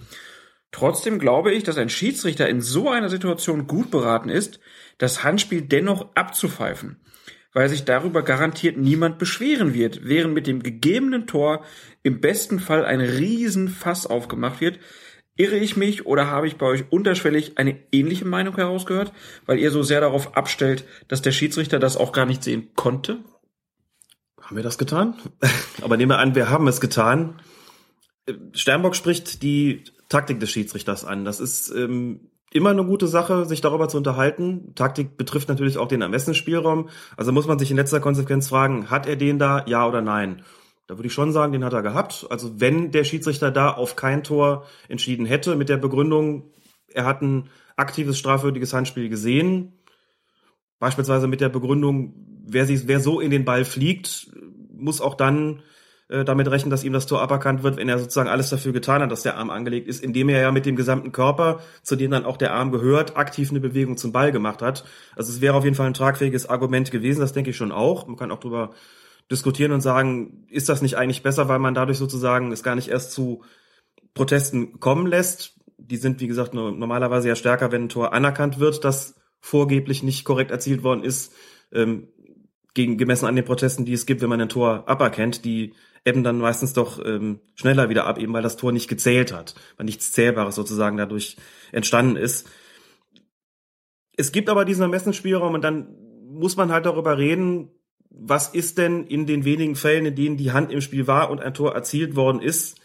Trotzdem 0.73 1.17
glaube 1.17 1.53
ich, 1.53 1.63
dass 1.63 1.77
ein 1.77 1.87
Schiedsrichter 1.87 2.49
in 2.49 2.59
so 2.59 2.89
einer 2.89 3.07
Situation 3.07 3.67
gut 3.67 3.89
beraten 3.89 4.27
ist, 4.27 4.59
das 4.97 5.23
Handspiel 5.23 5.61
dennoch 5.61 6.13
abzupfeifen, 6.15 6.97
weil 7.53 7.69
sich 7.69 7.85
darüber 7.85 8.21
garantiert 8.21 8.75
niemand 8.75 9.17
beschweren 9.17 9.73
wird, 9.73 10.01
während 10.03 10.33
mit 10.33 10.45
dem 10.45 10.61
gegebenen 10.61 11.25
Tor 11.25 11.63
im 12.03 12.19
besten 12.19 12.59
Fall 12.59 12.83
ein 12.83 12.99
Riesenfass 12.99 14.05
aufgemacht 14.05 14.59
wird, 14.59 14.79
Irre 15.39 15.55
ich 15.55 15.77
mich 15.77 16.05
oder 16.05 16.27
habe 16.27 16.47
ich 16.47 16.57
bei 16.57 16.65
euch 16.65 16.83
unterschwellig 16.89 17.57
eine 17.57 17.79
ähnliche 17.93 18.25
Meinung 18.25 18.57
herausgehört, 18.57 19.13
weil 19.45 19.57
ihr 19.57 19.71
so 19.71 19.83
sehr 19.83 20.01
darauf 20.01 20.35
abstellt, 20.35 20.83
dass 21.07 21.21
der 21.21 21.31
Schiedsrichter 21.31 21.79
das 21.79 21.95
auch 21.95 22.11
gar 22.11 22.25
nicht 22.25 22.43
sehen 22.43 22.67
konnte? 22.75 23.19
Haben 24.41 24.57
wir 24.57 24.63
das 24.63 24.77
getan? 24.77 25.15
Aber 25.81 25.95
nehmen 25.95 26.11
wir 26.11 26.19
an, 26.19 26.35
wir 26.35 26.49
haben 26.49 26.67
es 26.67 26.81
getan. 26.81 27.39
Sternbock 28.51 28.97
spricht 28.97 29.41
die 29.41 29.85
Taktik 30.09 30.41
des 30.41 30.51
Schiedsrichters 30.51 31.05
an. 31.05 31.23
Das 31.23 31.39
ist 31.39 31.69
ähm, 31.69 32.31
immer 32.51 32.71
eine 32.71 32.83
gute 32.83 33.07
Sache, 33.07 33.45
sich 33.45 33.61
darüber 33.61 33.87
zu 33.87 33.95
unterhalten. 33.95 34.75
Taktik 34.75 35.15
betrifft 35.15 35.47
natürlich 35.47 35.77
auch 35.77 35.87
den 35.87 36.01
Ermessensspielraum. 36.01 36.89
Also 37.15 37.31
muss 37.31 37.47
man 37.47 37.59
sich 37.59 37.71
in 37.71 37.77
letzter 37.77 38.01
Konsequenz 38.01 38.49
fragen, 38.49 38.89
hat 38.89 39.07
er 39.07 39.15
den 39.15 39.39
da, 39.39 39.65
ja 39.67 39.87
oder 39.87 40.01
nein? 40.01 40.43
Da 40.89 40.97
würde 40.97 41.05
ich 41.05 41.13
schon 41.13 41.31
sagen, 41.31 41.53
den 41.53 41.63
hat 41.63 41.73
er 41.73 41.83
gehabt. 41.83 42.25
Also 42.31 42.59
wenn 42.59 42.89
der 42.89 43.03
Schiedsrichter 43.03 43.51
da 43.51 43.69
auf 43.69 43.95
kein 43.95 44.23
Tor 44.23 44.65
entschieden 44.87 45.27
hätte, 45.27 45.55
mit 45.55 45.69
der 45.69 45.77
Begründung, 45.77 46.51
er 46.87 47.05
hat 47.05 47.21
ein 47.21 47.51
aktives 47.75 48.17
strafwürdiges 48.17 48.73
Handspiel 48.73 49.07
gesehen, 49.07 49.73
beispielsweise 50.79 51.27
mit 51.27 51.41
der 51.41 51.49
Begründung, 51.49 52.15
wer, 52.43 52.65
sich, 52.65 52.87
wer 52.87 53.01
so 53.01 53.19
in 53.19 53.29
den 53.29 53.45
Ball 53.45 53.65
fliegt, 53.65 54.31
muss 54.73 54.99
auch 54.99 55.13
dann 55.13 55.61
äh, 56.07 56.25
damit 56.25 56.49
rechnen, 56.49 56.71
dass 56.71 56.83
ihm 56.83 56.93
das 56.93 57.05
Tor 57.05 57.21
aberkannt 57.21 57.61
wird, 57.61 57.77
wenn 57.77 57.87
er 57.87 57.99
sozusagen 57.99 58.27
alles 58.27 58.49
dafür 58.49 58.73
getan 58.73 59.03
hat, 59.03 59.11
dass 59.11 59.21
der 59.21 59.37
Arm 59.37 59.51
angelegt 59.51 59.87
ist, 59.87 60.03
indem 60.03 60.27
er 60.29 60.41
ja 60.41 60.51
mit 60.51 60.65
dem 60.65 60.75
gesamten 60.75 61.11
Körper, 61.11 61.59
zu 61.83 61.97
dem 61.97 62.09
dann 62.09 62.25
auch 62.25 62.37
der 62.37 62.55
Arm 62.55 62.71
gehört, 62.71 63.15
aktiv 63.15 63.51
eine 63.51 63.59
Bewegung 63.59 63.95
zum 63.95 64.11
Ball 64.11 64.31
gemacht 64.31 64.63
hat. 64.63 64.85
Also 65.15 65.31
es 65.31 65.39
wäre 65.39 65.53
auf 65.53 65.65
jeden 65.65 65.75
Fall 65.75 65.85
ein 65.85 65.93
tragfähiges 65.93 66.49
Argument 66.49 66.89
gewesen, 66.89 67.19
das 67.19 67.33
denke 67.33 67.51
ich 67.51 67.57
schon 67.57 67.71
auch. 67.71 68.07
Man 68.07 68.15
kann 68.15 68.31
auch 68.31 68.39
drüber 68.39 68.71
diskutieren 69.31 69.71
und 69.71 69.81
sagen, 69.81 70.45
ist 70.49 70.69
das 70.69 70.81
nicht 70.81 70.97
eigentlich 70.97 71.23
besser, 71.23 71.47
weil 71.47 71.59
man 71.59 71.73
dadurch 71.73 71.97
sozusagen 71.97 72.51
es 72.51 72.63
gar 72.63 72.75
nicht 72.75 72.89
erst 72.89 73.11
zu 73.11 73.43
Protesten 74.13 74.79
kommen 74.79 75.07
lässt. 75.07 75.59
Die 75.77 75.97
sind, 75.97 76.19
wie 76.19 76.27
gesagt, 76.27 76.53
normalerweise 76.53 77.29
ja 77.29 77.35
stärker, 77.35 77.71
wenn 77.71 77.85
ein 77.85 77.89
Tor 77.89 78.13
anerkannt 78.13 78.59
wird, 78.59 78.83
das 78.83 79.15
vorgeblich 79.39 80.03
nicht 80.03 80.25
korrekt 80.25 80.51
erzielt 80.51 80.83
worden 80.83 81.03
ist, 81.03 81.33
ähm, 81.71 82.09
gegen, 82.73 82.97
gemessen 82.97 83.25
an 83.25 83.35
den 83.35 83.45
Protesten, 83.45 83.85
die 83.85 83.93
es 83.93 84.05
gibt, 84.05 84.21
wenn 84.21 84.29
man 84.29 84.41
ein 84.41 84.49
Tor 84.49 84.87
aberkennt, 84.87 85.45
die 85.45 85.73
ebben 86.05 86.23
dann 86.23 86.39
meistens 86.39 86.73
doch 86.73 87.03
ähm, 87.03 87.39
schneller 87.55 87.89
wieder 87.89 88.05
ab, 88.05 88.17
eben 88.17 88.33
weil 88.33 88.43
das 88.43 88.57
Tor 88.57 88.71
nicht 88.71 88.87
gezählt 88.87 89.33
hat, 89.33 89.55
weil 89.77 89.85
nichts 89.85 90.11
Zählbares 90.11 90.55
sozusagen 90.55 90.97
dadurch 90.97 91.37
entstanden 91.71 92.15
ist. 92.15 92.49
Es 94.15 94.31
gibt 94.31 94.49
aber 94.49 94.65
diesen 94.65 94.83
Ermessensspielraum 94.83 95.53
und 95.53 95.63
dann 95.63 95.95
muss 96.27 96.57
man 96.57 96.71
halt 96.71 96.85
darüber 96.85 97.17
reden, 97.17 97.71
was 98.09 98.49
ist 98.49 98.77
denn 98.77 99.05
in 99.05 99.25
den 99.25 99.45
wenigen 99.45 99.75
Fällen, 99.75 100.05
in 100.05 100.15
denen 100.15 100.37
die 100.37 100.51
Hand 100.51 100.71
im 100.71 100.81
Spiel 100.81 101.07
war 101.07 101.29
und 101.29 101.41
ein 101.41 101.53
Tor 101.53 101.73
erzielt 101.73 102.15
worden 102.15 102.41
ist, 102.41 102.79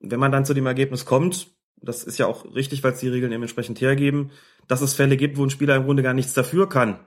wenn 0.00 0.20
man 0.20 0.32
dann 0.32 0.44
zu 0.44 0.54
dem 0.54 0.66
Ergebnis 0.66 1.04
kommt, 1.04 1.48
das 1.80 2.04
ist 2.04 2.18
ja 2.18 2.26
auch 2.26 2.44
richtig, 2.54 2.82
weil 2.82 2.92
es 2.92 3.00
die 3.00 3.08
Regeln 3.08 3.30
dementsprechend 3.30 3.80
hergeben, 3.80 4.30
dass 4.66 4.80
es 4.80 4.94
Fälle 4.94 5.16
gibt, 5.16 5.36
wo 5.36 5.44
ein 5.44 5.50
Spieler 5.50 5.76
im 5.76 5.84
Grunde 5.84 6.02
gar 6.02 6.14
nichts 6.14 6.34
dafür 6.34 6.68
kann, 6.68 6.98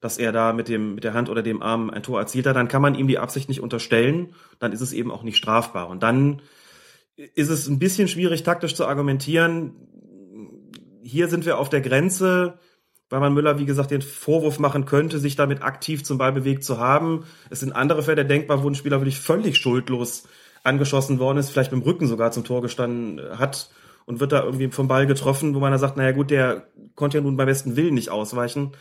dass 0.00 0.18
er 0.18 0.32
da 0.32 0.52
mit 0.52 0.68
dem 0.68 0.94
mit 0.94 1.04
der 1.04 1.14
Hand 1.14 1.28
oder 1.28 1.42
dem 1.42 1.62
Arm 1.62 1.90
ein 1.90 2.02
Tor 2.02 2.20
erzielt 2.20 2.46
hat, 2.46 2.56
dann 2.56 2.68
kann 2.68 2.82
man 2.82 2.94
ihm 2.94 3.08
die 3.08 3.18
Absicht 3.18 3.48
nicht 3.48 3.60
unterstellen, 3.60 4.34
dann 4.58 4.72
ist 4.72 4.80
es 4.80 4.92
eben 4.92 5.10
auch 5.10 5.22
nicht 5.22 5.36
strafbar. 5.36 5.88
Und 5.88 6.02
dann 6.02 6.42
ist 7.16 7.48
es 7.48 7.68
ein 7.68 7.78
bisschen 7.78 8.08
schwierig 8.08 8.42
taktisch 8.42 8.74
zu 8.74 8.86
argumentieren. 8.86 9.74
Hier 11.02 11.28
sind 11.28 11.46
wir 11.46 11.58
auf 11.58 11.68
der 11.68 11.80
Grenze 11.80 12.58
weil 13.08 13.20
man 13.20 13.34
Müller, 13.34 13.58
wie 13.58 13.66
gesagt, 13.66 13.90
den 13.90 14.02
Vorwurf 14.02 14.58
machen 14.58 14.84
könnte, 14.84 15.18
sich 15.18 15.36
damit 15.36 15.62
aktiv 15.62 16.04
zum 16.04 16.18
Ball 16.18 16.32
bewegt 16.32 16.64
zu 16.64 16.78
haben. 16.78 17.24
Es 17.50 17.60
sind 17.60 17.72
andere 17.72 18.02
Fälle 18.02 18.24
denkbar, 18.24 18.62
wo 18.62 18.68
ein 18.68 18.74
Spieler 18.74 19.00
wirklich 19.00 19.20
völlig 19.20 19.58
schuldlos 19.58 20.24
angeschossen 20.64 21.18
worden 21.18 21.38
ist, 21.38 21.50
vielleicht 21.50 21.72
mit 21.72 21.82
dem 21.82 21.86
Rücken 21.86 22.08
sogar 22.08 22.32
zum 22.32 22.44
Tor 22.44 22.62
gestanden 22.62 23.20
hat 23.38 23.70
und 24.04 24.20
wird 24.20 24.32
da 24.32 24.42
irgendwie 24.42 24.68
vom 24.68 24.88
Ball 24.88 25.06
getroffen, 25.06 25.54
wo 25.54 25.60
man 25.60 25.70
dann 25.70 25.80
sagt, 25.80 25.96
naja 25.96 26.12
gut, 26.12 26.30
der 26.30 26.68
konnte 26.94 27.18
ja 27.18 27.22
nun 27.22 27.36
beim 27.36 27.46
besten 27.46 27.76
Willen 27.76 27.94
nicht 27.94 28.10
ausweichen. 28.10 28.72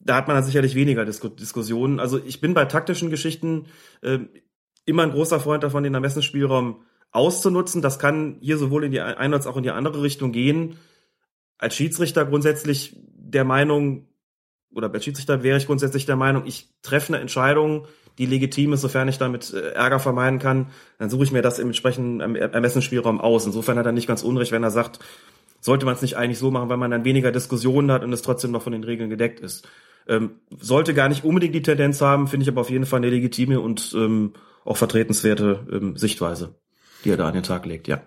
Da 0.00 0.16
hat 0.16 0.26
man 0.26 0.36
dann 0.36 0.44
sicherlich 0.44 0.74
weniger 0.74 1.04
Dis 1.04 1.20
Diskussionen. 1.20 2.00
Also 2.00 2.20
ich 2.22 2.40
bin 2.40 2.54
bei 2.54 2.64
taktischen 2.64 3.08
Geschichten 3.08 3.66
äh, 4.02 4.18
immer 4.84 5.04
ein 5.04 5.12
großer 5.12 5.40
Freund 5.40 5.62
davon, 5.62 5.84
den 5.84 5.94
Ermessensspielraum 5.94 6.82
auszunutzen. 7.12 7.82
Das 7.82 7.98
kann 7.98 8.38
hier 8.40 8.58
sowohl 8.58 8.84
in 8.84 8.92
die 8.92 9.00
eine 9.00 9.36
als 9.36 9.46
auch 9.46 9.56
in 9.56 9.62
die 9.62 9.70
andere 9.70 10.02
Richtung 10.02 10.32
gehen. 10.32 10.78
Als 11.58 11.76
Schiedsrichter 11.76 12.24
grundsätzlich 12.24 12.96
der 13.32 13.44
Meinung, 13.44 14.08
oder 14.74 14.88
bei 14.88 15.00
Schiedsrichter 15.00 15.42
wäre 15.42 15.58
ich 15.58 15.66
grundsätzlich 15.66 16.06
der 16.06 16.16
Meinung, 16.16 16.44
ich 16.46 16.70
treffe 16.82 17.12
eine 17.12 17.20
Entscheidung, 17.20 17.86
die 18.18 18.26
legitim 18.26 18.72
ist, 18.72 18.82
sofern 18.82 19.08
ich 19.08 19.18
damit 19.18 19.52
äh, 19.52 19.70
Ärger 19.70 19.98
vermeiden 19.98 20.38
kann, 20.38 20.66
dann 20.98 21.10
suche 21.10 21.24
ich 21.24 21.32
mir 21.32 21.42
das 21.42 21.58
im 21.58 21.68
entsprechenden 21.68 22.36
Ermessensspielraum 22.36 23.20
aus. 23.20 23.46
Insofern 23.46 23.78
hat 23.78 23.86
er 23.86 23.92
nicht 23.92 24.06
ganz 24.06 24.22
unrecht, 24.22 24.52
wenn 24.52 24.62
er 24.62 24.70
sagt, 24.70 24.98
sollte 25.60 25.86
man 25.86 25.94
es 25.94 26.02
nicht 26.02 26.16
eigentlich 26.16 26.38
so 26.38 26.50
machen, 26.50 26.68
weil 26.68 26.76
man 26.76 26.90
dann 26.90 27.04
weniger 27.04 27.32
Diskussionen 27.32 27.90
hat 27.90 28.02
und 28.02 28.12
es 28.12 28.22
trotzdem 28.22 28.50
noch 28.50 28.62
von 28.62 28.72
den 28.72 28.84
Regeln 28.84 29.08
gedeckt 29.08 29.40
ist. 29.40 29.66
Ähm, 30.08 30.40
sollte 30.58 30.94
gar 30.94 31.08
nicht 31.08 31.24
unbedingt 31.24 31.54
die 31.54 31.62
Tendenz 31.62 32.00
haben, 32.00 32.26
finde 32.26 32.42
ich 32.42 32.48
aber 32.48 32.60
auf 32.60 32.70
jeden 32.70 32.86
Fall 32.86 32.98
eine 32.98 33.10
legitime 33.10 33.60
und 33.60 33.94
ähm, 33.96 34.32
auch 34.64 34.76
vertretenswerte 34.76 35.66
ähm, 35.72 35.96
Sichtweise, 35.96 36.56
die 37.04 37.10
er 37.10 37.16
da 37.16 37.28
an 37.28 37.34
den 37.34 37.44
Tag 37.44 37.66
legt, 37.66 37.88
ja. 37.88 38.02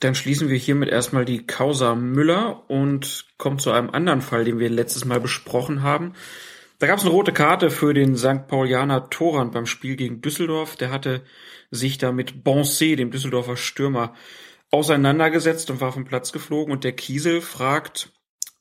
Dann 0.00 0.14
schließen 0.14 0.48
wir 0.48 0.56
hiermit 0.56 0.88
erstmal 0.88 1.24
die 1.24 1.46
Causa 1.46 1.94
Müller 1.94 2.68
und 2.68 3.26
kommen 3.36 3.58
zu 3.58 3.70
einem 3.70 3.90
anderen 3.90 4.20
Fall, 4.20 4.44
den 4.44 4.58
wir 4.58 4.70
letztes 4.70 5.04
Mal 5.04 5.20
besprochen 5.20 5.82
haben. 5.82 6.14
Da 6.78 6.86
gab 6.86 6.98
es 6.98 7.04
eine 7.04 7.12
rote 7.12 7.32
Karte 7.32 7.70
für 7.70 7.92
den 7.92 8.16
St. 8.16 8.46
Paulianer 8.46 9.10
Torand 9.10 9.52
beim 9.52 9.66
Spiel 9.66 9.96
gegen 9.96 10.20
Düsseldorf. 10.20 10.76
Der 10.76 10.90
hatte 10.90 11.22
sich 11.70 11.98
da 11.98 12.12
mit 12.12 12.44
Bonset, 12.44 12.98
dem 12.98 13.10
Düsseldorfer 13.10 13.56
Stürmer, 13.56 14.14
auseinandergesetzt 14.70 15.70
und 15.70 15.80
war 15.80 15.92
vom 15.92 16.04
Platz 16.04 16.32
geflogen. 16.32 16.72
Und 16.72 16.84
der 16.84 16.92
Kiesel 16.92 17.40
fragt 17.40 18.12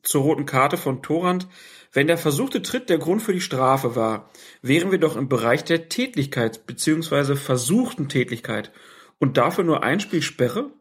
zur 0.01 0.23
roten 0.23 0.45
Karte 0.45 0.77
von 0.77 1.03
Torand, 1.03 1.47
wenn 1.93 2.07
der 2.07 2.17
versuchte 2.17 2.61
Tritt 2.61 2.89
der 2.89 2.97
Grund 2.97 3.21
für 3.21 3.33
die 3.33 3.41
Strafe 3.41 3.95
war, 3.95 4.29
wären 4.61 4.91
wir 4.91 4.99
doch 4.99 5.15
im 5.15 5.29
Bereich 5.29 5.63
der 5.63 5.89
Tätlichkeit 5.89 6.65
bzw. 6.65 7.35
versuchten 7.35 8.09
Tätlichkeit 8.09 8.71
und 9.19 9.37
dafür 9.37 9.63
nur 9.63 9.83
ein 9.83 9.99
Spiel 9.99 10.21
Sperre? 10.21 10.71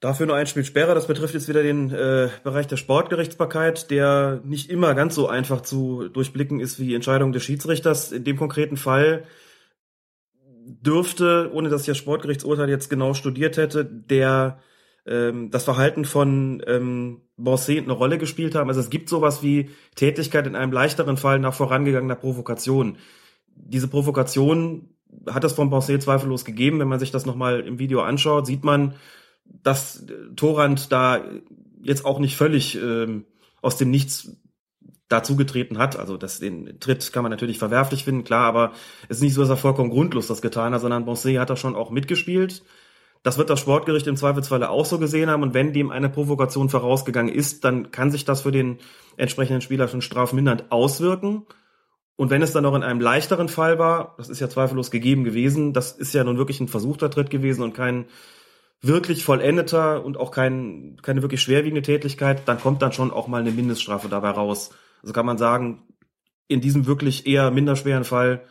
Dafür 0.00 0.26
nur 0.26 0.36
ein 0.36 0.46
Spiel 0.46 0.64
Sperre. 0.64 0.94
Das 0.94 1.06
betrifft 1.06 1.34
jetzt 1.34 1.48
wieder 1.48 1.62
den 1.62 1.90
äh, 1.90 2.30
Bereich 2.42 2.66
der 2.66 2.78
Sportgerichtsbarkeit, 2.78 3.90
der 3.90 4.40
nicht 4.44 4.70
immer 4.70 4.94
ganz 4.94 5.14
so 5.14 5.28
einfach 5.28 5.60
zu 5.60 6.08
durchblicken 6.08 6.58
ist 6.58 6.80
wie 6.80 6.86
die 6.86 6.94
Entscheidung 6.94 7.32
des 7.32 7.44
Schiedsrichters. 7.44 8.10
In 8.10 8.24
dem 8.24 8.38
konkreten 8.38 8.78
Fall 8.78 9.24
dürfte, 10.64 11.50
ohne 11.52 11.68
dass 11.68 11.82
ich 11.82 11.88
das 11.88 11.98
Sportgerichtsurteil 11.98 12.70
jetzt 12.70 12.88
genau 12.88 13.12
studiert 13.12 13.58
hätte, 13.58 13.84
der 13.84 14.60
ähm, 15.06 15.50
das 15.50 15.64
Verhalten 15.64 16.06
von 16.06 16.62
ähm, 16.66 17.20
Bonset 17.36 17.84
eine 17.84 17.92
Rolle 17.92 18.16
gespielt 18.16 18.54
haben. 18.54 18.70
Also 18.70 18.80
es 18.80 18.88
gibt 18.88 19.10
sowas 19.10 19.42
wie 19.42 19.68
Tätigkeit 19.96 20.46
in 20.46 20.56
einem 20.56 20.72
leichteren 20.72 21.18
Fall 21.18 21.38
nach 21.40 21.52
vorangegangener 21.52 22.16
Provokation. 22.16 22.96
Diese 23.54 23.88
Provokation 23.88 24.94
hat 25.28 25.44
es 25.44 25.52
von 25.52 25.68
Bonset 25.68 26.02
zweifellos 26.02 26.46
gegeben. 26.46 26.78
Wenn 26.78 26.88
man 26.88 27.00
sich 27.00 27.10
das 27.10 27.26
nochmal 27.26 27.60
im 27.60 27.78
Video 27.78 28.00
anschaut, 28.00 28.46
sieht 28.46 28.64
man, 28.64 28.94
dass 29.62 30.06
Torand 30.36 30.92
da 30.92 31.22
jetzt 31.82 32.04
auch 32.04 32.18
nicht 32.18 32.36
völlig 32.36 32.76
ähm, 32.76 33.24
aus 33.62 33.76
dem 33.76 33.90
Nichts 33.90 34.36
dazugetreten 35.08 35.78
hat. 35.78 35.96
Also 35.96 36.16
das, 36.16 36.38
den 36.38 36.78
Tritt 36.80 37.12
kann 37.12 37.22
man 37.22 37.30
natürlich 37.30 37.58
verwerflich 37.58 38.04
finden, 38.04 38.24
klar, 38.24 38.46
aber 38.46 38.72
es 39.08 39.18
ist 39.18 39.22
nicht 39.22 39.34
so, 39.34 39.40
dass 39.42 39.50
er 39.50 39.56
vollkommen 39.56 39.90
grundlos 39.90 40.28
das 40.28 40.40
getan 40.40 40.72
hat, 40.72 40.80
sondern 40.80 41.04
Bonset 41.04 41.38
hat 41.38 41.50
da 41.50 41.56
schon 41.56 41.74
auch 41.74 41.90
mitgespielt. 41.90 42.62
Das 43.22 43.36
wird 43.36 43.50
das 43.50 43.60
Sportgericht 43.60 44.06
im 44.06 44.16
Zweifelsfalle 44.16 44.70
auch 44.70 44.86
so 44.86 44.98
gesehen 44.98 45.28
haben. 45.28 45.42
Und 45.42 45.52
wenn 45.52 45.74
dem 45.74 45.90
eine 45.90 46.08
Provokation 46.08 46.70
vorausgegangen 46.70 47.34
ist, 47.34 47.64
dann 47.64 47.90
kann 47.90 48.10
sich 48.10 48.24
das 48.24 48.42
für 48.42 48.52
den 48.52 48.78
entsprechenden 49.16 49.60
Spieler 49.60 49.88
schon 49.88 50.00
strafmindernd 50.00 50.72
auswirken. 50.72 51.44
Und 52.16 52.30
wenn 52.30 52.40
es 52.40 52.52
dann 52.52 52.62
noch 52.62 52.74
in 52.74 52.82
einem 52.82 53.00
leichteren 53.00 53.48
Fall 53.48 53.78
war, 53.78 54.14
das 54.16 54.28
ist 54.30 54.40
ja 54.40 54.48
zweifellos 54.48 54.90
gegeben 54.90 55.24
gewesen, 55.24 55.72
das 55.72 55.92
ist 55.92 56.14
ja 56.14 56.24
nun 56.24 56.38
wirklich 56.38 56.60
ein 56.60 56.68
versuchter 56.68 57.10
Tritt 57.10 57.30
gewesen 57.30 57.62
und 57.62 57.74
kein 57.74 58.06
wirklich 58.82 59.24
vollendeter 59.24 60.04
und 60.04 60.16
auch 60.16 60.30
kein, 60.30 60.96
keine 61.02 61.22
wirklich 61.22 61.42
schwerwiegende 61.42 61.82
Tätigkeit, 61.82 62.42
dann 62.46 62.60
kommt 62.60 62.82
dann 62.82 62.92
schon 62.92 63.10
auch 63.10 63.28
mal 63.28 63.40
eine 63.40 63.50
Mindeststrafe 63.50 64.08
dabei 64.08 64.30
raus. 64.30 64.70
Also 65.02 65.12
kann 65.12 65.26
man 65.26 65.38
sagen, 65.38 65.82
in 66.48 66.60
diesem 66.60 66.86
wirklich 66.86 67.26
eher 67.26 67.50
minderschweren 67.50 68.04
Fall 68.04 68.42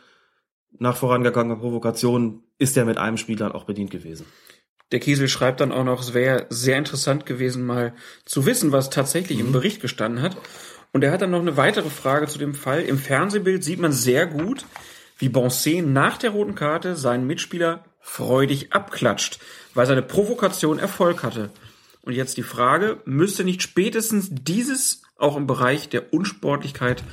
nach 0.78 0.96
vorangegangener 0.96 1.56
Provokation 1.56 2.44
ist 2.58 2.76
er 2.76 2.84
mit 2.84 2.98
einem 2.98 3.16
Spiel 3.16 3.36
dann 3.36 3.52
auch 3.52 3.64
bedient 3.64 3.90
gewesen. 3.90 4.24
Der 4.92 5.00
Kiesel 5.00 5.28
schreibt 5.28 5.60
dann 5.60 5.72
auch 5.72 5.84
noch, 5.84 6.00
es 6.00 6.14
wäre 6.14 6.46
sehr 6.48 6.78
interessant 6.78 7.26
gewesen, 7.26 7.64
mal 7.64 7.94
zu 8.24 8.46
wissen, 8.46 8.72
was 8.72 8.90
tatsächlich 8.90 9.38
mhm. 9.38 9.46
im 9.46 9.52
Bericht 9.52 9.80
gestanden 9.80 10.22
hat. 10.22 10.36
Und 10.92 11.04
er 11.04 11.12
hat 11.12 11.22
dann 11.22 11.30
noch 11.30 11.40
eine 11.40 11.56
weitere 11.56 11.90
Frage 11.90 12.26
zu 12.26 12.38
dem 12.38 12.54
Fall. 12.54 12.82
Im 12.82 12.98
Fernsehbild 12.98 13.62
sieht 13.62 13.78
man 13.78 13.92
sehr 13.92 14.26
gut, 14.26 14.64
wie 15.18 15.28
Bonset 15.28 15.86
nach 15.86 16.18
der 16.18 16.30
roten 16.30 16.56
Karte 16.56 16.96
seinen 16.96 17.26
Mitspieler 17.26 17.84
freudig 18.00 18.72
abklatscht, 18.72 19.38
weil 19.74 19.86
seine 19.86 20.02
Provokation 20.02 20.78
Erfolg 20.78 21.22
hatte. 21.22 21.50
Und 22.02 22.14
jetzt 22.14 22.36
die 22.36 22.42
Frage, 22.42 23.00
müsste 23.04 23.44
nicht 23.44 23.62
spätestens 23.62 24.28
dieses 24.30 25.02
auch 25.16 25.36
im 25.36 25.46
Bereich 25.46 25.88
der 25.88 26.12
Unsportlichkeit 26.12 27.04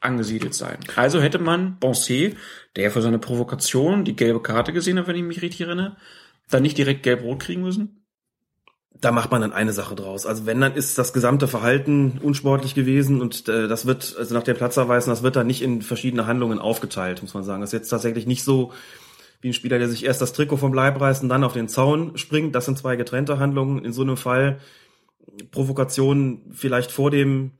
angesiedelt 0.00 0.54
sein? 0.54 0.78
Also 0.94 1.20
hätte 1.20 1.38
man 1.38 1.78
Bonset, 1.78 2.36
der 2.76 2.90
für 2.90 3.02
seine 3.02 3.18
Provokation 3.18 4.04
die 4.04 4.16
gelbe 4.16 4.40
Karte 4.40 4.72
gesehen 4.72 4.98
hat, 4.98 5.08
wenn 5.08 5.16
ich 5.16 5.22
mich 5.22 5.42
richtig 5.42 5.62
erinnere, 5.62 5.96
dann 6.48 6.62
nicht 6.62 6.78
direkt 6.78 7.02
gelb-rot 7.02 7.40
kriegen 7.40 7.62
müssen? 7.62 8.06
da 9.00 9.12
macht 9.12 9.30
man 9.30 9.40
dann 9.40 9.52
eine 9.52 9.72
Sache 9.72 9.94
draus. 9.94 10.26
Also 10.26 10.46
wenn, 10.46 10.60
dann 10.60 10.74
ist 10.74 10.98
das 10.98 11.12
gesamte 11.12 11.48
Verhalten 11.48 12.18
unsportlich 12.22 12.74
gewesen 12.74 13.20
und 13.20 13.48
äh, 13.48 13.68
das 13.68 13.86
wird, 13.86 14.16
also 14.18 14.34
nach 14.34 14.42
der 14.42 14.54
Platzerweisen, 14.54 15.10
das 15.10 15.22
wird 15.22 15.36
dann 15.36 15.46
nicht 15.46 15.62
in 15.62 15.82
verschiedene 15.82 16.26
Handlungen 16.26 16.58
aufgeteilt, 16.58 17.22
muss 17.22 17.34
man 17.34 17.44
sagen. 17.44 17.60
Das 17.60 17.70
ist 17.70 17.78
jetzt 17.78 17.88
tatsächlich 17.88 18.26
nicht 18.26 18.42
so 18.42 18.72
wie 19.46 19.50
ein 19.50 19.54
Spieler, 19.54 19.78
der 19.78 19.88
sich 19.88 20.04
erst 20.04 20.20
das 20.20 20.32
Trikot 20.32 20.56
vom 20.56 20.74
Leib 20.74 21.00
reißt 21.00 21.22
und 21.22 21.28
dann 21.28 21.44
auf 21.44 21.52
den 21.52 21.68
Zaun 21.68 22.18
springt. 22.18 22.54
Das 22.54 22.64
sind 22.64 22.76
zwei 22.76 22.96
getrennte 22.96 23.38
Handlungen. 23.38 23.84
In 23.84 23.92
so 23.92 24.02
einem 24.02 24.16
Fall 24.16 24.58
Provokation 25.52 26.42
vielleicht 26.52 26.90
vor 26.90 27.12
dem 27.12 27.52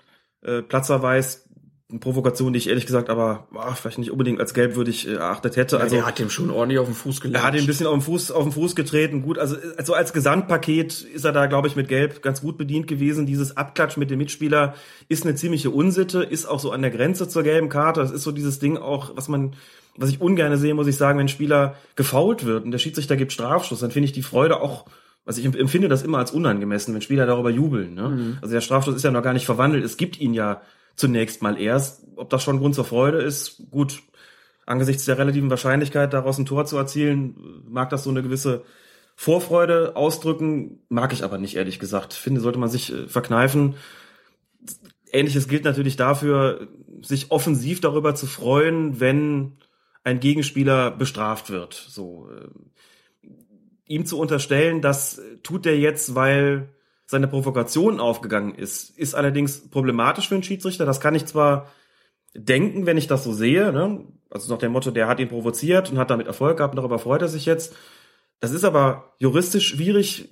äh, 0.42 0.62
Platzerweis 0.62 1.44
eine 1.88 2.00
Provokation, 2.00 2.52
die 2.52 2.58
ich 2.58 2.68
ehrlich 2.68 2.86
gesagt 2.86 3.08
aber 3.08 3.46
ach, 3.54 3.76
vielleicht 3.76 3.98
nicht 3.98 4.10
unbedingt 4.10 4.40
als 4.40 4.54
gelbwürdig 4.54 5.06
äh, 5.06 5.12
erachtet 5.14 5.54
hätte. 5.54 5.76
Also 5.76 5.84
Also 5.84 5.96
er 5.96 6.06
hat 6.08 6.18
dem 6.18 6.30
schon 6.30 6.50
ordentlich 6.50 6.80
auf 6.80 6.86
den 6.86 6.96
Fuß 6.96 7.18
er 7.18 7.22
gelatscht. 7.22 7.46
hat 7.46 7.54
ihn 7.54 7.60
ein 7.60 7.66
bisschen 7.66 7.86
auf 7.86 7.94
den 7.94 8.02
Fuß, 8.02 8.32
auf 8.32 8.42
den 8.42 8.50
Fuß 8.50 8.74
getreten. 8.74 9.22
Gut, 9.22 9.38
also, 9.38 9.56
also 9.76 9.94
als 9.94 10.12
Gesamtpaket 10.12 11.02
ist 11.02 11.24
er 11.24 11.30
da, 11.30 11.46
glaube 11.46 11.68
ich, 11.68 11.76
mit 11.76 11.86
Gelb 11.86 12.22
ganz 12.22 12.40
gut 12.40 12.58
bedient 12.58 12.88
gewesen. 12.88 13.24
Dieses 13.26 13.56
Abklatschen 13.56 14.00
mit 14.00 14.10
dem 14.10 14.18
Mitspieler 14.18 14.74
ist 15.08 15.24
eine 15.24 15.36
ziemliche 15.36 15.70
Unsitte, 15.70 16.24
ist 16.24 16.46
auch 16.46 16.58
so 16.58 16.72
an 16.72 16.82
der 16.82 16.90
Grenze 16.90 17.28
zur 17.28 17.44
gelben 17.44 17.68
Karte. 17.68 18.00
Das 18.00 18.10
ist 18.10 18.24
so 18.24 18.32
dieses 18.32 18.58
Ding 18.58 18.76
auch, 18.78 19.12
was 19.14 19.28
man, 19.28 19.54
was 19.96 20.10
ich 20.10 20.20
ungern 20.20 20.56
sehe, 20.56 20.74
muss 20.74 20.86
ich 20.86 20.96
sagen, 20.96 21.18
wenn 21.18 21.26
ein 21.26 21.30
Spieler 21.30 21.76
gefault 21.94 22.44
wird 22.44 22.64
und 22.64 22.70
der 22.70 22.78
Schiedsrichter 22.78 23.16
gibt 23.16 23.32
Strafschuss, 23.32 23.80
dann 23.80 23.90
finde 23.90 24.06
ich 24.06 24.12
die 24.12 24.22
Freude 24.22 24.60
auch 24.60 24.86
also 25.26 25.40
ich 25.40 25.46
empfinde 25.46 25.88
das 25.88 26.04
immer 26.04 26.18
als 26.18 26.30
unangemessen, 26.30 26.94
wenn 26.94 27.02
Spieler 27.02 27.26
darüber 27.26 27.50
jubeln. 27.50 27.94
Ne? 27.94 28.38
Also 28.40 28.54
der 28.54 28.60
Strafstoß 28.60 28.94
ist 28.94 29.02
ja 29.02 29.10
noch 29.10 29.24
gar 29.24 29.32
nicht 29.32 29.44
verwandelt. 29.44 29.84
Es 29.84 29.96
gibt 29.96 30.20
ihn 30.20 30.34
ja 30.34 30.62
zunächst 30.94 31.42
mal 31.42 31.60
erst. 31.60 32.04
Ob 32.14 32.30
das 32.30 32.44
schon 32.44 32.60
Grund 32.60 32.76
zur 32.76 32.84
Freude 32.84 33.18
ist, 33.18 33.60
gut. 33.70 34.02
Angesichts 34.66 35.04
der 35.04 35.18
relativen 35.18 35.50
Wahrscheinlichkeit, 35.50 36.12
daraus 36.12 36.38
ein 36.38 36.46
Tor 36.46 36.64
zu 36.64 36.76
erzielen, 36.76 37.62
mag 37.68 37.90
das 37.90 38.04
so 38.04 38.10
eine 38.10 38.22
gewisse 38.22 38.64
Vorfreude 39.16 39.96
ausdrücken. 39.96 40.80
Mag 40.88 41.12
ich 41.12 41.24
aber 41.24 41.38
nicht, 41.38 41.56
ehrlich 41.56 41.80
gesagt. 41.80 42.14
Finde, 42.14 42.40
sollte 42.40 42.60
man 42.60 42.68
sich 42.68 42.92
äh, 42.92 43.08
verkneifen. 43.08 43.74
Ähnliches 45.12 45.48
gilt 45.48 45.64
natürlich 45.64 45.96
dafür, 45.96 46.68
sich 47.02 47.32
offensiv 47.32 47.80
darüber 47.80 48.14
zu 48.14 48.26
freuen, 48.26 49.00
wenn 49.00 49.58
ein 50.06 50.20
Gegenspieler 50.20 50.92
bestraft 50.92 51.50
wird. 51.50 51.74
So, 51.74 52.28
äh, 52.30 53.28
ihm 53.86 54.06
zu 54.06 54.18
unterstellen, 54.18 54.80
das 54.80 55.20
tut 55.42 55.66
er 55.66 55.76
jetzt, 55.76 56.14
weil 56.14 56.68
seine 57.06 57.26
Provokation 57.26 57.98
aufgegangen 57.98 58.54
ist, 58.54 58.96
ist 58.96 59.14
allerdings 59.14 59.68
problematisch 59.68 60.28
für 60.28 60.34
einen 60.34 60.44
Schiedsrichter. 60.44 60.86
Das 60.86 61.00
kann 61.00 61.16
ich 61.16 61.26
zwar 61.26 61.70
denken, 62.34 62.86
wenn 62.86 62.98
ich 62.98 63.08
das 63.08 63.24
so 63.24 63.32
sehe, 63.32 63.72
ne? 63.72 64.04
also 64.30 64.52
nach 64.52 64.60
dem 64.60 64.72
Motto, 64.72 64.92
der 64.92 65.08
hat 65.08 65.18
ihn 65.18 65.28
provoziert 65.28 65.90
und 65.90 65.98
hat 65.98 66.10
damit 66.10 66.26
Erfolg 66.26 66.58
gehabt 66.58 66.76
darüber 66.78 66.98
freut 66.98 67.22
er 67.22 67.28
sich 67.28 67.46
jetzt. 67.46 67.74
Das 68.38 68.52
ist 68.52 68.64
aber 68.64 69.14
juristisch 69.18 69.68
schwierig, 69.68 70.28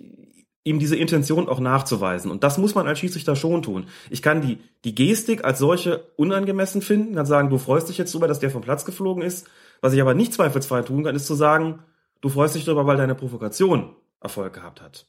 ihm 0.63 0.79
diese 0.79 0.97
Intention 0.97 1.49
auch 1.49 1.61
nachzuweisen. 1.61 2.31
Und 2.31 2.45
das 2.45 2.59
muss 2.59 2.75
man 2.75 2.87
als 2.87 2.99
Schiedsrichter 2.99 3.37
schon 3.37 3.63
tun. 3.63 3.87
Ich 4.11 4.23
kann 4.23 4.41
die, 4.41 4.59
die 4.85 4.95
Gestik 4.95 5.45
als 5.45 5.59
solche 5.59 6.07
unangemessen 6.17 6.81
finden, 6.81 7.15
kann 7.15 7.27
sagen, 7.27 7.51
du 7.51 7.59
freust 7.59 7.89
dich 7.89 7.99
jetzt 7.99 8.15
darüber, 8.15 8.29
dass 8.29 8.41
der 8.41 8.51
vom 8.51 8.63
Platz 8.63 8.85
geflogen 8.85 9.23
ist. 9.23 9.47
Was 9.85 9.93
ich 9.93 10.01
aber 10.01 10.15
nicht 10.15 10.33
zweifelsfrei 10.33 10.81
tun 10.81 11.05
kann, 11.05 11.15
ist 11.15 11.27
zu 11.27 11.35
sagen, 11.35 11.81
du 12.23 12.31
freust 12.31 12.55
dich 12.55 12.65
darüber, 12.65 12.87
weil 12.87 12.97
deine 12.97 13.15
Provokation 13.15 13.95
Erfolg 14.19 14.55
gehabt 14.55 14.81
hat. 14.81 15.07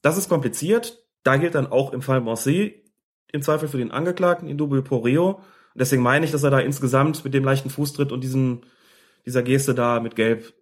Das 0.00 0.16
ist 0.16 0.28
kompliziert. 0.28 1.02
Da 1.24 1.38
gilt 1.38 1.56
dann 1.56 1.66
auch 1.66 1.92
im 1.92 2.02
Fall 2.02 2.20
Morset 2.20 2.84
im 3.32 3.42
Zweifel 3.42 3.66
für 3.66 3.78
den 3.78 3.90
Angeklagten 3.90 4.48
in 4.48 4.58
dubio 4.58 4.80
pro 4.82 5.40
deswegen 5.74 6.04
meine 6.04 6.24
ich, 6.24 6.30
dass 6.30 6.44
er 6.44 6.50
da 6.50 6.60
insgesamt 6.60 7.24
mit 7.24 7.34
dem 7.34 7.42
leichten 7.42 7.68
Fußtritt 7.68 8.12
und 8.12 8.20
diesem, 8.20 8.60
dieser 9.26 9.42
Geste 9.42 9.74
da 9.74 9.98
mit 9.98 10.14
Gelb 10.14 10.54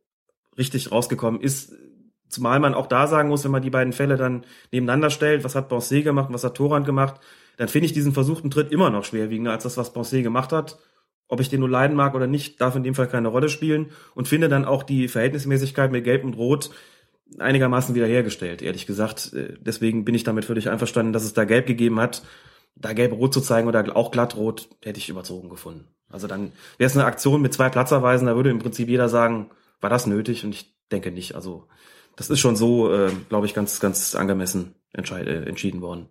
richtig 0.57 0.91
rausgekommen 0.91 1.43
ist. 1.43 1.75
Zumal 2.31 2.61
man 2.61 2.73
auch 2.73 2.87
da 2.87 3.07
sagen 3.09 3.29
muss, 3.29 3.45
wenn 3.45 3.53
man 3.53 3.61
die 3.61 3.69
beiden 3.69 3.93
Fälle 3.93 4.17
dann 4.17 4.47
nebeneinander 4.73 5.11
stellt, 5.11 5.45
was 5.45 5.55
hat 5.55 5.69
Bonset 5.69 6.03
gemacht 6.03 6.29
und 6.29 6.35
was 6.35 6.45
hat 6.45 6.57
Torrand 6.57 6.87
gemacht, 6.87 7.21
dann 7.59 7.69
finde 7.69 7.85
ich 7.85 7.93
diesen 7.93 8.15
versuchten 8.15 8.51
Tritt 8.51 8.73
immer 8.73 8.89
noch 8.89 9.05
schwerwiegender 9.05 9.53
als 9.53 9.65
das, 9.65 9.77
was 9.77 9.93
Bonset 9.93 10.23
gemacht 10.23 10.51
hat. 10.51 10.79
Ob 11.29 11.41
ich 11.41 11.49
den 11.49 11.61
nur 11.61 11.71
leiden 11.71 11.97
mag 11.97 12.15
oder 12.15 12.27
nicht, 12.27 12.61
darf 12.61 12.77
in 12.77 12.83
dem 12.83 12.95
Fall 12.95 13.09
keine 13.09 13.29
Rolle 13.29 13.49
spielen 13.49 13.91
und 14.15 14.29
finde 14.29 14.49
dann 14.49 14.65
auch 14.65 14.83
die 14.83 15.09
Verhältnismäßigkeit 15.09 15.91
mit 15.91 16.05
Gelb 16.05 16.25
und 16.25 16.35
Rot 16.35 16.71
einigermaßen 17.39 17.95
wiederhergestellt, 17.95 18.63
ehrlich 18.63 18.87
gesagt. 18.87 19.33
Äh, 19.33 19.55
Deswegen 19.61 20.05
bin 20.05 20.15
ich 20.15 20.25
damit 20.25 20.45
völlig 20.45 20.69
einverstanden, 20.69 21.13
dass 21.13 21.25
es 21.25 21.33
da 21.33 21.45
Gelb 21.45 21.67
gegeben 21.67 22.01
hat. 22.01 22.23
Da 22.77 22.93
Gelb-Rot 22.93 23.33
zu 23.33 23.41
zeigen 23.41 23.69
oder 23.69 23.97
auch 23.97 24.11
Glattrot, 24.11 24.69
hätte 24.83 24.99
ich 24.99 25.09
überzogen 25.09 25.49
gefunden. 25.49 25.87
Also 26.09 26.27
dann 26.27 26.53
wäre 26.77 26.89
es 26.89 26.97
eine 26.97 27.07
Aktion 27.07 27.41
mit 27.41 27.55
zwei 27.55 27.69
Platzerweisen, 27.69 28.27
da 28.27 28.35
würde 28.35 28.51
im 28.51 28.59
Prinzip 28.59 28.89
jeder 28.89 29.09
sagen, 29.09 29.51
war 29.81 29.91
das 29.91 30.07
nötig? 30.07 30.45
Und 30.45 30.55
ich 30.55 30.75
denke 30.91 31.13
nicht. 31.13 31.35
Also 31.35 31.69
das 32.17 32.31
ist 32.31 32.41
schon 32.41 32.57
so, 32.57 32.93
äh, 32.93 33.11
glaube 33.29 33.47
ich, 33.47 33.55
ganz, 33.55 33.81
ganz 33.81 34.15
angemessen 34.15 34.75
äh, 34.93 35.49
entschieden 35.49 35.81
worden. 35.81 36.09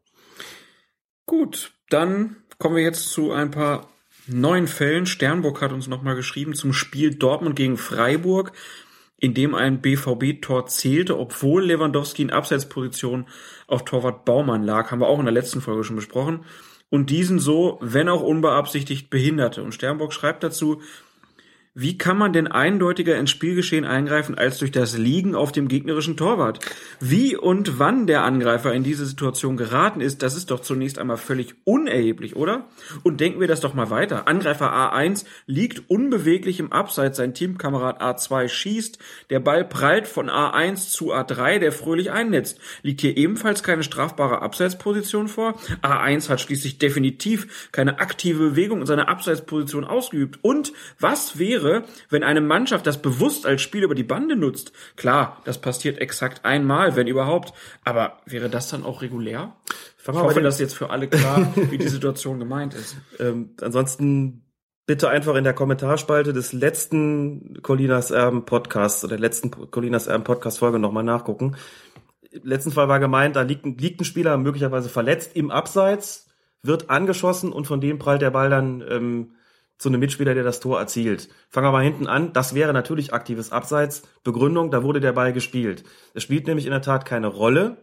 Gut, 1.26 1.74
dann 1.90 2.38
kommen 2.60 2.76
wir 2.76 2.84
jetzt 2.84 3.10
zu 3.10 3.32
ein 3.32 3.52
paar 3.52 3.88
neuen 4.28 4.68
Fällen. 4.68 5.06
Sternburg 5.06 5.62
hat 5.62 5.72
uns 5.72 5.88
nochmal 5.88 6.16
geschrieben 6.16 6.54
zum 6.54 6.74
Spiel 6.74 7.16
Dortmund 7.16 7.56
gegen 7.56 7.78
Freiburg, 7.78 8.52
in 9.18 9.34
dem 9.34 9.56
ein 9.56 9.82
BVB-Tor 9.82 10.68
zählte, 10.68 11.18
obwohl 11.18 11.64
Lewandowski 11.66 12.22
in 12.22 12.32
Abseitsposition 12.32 13.26
auf 13.68 13.86
Torwart 13.86 14.26
Baumann 14.26 14.64
lag. 14.64 14.92
Haben 14.92 15.00
wir 15.00 15.08
auch 15.08 15.20
in 15.20 15.26
der 15.26 15.34
letzten 15.34 15.62
Folge 15.62 15.84
schon 15.84 15.96
besprochen. 15.96 16.46
Und 16.90 17.10
diesen 17.10 17.40
so, 17.40 17.80
wenn 17.82 18.10
auch 18.10 18.22
unbeabsichtigt, 18.22 19.10
behinderte. 19.10 19.64
Und 19.64 19.74
Sternburg 19.74 20.14
schreibt 20.14 20.44
dazu, 20.44 20.82
wie 21.76 21.98
kann 21.98 22.20
man 22.20 22.34
denn 22.34 22.46
eindeutiger 22.46 23.18
ins 23.18 23.32
Spielgeschehen 23.32 23.84
eingreifen 23.84 24.38
als 24.38 24.60
durch 24.60 24.70
das 24.70 24.96
Liegen 24.96 25.34
auf 25.34 25.52
dem 25.52 25.68
gegnerischen 25.68 26.16
Torwart? 26.16 26.60
Wie 27.00 27.36
und 27.36 27.80
wann 27.80 28.06
der 28.06 28.24
Angreifer 28.24 28.72
in 28.76 28.84
diese 28.84 29.08
Situation 29.08 29.58
geraten 29.58 30.00
ist, 30.00 30.22
das 30.22 30.38
ist 30.38 30.52
doch 30.52 30.60
zunächst 30.60 31.00
einmal 31.00 31.18
völlig 31.18 31.56
unerheblich, 31.64 32.36
oder? 32.36 32.68
Und 33.02 33.20
denken 33.22 33.40
wir 33.40 33.48
das 33.48 33.60
doch 33.60 33.74
mal 33.74 33.90
weiter. 33.90 34.28
Angreifer 34.28 34.72
A1 34.72 35.26
liegt 35.48 35.90
unbeweglich 35.90 36.60
im 36.60 36.72
Abseits, 36.72 37.18
sein 37.18 37.34
Teamkamerad 37.34 38.04
A2 38.04 38.50
schießt, 38.50 39.00
der 39.32 39.40
Ball 39.40 39.66
prallt 39.66 40.08
von 40.08 40.30
A1 40.30 40.92
zu 40.92 41.12
A3, 41.12 41.58
der 41.58 41.72
fröhlich 41.72 42.12
einnetzt. 42.12 42.60
Liegt 42.84 43.02
hier 43.02 43.18
ebenfalls 43.18 43.64
keine 43.64 43.82
strafbare 43.82 44.44
Abseitsposition 44.44 45.28
vor? 45.28 45.56
A1 45.82 46.30
hat 46.30 46.40
schließlich 46.40 46.78
definitiv 46.78 47.72
keine 47.72 47.98
aktive 48.00 48.50
Bewegung 48.50 48.82
in 48.82 48.86
seiner 48.86 49.10
Abseitsposition 49.10 49.86
ausgeübt. 49.86 50.38
Und 50.44 50.72
was 51.00 51.40
wäre, 51.40 51.63
wenn 52.10 52.24
eine 52.24 52.42
Mannschaft 52.42 52.86
das 52.86 53.02
bewusst 53.02 53.46
als 53.46 53.62
Spiel 53.62 53.84
über 53.84 53.96
die 53.96 54.04
Bande 54.04 54.36
nutzt? 54.36 54.72
Klar, 54.96 55.42
das 55.46 55.60
passiert 55.60 56.00
exakt 56.00 56.46
einmal, 56.46 56.96
wenn 56.96 57.08
überhaupt. 57.08 57.54
Aber 57.84 58.20
wäre 58.26 58.50
das 58.50 58.70
dann 58.70 58.84
auch 58.84 59.02
regulär? 59.02 59.56
Ich 60.02 60.08
hoffe, 60.08 60.42
dass 60.42 60.60
jetzt 60.60 60.76
für 60.76 60.90
alle 60.90 61.08
klar, 61.08 61.54
wie 61.56 61.78
die 61.78 61.88
Situation 61.88 62.40
gemeint 62.40 62.74
ist. 62.74 62.96
Ähm, 63.20 63.52
ansonsten 63.62 64.44
bitte 64.86 65.10
einfach 65.10 65.36
in 65.36 65.44
der 65.44 65.54
Kommentarspalte 65.54 66.34
des 66.34 66.52
letzten 66.52 67.62
Colinas 67.62 68.12
Erben 68.12 68.46
Podcasts 68.46 69.04
oder 69.04 69.12
der 69.12 69.20
letzten 69.20 69.52
Colinas 69.72 70.08
Erben 70.08 70.24
Podcast 70.24 70.60
Folge 70.60 70.80
nochmal 70.80 71.04
nachgucken. 71.04 71.56
Im 72.32 72.44
letzten 72.44 72.72
Fall 72.72 72.88
war 72.88 73.00
gemeint, 73.00 73.36
da 73.36 73.44
liegt 73.44 73.66
ein, 73.66 73.78
liegt 73.78 74.02
ein 74.02 74.06
Spieler 74.06 74.38
möglicherweise 74.38 74.90
verletzt 74.90 75.36
im 75.36 75.52
Abseits, 75.52 76.28
wird 76.64 76.90
angeschossen 76.90 77.54
und 77.54 77.68
von 77.68 77.80
dem 77.80 78.00
prallt 78.00 78.22
der 78.22 78.32
Ball 78.32 78.50
dann 78.50 78.84
ähm, 78.90 79.36
zu 79.78 79.90
einem 79.90 80.00
Mitspieler, 80.00 80.34
der 80.34 80.44
das 80.44 80.60
Tor 80.60 80.80
erzielt. 80.80 81.30
Fangen 81.50 81.68
wir 81.68 81.72
mal 81.72 81.84
hinten 81.84 82.08
an. 82.08 82.34
Das 82.34 82.56
wäre 82.56 82.74
natürlich 82.74 83.14
aktives 83.14 83.52
Abseits. 83.52 84.04
Begründung, 84.24 84.72
da 84.72 84.84
wurde 84.84 85.00
der 85.00 85.14
Ball 85.14 85.34
gespielt. 85.34 85.84
Es 86.14 86.24
spielt 86.24 86.48
nämlich 86.48 86.66
in 86.66 86.72
der 86.72 86.82
Tat 86.82 87.06
keine 87.06 87.28
Rolle, 87.28 87.78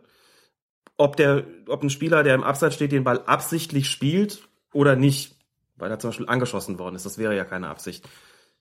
ob 0.96 1.16
der, 1.16 1.44
ob 1.68 1.82
ein 1.82 1.90
Spieler, 1.90 2.22
der 2.22 2.34
im 2.34 2.44
Abseits 2.44 2.74
steht, 2.74 2.92
den 2.92 3.04
Ball 3.04 3.22
absichtlich 3.26 3.88
spielt 3.88 4.48
oder 4.72 4.96
nicht, 4.96 5.36
weil 5.76 5.90
er 5.90 5.98
zum 5.98 6.10
Beispiel 6.10 6.28
angeschossen 6.28 6.78
worden 6.78 6.94
ist. 6.94 7.06
Das 7.06 7.18
wäre 7.18 7.36
ja 7.36 7.44
keine 7.44 7.68
Absicht. 7.68 8.08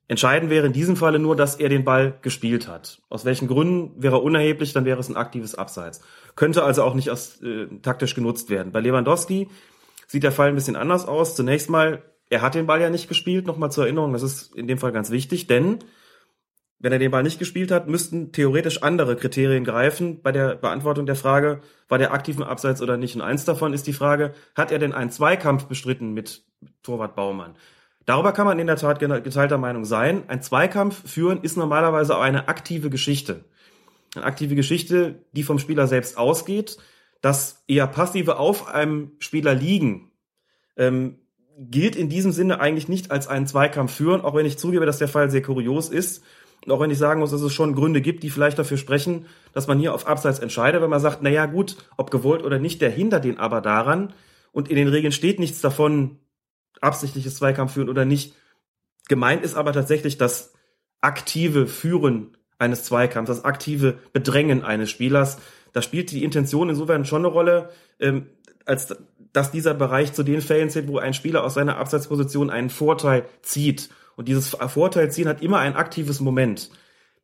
Entscheidend 0.10 0.50
wäre 0.50 0.66
in 0.66 0.74
diesem 0.74 0.96
Falle 0.96 1.20
nur, 1.20 1.36
dass 1.36 1.58
er 1.58 1.70
den 1.70 1.86
Ball 1.86 2.18
gespielt 2.24 2.68
hat. 2.68 3.00
Aus 3.10 3.26
welchen 3.26 3.48
Gründen 3.48 4.02
wäre 4.02 4.18
unerheblich, 4.18 4.74
dann 4.74 4.84
wäre 4.84 5.00
es 5.00 5.08
ein 5.08 5.16
aktives 5.16 5.54
Abseits. 5.54 6.02
Könnte 6.36 6.64
also 6.64 6.84
auch 6.84 6.96
nicht 6.96 7.10
als, 7.10 7.40
äh, 7.44 7.68
taktisch 7.84 8.16
genutzt 8.16 8.50
werden. 8.50 8.72
Bei 8.72 8.80
Lewandowski 8.80 9.50
sieht 10.08 10.24
der 10.24 10.32
Fall 10.32 10.50
ein 10.50 10.56
bisschen 10.56 10.76
anders 10.76 11.06
aus. 11.06 11.36
Zunächst 11.36 11.70
mal, 11.70 12.02
er 12.30 12.42
hat 12.42 12.56
den 12.56 12.68
Ball 12.68 12.82
ja 12.82 12.90
nicht 12.90 13.08
gespielt, 13.08 13.48
nochmal 13.48 13.72
zur 13.72 13.86
Erinnerung, 13.86 14.14
das 14.14 14.24
ist 14.24 14.56
in 14.56 14.68
dem 14.68 14.78
Fall 14.78 14.92
ganz 14.92 15.10
wichtig, 15.10 15.48
denn 15.48 15.80
wenn 16.80 16.94
er 16.94 17.00
den 17.00 17.12
Ball 17.12 17.24
nicht 17.24 17.40
gespielt 17.40 17.72
hat, 17.72 17.90
müssten 17.90 18.32
theoretisch 18.32 18.84
andere 18.84 19.18
Kriterien 19.18 19.66
greifen 19.66 20.22
bei 20.22 20.32
der 20.32 20.56
Beantwortung 20.56 21.06
der 21.06 21.18
Frage, 21.18 21.60
war 21.90 21.98
der 21.98 22.14
aktiv 22.14 22.38
im 22.38 22.44
Abseits 22.44 22.82
oder 22.82 22.96
nicht. 22.96 23.16
Und 23.16 23.22
eins 23.22 23.44
davon 23.44 23.74
ist 23.74 23.86
die 23.86 23.94
Frage, 23.94 24.34
hat 24.56 24.72
er 24.72 24.80
denn 24.80 24.94
einen 24.94 25.10
Zweikampf 25.10 25.66
bestritten 25.66 26.14
mit 26.14 26.46
Torwart 26.82 27.16
Baumann? 27.18 27.56
Darüber 28.06 28.32
kann 28.32 28.46
man 28.46 28.60
in 28.60 28.68
der 28.68 28.78
Tat 28.78 29.00
geteilter 29.00 29.58
Meinung 29.58 29.84
sein. 29.84 30.24
Ein 30.30 30.42
Zweikampf 30.42 31.08
führen 31.08 31.42
ist 31.42 31.58
normalerweise 31.58 32.16
auch 32.16 32.22
eine 32.22 32.48
aktive 32.48 32.90
Geschichte. 32.90 33.44
Eine 34.16 34.24
aktive 34.24 34.56
Geschichte, 34.56 35.26
die 35.34 35.44
vom 35.44 35.60
Spieler 35.60 35.86
selbst 35.86 36.18
ausgeht. 36.18 36.78
Das 37.22 37.64
eher 37.68 37.88
passive 37.88 38.38
auf 38.38 38.70
einem 38.70 39.12
Spieler 39.20 39.54
liegen, 39.54 40.12
ähm, 40.78 41.20
gilt 41.60 41.98
in 41.98 42.08
diesem 42.08 42.32
Sinne 42.32 42.62
eigentlich 42.62 42.88
nicht 42.88 43.12
als 43.12 43.28
einen 43.28 43.46
Zweikampf 43.46 43.94
führen, 43.94 44.22
auch 44.22 44.34
wenn 44.34 44.46
ich 44.46 44.58
zugebe, 44.58 44.86
dass 44.86 44.98
der 44.98 45.10
Fall 45.10 45.30
sehr 45.30 45.42
kurios 45.42 45.90
ist. 45.90 46.24
Und 46.66 46.72
auch 46.72 46.80
wenn 46.80 46.92
ich 46.92 46.98
sagen 46.98 47.20
muss, 47.20 47.32
dass 47.32 47.42
es 47.42 47.54
schon 47.54 47.76
Gründe 47.76 48.02
gibt, 48.02 48.24
die 48.24 48.30
vielleicht 48.30 48.60
dafür 48.60 48.78
sprechen, 48.78 49.26
dass 49.54 49.68
man 49.68 49.80
hier 49.80 49.94
auf 49.94 50.08
Abseits 50.08 50.40
entscheidet, 50.40 50.82
wenn 50.82 50.90
man 50.90 51.00
sagt, 51.00 51.20
na 51.22 51.30
ja, 51.30 51.46
gut, 51.46 51.78
ob 51.98 52.12
gewollt 52.12 52.44
oder 52.44 52.60
nicht, 52.60 52.82
der 52.82 52.90
hindert 52.90 53.26
den 53.26 53.40
aber 53.40 53.62
daran. 53.62 54.14
Und 54.52 54.70
in 54.70 54.76
den 54.76 54.88
Regeln 54.88 55.12
steht 55.12 55.40
nichts 55.40 55.62
davon, 55.62 56.20
absichtliches 56.82 57.36
Zweikampf 57.36 57.74
führen 57.74 57.90
oder 57.90 58.06
nicht. 58.06 58.36
Gemeint 59.08 59.44
ist 59.44 59.56
aber 59.56 59.74
tatsächlich 59.74 60.18
das 60.18 60.54
aktive 61.02 61.68
Führen 61.68 62.38
eines 62.58 62.84
Zweikampfs, 62.84 63.30
das 63.30 63.46
aktive 63.46 64.00
Bedrängen 64.14 64.64
eines 64.64 64.90
Spielers. 64.90 65.40
Da 65.74 65.82
spielt 65.82 66.12
die 66.12 66.24
Intention 66.24 66.70
insofern 66.70 67.06
schon 67.06 67.26
eine 67.26 67.34
Rolle, 67.34 67.70
ähm, 68.00 68.28
als 68.66 68.96
dass 69.34 69.52
dieser 69.52 69.74
Bereich 69.74 70.14
zu 70.14 70.24
den 70.24 70.42
Fällen 70.42 70.70
zählt, 70.70 70.88
wo 70.88 70.98
ein 70.98 71.14
Spieler 71.14 71.44
aus 71.44 71.54
seiner 71.54 71.78
Abseitsposition 71.78 72.50
einen 72.50 72.70
Vorteil 72.70 73.26
zieht. 73.42 73.90
Und 74.16 74.28
dieses 74.28 74.50
Vorteil 74.50 75.12
ziehen 75.12 75.28
hat 75.28 75.42
immer 75.42 75.60
ein 75.60 75.76
aktives 75.76 76.20
Moment. 76.20 76.72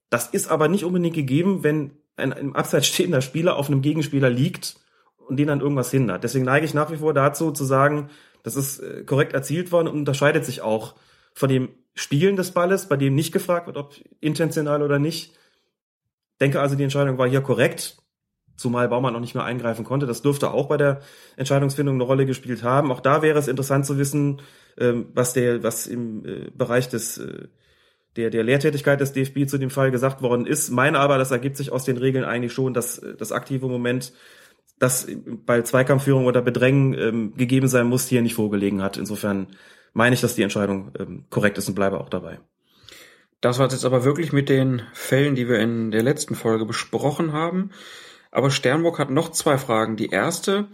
Das 0.09 0.27
ist 0.27 0.49
aber 0.49 0.67
nicht 0.67 0.85
unbedingt 0.85 1.15
gegeben, 1.15 1.63
wenn 1.63 1.91
ein 2.15 2.31
im 2.31 2.55
Abseits 2.55 2.87
stehender 2.87 3.21
Spieler 3.21 3.57
auf 3.57 3.67
einem 3.67 3.81
Gegenspieler 3.81 4.29
liegt 4.29 4.75
und 5.27 5.37
den 5.37 5.47
dann 5.47 5.61
irgendwas 5.61 5.91
hindert. 5.91 6.23
Deswegen 6.23 6.45
neige 6.45 6.65
ich 6.65 6.73
nach 6.73 6.91
wie 6.91 6.97
vor 6.97 7.13
dazu 7.13 7.51
zu 7.51 7.65
sagen, 7.65 8.09
das 8.43 8.55
ist 8.55 8.79
äh, 8.79 9.03
korrekt 9.03 9.33
erzielt 9.33 9.71
worden 9.71 9.87
und 9.87 9.97
unterscheidet 9.97 10.45
sich 10.45 10.61
auch 10.61 10.95
von 11.33 11.49
dem 11.49 11.69
Spielen 11.95 12.35
des 12.35 12.51
Balles, 12.51 12.87
bei 12.87 12.95
dem 12.95 13.15
nicht 13.15 13.31
gefragt 13.31 13.67
wird, 13.67 13.77
ob 13.77 13.95
intentional 14.19 14.81
oder 14.81 14.99
nicht. 14.99 15.37
Denke 16.39 16.59
also, 16.59 16.75
die 16.75 16.83
Entscheidung 16.83 17.17
war 17.17 17.27
hier 17.27 17.41
korrekt, 17.41 17.97
zumal 18.55 18.87
Baumann 18.87 19.13
noch 19.13 19.19
nicht 19.19 19.35
mehr 19.35 19.43
eingreifen 19.43 19.85
konnte. 19.85 20.05
Das 20.05 20.21
dürfte 20.21 20.51
auch 20.51 20.67
bei 20.67 20.77
der 20.77 21.01
Entscheidungsfindung 21.35 21.95
eine 21.95 22.03
Rolle 22.03 22.25
gespielt 22.25 22.63
haben. 22.63 22.91
Auch 22.91 23.01
da 23.01 23.21
wäre 23.21 23.39
es 23.39 23.47
interessant 23.47 23.85
zu 23.85 23.97
wissen, 23.97 24.41
ähm, 24.77 25.07
was 25.13 25.33
der, 25.33 25.63
was 25.63 25.87
im 25.87 26.25
äh, 26.25 26.51
Bereich 26.55 26.89
des 26.89 27.17
äh, 27.17 27.47
der, 28.15 28.29
der 28.29 28.43
Lehrtätigkeit 28.43 29.01
des 29.01 29.11
DFB 29.13 29.45
zu 29.47 29.57
dem 29.57 29.69
Fall 29.69 29.91
gesagt 29.91 30.21
worden 30.21 30.45
ist. 30.45 30.69
Meine 30.69 30.99
aber, 30.99 31.17
das 31.17 31.31
ergibt 31.31 31.57
sich 31.57 31.71
aus 31.71 31.83
den 31.83 31.97
Regeln 31.97 32.23
eigentlich 32.23 32.53
schon, 32.53 32.73
dass 32.73 33.01
das 33.17 33.31
aktive 33.31 33.67
Moment 33.67 34.13
das 34.79 35.07
bei 35.45 35.61
Zweikampfführung 35.61 36.25
oder 36.25 36.41
Bedrängen 36.41 36.93
ähm, 36.93 37.33
gegeben 37.35 37.67
sein 37.67 37.87
muss, 37.87 38.07
hier 38.07 38.21
nicht 38.21 38.35
vorgelegen 38.35 38.81
hat. 38.81 38.97
Insofern 38.97 39.47
meine 39.93 40.15
ich, 40.15 40.21
dass 40.21 40.35
die 40.35 40.43
Entscheidung 40.43 40.91
ähm, 40.99 41.25
korrekt 41.29 41.57
ist 41.57 41.69
und 41.69 41.75
bleibe 41.75 41.99
auch 41.99 42.09
dabei. 42.09 42.39
Das 43.39 43.59
war 43.59 43.69
jetzt 43.69 43.85
aber 43.85 44.03
wirklich 44.03 44.33
mit 44.33 44.49
den 44.49 44.81
Fällen, 44.93 45.35
die 45.35 45.47
wir 45.47 45.59
in 45.59 45.91
der 45.91 46.03
letzten 46.03 46.35
Folge 46.35 46.65
besprochen 46.65 47.31
haben. 47.31 47.71
Aber 48.35 48.51
Sternburg 48.51 48.99
hat 48.99 49.09
noch 49.09 49.31
zwei 49.31 49.57
Fragen. 49.57 49.95
Die 49.95 50.09
erste, 50.09 50.67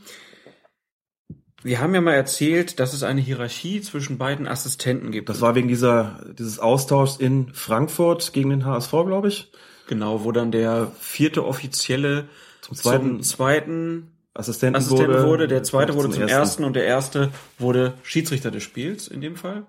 wir 1.62 1.80
haben 1.80 1.94
ja 1.94 2.02
mal 2.02 2.16
erzählt, 2.16 2.80
dass 2.80 2.92
es 2.92 3.04
eine 3.04 3.22
Hierarchie 3.22 3.82
zwischen 3.82 4.18
beiden 4.18 4.48
Assistenten 4.48 5.12
gibt. 5.12 5.30
Das 5.30 5.42
war 5.42 5.54
wegen 5.54 5.68
dieser, 5.68 6.26
dieses 6.40 6.58
Austauschs 6.58 7.18
in 7.18 7.54
Frankfurt 7.54 8.34
gegen 8.34 8.50
den 8.50 8.66
HSV, 8.66 8.90
glaube 9.06 9.28
ich. 9.28 9.52
Genau, 9.86 10.24
wo 10.24 10.32
dann 10.32 10.52
der 10.52 10.92
vierte 11.00 11.46
Offizielle 11.46 12.30
Zum 12.62 12.76
zweiten, 12.78 13.04
zum 13.04 13.22
zweiten 13.22 14.12
Assistenten, 14.34 14.78
Assistent 14.78 15.10
wurde, 15.10 15.28
wurde, 15.28 15.48
der 15.48 15.62
zweite 15.62 15.94
wurde 15.94 16.10
zum 16.10 16.22
ersten. 16.24 16.36
ersten 16.36 16.64
und 16.64 16.76
der 16.76 16.86
erste 16.86 17.30
wurde 17.60 17.94
Schiedsrichter 18.02 18.50
des 18.50 18.64
Spiels 18.64 19.08
in 19.08 19.22
dem 19.22 19.36
Fall. 19.36 19.68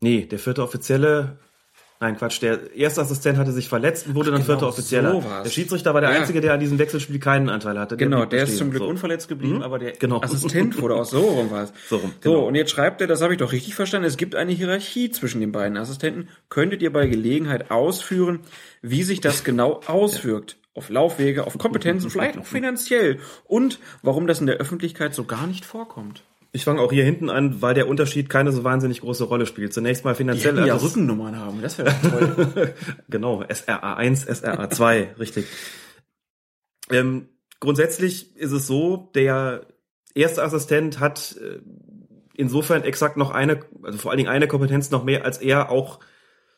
Nee, 0.00 0.26
der 0.26 0.38
vierte 0.38 0.62
Offizielle 0.62 1.38
Nein, 2.00 2.16
Quatsch. 2.16 2.40
Der 2.42 2.74
erste 2.76 3.00
Assistent 3.00 3.38
hatte 3.38 3.50
sich 3.50 3.68
verletzt 3.68 4.06
und 4.06 4.14
wurde 4.14 4.30
Ach, 4.30 4.34
dann 4.38 4.42
genau, 4.46 4.58
vierter 4.58 4.68
Offizieller. 4.68 5.10
so 5.10 5.24
war's. 5.24 5.42
der 5.42 5.50
Schiedsrichter 5.50 5.94
war 5.94 6.00
der 6.00 6.12
Ja. 6.12 6.20
Einzige, 6.20 6.40
der 6.40 6.52
an 6.54 6.60
diesem 6.60 6.78
Wechselspiel 6.78 7.18
keinen 7.18 7.48
Anteil 7.48 7.76
hatte. 7.78 7.96
Genau, 7.96 8.18
blieb 8.20 8.30
der 8.30 8.44
ist 8.44 8.56
zum 8.56 8.70
Glück 8.70 8.82
So. 8.84 8.88
unverletzt 8.88 9.26
geblieben, 9.28 9.56
Mhm. 9.56 9.62
aber 9.62 9.80
der 9.80 9.92
Genau. 9.92 10.20
Assistent 10.22 10.80
wurde 10.80 10.94
auch 10.94 11.04
so 11.04 11.18
rum 11.20 11.48
was. 11.50 11.72
So 11.88 11.96
rum, 11.96 12.12
So, 12.22 12.30
genau. 12.34 12.46
und 12.46 12.54
jetzt 12.54 12.70
schreibt 12.70 13.00
er, 13.00 13.08
das 13.08 13.20
habe 13.20 13.32
ich 13.34 13.38
doch 13.40 13.50
richtig 13.50 13.74
verstanden, 13.74 14.06
es 14.06 14.16
gibt 14.16 14.36
eine 14.36 14.52
Hierarchie 14.52 15.10
zwischen 15.10 15.40
den 15.40 15.50
beiden 15.50 15.76
Assistenten. 15.76 16.28
Könntet 16.50 16.82
ihr 16.82 16.92
bei 16.92 17.06
Gelegenheit 17.08 17.70
ausführen, 17.72 18.40
wie 18.80 19.02
sich 19.02 19.20
das 19.20 19.42
genau 19.42 19.80
auswirkt? 19.88 20.56
Auf 20.74 20.90
Laufwege, 20.90 21.44
auf 21.48 21.58
Kompetenzen, 21.58 22.10
vielleicht 22.10 22.38
auch 22.38 22.46
finanziell. 22.46 23.18
Und 23.44 23.80
warum 24.02 24.28
das 24.28 24.38
in 24.40 24.46
der 24.46 24.58
Öffentlichkeit 24.58 25.12
so 25.14 25.24
gar 25.24 25.48
nicht 25.48 25.64
vorkommt. 25.64 26.22
Ich 26.52 26.64
fange 26.64 26.80
auch 26.80 26.90
hier 26.90 27.04
hinten 27.04 27.28
an, 27.28 27.60
weil 27.60 27.74
der 27.74 27.88
Unterschied 27.88 28.30
keine 28.30 28.52
so 28.52 28.64
wahnsinnig 28.64 29.02
große 29.02 29.24
Rolle 29.24 29.44
spielt. 29.46 29.74
Zunächst 29.74 30.04
mal 30.04 30.12
Die 30.12 30.18
finanziell. 30.18 30.54
hätten 30.56 30.66
ja 30.66 30.74
also- 30.74 30.86
Rückennummern 30.86 31.38
haben, 31.38 31.60
das 31.60 31.76
wäre 31.78 31.94
toll. 32.00 32.74
genau, 33.10 33.42
SRA1, 33.42 34.26
SRA2, 34.26 35.06
richtig. 35.18 35.46
Ähm, 36.90 37.28
grundsätzlich 37.60 38.34
ist 38.36 38.52
es 38.52 38.66
so, 38.66 39.10
der 39.14 39.66
erste 40.14 40.42
Assistent 40.42 41.00
hat 41.00 41.36
äh, 41.36 41.60
insofern 42.34 42.82
exakt 42.82 43.16
noch 43.18 43.30
eine, 43.30 43.60
also 43.82 43.98
vor 43.98 44.10
allen 44.10 44.18
Dingen 44.18 44.30
eine 44.30 44.48
Kompetenz 44.48 44.90
noch 44.90 45.04
mehr, 45.04 45.24
als 45.26 45.38
er 45.38 45.70
auch 45.70 46.00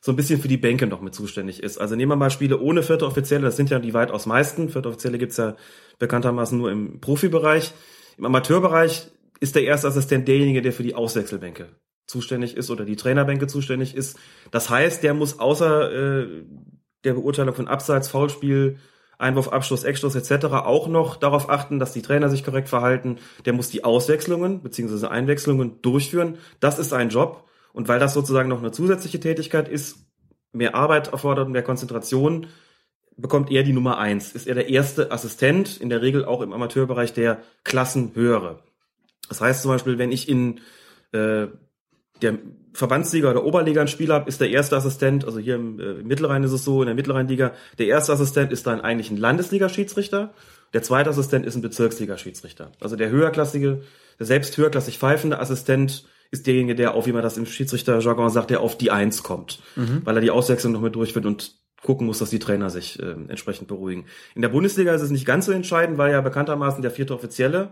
so 0.00 0.12
ein 0.12 0.16
bisschen 0.16 0.40
für 0.40 0.48
die 0.48 0.56
Bänke 0.56 0.86
noch 0.86 1.02
mit 1.02 1.14
zuständig 1.14 1.62
ist. 1.62 1.78
Also 1.78 1.96
nehmen 1.96 2.12
wir 2.12 2.16
mal 2.16 2.30
Spiele 2.30 2.58
ohne 2.60 2.82
vierte 2.82 3.06
Offizielle, 3.06 3.42
das 3.44 3.56
sind 3.56 3.70
ja 3.70 3.80
die 3.80 3.92
weitaus 3.92 4.24
meisten. 4.24 4.68
Vierte 4.70 4.88
Offizielle 4.88 5.18
gibt's 5.18 5.36
ja 5.36 5.56
bekanntermaßen 5.98 6.56
nur 6.56 6.70
im 6.70 7.00
Profibereich. 7.00 7.72
Im 8.16 8.24
Amateurbereich 8.24 9.08
ist 9.40 9.54
der 9.54 9.64
erste 9.64 9.88
Assistent 9.88 10.28
derjenige, 10.28 10.62
der 10.62 10.72
für 10.72 10.82
die 10.82 10.94
Auswechselbänke 10.94 11.68
zuständig 12.06 12.56
ist 12.56 12.70
oder 12.70 12.84
die 12.84 12.96
Trainerbänke 12.96 13.46
zuständig 13.46 13.94
ist. 13.94 14.18
Das 14.50 14.68
heißt, 14.68 15.02
der 15.02 15.14
muss 15.14 15.38
außer 15.38 15.92
äh, 15.92 16.26
der 17.04 17.14
Beurteilung 17.14 17.54
von 17.54 17.68
Abseits, 17.68 18.08
Foulspiel, 18.08 18.78
Einwurf, 19.16 19.48
Abschluss, 19.48 19.84
Eckstoß 19.84 20.14
etc. 20.14 20.46
auch 20.46 20.88
noch 20.88 21.16
darauf 21.16 21.50
achten, 21.50 21.78
dass 21.78 21.92
die 21.92 22.02
Trainer 22.02 22.30
sich 22.30 22.42
korrekt 22.42 22.68
verhalten. 22.68 23.18
Der 23.44 23.52
muss 23.52 23.68
die 23.68 23.84
Auswechslungen 23.84 24.62
bzw. 24.62 25.06
Einwechslungen 25.06 25.82
durchführen. 25.82 26.38
Das 26.58 26.78
ist 26.78 26.88
sein 26.88 27.10
Job. 27.10 27.44
Und 27.72 27.86
weil 27.86 28.00
das 28.00 28.14
sozusagen 28.14 28.48
noch 28.48 28.58
eine 28.58 28.72
zusätzliche 28.72 29.20
Tätigkeit 29.20 29.68
ist, 29.68 30.06
mehr 30.52 30.74
Arbeit 30.74 31.08
erfordert 31.12 31.46
und 31.46 31.52
mehr 31.52 31.62
Konzentration, 31.62 32.48
bekommt 33.16 33.50
er 33.50 33.62
die 33.62 33.72
Nummer 33.72 33.98
eins. 33.98 34.32
Ist 34.32 34.48
er 34.48 34.54
der 34.54 34.68
erste 34.68 35.12
Assistent, 35.12 35.80
in 35.80 35.90
der 35.90 36.02
Regel 36.02 36.24
auch 36.24 36.40
im 36.40 36.52
Amateurbereich 36.52 37.12
der 37.12 37.42
Klassenhöhere. 37.62 38.62
Das 39.30 39.40
heißt 39.40 39.62
zum 39.62 39.70
Beispiel, 39.70 39.96
wenn 39.96 40.12
ich 40.12 40.28
in 40.28 40.60
äh, 41.12 41.46
der 42.20 42.38
Verbandsliga 42.74 43.30
oder 43.30 43.44
Oberliga 43.44 43.80
ein 43.80 43.88
Spiel 43.88 44.12
habe, 44.12 44.28
ist 44.28 44.40
der 44.40 44.50
erste 44.50 44.76
Assistent, 44.76 45.24
also 45.24 45.38
hier 45.38 45.54
im, 45.54 45.80
äh, 45.80 46.00
im 46.00 46.06
Mittelrhein 46.06 46.44
ist 46.44 46.52
es 46.52 46.64
so, 46.64 46.82
in 46.82 46.86
der 46.86 46.94
Mittelrheinliga, 46.94 47.52
der 47.78 47.86
erste 47.86 48.12
Assistent 48.12 48.52
ist 48.52 48.66
dann 48.66 48.80
eigentlich 48.80 49.10
ein 49.10 49.16
Landesliga-Schiedsrichter, 49.16 50.34
der 50.74 50.82
zweite 50.82 51.10
Assistent 51.10 51.46
ist 51.46 51.56
ein 51.56 51.62
Bezirksliga-Schiedsrichter. 51.62 52.72
Also 52.80 52.96
der 52.96 53.10
höherklassige, 53.10 53.82
der 54.18 54.26
selbst 54.26 54.56
höherklassig 54.56 54.98
pfeifende 54.98 55.38
Assistent 55.38 56.04
ist 56.30 56.46
derjenige, 56.46 56.76
der 56.76 56.94
auf, 56.94 57.06
wie 57.06 57.12
man 57.12 57.22
das 57.22 57.38
im 57.38 57.46
Schiedsrichterjargon 57.46 58.30
sagt, 58.30 58.50
der 58.50 58.60
auf 58.60 58.78
die 58.78 58.90
Eins 58.92 59.24
kommt, 59.24 59.60
weil 60.04 60.16
er 60.16 60.20
die 60.20 60.30
Auswechslung 60.30 60.72
noch 60.72 60.80
mit 60.80 60.94
durchführt 60.94 61.26
und 61.26 61.56
gucken 61.82 62.06
muss, 62.06 62.18
dass 62.18 62.30
die 62.30 62.38
Trainer 62.38 62.70
sich 62.70 63.00
äh, 63.00 63.16
entsprechend 63.28 63.66
beruhigen. 63.66 64.04
In 64.34 64.42
der 64.42 64.50
Bundesliga 64.50 64.94
ist 64.94 65.02
es 65.02 65.10
nicht 65.10 65.26
ganz 65.26 65.46
so 65.46 65.52
entscheidend, 65.52 65.98
weil 65.98 66.12
ja 66.12 66.20
bekanntermaßen 66.20 66.82
der 66.82 66.90
vierte 66.90 67.14
Offizielle 67.14 67.70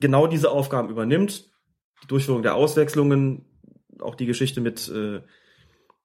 genau 0.00 0.26
diese 0.26 0.50
Aufgaben 0.50 0.90
übernimmt. 0.90 1.50
Die 2.02 2.08
Durchführung 2.08 2.42
der 2.42 2.54
Auswechslungen, 2.54 3.44
auch 4.00 4.14
die 4.14 4.26
Geschichte 4.26 4.60
mit, 4.60 4.88
äh, 4.88 5.22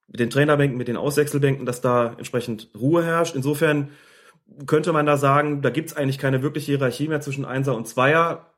mit 0.07 0.19
den 0.19 0.29
Trainerbänken, 0.29 0.77
mit 0.77 0.87
den 0.87 0.97
Auswechselbänken, 0.97 1.65
dass 1.65 1.81
da 1.81 2.13
entsprechend 2.17 2.69
Ruhe 2.75 3.03
herrscht. 3.03 3.35
Insofern 3.35 3.89
könnte 4.65 4.93
man 4.93 5.05
da 5.05 5.17
sagen, 5.17 5.61
da 5.61 5.69
gibt's 5.69 5.93
eigentlich 5.93 6.17
keine 6.17 6.41
wirkliche 6.41 6.73
Hierarchie 6.73 7.07
mehr 7.07 7.21
zwischen 7.21 7.45
Einser 7.45 7.75
und 7.75 7.87
Zweier, 7.87 8.51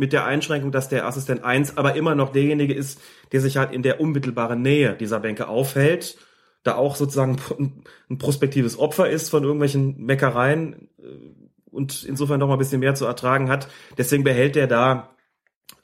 mit 0.00 0.14
der 0.14 0.24
Einschränkung, 0.24 0.72
dass 0.72 0.88
der 0.88 1.06
Assistent 1.06 1.44
1 1.44 1.76
aber 1.76 1.94
immer 1.94 2.14
noch 2.14 2.32
derjenige 2.32 2.72
ist, 2.72 3.02
der 3.32 3.42
sich 3.42 3.58
halt 3.58 3.70
in 3.70 3.82
der 3.82 4.00
unmittelbaren 4.00 4.62
Nähe 4.62 4.96
dieser 4.96 5.20
Bänke 5.20 5.46
aufhält, 5.46 6.16
da 6.62 6.76
auch 6.76 6.96
sozusagen 6.96 7.36
ein 8.08 8.16
prospektives 8.16 8.78
Opfer 8.78 9.10
ist 9.10 9.28
von 9.28 9.42
irgendwelchen 9.44 10.02
Meckereien 10.02 10.88
äh, 10.98 11.49
und 11.70 12.04
insofern 12.04 12.40
noch 12.40 12.48
mal 12.48 12.54
ein 12.54 12.58
bisschen 12.58 12.80
mehr 12.80 12.94
zu 12.94 13.06
ertragen 13.06 13.48
hat. 13.48 13.68
Deswegen 13.98 14.24
behält 14.24 14.56
er 14.56 14.66
da 14.66 15.10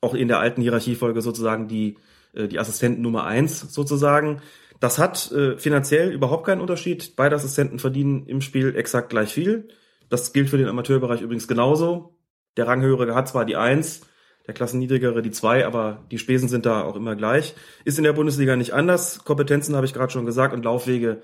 auch 0.00 0.14
in 0.14 0.28
der 0.28 0.38
alten 0.38 0.62
Hierarchiefolge 0.62 1.22
sozusagen 1.22 1.68
die, 1.68 1.96
äh, 2.34 2.48
die 2.48 2.58
Assistenten 2.58 3.02
Nummer 3.02 3.24
eins 3.24 3.60
sozusagen. 3.60 4.42
Das 4.80 4.98
hat 4.98 5.32
äh, 5.32 5.56
finanziell 5.58 6.12
überhaupt 6.12 6.46
keinen 6.46 6.60
Unterschied. 6.60 7.16
Beide 7.16 7.36
Assistenten 7.36 7.78
verdienen 7.78 8.26
im 8.26 8.40
Spiel 8.40 8.76
exakt 8.76 9.10
gleich 9.10 9.32
viel. 9.32 9.68
Das 10.08 10.32
gilt 10.32 10.50
für 10.50 10.58
den 10.58 10.68
Amateurbereich 10.68 11.22
übrigens 11.22 11.48
genauso. 11.48 12.16
Der 12.56 12.66
Ranghöhere 12.66 13.14
hat 13.14 13.28
zwar 13.28 13.44
die 13.44 13.56
eins, 13.56 14.02
der 14.46 14.54
Klassenniedrigere 14.54 15.22
die 15.22 15.30
zwei, 15.30 15.66
aber 15.66 16.04
die 16.10 16.18
Spesen 16.18 16.48
sind 16.48 16.66
da 16.66 16.82
auch 16.82 16.96
immer 16.96 17.16
gleich. 17.16 17.54
Ist 17.84 17.98
in 17.98 18.04
der 18.04 18.12
Bundesliga 18.12 18.56
nicht 18.56 18.72
anders. 18.72 19.24
Kompetenzen 19.24 19.74
habe 19.74 19.86
ich 19.86 19.94
gerade 19.94 20.12
schon 20.12 20.26
gesagt 20.26 20.54
und 20.54 20.64
Laufwege 20.64 21.22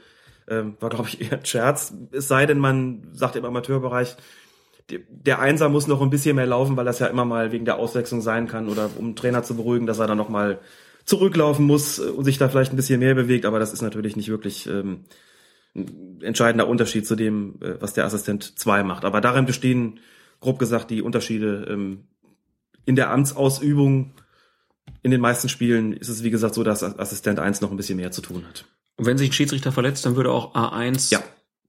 ähm, 0.48 0.76
war, 0.80 0.90
glaube 0.90 1.08
ich, 1.08 1.20
eher 1.20 1.38
ein 1.38 1.44
Scherz. 1.44 1.94
Es 2.10 2.28
sei 2.28 2.46
denn, 2.46 2.58
man 2.58 3.08
sagt 3.12 3.36
im 3.36 3.44
Amateurbereich, 3.44 4.16
der 5.08 5.38
Einser 5.38 5.68
muss 5.68 5.86
noch 5.86 6.02
ein 6.02 6.10
bisschen 6.10 6.36
mehr 6.36 6.46
laufen, 6.46 6.76
weil 6.76 6.84
das 6.84 6.98
ja 6.98 7.06
immer 7.06 7.24
mal 7.24 7.52
wegen 7.52 7.64
der 7.64 7.76
Auswechslung 7.76 8.20
sein 8.20 8.46
kann 8.46 8.68
oder 8.68 8.90
um 8.98 9.16
Trainer 9.16 9.42
zu 9.42 9.54
beruhigen, 9.54 9.86
dass 9.86 9.98
er 9.98 10.06
dann 10.06 10.18
noch 10.18 10.28
mal 10.28 10.60
zurücklaufen 11.04 11.66
muss 11.66 11.98
und 11.98 12.24
sich 12.24 12.38
da 12.38 12.48
vielleicht 12.48 12.72
ein 12.72 12.76
bisschen 12.76 13.00
mehr 13.00 13.14
bewegt, 13.14 13.44
aber 13.44 13.58
das 13.58 13.72
ist 13.72 13.82
natürlich 13.82 14.16
nicht 14.16 14.28
wirklich 14.28 14.66
ähm, 14.66 15.04
ein 15.74 16.20
entscheidender 16.22 16.68
Unterschied 16.68 17.06
zu 17.06 17.16
dem, 17.16 17.56
äh, 17.60 17.80
was 17.80 17.94
der 17.94 18.04
Assistent 18.04 18.58
2 18.58 18.82
macht. 18.82 19.04
Aber 19.04 19.20
darin 19.20 19.46
bestehen, 19.46 20.00
grob 20.40 20.58
gesagt, 20.58 20.90
die 20.90 21.02
Unterschiede 21.02 21.66
ähm, 21.68 22.04
in 22.84 22.96
der 22.96 23.10
Amtsausübung. 23.10 24.12
In 25.02 25.10
den 25.10 25.20
meisten 25.20 25.48
Spielen 25.48 25.92
ist 25.92 26.08
es, 26.08 26.22
wie 26.22 26.30
gesagt, 26.30 26.54
so, 26.54 26.62
dass 26.62 26.82
Assistent 26.82 27.38
1 27.38 27.60
noch 27.60 27.70
ein 27.70 27.76
bisschen 27.76 27.96
mehr 27.96 28.10
zu 28.10 28.20
tun 28.20 28.44
hat. 28.46 28.66
Und 28.96 29.06
wenn 29.06 29.18
sich 29.18 29.30
ein 29.30 29.32
Schiedsrichter 29.32 29.72
verletzt, 29.72 30.04
dann 30.04 30.16
würde 30.16 30.30
auch 30.30 30.54
A1 30.54 31.12
Ja, 31.12 31.22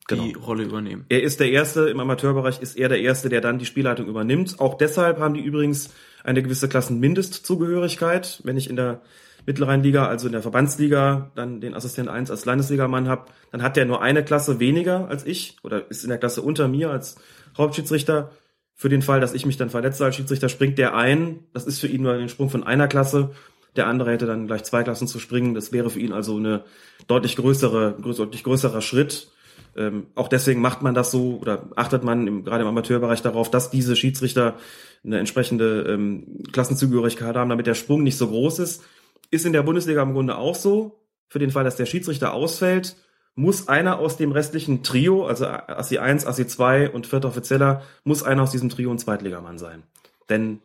genau. 0.07 0.23
die 0.23 0.33
Rolle 0.33 0.63
übernehmen. 0.63 1.05
Er 1.09 1.23
ist 1.23 1.39
der 1.39 1.51
Erste, 1.51 1.89
im 1.89 1.99
Amateurbereich 1.99 2.61
ist 2.61 2.77
er 2.77 2.89
der 2.89 3.01
Erste, 3.01 3.29
der 3.29 3.41
dann 3.41 3.59
die 3.59 3.65
Spielleitung 3.65 4.07
übernimmt. 4.07 4.59
Auch 4.59 4.75
deshalb 4.75 5.19
haben 5.19 5.33
die 5.33 5.41
übrigens 5.41 5.89
eine 6.23 6.41
gewisse 6.41 6.69
Klassenmindestzugehörigkeit. 6.69 8.41
Wenn 8.43 8.57
ich 8.57 8.69
in 8.69 8.75
der 8.75 9.01
mittleren 9.45 9.83
Liga, 9.83 10.07
also 10.07 10.27
in 10.27 10.33
der 10.33 10.41
Verbandsliga, 10.41 11.31
dann 11.35 11.59
den 11.59 11.73
Assistent 11.73 12.09
1 12.09 12.31
als 12.31 12.45
Landesligamann 12.45 13.07
habe, 13.07 13.25
dann 13.51 13.61
hat 13.61 13.75
der 13.75 13.85
nur 13.85 14.01
eine 14.01 14.23
Klasse 14.23 14.59
weniger 14.59 15.07
als 15.09 15.25
ich 15.25 15.57
oder 15.63 15.89
ist 15.89 16.03
in 16.03 16.09
der 16.09 16.17
Klasse 16.17 16.41
unter 16.41 16.67
mir 16.67 16.91
als 16.91 17.15
Hauptschiedsrichter. 17.57 18.31
Für 18.75 18.89
den 18.89 19.01
Fall, 19.01 19.19
dass 19.21 19.33
ich 19.33 19.45
mich 19.45 19.57
dann 19.57 19.69
verletze 19.69 20.03
als 20.03 20.15
Schiedsrichter, 20.15 20.49
springt 20.49 20.77
der 20.77 20.95
ein. 20.95 21.41
Das 21.53 21.65
ist 21.65 21.79
für 21.79 21.87
ihn 21.87 22.01
nur 22.01 22.13
ein 22.13 22.29
Sprung 22.29 22.49
von 22.49 22.63
einer 22.63 22.87
Klasse. 22.87 23.31
Der 23.75 23.87
andere 23.87 24.11
hätte 24.11 24.25
dann 24.25 24.47
gleich 24.47 24.63
zwei 24.63 24.83
Klassen 24.83 25.07
zu 25.07 25.19
springen. 25.19 25.53
Das 25.53 25.71
wäre 25.71 25.89
für 25.89 25.99
ihn 25.99 26.13
also 26.13 26.37
eine 26.37 26.63
deutlich 27.07 27.35
größere, 27.35 27.97
größ- 28.01 28.17
deutlich 28.17 28.43
größerer 28.43 28.81
Schritt. 28.81 29.27
Ähm, 29.75 30.07
auch 30.15 30.27
deswegen 30.27 30.61
macht 30.61 30.81
man 30.81 30.93
das 30.93 31.11
so 31.11 31.39
oder 31.41 31.69
achtet 31.75 32.03
man 32.03 32.27
im, 32.27 32.43
gerade 32.43 32.61
im 32.61 32.67
Amateurbereich 32.67 33.21
darauf, 33.21 33.49
dass 33.49 33.71
diese 33.71 33.95
Schiedsrichter 33.95 34.55
eine 35.03 35.19
entsprechende 35.19 35.81
ähm, 35.89 36.43
Klassenzugehörigkeit 36.51 37.35
haben, 37.35 37.49
damit 37.49 37.67
der 37.67 37.73
Sprung 37.73 38.03
nicht 38.03 38.17
so 38.17 38.27
groß 38.27 38.59
ist. 38.59 38.83
Ist 39.31 39.45
in 39.45 39.53
der 39.53 39.63
Bundesliga 39.63 40.01
im 40.03 40.13
Grunde 40.13 40.37
auch 40.37 40.55
so. 40.55 40.99
Für 41.27 41.39
den 41.39 41.49
Fall, 41.49 41.63
dass 41.63 41.75
der 41.75 41.87
Schiedsrichter 41.87 42.33
ausfällt, 42.33 42.95
muss 43.35 43.67
einer 43.67 43.97
aus 43.97 44.17
dem 44.17 44.31
restlichen 44.31 44.83
Trio, 44.83 45.25
also 45.25 45.47
Assi 45.47 45.97
1, 45.97 46.27
Assi 46.27 46.45
2 46.45 46.91
und 46.91 47.07
vierter 47.07 47.29
Offizieller, 47.29 47.81
muss 48.03 48.21
einer 48.21 48.43
aus 48.43 48.51
diesem 48.51 48.69
Trio 48.69 48.91
ein 48.91 48.99
Zweitligamann 48.99 49.57
sein. 49.57 49.83
Denn 50.29 50.59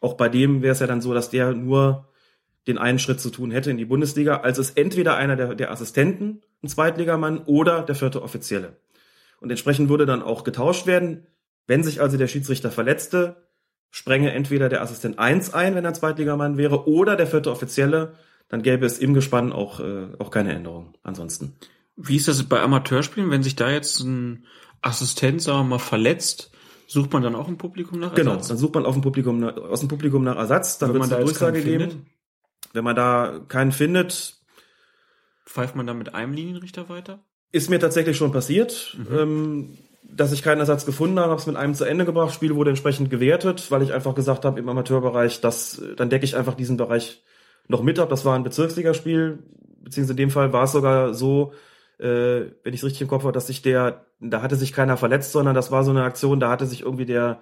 auch 0.00 0.14
bei 0.14 0.28
dem 0.28 0.62
wäre 0.62 0.72
es 0.72 0.80
ja 0.80 0.86
dann 0.86 1.02
so, 1.02 1.12
dass 1.12 1.30
der 1.30 1.52
nur 1.52 2.08
den 2.66 2.78
einen 2.78 2.98
Schritt 2.98 3.20
zu 3.20 3.30
tun 3.30 3.50
hätte 3.50 3.70
in 3.70 3.76
die 3.76 3.84
Bundesliga, 3.84 4.38
als 4.38 4.58
es 4.58 4.70
entweder 4.70 5.16
einer 5.16 5.36
der, 5.36 5.54
der 5.54 5.70
Assistenten, 5.70 6.40
ein 6.64 6.68
Zweitligamann, 6.68 7.38
oder 7.44 7.82
der 7.82 7.94
vierte 7.94 8.22
Offizielle. 8.22 8.76
Und 9.40 9.50
entsprechend 9.50 9.88
würde 9.88 10.06
dann 10.06 10.22
auch 10.22 10.42
getauscht 10.44 10.86
werden. 10.86 11.26
Wenn 11.66 11.82
sich 11.82 12.00
also 12.00 12.16
der 12.16 12.26
Schiedsrichter 12.28 12.70
verletzte, 12.70 13.36
sprenge 13.90 14.32
entweder 14.32 14.68
der 14.68 14.82
Assistent 14.82 15.18
1 15.18 15.54
ein, 15.54 15.74
wenn 15.74 15.84
er 15.84 15.90
ein 15.92 15.94
Zweitligamann 15.94 16.56
wäre, 16.56 16.88
oder 16.88 17.16
der 17.16 17.26
vierte 17.26 17.50
Offizielle, 17.50 18.14
dann 18.48 18.62
gäbe 18.62 18.84
es 18.86 18.98
im 18.98 19.14
Gespann 19.14 19.52
auch, 19.52 19.80
äh, 19.80 20.08
auch 20.18 20.30
keine 20.30 20.52
Änderung 20.54 20.94
ansonsten. 21.02 21.54
Wie 21.96 22.16
ist 22.16 22.28
das 22.28 22.42
bei 22.42 22.60
Amateurspielen, 22.60 23.30
wenn 23.30 23.42
sich 23.42 23.56
da 23.56 23.70
jetzt 23.70 24.00
ein 24.00 24.44
Assistent, 24.82 25.40
sagen 25.42 25.60
wir 25.60 25.64
mal, 25.64 25.78
verletzt, 25.78 26.50
sucht 26.86 27.12
man 27.12 27.22
dann 27.22 27.34
auch 27.34 27.48
im 27.48 27.56
Publikum 27.56 28.00
nach 28.00 28.14
Genau, 28.14 28.32
Ersatz? 28.32 28.48
dann 28.48 28.58
sucht 28.58 28.74
man 28.74 28.84
auf 28.84 28.94
dem 28.94 29.02
Publikum, 29.02 29.42
aus 29.44 29.80
dem 29.80 29.88
Publikum 29.88 30.24
nach 30.24 30.36
Ersatz, 30.36 30.78
dann 30.78 30.88
Wenn 30.90 30.94
wird 30.94 31.00
man 31.00 31.06
es 31.06 31.10
da 31.10 31.16
eine 31.16 31.24
Durchsage 31.24 31.62
geben. 31.62 31.90
findet? 31.90 32.06
Wenn 32.72 32.84
man 32.84 32.96
da 32.96 33.40
keinen 33.48 33.72
findet, 33.72 34.36
Pfeift 35.54 35.76
man 35.76 35.86
dann 35.86 35.98
mit 35.98 36.16
einem 36.16 36.32
Linienrichter 36.32 36.88
weiter? 36.88 37.20
Ist 37.52 37.70
mir 37.70 37.78
tatsächlich 37.78 38.16
schon 38.16 38.32
passiert, 38.32 38.98
ähm, 39.16 39.78
dass 40.02 40.32
ich 40.32 40.42
keinen 40.42 40.58
Ersatz 40.58 40.84
gefunden 40.84 41.20
habe, 41.20 41.30
habe 41.30 41.40
es 41.40 41.46
mit 41.46 41.54
einem 41.54 41.74
zu 41.74 41.84
Ende 41.84 42.04
gebracht, 42.04 42.34
Spiel 42.34 42.56
wurde 42.56 42.70
entsprechend 42.70 43.08
gewertet, 43.08 43.70
weil 43.70 43.82
ich 43.82 43.92
einfach 43.92 44.16
gesagt 44.16 44.44
habe, 44.44 44.58
im 44.58 44.68
Amateurbereich, 44.68 45.40
das, 45.40 45.80
dann 45.96 46.10
decke 46.10 46.24
ich 46.24 46.36
einfach 46.36 46.54
diesen 46.54 46.76
Bereich 46.76 47.22
noch 47.68 47.84
mit 47.84 48.00
ab. 48.00 48.08
Das 48.08 48.24
war 48.24 48.34
ein 48.34 48.42
Bezirksligaspiel, 48.42 49.44
beziehungsweise 49.80 50.14
in 50.14 50.16
dem 50.16 50.30
Fall 50.30 50.52
war 50.52 50.64
es 50.64 50.72
sogar 50.72 51.14
so, 51.14 51.52
äh, 51.98 52.50
wenn 52.64 52.74
ich 52.74 52.80
es 52.80 52.84
richtig 52.84 53.02
im 53.02 53.08
Kopf 53.08 53.22
habe, 53.22 53.32
dass 53.32 53.46
sich 53.46 53.62
der, 53.62 54.06
da 54.18 54.42
hatte 54.42 54.56
sich 54.56 54.72
keiner 54.72 54.96
verletzt, 54.96 55.30
sondern 55.30 55.54
das 55.54 55.70
war 55.70 55.84
so 55.84 55.92
eine 55.92 56.02
Aktion, 56.02 56.40
da 56.40 56.50
hatte 56.50 56.66
sich 56.66 56.82
irgendwie 56.82 57.06
der 57.06 57.40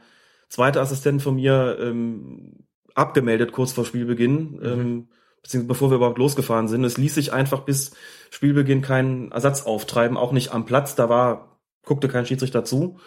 zweite 0.51 0.82
Assistent 0.82 1.22
von 1.22 1.36
mir 1.36 1.78
ähm, 1.80 2.66
abgemeldet 2.94 3.52
kurz 3.52 3.72
vor 3.72 3.86
Spielbeginn, 3.86 4.60
ähm, 4.62 5.09
beziehungsweise 5.43 5.69
bevor 5.69 5.90
wir 5.90 5.97
überhaupt 5.97 6.19
losgefahren 6.19 6.69
sind. 6.69 6.85
Es 6.85 6.98
ließ 6.98 7.14
sich 7.14 7.32
einfach 7.32 7.60
bis 7.60 7.93
Spielbeginn 8.31 8.82
keinen 8.82 9.32
Ersatz 9.32 9.62
auftreiben, 9.62 10.16
auch 10.16 10.32
nicht 10.32 10.52
am 10.52 10.64
Platz. 10.64 10.94
Da 10.94 11.09
war, 11.09 11.59
guckte 11.85 12.09
kein 12.09 12.27
Schiedsrichter 12.27 12.64
zu. 12.64 12.98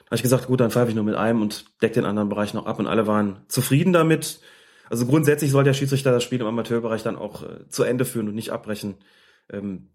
Da 0.00 0.06
habe 0.06 0.16
ich 0.16 0.22
gesagt, 0.22 0.46
gut, 0.46 0.60
dann 0.60 0.70
pfeife 0.70 0.90
ich 0.90 0.94
nur 0.94 1.04
mit 1.04 1.14
einem 1.14 1.42
und 1.42 1.66
deck 1.80 1.92
den 1.92 2.04
anderen 2.04 2.28
Bereich 2.28 2.54
noch 2.54 2.66
ab 2.66 2.78
und 2.78 2.86
alle 2.86 3.06
waren 3.06 3.40
zufrieden 3.48 3.92
damit. 3.92 4.40
Also 4.90 5.06
grundsätzlich 5.06 5.50
soll 5.50 5.64
der 5.64 5.74
Schiedsrichter 5.74 6.12
das 6.12 6.22
Spiel 6.22 6.40
im 6.40 6.46
Amateurbereich 6.46 7.02
dann 7.02 7.16
auch 7.16 7.42
äh, 7.42 7.68
zu 7.68 7.82
Ende 7.82 8.04
führen 8.04 8.28
und 8.28 8.34
nicht 8.34 8.50
abbrechen. 8.50 8.96
Ähm, 9.50 9.88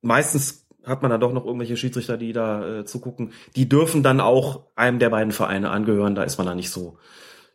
meistens 0.00 0.66
hat 0.84 1.02
man 1.02 1.10
dann 1.10 1.20
doch 1.20 1.32
noch 1.32 1.44
irgendwelche 1.44 1.76
Schiedsrichter, 1.76 2.16
die 2.16 2.32
da 2.32 2.80
äh, 2.80 2.84
zugucken. 2.84 3.32
Die 3.56 3.68
dürfen 3.68 4.02
dann 4.02 4.20
auch 4.20 4.66
einem 4.76 4.98
der 4.98 5.10
beiden 5.10 5.32
Vereine 5.32 5.70
angehören. 5.70 6.14
Da 6.14 6.24
ist 6.24 6.36
man 6.36 6.46
dann 6.46 6.56
nicht 6.56 6.70
so, 6.70 6.98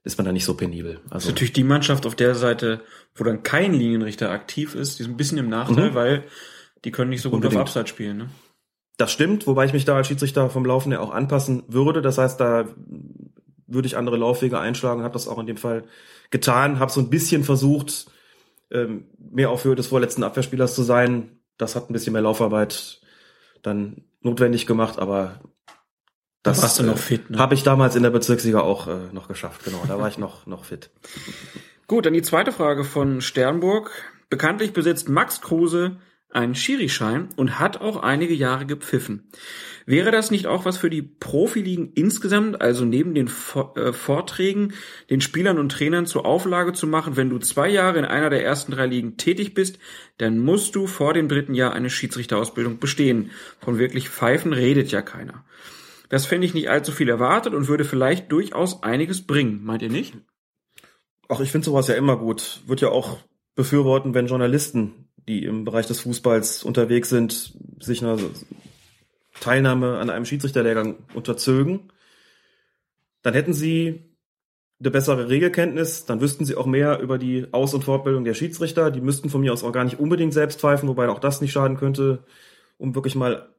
ist 0.04 0.18
man 0.18 0.26
dann 0.26 0.34
nicht 0.34 0.46
so 0.46 0.56
penibel. 0.56 0.94
Das 0.94 1.04
ist 1.04 1.12
Also 1.12 1.30
natürlich 1.30 1.54
die 1.54 1.64
Mannschaft 1.64 2.06
auf 2.06 2.16
der 2.16 2.36
Seite, 2.36 2.82
wo 3.16 3.24
dann 3.24 3.44
kein 3.44 3.74
Linienrichter 3.74 4.30
aktiv 4.32 4.76
ist, 4.76 5.00
die 5.00 5.04
ist 5.04 5.10
ein 5.10 5.18
bisschen 5.18 5.38
im 5.38 5.50
Nachteil, 5.50 5.92
Mhm. 5.92 5.96
weil 5.96 6.24
die 6.86 6.92
können 6.92 7.10
nicht 7.10 7.22
so 7.22 7.30
gut 7.30 7.38
Unbedingt. 7.38 7.62
auf 7.62 7.68
Abseits 7.68 7.90
spielen. 7.90 8.18
Ne? 8.18 8.30
Das 8.98 9.12
stimmt, 9.12 9.48
wobei 9.48 9.66
ich 9.66 9.74
mich 9.74 9.86
da 9.86 9.96
als 9.96 10.08
Schiedsrichter 10.08 10.50
vom 10.50 10.66
Laufen 10.66 10.92
her 10.92 11.02
auch 11.02 11.12
anpassen 11.12 11.64
würde. 11.68 12.02
Das 12.02 12.18
heißt, 12.18 12.40
da 12.40 12.66
würde 13.68 13.86
ich 13.88 13.98
andere 13.98 14.18
Laufwege 14.18 14.60
einschlagen, 14.60 15.04
habe 15.04 15.14
das 15.14 15.28
auch 15.28 15.40
in 15.40 15.46
dem 15.48 15.58
Fall 15.58 15.84
getan, 16.32 16.80
habe 16.80 16.92
so 16.92 17.00
ein 17.02 17.10
bisschen 17.10 17.44
versucht, 17.44 18.08
ähm, 18.72 19.06
mehr 19.18 19.50
auf 19.50 19.64
Höhe 19.64 19.76
des 19.76 19.88
vorletzten 19.88 20.24
Abwehrspielers 20.24 20.76
zu 20.76 20.84
sein. 20.84 21.40
Das 21.58 21.76
hat 21.76 21.90
ein 21.90 21.94
bisschen 21.94 22.14
mehr 22.14 22.22
Laufarbeit 22.22 23.02
dann 23.62 24.04
notwendig 24.22 24.66
gemacht, 24.66 25.00
aber 25.00 25.40
das 26.44 26.62
warst 26.62 26.80
du 26.80 26.84
noch 26.84 26.98
fit, 26.98 27.30
ne? 27.30 27.38
habe 27.38 27.54
ich 27.54 27.64
damals 27.64 27.96
in 27.96 28.04
der 28.04 28.10
Bezirksliga 28.12 28.62
auch 28.62 28.88
äh, 28.88 28.98
noch 29.12 29.28
geschafft. 29.28 29.66
Genau, 29.66 29.84
da 29.88 30.00
war 30.00 30.08
ich 30.08 30.18
noch 30.18 30.46
noch 30.46 30.64
fit. 30.66 30.90
Gut, 31.90 32.06
dann 32.06 32.14
die 32.14 32.22
zweite 32.22 32.52
Frage 32.52 32.84
von 32.84 33.20
Sternburg. 33.20 33.90
Bekanntlich 34.30 34.74
besitzt 34.74 35.10
Max 35.10 35.42
Kruse 35.42 35.98
einen 36.30 36.54
Schirischein 36.54 37.30
und 37.36 37.58
hat 37.58 37.82
auch 37.82 38.04
einige 38.04 38.36
Jahre 38.36 38.68
gepfiffen. 38.68 39.28
Wäre 39.88 40.12
das 40.12 40.30
nicht 40.30 40.46
auch 40.46 40.66
was 40.66 40.78
für 40.78 40.92
die 40.92 41.02
Profiligen 41.02 41.92
insgesamt, 41.96 42.62
also 42.62 42.86
neben 42.86 43.16
den 43.16 43.26
äh, 43.26 43.92
Vorträgen, 43.92 44.76
den 45.10 45.20
Spielern 45.20 45.58
und 45.58 45.72
Trainern 45.72 46.06
zur 46.06 46.28
Auflage 46.28 46.74
zu 46.74 46.86
machen, 46.86 47.18
wenn 47.18 47.32
du 47.32 47.40
zwei 47.40 47.70
Jahre 47.70 47.98
in 47.98 48.06
einer 48.06 48.30
der 48.30 48.46
ersten 48.46 48.72
drei 48.72 48.86
Ligen 48.86 49.18
tätig 49.18 49.56
bist, 49.56 49.80
dann 50.20 50.38
musst 50.38 50.76
du 50.76 50.86
vor 50.86 51.16
dem 51.16 51.28
dritten 51.28 51.56
Jahr 51.56 51.74
eine 51.74 51.90
Schiedsrichterausbildung 51.90 52.78
bestehen. 52.78 53.32
Von 53.60 53.80
wirklich 53.80 54.10
Pfeifen 54.10 54.54
redet 54.54 54.92
ja 54.92 55.02
keiner. 55.02 55.44
Das 56.10 56.28
fände 56.28 56.46
ich 56.46 56.54
nicht 56.54 56.70
allzu 56.70 56.92
viel 56.92 57.10
erwartet 57.10 57.56
und 57.56 57.68
würde 57.68 57.84
vielleicht 57.84 58.32
durchaus 58.32 58.84
einiges 58.84 59.26
bringen, 59.26 59.62
meint 59.64 59.82
ihr 59.82 59.90
nicht? 59.90 60.14
Ach, 61.32 61.40
ich 61.42 61.52
finde 61.52 61.66
sowas 61.66 61.88
ja 61.88 61.94
immer 61.94 62.18
gut. 62.18 62.62
Wird 62.66 62.82
ja 62.82 62.90
auch 62.90 63.20
befürworten, 63.54 64.16
wenn 64.16 64.26
Journalisten, 64.26 65.10
die 65.28 65.46
im 65.46 65.64
Bereich 65.64 65.86
des 65.86 66.00
Fußballs 66.02 66.64
unterwegs 66.64 67.10
sind, 67.10 67.54
sich 67.80 68.04
einer 68.04 68.18
Teilnahme 69.40 70.00
an 70.00 70.10
einem 70.10 70.26
Schiedsrichterlehrgang 70.26 70.98
unterzögen. 71.14 71.92
Dann 73.22 73.36
hätten 73.36 73.54
sie 73.54 74.10
eine 74.80 74.90
bessere 74.90 75.30
Regelkenntnis, 75.30 76.06
dann 76.06 76.20
wüssten 76.20 76.46
sie 76.46 76.56
auch 76.56 76.66
mehr 76.66 77.00
über 77.00 77.20
die 77.20 77.48
Aus- 77.52 77.76
und 77.76 77.84
Fortbildung 77.84 78.24
der 78.24 78.34
Schiedsrichter. 78.34 78.90
Die 78.90 79.02
müssten 79.02 79.30
von 79.30 79.42
mir 79.42 79.54
aus 79.54 79.64
auch 79.64 79.74
gar 79.74 79.84
nicht 79.84 80.00
unbedingt 80.00 80.34
selbst 80.34 80.60
pfeifen, 80.60 80.90
wobei 80.90 81.10
auch 81.10 81.20
das 81.20 81.42
nicht 81.42 81.52
schaden 81.52 81.78
könnte, 81.78 82.24
um 82.78 82.96
wirklich 82.96 83.14
mal 83.14 83.54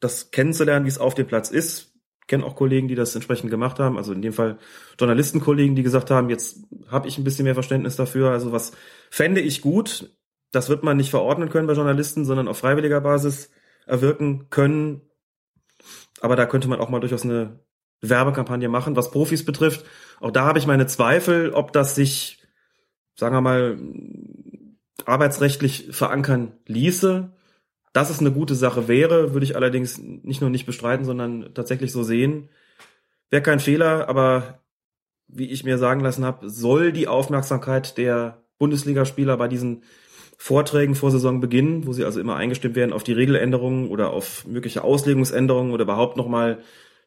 das 0.00 0.30
kennenzulernen, 0.30 0.86
wie 0.86 0.90
es 0.90 0.98
auf 0.98 1.14
dem 1.14 1.26
Platz 1.26 1.50
ist. 1.50 1.91
Kenne 2.32 2.46
auch 2.46 2.56
Kollegen, 2.56 2.88
die 2.88 2.94
das 2.94 3.14
entsprechend 3.14 3.50
gemacht 3.50 3.78
haben, 3.78 3.98
also 3.98 4.14
in 4.14 4.22
dem 4.22 4.32
Fall 4.32 4.56
Journalistenkollegen, 4.98 5.76
die 5.76 5.82
gesagt 5.82 6.10
haben, 6.10 6.30
jetzt 6.30 6.60
habe 6.88 7.06
ich 7.06 7.18
ein 7.18 7.24
bisschen 7.24 7.44
mehr 7.44 7.52
Verständnis 7.52 7.96
dafür. 7.96 8.30
Also 8.30 8.52
was 8.52 8.72
fände 9.10 9.42
ich 9.42 9.60
gut, 9.60 10.10
das 10.50 10.70
wird 10.70 10.82
man 10.82 10.96
nicht 10.96 11.10
verordnen 11.10 11.50
können 11.50 11.66
bei 11.66 11.74
Journalisten, 11.74 12.24
sondern 12.24 12.48
auf 12.48 12.56
freiwilliger 12.56 13.02
Basis 13.02 13.50
erwirken 13.84 14.48
können. 14.48 15.02
Aber 16.22 16.34
da 16.34 16.46
könnte 16.46 16.68
man 16.68 16.80
auch 16.80 16.88
mal 16.88 17.00
durchaus 17.00 17.22
eine 17.22 17.60
Werbekampagne 18.00 18.70
machen. 18.70 18.96
Was 18.96 19.10
Profis 19.10 19.44
betrifft, 19.44 19.84
auch 20.18 20.30
da 20.30 20.46
habe 20.46 20.58
ich 20.58 20.66
meine 20.66 20.86
Zweifel, 20.86 21.50
ob 21.52 21.74
das 21.74 21.94
sich, 21.94 22.42
sagen 23.14 23.36
wir 23.36 23.42
mal, 23.42 23.78
arbeitsrechtlich 25.04 25.88
verankern 25.90 26.52
ließe. 26.64 27.30
Dass 27.92 28.10
es 28.10 28.20
eine 28.20 28.32
gute 28.32 28.54
Sache 28.54 28.88
wäre, 28.88 29.34
würde 29.34 29.44
ich 29.44 29.56
allerdings 29.56 29.98
nicht 29.98 30.40
nur 30.40 30.50
nicht 30.50 30.66
bestreiten, 30.66 31.04
sondern 31.04 31.52
tatsächlich 31.54 31.92
so 31.92 32.02
sehen. 32.02 32.48
Wäre 33.30 33.42
kein 33.42 33.60
Fehler, 33.60 34.08
aber 34.08 34.60
wie 35.28 35.50
ich 35.50 35.64
mir 35.64 35.78
sagen 35.78 36.00
lassen 36.00 36.24
habe, 36.24 36.48
soll 36.48 36.92
die 36.92 37.08
Aufmerksamkeit 37.08 37.96
der 37.98 38.42
Bundesligaspieler 38.58 39.36
bei 39.36 39.48
diesen 39.48 39.82
Vorträgen 40.38 40.94
vor 40.94 41.10
Saisonbeginn, 41.10 41.86
wo 41.86 41.92
sie 41.92 42.04
also 42.04 42.20
immer 42.20 42.36
eingestimmt 42.36 42.74
werden 42.74 42.92
auf 42.92 43.04
die 43.04 43.12
Regeländerungen 43.12 43.88
oder 43.88 44.10
auf 44.10 44.46
mögliche 44.46 44.82
Auslegungsänderungen 44.82 45.72
oder 45.72 45.84
überhaupt 45.84 46.16
nochmal, 46.16 46.58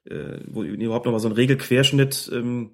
äh, 0.06 0.40
wo 0.48 0.64
überhaupt 0.64 1.06
nochmal 1.06 1.20
so 1.20 1.28
ein 1.28 1.34
Regelquerschnitt 1.34 2.32
ähm, 2.34 2.72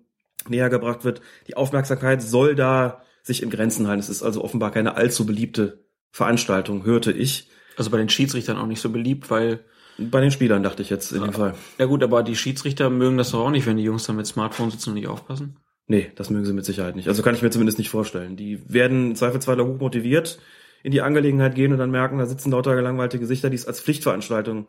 näher 0.47 0.69
gebracht 0.69 1.03
wird. 1.03 1.21
Die 1.47 1.57
Aufmerksamkeit 1.57 2.21
soll 2.21 2.55
da 2.55 3.01
sich 3.23 3.43
in 3.43 3.49
Grenzen 3.49 3.88
halten. 3.88 3.99
Es 3.99 4.09
ist 4.09 4.23
also 4.23 4.43
offenbar 4.43 4.71
keine 4.71 4.95
allzu 4.97 5.25
beliebte 5.25 5.85
Veranstaltung, 6.11 6.85
hörte 6.85 7.11
ich. 7.11 7.49
Also 7.82 7.90
bei 7.90 7.98
den 7.98 8.10
Schiedsrichtern 8.10 8.58
auch 8.58 8.68
nicht 8.68 8.80
so 8.80 8.91
beliebt, 8.91 9.32
weil 9.32 9.62
Bei 9.98 10.22
den 10.22 10.30
Spielern 10.30 10.62
dachte 10.62 10.84
ich 10.84 10.91
jetzt 10.91 11.12
in 11.12 11.24
dem 11.24 11.34
Fall. 11.34 11.56
Ja 11.80 11.88
gut, 11.88 12.03
aber 12.03 12.22
die 12.22 12.36
Schiedsrichter 12.36 12.91
mögen 12.91 13.18
das 13.18 13.32
doch 13.32 13.40
auch 13.40 13.49
nicht, 13.49 13.66
wenn 13.66 13.78
die 13.78 13.84
Jungs 13.84 14.03
da 14.03 14.14
mit 14.14 14.28
Smartphone 14.28 14.70
sitzen 14.70 14.91
und 14.91 14.95
nicht 14.98 15.08
aufpassen. 15.08 15.58
Nee, 15.88 16.12
das 16.14 16.30
mögen 16.30 16.45
sie 16.45 16.53
mit 16.53 16.64
Sicherheit 16.64 16.95
nicht. 16.95 17.08
Also 17.08 17.24
kann 17.24 17.34
ich 17.34 17.41
mir 17.41 17.49
zumindest 17.49 17.80
nicht 17.80 17.90
vorstellen. 17.90 18.36
Die 18.38 18.62
werden 18.72 19.08
im 19.08 19.16
Zweifelsfall 19.16 19.60
hoch 19.60 19.80
motiviert 19.80 20.38
in 20.84 20.91
die 20.91 21.02
Angelegenheit 21.02 21.56
gehen 21.56 21.72
und 21.72 21.80
dann 21.80 21.90
merken, 21.90 22.20
da 22.20 22.28
sitzen 22.28 22.52
lauter 22.52 22.76
gelangweilte 22.76 23.18
Gesichter, 23.18 23.49
die 23.49 23.56
es 23.56 23.66
als 23.66 23.82
Pflichtveranstaltung 23.82 24.68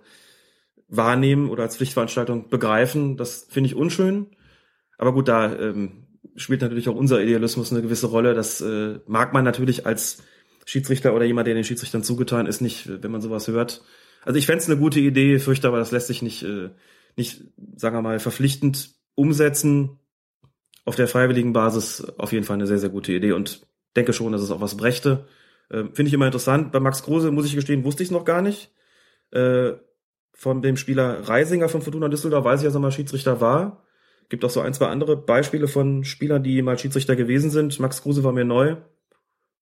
wahrnehmen 0.89 1.51
oder 1.51 1.65
als 1.65 1.77
Pflichtveranstaltung 1.77 2.49
begreifen. 2.49 3.19
Das 3.19 3.47
finde 3.51 3.69
ich 3.69 3.77
unschön. 3.77 4.29
Aber 4.97 5.13
gut, 5.13 5.29
da 5.29 5.55
ähm, 5.55 6.07
spielt 6.35 6.63
natürlich 6.63 6.89
auch 6.89 6.97
unser 6.97 7.21
Idealismus 7.23 7.73
eine 7.73 7.83
gewisse 7.83 8.07
Rolle. 8.07 8.33
Das 8.33 8.63
äh, 8.63 9.01
mag 9.07 9.35
man 9.35 9.45
natürlich 9.45 9.85
als 9.85 10.23
Schiedsrichter 10.65 11.15
oder 11.15 11.25
jemand, 11.25 11.47
der 11.47 11.55
den 11.55 11.65
Schiedsrichtern 11.65 12.03
zugetan 12.03 12.47
ist, 12.47 12.61
nicht, 12.61 13.03
wenn 13.03 13.11
man 13.11 13.21
sowas 13.21 13.49
hört. 13.49 13.83
Also 14.25 14.39
ich 14.39 14.47
fände 14.47 14.63
es 14.63 14.71
eine 14.71 14.79
gute 14.79 15.01
Idee, 15.01 15.39
fürchte 15.39 15.69
aber, 15.69 15.79
das 15.79 15.91
lässt 15.91 16.07
sich 16.07 16.23
nicht, 16.23 16.43
äh, 16.43 16.71
nicht, 17.17 17.43
sagen 17.77 17.97
wir 17.97 18.03
mal, 18.03 18.21
verpflichtend 18.21 18.91
umsetzen. 19.15 19.99
Auf 20.85 20.97
der 20.97 21.09
freiwilligen 21.09 21.53
Basis 21.53 22.05
auf 22.19 22.33
jeden 22.33 22.45
Fall 22.45 22.55
eine 22.55 22.67
sehr, 22.67 22.79
sehr 22.79 22.89
gute 22.89 23.13
Idee 23.13 23.33
und 23.33 23.67
denke 23.95 24.13
schon, 24.13 24.33
dass 24.33 24.43
es 24.43 24.51
auch 24.51 24.61
was 24.61 24.77
brächte. 24.77 25.27
Äh, 25.69 25.85
Finde 25.93 26.05
ich 26.05 26.13
immer 26.13 26.27
interessant. 26.27 26.73
Bei 26.73 26.81
Max 26.81 27.03
Kruse, 27.03 27.31
muss 27.31 27.47
ich 27.47 27.55
gestehen, 27.55 27.85
wusste 27.85 28.03
ich 28.03 28.09
es 28.09 28.13
noch 28.13 28.25
gar 28.25 28.43
nicht. 28.43 28.73
Äh, 29.31 29.73
von 30.35 30.63
dem 30.63 30.77
Spieler 30.77 31.29
Reisinger 31.29 31.69
von 31.69 31.83
Fortuna 31.83 32.09
Düsseldorf 32.09 32.45
weiß 32.45 32.61
ich, 32.61 32.67
dass 32.67 32.75
er 32.75 32.81
mal 32.81 32.93
Schiedsrichter 32.93 33.41
war. 33.41 33.85
Gibt 34.29 34.45
auch 34.45 34.51
so 34.51 34.61
ein, 34.61 34.75
zwei 34.75 34.87
andere 34.87 35.17
Beispiele 35.17 35.69
von 35.69 36.05
Spielern, 36.05 36.43
die 36.43 36.63
mal 36.63 36.79
Schiedsrichter 36.79 37.17
gewesen 37.17 37.51
sind. 37.51 37.79
Max 37.81 38.03
Kruse 38.03 38.25
war 38.25 38.33
mir 38.33 38.45
neu. 38.45 38.77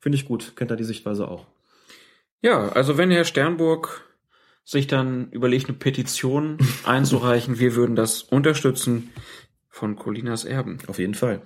Finde 0.00 0.16
ich 0.16 0.24
gut. 0.24 0.56
Kennt 0.56 0.70
er 0.70 0.76
die 0.76 0.84
Sichtweise 0.84 1.28
auch. 1.28 1.46
Ja, 2.42 2.70
also 2.70 2.96
wenn 2.96 3.10
Herr 3.10 3.24
Sternburg 3.24 4.04
sich 4.64 4.86
dann 4.86 5.30
überlegt, 5.30 5.68
eine 5.68 5.78
Petition 5.78 6.58
einzureichen, 6.84 7.58
wir 7.58 7.74
würden 7.74 7.96
das 7.96 8.22
unterstützen 8.22 9.12
von 9.68 9.96
Colinas 9.96 10.44
Erben. 10.44 10.78
Auf 10.86 10.98
jeden 10.98 11.14
Fall. 11.14 11.42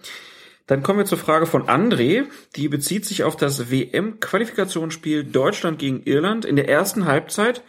Dann 0.67 0.83
kommen 0.83 0.99
wir 0.99 1.07
zur 1.07 1.19
Frage 1.19 1.47
von 1.47 1.65
André. 1.65 2.25
Die 2.57 2.69
bezieht 2.69 3.05
sich 3.05 3.25
auf 3.25 3.37
das 3.37 3.71
WM-Qualifikationsspiel 3.71 5.25
Deutschland 5.25 5.79
gegen 5.79 6.03
Irland. 6.05 6.45
In 6.45 6.57
der 6.57 6.69
ersten 6.69 7.05
Halbzeit 7.05 7.63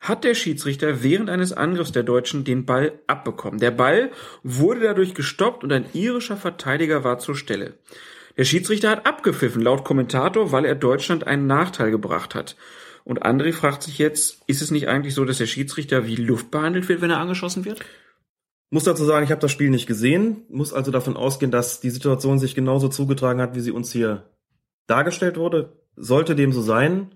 hat 0.00 0.24
der 0.24 0.34
Schiedsrichter 0.34 1.02
während 1.02 1.30
eines 1.30 1.52
Angriffs 1.52 1.92
der 1.92 2.02
Deutschen 2.02 2.44
den 2.44 2.66
Ball 2.66 2.98
abbekommen. 3.06 3.60
Der 3.60 3.70
Ball 3.70 4.10
wurde 4.42 4.80
dadurch 4.80 5.14
gestoppt 5.14 5.64
und 5.64 5.72
ein 5.72 5.86
irischer 5.92 6.36
Verteidiger 6.36 7.04
war 7.04 7.18
zur 7.18 7.36
Stelle. 7.36 7.74
Der 8.36 8.44
Schiedsrichter 8.44 8.90
hat 8.90 9.06
abgepfiffen, 9.06 9.62
laut 9.62 9.84
Kommentator, 9.84 10.50
weil 10.52 10.64
er 10.64 10.74
Deutschland 10.74 11.26
einen 11.26 11.46
Nachteil 11.46 11.90
gebracht 11.90 12.34
hat. 12.34 12.56
Und 13.04 13.24
André 13.24 13.52
fragt 13.52 13.82
sich 13.82 13.98
jetzt, 13.98 14.42
ist 14.46 14.62
es 14.62 14.70
nicht 14.70 14.88
eigentlich 14.88 15.14
so, 15.14 15.24
dass 15.24 15.38
der 15.38 15.46
Schiedsrichter 15.46 16.06
wie 16.06 16.16
Luft 16.16 16.50
behandelt 16.50 16.88
wird, 16.88 17.00
wenn 17.00 17.10
er 17.10 17.20
angeschossen 17.20 17.64
wird? 17.64 17.80
Muss 18.70 18.84
dazu 18.84 19.04
sagen, 19.04 19.24
ich 19.24 19.30
habe 19.30 19.40
das 19.40 19.52
Spiel 19.52 19.70
nicht 19.70 19.86
gesehen, 19.86 20.42
muss 20.48 20.72
also 20.72 20.90
davon 20.90 21.16
ausgehen, 21.16 21.52
dass 21.52 21.80
die 21.80 21.90
Situation 21.90 22.38
sich 22.38 22.54
genauso 22.54 22.88
zugetragen 22.88 23.40
hat, 23.40 23.54
wie 23.54 23.60
sie 23.60 23.70
uns 23.70 23.92
hier 23.92 24.30
dargestellt 24.86 25.36
wurde. 25.36 25.78
Sollte 25.96 26.34
dem 26.34 26.52
so 26.52 26.62
sein, 26.62 27.14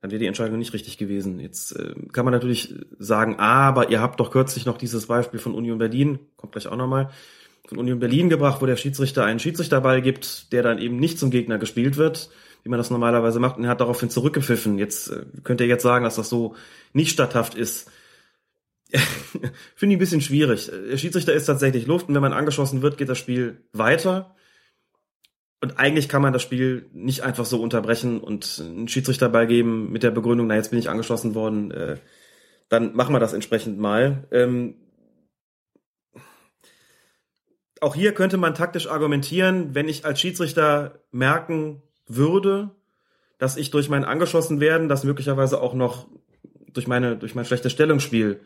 dann 0.00 0.10
wäre 0.10 0.20
die 0.20 0.26
Entscheidung 0.26 0.58
nicht 0.58 0.72
richtig 0.72 0.96
gewesen. 0.96 1.40
Jetzt 1.40 1.72
äh, 1.72 1.94
kann 2.12 2.24
man 2.24 2.32
natürlich 2.32 2.74
sagen, 2.98 3.38
aber 3.38 3.90
ihr 3.90 4.00
habt 4.00 4.20
doch 4.20 4.30
kürzlich 4.30 4.64
noch 4.64 4.78
dieses 4.78 5.06
Beispiel 5.06 5.40
von 5.40 5.54
Union 5.54 5.78
Berlin, 5.78 6.20
kommt 6.36 6.52
gleich 6.52 6.68
auch 6.68 6.76
nochmal, 6.76 7.10
von 7.66 7.78
Union 7.78 7.98
Berlin 7.98 8.28
gebracht, 8.28 8.62
wo 8.62 8.66
der 8.66 8.76
Schiedsrichter 8.76 9.24
einen 9.24 9.40
Schiedsrichterball 9.40 10.02
gibt, 10.02 10.52
der 10.52 10.62
dann 10.62 10.78
eben 10.78 10.98
nicht 10.98 11.18
zum 11.18 11.30
Gegner 11.30 11.58
gespielt 11.58 11.96
wird, 11.96 12.30
wie 12.62 12.68
man 12.68 12.78
das 12.78 12.90
normalerweise 12.90 13.40
macht, 13.40 13.58
und 13.58 13.64
er 13.64 13.70
hat 13.70 13.80
daraufhin 13.80 14.10
zurückgepfiffen. 14.10 14.78
Jetzt 14.78 15.10
äh, 15.10 15.24
könnt 15.42 15.60
ihr 15.60 15.66
jetzt 15.66 15.82
sagen, 15.82 16.04
dass 16.04 16.16
das 16.16 16.28
so 16.28 16.54
nicht 16.92 17.10
statthaft 17.10 17.54
ist. 17.54 17.90
Finde 19.74 19.94
ich 19.94 19.96
ein 19.96 19.98
bisschen 19.98 20.20
schwierig. 20.20 20.70
Der 20.70 20.96
Schiedsrichter 20.96 21.32
ist 21.32 21.46
tatsächlich 21.46 21.86
Luft 21.86 22.08
und 22.08 22.14
wenn 22.14 22.22
man 22.22 22.32
angeschossen 22.32 22.82
wird, 22.82 22.98
geht 22.98 23.08
das 23.08 23.18
Spiel 23.18 23.64
weiter. 23.72 24.36
Und 25.60 25.78
eigentlich 25.78 26.08
kann 26.08 26.22
man 26.22 26.32
das 26.32 26.42
Spiel 26.42 26.86
nicht 26.92 27.22
einfach 27.22 27.46
so 27.46 27.60
unterbrechen 27.60 28.20
und 28.20 28.62
einen 28.64 28.88
Schiedsrichter 28.88 29.28
beigeben 29.28 29.90
mit 29.90 30.02
der 30.02 30.10
Begründung, 30.10 30.46
na 30.46 30.54
jetzt 30.54 30.70
bin 30.70 30.78
ich 30.78 30.90
angeschossen 30.90 31.34
worden, 31.34 31.70
äh, 31.70 31.96
dann 32.68 32.94
machen 32.94 33.14
wir 33.14 33.20
das 33.20 33.32
entsprechend 33.32 33.78
mal. 33.78 34.28
Ähm, 34.30 34.74
auch 37.80 37.94
hier 37.94 38.12
könnte 38.12 38.36
man 38.36 38.54
taktisch 38.54 38.88
argumentieren, 38.88 39.74
wenn 39.74 39.88
ich 39.88 40.04
als 40.04 40.20
Schiedsrichter 40.20 41.00
merken 41.10 41.82
würde, 42.06 42.70
dass 43.38 43.56
ich 43.56 43.70
durch 43.70 43.88
mein 43.88 44.04
angeschossen 44.04 44.60
werden, 44.60 44.88
das 44.88 45.04
möglicherweise 45.04 45.60
auch 45.60 45.74
noch 45.74 46.06
durch 46.72 46.86
meine 46.86 47.16
durch 47.16 47.34
mein 47.34 47.44
schlechtes 47.44 47.72
Stellungsspiel 47.72 48.40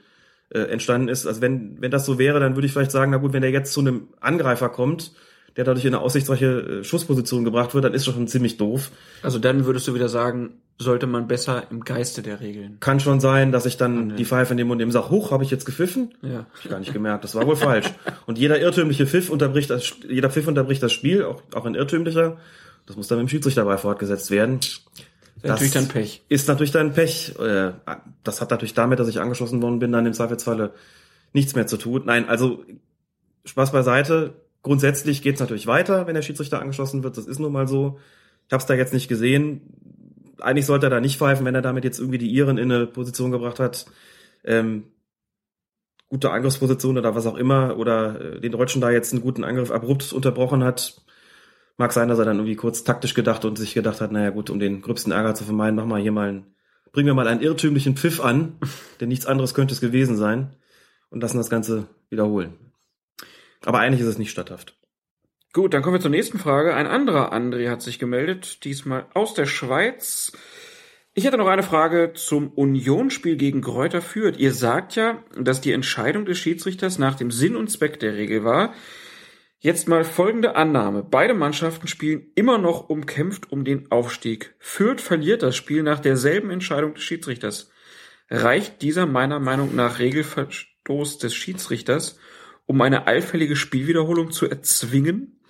äh, 0.50 0.60
entstanden 0.60 1.08
ist. 1.08 1.26
Also 1.26 1.40
wenn 1.40 1.80
wenn 1.80 1.90
das 1.90 2.06
so 2.06 2.18
wäre, 2.18 2.40
dann 2.40 2.56
würde 2.56 2.66
ich 2.66 2.72
vielleicht 2.72 2.90
sagen, 2.90 3.12
na 3.12 3.18
gut, 3.18 3.32
wenn 3.32 3.42
der 3.42 3.50
jetzt 3.50 3.72
zu 3.72 3.80
einem 3.80 4.08
Angreifer 4.20 4.68
kommt, 4.68 5.12
der 5.56 5.64
dadurch 5.64 5.84
in 5.84 5.94
eine 5.94 6.02
aussichtsreiche 6.02 6.80
äh, 6.80 6.84
Schussposition 6.84 7.44
gebracht 7.44 7.74
wird, 7.74 7.84
dann 7.84 7.94
ist 7.94 8.06
das 8.06 8.14
schon 8.14 8.28
ziemlich 8.28 8.56
doof. 8.56 8.90
Also 9.22 9.38
dann 9.38 9.64
würdest 9.64 9.86
du 9.88 9.94
wieder 9.94 10.08
sagen, 10.08 10.54
sollte 10.78 11.06
man 11.06 11.28
besser 11.28 11.64
im 11.70 11.84
Geiste 11.84 12.22
der 12.22 12.40
Regeln. 12.40 12.78
Kann 12.80 13.00
schon 13.00 13.20
sein, 13.20 13.52
dass 13.52 13.66
ich 13.66 13.76
dann 13.76 14.16
die 14.16 14.24
Pfeife 14.24 14.54
nehme 14.54 14.72
und 14.72 14.78
dem 14.78 14.90
sage, 14.90 15.10
hoch, 15.10 15.30
habe 15.30 15.44
ich 15.44 15.50
jetzt 15.50 15.66
gepfiffen? 15.66 16.14
Ja. 16.22 16.38
Hab 16.38 16.64
ich 16.64 16.70
gar 16.70 16.78
nicht 16.78 16.92
gemerkt, 16.92 17.24
das 17.24 17.34
war 17.34 17.46
wohl 17.46 17.56
falsch. 17.56 17.86
Und 18.26 18.38
jeder 18.38 18.58
irrtümliche 18.60 19.06
Pfiff 19.06 19.28
unterbricht 19.28 19.68
das, 19.68 19.92
jeder 20.08 20.30
Pfiff 20.30 20.48
unterbricht 20.48 20.82
das 20.82 20.92
Spiel, 20.92 21.24
auch, 21.24 21.42
auch 21.54 21.66
ein 21.66 21.74
irrtümlicher. 21.74 22.38
Das 22.86 22.96
muss 22.96 23.08
dann 23.08 23.18
mit 23.18 23.26
dem 23.26 23.28
Schiedsrichter 23.28 23.62
dabei 23.62 23.76
fortgesetzt 23.76 24.30
werden. 24.30 24.60
Das 25.42 25.50
natürlich 25.50 25.72
dann 25.72 25.88
Pech. 25.88 26.22
Ist 26.28 26.48
natürlich 26.48 26.72
dann 26.72 26.92
Pech. 26.92 27.34
Äh, 27.38 27.72
Das 28.24 28.40
hat 28.40 28.50
natürlich 28.50 28.74
damit, 28.74 28.98
dass 28.98 29.08
ich 29.08 29.20
angeschossen 29.20 29.62
worden 29.62 29.78
bin, 29.78 29.92
dann 29.92 30.06
im 30.06 30.12
Zweifelsfalle 30.12 30.72
nichts 31.32 31.54
mehr 31.54 31.66
zu 31.66 31.76
tun. 31.76 32.02
Nein, 32.06 32.28
also 32.28 32.64
Spaß 33.44 33.72
beiseite. 33.72 34.34
Grundsätzlich 34.62 35.22
geht's 35.22 35.40
natürlich 35.40 35.66
weiter, 35.66 36.06
wenn 36.06 36.14
der 36.14 36.22
Schiedsrichter 36.22 36.60
angeschossen 36.60 37.02
wird. 37.02 37.16
Das 37.16 37.26
ist 37.26 37.38
nun 37.38 37.52
mal 37.52 37.66
so. 37.66 37.98
Ich 38.46 38.52
habe 38.52 38.60
es 38.60 38.66
da 38.66 38.74
jetzt 38.74 38.92
nicht 38.92 39.08
gesehen. 39.08 39.62
Eigentlich 40.40 40.66
sollte 40.66 40.86
er 40.86 40.90
da 40.90 41.00
nicht 41.00 41.18
pfeifen, 41.18 41.46
wenn 41.46 41.54
er 41.54 41.62
damit 41.62 41.84
jetzt 41.84 41.98
irgendwie 41.98 42.18
die 42.18 42.30
Iren 42.30 42.58
in 42.58 42.70
eine 42.70 42.86
Position 42.86 43.30
gebracht 43.30 43.58
hat. 43.58 43.86
Ähm, 44.44 44.84
gute 46.08 46.30
Angriffsposition 46.30 46.98
oder 46.98 47.14
was 47.14 47.26
auch 47.26 47.36
immer. 47.36 47.78
Oder 47.78 48.20
äh, 48.20 48.40
den 48.40 48.52
Deutschen 48.52 48.82
da 48.82 48.90
jetzt 48.90 49.12
einen 49.12 49.22
guten 49.22 49.44
Angriff 49.44 49.70
abrupt 49.70 50.12
unterbrochen 50.12 50.62
hat. 50.62 51.02
Mag 51.78 51.92
sein, 51.92 52.08
dass 52.08 52.18
er 52.18 52.26
dann 52.26 52.36
irgendwie 52.36 52.56
kurz 52.56 52.84
taktisch 52.84 53.14
gedacht 53.14 53.46
und 53.46 53.56
sich 53.56 53.72
gedacht 53.72 54.02
hat, 54.02 54.12
naja 54.12 54.28
gut, 54.28 54.50
um 54.50 54.58
den 54.58 54.82
gröbsten 54.82 55.12
Ärger 55.12 55.34
zu 55.34 55.44
vermeiden, 55.44 55.76
mach 55.76 55.86
mal 55.86 56.00
hier 56.02 56.12
mal 56.12 56.28
einen, 56.28 56.46
bringen 56.92 57.06
wir 57.06 57.14
mal 57.14 57.26
einen 57.26 57.40
irrtümlichen 57.40 57.96
Pfiff 57.96 58.20
an, 58.20 58.58
denn 59.00 59.08
nichts 59.08 59.24
anderes 59.24 59.54
könnte 59.54 59.72
es 59.72 59.80
gewesen 59.80 60.18
sein 60.18 60.54
und 61.08 61.22
lassen 61.22 61.38
das 61.38 61.48
Ganze 61.48 61.86
wiederholen. 62.10 62.69
Aber 63.64 63.78
eigentlich 63.80 64.00
ist 64.00 64.06
es 64.06 64.18
nicht 64.18 64.30
statthaft. 64.30 64.76
Gut, 65.52 65.74
dann 65.74 65.82
kommen 65.82 65.96
wir 65.96 66.00
zur 66.00 66.10
nächsten 66.10 66.38
Frage. 66.38 66.74
Ein 66.74 66.86
anderer 66.86 67.32
André 67.32 67.68
hat 67.68 67.82
sich 67.82 67.98
gemeldet, 67.98 68.64
diesmal 68.64 69.06
aus 69.14 69.34
der 69.34 69.46
Schweiz. 69.46 70.32
Ich 71.12 71.24
hätte 71.24 71.38
noch 71.38 71.48
eine 71.48 71.64
Frage 71.64 72.12
zum 72.14 72.52
Unionsspiel 72.52 73.36
gegen 73.36 73.60
Kräuter 73.60 74.00
Fürth. 74.00 74.38
Ihr 74.38 74.54
sagt 74.54 74.94
ja, 74.94 75.24
dass 75.36 75.60
die 75.60 75.72
Entscheidung 75.72 76.24
des 76.24 76.38
Schiedsrichters 76.38 76.98
nach 76.98 77.16
dem 77.16 77.32
Sinn 77.32 77.56
und 77.56 77.68
Zweck 77.68 77.98
der 77.98 78.14
Regel 78.14 78.44
war. 78.44 78.74
Jetzt 79.58 79.88
mal 79.88 80.04
folgende 80.04 80.54
Annahme. 80.54 81.02
Beide 81.02 81.34
Mannschaften 81.34 81.88
spielen 81.88 82.28
immer 82.36 82.56
noch 82.56 82.88
umkämpft 82.88 83.50
um 83.50 83.64
den 83.64 83.90
Aufstieg. 83.90 84.54
Fürth 84.60 85.02
verliert 85.02 85.42
das 85.42 85.56
Spiel 85.56 85.82
nach 85.82 85.98
derselben 85.98 86.50
Entscheidung 86.50 86.94
des 86.94 87.02
Schiedsrichters. 87.02 87.70
Reicht 88.30 88.80
dieser 88.80 89.06
meiner 89.06 89.40
Meinung 89.40 89.74
nach 89.74 89.98
Regelverstoß 89.98 91.18
des 91.18 91.34
Schiedsrichters, 91.34 92.18
um 92.70 92.80
eine 92.82 93.08
allfällige 93.08 93.56
Spielwiederholung 93.56 94.30
zu 94.30 94.48
erzwingen? 94.48 95.40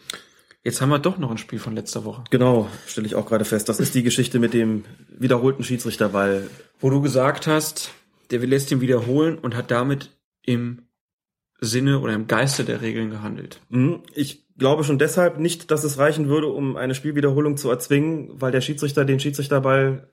Jetzt 0.64 0.80
haben 0.80 0.88
wir 0.88 0.98
doch 0.98 1.18
noch 1.18 1.30
ein 1.30 1.36
Spiel 1.36 1.58
von 1.58 1.74
letzter 1.74 2.06
Woche. 2.06 2.24
Genau, 2.30 2.66
stelle 2.86 3.06
ich 3.06 3.14
auch 3.14 3.26
gerade 3.26 3.44
fest. 3.44 3.68
Das 3.68 3.78
ist 3.78 3.94
die 3.94 4.02
Geschichte 4.02 4.38
mit 4.38 4.54
dem 4.54 4.86
wiederholten 5.18 5.62
Schiedsrichterball. 5.62 6.48
Wo 6.80 6.88
du 6.88 7.02
gesagt 7.02 7.46
hast, 7.46 7.90
der 8.30 8.38
lässt 8.38 8.70
ihn 8.70 8.80
wiederholen 8.80 9.36
und 9.36 9.54
hat 9.54 9.70
damit 9.70 10.16
im 10.46 10.86
Sinne 11.60 12.00
oder 12.00 12.14
im 12.14 12.26
Geiste 12.26 12.64
der 12.64 12.80
Regeln 12.80 13.10
gehandelt. 13.10 13.60
Mhm. 13.68 14.00
Ich 14.14 14.46
glaube 14.56 14.82
schon 14.84 14.98
deshalb 14.98 15.38
nicht, 15.38 15.70
dass 15.70 15.84
es 15.84 15.98
reichen 15.98 16.26
würde, 16.26 16.46
um 16.46 16.76
eine 16.76 16.94
Spielwiederholung 16.94 17.58
zu 17.58 17.68
erzwingen, 17.68 18.30
weil 18.40 18.50
der 18.50 18.62
Schiedsrichter 18.62 19.04
den 19.04 19.20
Schiedsrichterball, 19.20 20.08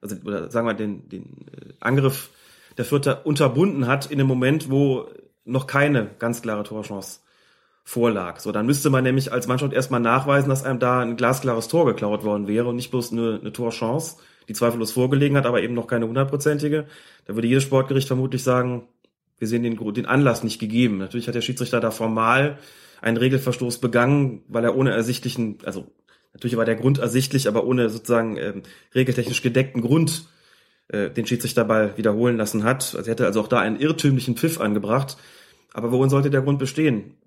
also 0.00 0.16
oder 0.24 0.50
sagen 0.50 0.66
wir 0.66 0.72
den, 0.72 1.06
den 1.10 1.48
äh, 1.52 1.74
Angriff 1.80 2.30
der 2.78 2.86
Vierter 2.86 3.26
unterbunden 3.26 3.86
hat 3.86 4.10
in 4.10 4.16
dem 4.16 4.26
Moment, 4.26 4.70
wo 4.70 5.10
noch 5.46 5.66
keine 5.66 6.10
ganz 6.18 6.42
klare 6.42 6.64
Torchance 6.64 7.20
vorlag. 7.84 8.40
So, 8.40 8.50
dann 8.50 8.66
müsste 8.66 8.90
man 8.90 9.04
nämlich 9.04 9.32
als 9.32 9.46
Mannschaft 9.46 9.72
erstmal 9.72 10.00
nachweisen, 10.00 10.48
dass 10.48 10.64
einem 10.64 10.80
da 10.80 11.00
ein 11.00 11.16
glasklares 11.16 11.68
Tor 11.68 11.86
geklaut 11.86 12.24
worden 12.24 12.48
wäre 12.48 12.66
und 12.68 12.76
nicht 12.76 12.90
bloß 12.90 13.12
eine, 13.12 13.38
eine 13.40 13.52
Torchance, 13.52 14.16
die 14.48 14.54
zweifellos 14.54 14.92
vorgelegen 14.92 15.36
hat, 15.36 15.46
aber 15.46 15.62
eben 15.62 15.74
noch 15.74 15.86
keine 15.86 16.08
hundertprozentige. 16.08 16.86
Da 17.26 17.34
würde 17.34 17.48
jedes 17.48 17.62
Sportgericht 17.62 18.08
vermutlich 18.08 18.42
sagen, 18.42 18.88
wir 19.38 19.46
sehen 19.46 19.62
den, 19.62 19.76
den 19.94 20.06
Anlass 20.06 20.42
nicht 20.42 20.58
gegeben. 20.58 20.98
Natürlich 20.98 21.28
hat 21.28 21.34
der 21.36 21.42
Schiedsrichter 21.42 21.80
da 21.80 21.92
formal 21.92 22.58
einen 23.00 23.18
Regelverstoß 23.18 23.78
begangen, 23.78 24.42
weil 24.48 24.64
er 24.64 24.76
ohne 24.76 24.90
ersichtlichen, 24.90 25.58
also 25.64 25.86
natürlich 26.32 26.56
war 26.56 26.64
der 26.64 26.76
Grund 26.76 26.98
ersichtlich, 26.98 27.46
aber 27.46 27.64
ohne 27.64 27.88
sozusagen 27.88 28.36
ähm, 28.36 28.62
regeltechnisch 28.94 29.42
gedeckten 29.42 29.82
Grund 29.82 30.26
äh, 30.88 31.10
den 31.10 31.26
Schiedsrichterball 31.26 31.96
wiederholen 31.96 32.36
lassen 32.36 32.64
hat. 32.64 32.94
Also 32.96 33.08
er 33.08 33.12
hätte 33.12 33.26
also 33.26 33.40
auch 33.40 33.48
da 33.48 33.60
einen 33.60 33.78
irrtümlichen 33.78 34.36
Pfiff 34.36 34.60
angebracht. 34.60 35.16
Aber 35.76 35.92
worin 35.92 36.08
sollte 36.08 36.30
der 36.30 36.40
Grund 36.40 36.58
bestehen? 36.58 37.18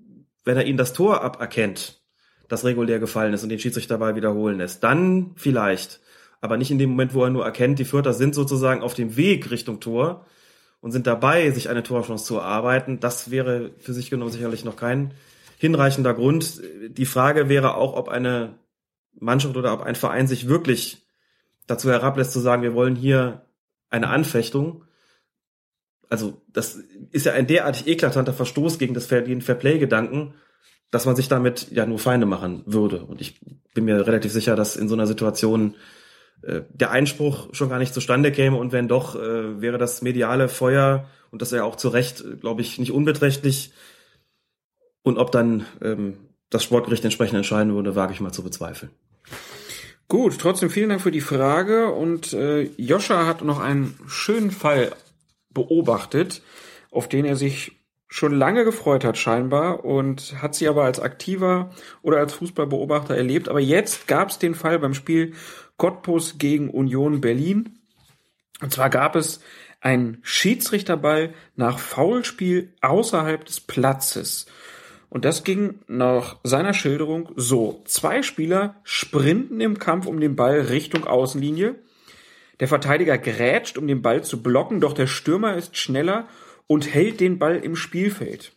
Wenn 0.43 0.57
er 0.57 0.65
ihnen 0.65 0.79
das 0.79 0.93
Tor 0.93 1.21
aberkennt, 1.21 2.01
das 2.47 2.65
regulär 2.65 2.97
gefallen 2.97 3.31
ist 3.31 3.43
und 3.43 3.49
den 3.49 3.59
Schiedsrichterball 3.59 4.15
wiederholen 4.15 4.57
lässt, 4.57 4.83
dann 4.83 5.33
vielleicht. 5.35 6.01
aber 6.41 6.57
nicht 6.57 6.71
in 6.71 6.79
dem 6.79 6.91
Moment, 6.91 7.13
wo 7.13 7.23
er 7.23 7.29
nur 7.29 7.45
erkennt, 7.45 7.79
die 7.79 7.85
Fürther 7.85 8.13
sind 8.13 8.33
sozusagen 8.33 8.81
auf 8.81 8.93
dem 8.95 9.17
Weg 9.17 9.51
Richtung 9.51 9.79
Tor 9.79 10.25
und 10.81 10.91
sind 10.91 11.05
dabei, 11.05 11.51
sich 11.51 11.69
eine 11.69 11.83
Torchance 11.83 12.25
zu 12.25 12.37
erarbeiten. 12.37 12.99
Das 12.99 13.29
wäre 13.29 13.71
für 13.77 13.93
sich 13.93 14.09
genommen 14.09 14.31
sicherlich 14.31 14.65
noch 14.65 14.77
kein 14.77 15.13
hinreichender 15.57 16.13
Grund. 16.13 16.61
Die 16.87 17.05
Frage 17.05 17.49
wäre 17.49 17.75
auch, 17.75 17.93
ob 17.93 18.09
eine 18.09 18.55
Mannschaft 19.13 19.57
oder 19.57 19.73
ob 19.73 19.81
ein 19.81 19.95
Verein 19.95 20.27
sich 20.27 20.47
wirklich 20.47 21.05
dazu 21.67 21.89
herablässt 21.91 22.31
zu 22.31 22.39
sagen, 22.39 22.63
wir 22.63 22.73
wollen 22.73 22.95
hier 22.95 23.45
eine 23.89 24.07
Anfechtung. 24.07 24.85
Also 26.09 26.41
das 26.51 26.79
ist 27.11 27.25
ja 27.25 27.33
ein 27.33 27.47
derartig 27.47 27.87
eklatanter 27.87 28.33
Verstoß 28.33 28.79
gegen 28.79 28.93
das 28.93 29.05
Fair, 29.05 29.21
den 29.21 29.41
Fairplay-Gedanken, 29.41 30.33
dass 30.91 31.05
man 31.05 31.15
sich 31.15 31.27
damit 31.27 31.71
ja 31.71 31.85
nur 31.85 31.99
Feinde 31.99 32.25
machen 32.25 32.63
würde. 32.65 33.03
Und 33.05 33.21
ich 33.21 33.39
bin 33.75 33.85
mir 33.85 34.07
relativ 34.07 34.31
sicher, 34.31 34.55
dass 34.55 34.75
in 34.75 34.87
so 34.87 34.95
einer 34.95 35.05
Situation 35.05 35.75
äh, 36.41 36.61
der 36.69 36.91
Einspruch 36.91 37.53
schon 37.53 37.69
gar 37.69 37.79
nicht 37.79 37.93
zustande 37.93 38.31
käme 38.31 38.57
und 38.57 38.71
wenn 38.71 38.87
doch, 38.87 39.15
äh, 39.15 39.61
wäre 39.61 39.77
das 39.77 40.01
mediale 40.01 40.49
Feuer 40.49 41.07
und 41.31 41.41
das 41.41 41.51
ja 41.51 41.63
auch 41.63 41.75
zu 41.75 41.89
Recht, 41.89 42.21
äh, 42.21 42.37
glaube 42.37 42.61
ich, 42.61 42.79
nicht 42.79 42.91
unbeträchtlich. 42.91 43.71
Und 45.03 45.17
ob 45.17 45.31
dann 45.31 45.65
ähm, 45.81 46.17
das 46.49 46.63
Sportgericht 46.63 47.03
entsprechend 47.03 47.37
entscheiden 47.37 47.73
würde, 47.75 47.95
wage 47.95 48.13
ich 48.13 48.19
mal 48.19 48.31
zu 48.31 48.43
bezweifeln. 48.43 48.91
Gut, 50.07 50.39
trotzdem 50.39 50.71
vielen 50.71 50.89
Dank 50.89 51.01
für 51.01 51.11
die 51.11 51.21
Frage 51.21 51.91
und 51.91 52.33
äh, 52.33 52.63
Joscha 52.77 53.27
hat 53.27 53.43
noch 53.43 53.59
einen 53.59 53.95
schönen 54.07 54.49
Fall 54.49 54.91
beobachtet, 55.51 56.41
auf 56.91 57.07
den 57.07 57.25
er 57.25 57.35
sich 57.35 57.79
schon 58.07 58.33
lange 58.33 58.65
gefreut 58.65 59.05
hat 59.05 59.17
scheinbar 59.17 59.85
und 59.85 60.41
hat 60.41 60.55
sie 60.55 60.67
aber 60.67 60.83
als 60.83 60.99
aktiver 60.99 61.69
oder 62.01 62.17
als 62.17 62.33
Fußballbeobachter 62.33 63.15
erlebt. 63.15 63.47
Aber 63.49 63.59
jetzt 63.59 64.07
gab 64.07 64.29
es 64.29 64.39
den 64.39 64.55
Fall 64.55 64.79
beim 64.79 64.95
Spiel 64.95 65.33
Cottbus 65.77 66.39
gegen 66.39 66.69
Union 66.69 67.21
Berlin. 67.21 67.79
Und 68.61 68.73
zwar 68.73 68.89
gab 68.89 69.15
es 69.15 69.41
einen 69.79 70.17
Schiedsrichterball 70.23 71.33
nach 71.55 71.79
Foulspiel 71.79 72.73
außerhalb 72.81 73.45
des 73.45 73.61
Platzes. 73.61 74.47
Und 75.09 75.23
das 75.25 75.43
ging 75.43 75.79
nach 75.87 76.37
seiner 76.43 76.73
Schilderung 76.73 77.31
so. 77.35 77.81
Zwei 77.85 78.21
Spieler 78.21 78.75
sprinten 78.83 79.61
im 79.61 79.79
Kampf 79.79 80.05
um 80.05 80.19
den 80.19 80.35
Ball 80.35 80.61
Richtung 80.61 81.05
Außenlinie. 81.05 81.75
Der 82.59 82.67
Verteidiger 82.67 83.17
grätscht, 83.17 83.77
um 83.77 83.87
den 83.87 84.01
Ball 84.01 84.23
zu 84.23 84.43
blocken, 84.43 84.81
doch 84.81 84.93
der 84.93 85.07
Stürmer 85.07 85.55
ist 85.55 85.77
schneller 85.77 86.27
und 86.67 86.93
hält 86.93 87.19
den 87.19 87.39
Ball 87.39 87.57
im 87.57 87.75
Spielfeld. 87.75 88.51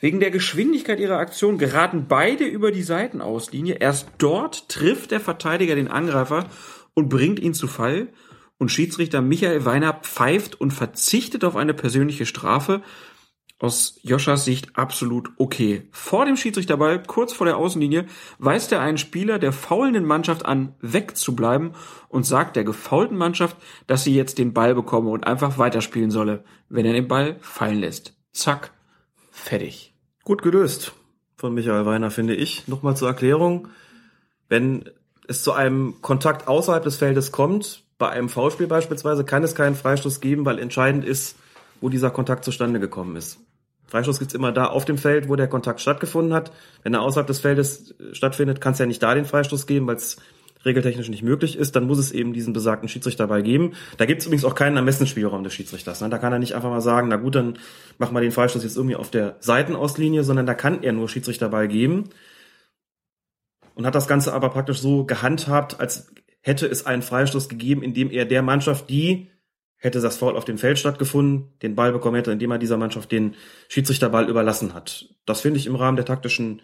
Wegen 0.00 0.20
der 0.20 0.30
Geschwindigkeit 0.30 0.98
ihrer 0.98 1.18
Aktion 1.18 1.58
geraten 1.58 2.06
beide 2.08 2.44
über 2.44 2.72
die 2.72 2.82
Seitenauslinie. 2.82 3.74
Erst 3.74 4.08
dort 4.16 4.70
trifft 4.70 5.10
der 5.10 5.20
Verteidiger 5.20 5.74
den 5.74 5.88
Angreifer 5.88 6.46
und 6.94 7.10
bringt 7.10 7.38
ihn 7.38 7.52
zu 7.52 7.68
Fall. 7.68 8.08
Und 8.56 8.70
Schiedsrichter 8.70 9.20
Michael 9.20 9.66
Weiner 9.66 9.92
pfeift 9.92 10.58
und 10.58 10.70
verzichtet 10.70 11.44
auf 11.44 11.56
eine 11.56 11.74
persönliche 11.74 12.24
Strafe, 12.24 12.82
aus 13.60 14.00
Joschas 14.02 14.46
Sicht 14.46 14.76
absolut 14.76 15.30
okay. 15.36 15.86
Vor 15.92 16.24
dem 16.24 16.36
Schiedsrichterball, 16.36 17.02
kurz 17.02 17.32
vor 17.34 17.46
der 17.46 17.58
Außenlinie, 17.58 18.06
weist 18.38 18.72
er 18.72 18.80
einen 18.80 18.98
Spieler 18.98 19.38
der 19.38 19.52
faulenden 19.52 20.06
Mannschaft 20.06 20.46
an, 20.46 20.74
wegzubleiben 20.80 21.72
und 22.08 22.24
sagt 22.24 22.56
der 22.56 22.64
gefaulten 22.64 23.18
Mannschaft, 23.18 23.56
dass 23.86 24.02
sie 24.02 24.14
jetzt 24.14 24.38
den 24.38 24.54
Ball 24.54 24.74
bekomme 24.74 25.10
und 25.10 25.26
einfach 25.26 25.58
weiterspielen 25.58 26.10
solle, 26.10 26.42
wenn 26.70 26.86
er 26.86 26.94
den 26.94 27.06
Ball 27.06 27.36
fallen 27.40 27.78
lässt. 27.78 28.14
Zack, 28.32 28.72
fertig. 29.30 29.94
Gut 30.24 30.42
gelöst 30.42 30.92
von 31.36 31.52
Michael 31.52 31.84
Weiner, 31.84 32.10
finde 32.10 32.34
ich. 32.34 32.66
Nochmal 32.66 32.96
zur 32.96 33.08
Erklärung. 33.08 33.68
Wenn 34.48 34.88
es 35.28 35.42
zu 35.42 35.52
einem 35.52 36.00
Kontakt 36.00 36.48
außerhalb 36.48 36.82
des 36.82 36.96
Feldes 36.96 37.30
kommt, 37.30 37.84
bei 37.98 38.08
einem 38.08 38.30
Foulspiel 38.30 38.66
beispielsweise, 38.66 39.24
kann 39.24 39.44
es 39.44 39.54
keinen 39.54 39.74
Freistoß 39.74 40.20
geben, 40.20 40.46
weil 40.46 40.58
entscheidend 40.58 41.04
ist, 41.04 41.36
wo 41.82 41.90
dieser 41.90 42.10
Kontakt 42.10 42.44
zustande 42.44 42.80
gekommen 42.80 43.16
ist. 43.16 43.38
Freistoß 43.90 44.18
gibt's 44.18 44.34
immer 44.34 44.52
da 44.52 44.66
auf 44.66 44.84
dem 44.84 44.98
Feld, 44.98 45.28
wo 45.28 45.36
der 45.36 45.48
Kontakt 45.48 45.80
stattgefunden 45.80 46.32
hat. 46.32 46.52
Wenn 46.82 46.94
er 46.94 47.02
außerhalb 47.02 47.26
des 47.26 47.40
Feldes 47.40 47.90
äh, 47.98 48.14
stattfindet, 48.14 48.60
kann 48.60 48.72
es 48.72 48.78
ja 48.78 48.86
nicht 48.86 49.02
da 49.02 49.14
den 49.14 49.24
Freistoß 49.24 49.66
geben, 49.66 49.86
weil 49.86 49.96
es 49.96 50.16
regeltechnisch 50.64 51.08
nicht 51.08 51.22
möglich 51.22 51.56
ist, 51.56 51.74
dann 51.74 51.86
muss 51.86 51.98
es 51.98 52.12
eben 52.12 52.32
diesen 52.32 52.52
besagten 52.52 52.88
Schiedsrichter 52.88 53.24
dabei 53.24 53.42
geben. 53.42 53.72
Da 53.96 54.04
gibt 54.04 54.20
es 54.20 54.26
übrigens 54.26 54.44
auch 54.44 54.54
keinen 54.54 54.76
Ermessensspielraum 54.76 55.42
des 55.42 55.54
Schiedsrichters. 55.54 56.00
Ne? 56.02 56.10
Da 56.10 56.18
kann 56.18 56.32
er 56.32 56.38
nicht 56.38 56.54
einfach 56.54 56.70
mal 56.70 56.82
sagen, 56.82 57.08
na 57.08 57.16
gut, 57.16 57.34
dann 57.34 57.58
machen 57.98 58.14
wir 58.14 58.20
den 58.20 58.32
Freistoß 58.32 58.62
jetzt 58.62 58.76
irgendwie 58.76 58.96
auf 58.96 59.10
der 59.10 59.36
Seitenauslinie, 59.40 60.22
sondern 60.22 60.46
da 60.46 60.54
kann 60.54 60.82
er 60.82 60.92
nur 60.92 61.08
Schiedsrichterball 61.08 61.66
geben 61.66 62.10
und 63.74 63.86
hat 63.86 63.94
das 63.94 64.08
Ganze 64.08 64.34
aber 64.34 64.50
praktisch 64.50 64.80
so 64.80 65.04
gehandhabt, 65.04 65.80
als 65.80 66.12
hätte 66.42 66.66
es 66.66 66.86
einen 66.86 67.02
Freistoß 67.02 67.48
gegeben, 67.48 67.82
in 67.82 67.94
dem 67.94 68.10
er 68.10 68.26
der 68.26 68.42
Mannschaft, 68.42 68.90
die 68.90 69.28
hätte 69.80 70.00
das 70.00 70.18
Foul 70.18 70.36
auf 70.36 70.44
dem 70.44 70.58
Feld 70.58 70.78
stattgefunden, 70.78 71.48
den 71.62 71.74
Ball 71.74 71.90
bekommen 71.90 72.16
hätte, 72.16 72.30
indem 72.30 72.52
er 72.52 72.58
dieser 72.58 72.76
Mannschaft 72.76 73.10
den 73.10 73.34
Schiedsrichterball 73.68 74.28
überlassen 74.28 74.74
hat. 74.74 75.08
Das 75.26 75.40
finde 75.40 75.58
ich 75.58 75.66
im 75.66 75.74
Rahmen 75.74 75.96
der 75.96 76.04
taktischen 76.04 76.62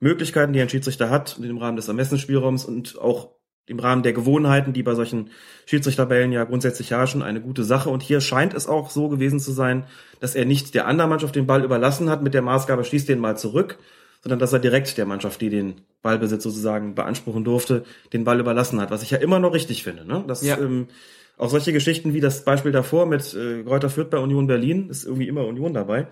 Möglichkeiten, 0.00 0.52
die 0.52 0.60
ein 0.60 0.68
Schiedsrichter 0.68 1.08
hat, 1.08 1.38
und 1.38 1.44
im 1.44 1.58
Rahmen 1.58 1.76
des 1.76 1.88
Ermessensspielraums 1.88 2.64
und 2.64 2.98
auch 2.98 3.30
im 3.66 3.78
Rahmen 3.78 4.02
der 4.02 4.12
Gewohnheiten, 4.12 4.72
die 4.72 4.82
bei 4.82 4.94
solchen 4.94 5.30
Schiedsrichterbällen 5.66 6.32
ja 6.32 6.44
grundsätzlich 6.44 6.90
herrschen, 6.90 7.22
eine 7.22 7.40
gute 7.40 7.64
Sache. 7.64 7.90
Und 7.90 8.02
hier 8.02 8.20
scheint 8.20 8.54
es 8.54 8.66
auch 8.66 8.90
so 8.90 9.08
gewesen 9.08 9.40
zu 9.40 9.52
sein, 9.52 9.86
dass 10.20 10.34
er 10.34 10.44
nicht 10.44 10.74
der 10.74 10.86
anderen 10.86 11.10
Mannschaft 11.10 11.34
den 11.34 11.46
Ball 11.46 11.64
überlassen 11.64 12.10
hat 12.10 12.22
mit 12.22 12.34
der 12.34 12.42
Maßgabe, 12.42 12.84
schließt 12.84 13.08
den 13.08 13.18
mal 13.18 13.36
zurück, 13.36 13.78
sondern 14.22 14.38
dass 14.38 14.52
er 14.52 14.60
direkt 14.60 14.96
der 14.98 15.06
Mannschaft, 15.06 15.40
die 15.40 15.50
den 15.50 15.80
Ballbesitz 16.02 16.44
sozusagen 16.44 16.94
beanspruchen 16.94 17.44
durfte, 17.44 17.84
den 18.12 18.24
Ball 18.24 18.38
überlassen 18.38 18.80
hat, 18.80 18.90
was 18.90 19.02
ich 19.02 19.10
ja 19.10 19.18
immer 19.18 19.40
noch 19.40 19.52
richtig 19.52 19.82
finde. 19.82 20.04
Ne? 20.04 20.24
Das 20.26 20.42
ja. 20.42 20.58
ähm, 20.58 20.88
auch 21.36 21.50
solche 21.50 21.72
Geschichten 21.72 22.14
wie 22.14 22.20
das 22.20 22.44
Beispiel 22.44 22.72
davor 22.72 23.06
mit 23.06 23.34
äh, 23.34 23.62
Reuter 23.66 23.90
Fürth 23.90 24.10
bei 24.10 24.18
Union 24.18 24.46
Berlin, 24.46 24.88
ist 24.88 25.04
irgendwie 25.04 25.28
immer 25.28 25.46
Union 25.46 25.74
dabei, 25.74 26.08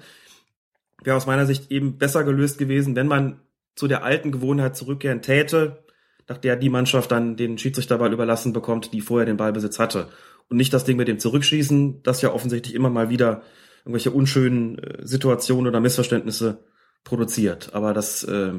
wäre 1.02 1.16
aus 1.16 1.26
meiner 1.26 1.46
Sicht 1.46 1.70
eben 1.70 1.98
besser 1.98 2.24
gelöst 2.24 2.58
gewesen, 2.58 2.96
wenn 2.96 3.06
man 3.06 3.40
zu 3.74 3.88
der 3.88 4.04
alten 4.04 4.32
Gewohnheit 4.32 4.76
zurückkehren 4.76 5.22
täte, 5.22 5.84
nach 6.28 6.38
der 6.38 6.56
die 6.56 6.70
Mannschaft 6.70 7.10
dann 7.10 7.36
den 7.36 7.58
Schiedsrichterball 7.58 8.12
überlassen 8.12 8.52
bekommt, 8.52 8.92
die 8.92 9.00
vorher 9.00 9.26
den 9.26 9.36
Ballbesitz 9.36 9.78
hatte. 9.78 10.08
Und 10.48 10.56
nicht 10.56 10.72
das 10.72 10.84
Ding 10.84 10.96
mit 10.96 11.08
dem 11.08 11.18
Zurückschießen, 11.18 12.02
das 12.02 12.22
ja 12.22 12.32
offensichtlich 12.32 12.74
immer 12.74 12.90
mal 12.90 13.10
wieder 13.10 13.42
irgendwelche 13.80 14.10
unschönen 14.10 14.78
äh, 14.78 15.06
Situationen 15.06 15.68
oder 15.68 15.80
Missverständnisse 15.80 16.64
produziert. 17.02 17.74
Aber 17.74 17.92
das 17.92 18.24
äh, 18.24 18.52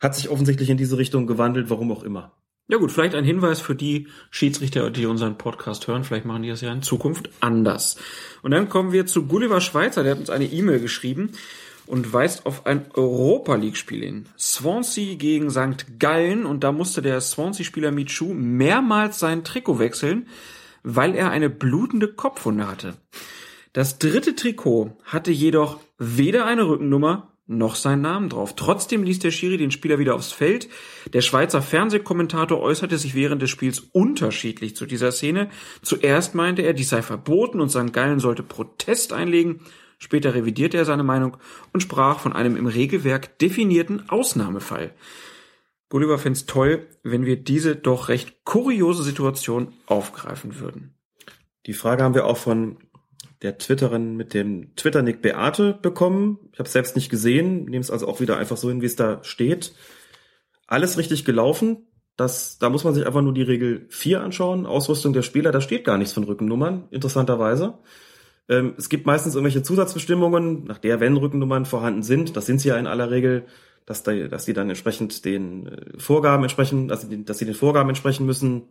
hat 0.00 0.14
sich 0.14 0.28
offensichtlich 0.28 0.70
in 0.70 0.76
diese 0.76 0.98
Richtung 0.98 1.26
gewandelt, 1.26 1.70
warum 1.70 1.92
auch 1.92 2.02
immer. 2.02 2.32
Ja 2.66 2.78
gut, 2.78 2.90
vielleicht 2.92 3.14
ein 3.14 3.24
Hinweis 3.24 3.60
für 3.60 3.74
die 3.74 4.08
Schiedsrichter, 4.30 4.90
die 4.90 5.04
unseren 5.04 5.36
Podcast 5.36 5.86
hören. 5.86 6.02
Vielleicht 6.02 6.24
machen 6.24 6.42
die 6.42 6.48
das 6.48 6.62
ja 6.62 6.72
in 6.72 6.80
Zukunft 6.80 7.28
anders. 7.40 7.96
Und 8.40 8.52
dann 8.52 8.70
kommen 8.70 8.92
wir 8.92 9.04
zu 9.04 9.26
Gulliver 9.26 9.60
Schweizer. 9.60 10.02
Der 10.02 10.12
hat 10.12 10.20
uns 10.20 10.30
eine 10.30 10.46
E-Mail 10.46 10.80
geschrieben 10.80 11.32
und 11.86 12.10
weist 12.12 12.46
auf 12.46 12.64
ein 12.64 12.86
Europa 12.94 13.56
League 13.56 13.76
Spiel 13.76 14.02
hin. 14.02 14.26
Swansea 14.38 15.16
gegen 15.16 15.50
St. 15.50 15.98
Gallen 15.98 16.46
und 16.46 16.64
da 16.64 16.72
musste 16.72 17.02
der 17.02 17.20
Swansea-Spieler 17.20 17.90
Michu 17.90 18.32
mehrmals 18.32 19.18
sein 19.18 19.44
Trikot 19.44 19.78
wechseln, 19.78 20.26
weil 20.82 21.14
er 21.14 21.30
eine 21.30 21.50
blutende 21.50 22.08
Kopfwunde 22.08 22.66
hatte. 22.66 22.94
Das 23.74 23.98
dritte 23.98 24.36
Trikot 24.36 24.96
hatte 25.04 25.32
jedoch 25.32 25.80
weder 25.98 26.46
eine 26.46 26.66
Rückennummer 26.66 27.33
noch 27.46 27.74
seinen 27.74 28.02
Namen 28.02 28.28
drauf. 28.30 28.56
Trotzdem 28.56 29.02
ließ 29.02 29.18
der 29.18 29.30
Schiri 29.30 29.56
den 29.56 29.70
Spieler 29.70 29.98
wieder 29.98 30.14
aufs 30.14 30.32
Feld. 30.32 30.68
Der 31.12 31.20
Schweizer 31.20 31.60
Fernsehkommentator 31.60 32.60
äußerte 32.60 32.96
sich 32.96 33.14
während 33.14 33.42
des 33.42 33.50
Spiels 33.50 33.80
unterschiedlich 33.80 34.76
zu 34.76 34.86
dieser 34.86 35.12
Szene. 35.12 35.50
Zuerst 35.82 36.34
meinte 36.34 36.62
er, 36.62 36.72
dies 36.72 36.88
sei 36.88 37.02
verboten 37.02 37.60
und 37.60 37.70
St. 37.70 37.92
Gallen 37.92 38.18
sollte 38.18 38.42
Protest 38.42 39.12
einlegen. 39.12 39.60
Später 39.98 40.34
revidierte 40.34 40.76
er 40.76 40.84
seine 40.84 41.02
Meinung 41.04 41.36
und 41.72 41.80
sprach 41.80 42.18
von 42.18 42.32
einem 42.32 42.56
im 42.56 42.66
Regelwerk 42.66 43.38
definierten 43.38 44.08
Ausnahmefall. 44.08 44.94
Gulliver 45.90 46.18
fände 46.18 46.38
es 46.38 46.46
toll, 46.46 46.88
wenn 47.02 47.26
wir 47.26 47.36
diese 47.36 47.76
doch 47.76 48.08
recht 48.08 48.44
kuriose 48.44 49.02
Situation 49.02 49.72
aufgreifen 49.86 50.58
würden. 50.58 50.94
Die 51.66 51.72
Frage 51.72 52.02
haben 52.02 52.14
wir 52.14 52.26
auch 52.26 52.36
von 52.36 52.78
der 53.42 53.58
Twitterin 53.58 54.16
mit 54.16 54.34
dem 54.34 54.74
Twitter-Nick 54.76 55.22
Beate 55.22 55.78
bekommen. 55.80 56.38
Ich 56.52 56.58
habe 56.58 56.66
es 56.66 56.72
selbst 56.72 56.96
nicht 56.96 57.10
gesehen, 57.10 57.64
nehme 57.64 57.80
es 57.80 57.90
also 57.90 58.08
auch 58.08 58.20
wieder 58.20 58.38
einfach 58.38 58.56
so 58.56 58.68
hin, 58.68 58.80
wie 58.80 58.86
es 58.86 58.96
da 58.96 59.22
steht. 59.22 59.74
Alles 60.66 60.98
richtig 60.98 61.24
gelaufen. 61.24 61.86
Das, 62.16 62.58
da 62.58 62.70
muss 62.70 62.84
man 62.84 62.94
sich 62.94 63.06
einfach 63.06 63.22
nur 63.22 63.34
die 63.34 63.42
Regel 63.42 63.86
4 63.88 64.22
anschauen. 64.22 64.66
Ausrüstung 64.66 65.12
der 65.12 65.22
Spieler, 65.22 65.50
da 65.50 65.60
steht 65.60 65.84
gar 65.84 65.98
nichts 65.98 66.14
von 66.14 66.24
Rückennummern, 66.24 66.88
interessanterweise. 66.90 67.78
Ähm, 68.48 68.74
es 68.78 68.88
gibt 68.88 69.06
meistens 69.06 69.34
irgendwelche 69.34 69.62
Zusatzbestimmungen, 69.62 70.64
nach 70.64 70.78
der, 70.78 71.00
wenn 71.00 71.16
Rückennummern 71.16 71.64
vorhanden 71.64 72.02
sind, 72.02 72.36
das 72.36 72.46
sind 72.46 72.60
sie 72.60 72.68
ja 72.68 72.76
in 72.76 72.86
aller 72.86 73.10
Regel, 73.10 73.46
dass, 73.86 74.02
da, 74.02 74.12
dass 74.28 74.44
die 74.44 74.52
dann 74.52 74.68
entsprechend 74.68 75.24
den 75.24 75.66
äh, 75.66 75.98
Vorgaben 75.98 76.42
entsprechen, 76.42 76.88
dass 76.88 77.02
sie, 77.02 77.24
dass 77.24 77.38
sie 77.38 77.46
den 77.46 77.54
Vorgaben 77.54 77.88
entsprechen 77.88 78.26
müssen, 78.26 78.62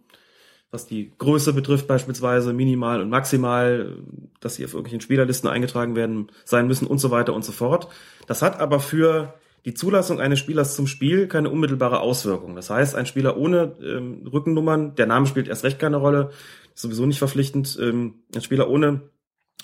was 0.73 0.87
die 0.87 1.11
Größe 1.19 1.53
betrifft 1.53 1.87
beispielsweise, 1.87 2.51
minimal 2.51 2.99
und 2.99 3.09
maximal, 3.09 3.95
dass 4.39 4.55
sie 4.55 4.65
auf 4.65 4.73
irgendwelchen 4.73 5.01
Spielerlisten 5.01 5.47
eingetragen 5.47 5.95
werden 5.95 6.31
sein 6.45 6.65
müssen 6.65 6.87
und 6.87 6.97
so 6.97 7.11
weiter 7.11 7.33
und 7.33 7.45
so 7.45 7.51
fort. 7.51 7.89
Das 8.25 8.41
hat 8.41 8.59
aber 8.59 8.79
für 8.79 9.35
die 9.65 9.75
Zulassung 9.75 10.19
eines 10.19 10.39
Spielers 10.39 10.75
zum 10.75 10.87
Spiel 10.87 11.27
keine 11.27 11.51
unmittelbare 11.51 11.99
Auswirkung. 11.99 12.55
Das 12.55 12.71
heißt, 12.71 12.95
ein 12.95 13.05
Spieler 13.05 13.37
ohne 13.37 13.75
ähm, 13.81 14.25
Rückennummern, 14.25 14.95
der 14.95 15.05
Name 15.05 15.27
spielt 15.27 15.47
erst 15.47 15.63
recht 15.63 15.77
keine 15.77 15.97
Rolle, 15.97 16.31
sowieso 16.73 17.05
nicht 17.05 17.19
verpflichtend. 17.19 17.77
Ähm, 17.79 18.15
ein 18.35 18.41
Spieler 18.41 18.67
ohne 18.67 19.01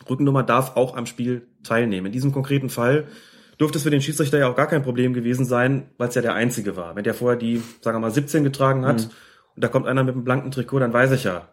Rückennummer 0.07 0.43
darf 0.43 0.77
auch 0.77 0.95
am 0.95 1.07
Spiel 1.07 1.47
teilnehmen. 1.63 2.05
In 2.05 2.13
diesem 2.13 2.31
konkreten 2.31 2.69
Fall 2.69 3.07
dürfte 3.59 3.79
es 3.79 3.83
für 3.83 3.89
den 3.89 4.01
Schiedsrichter 4.01 4.37
ja 4.37 4.47
auch 4.47 4.55
gar 4.55 4.67
kein 4.67 4.83
Problem 4.83 5.13
gewesen 5.13 5.43
sein, 5.43 5.89
weil 5.97 6.09
es 6.09 6.15
ja 6.15 6.21
der 6.21 6.35
einzige 6.35 6.77
war. 6.77 6.95
Wenn 6.95 7.03
der 7.03 7.15
vorher 7.15 7.37
die, 7.37 7.61
sagen 7.81 7.97
wir 7.97 8.01
mal, 8.01 8.11
17 8.11 8.43
getragen 8.43 8.85
hat 8.85 9.07
mhm. 9.07 9.11
Und 9.59 9.63
da 9.65 9.67
kommt 9.67 9.87
einer 9.87 10.05
mit 10.05 10.15
einem 10.15 10.23
blanken 10.23 10.51
Trikot, 10.51 10.79
dann 10.79 10.93
weiß 10.93 11.11
ich 11.11 11.25
ja, 11.25 11.49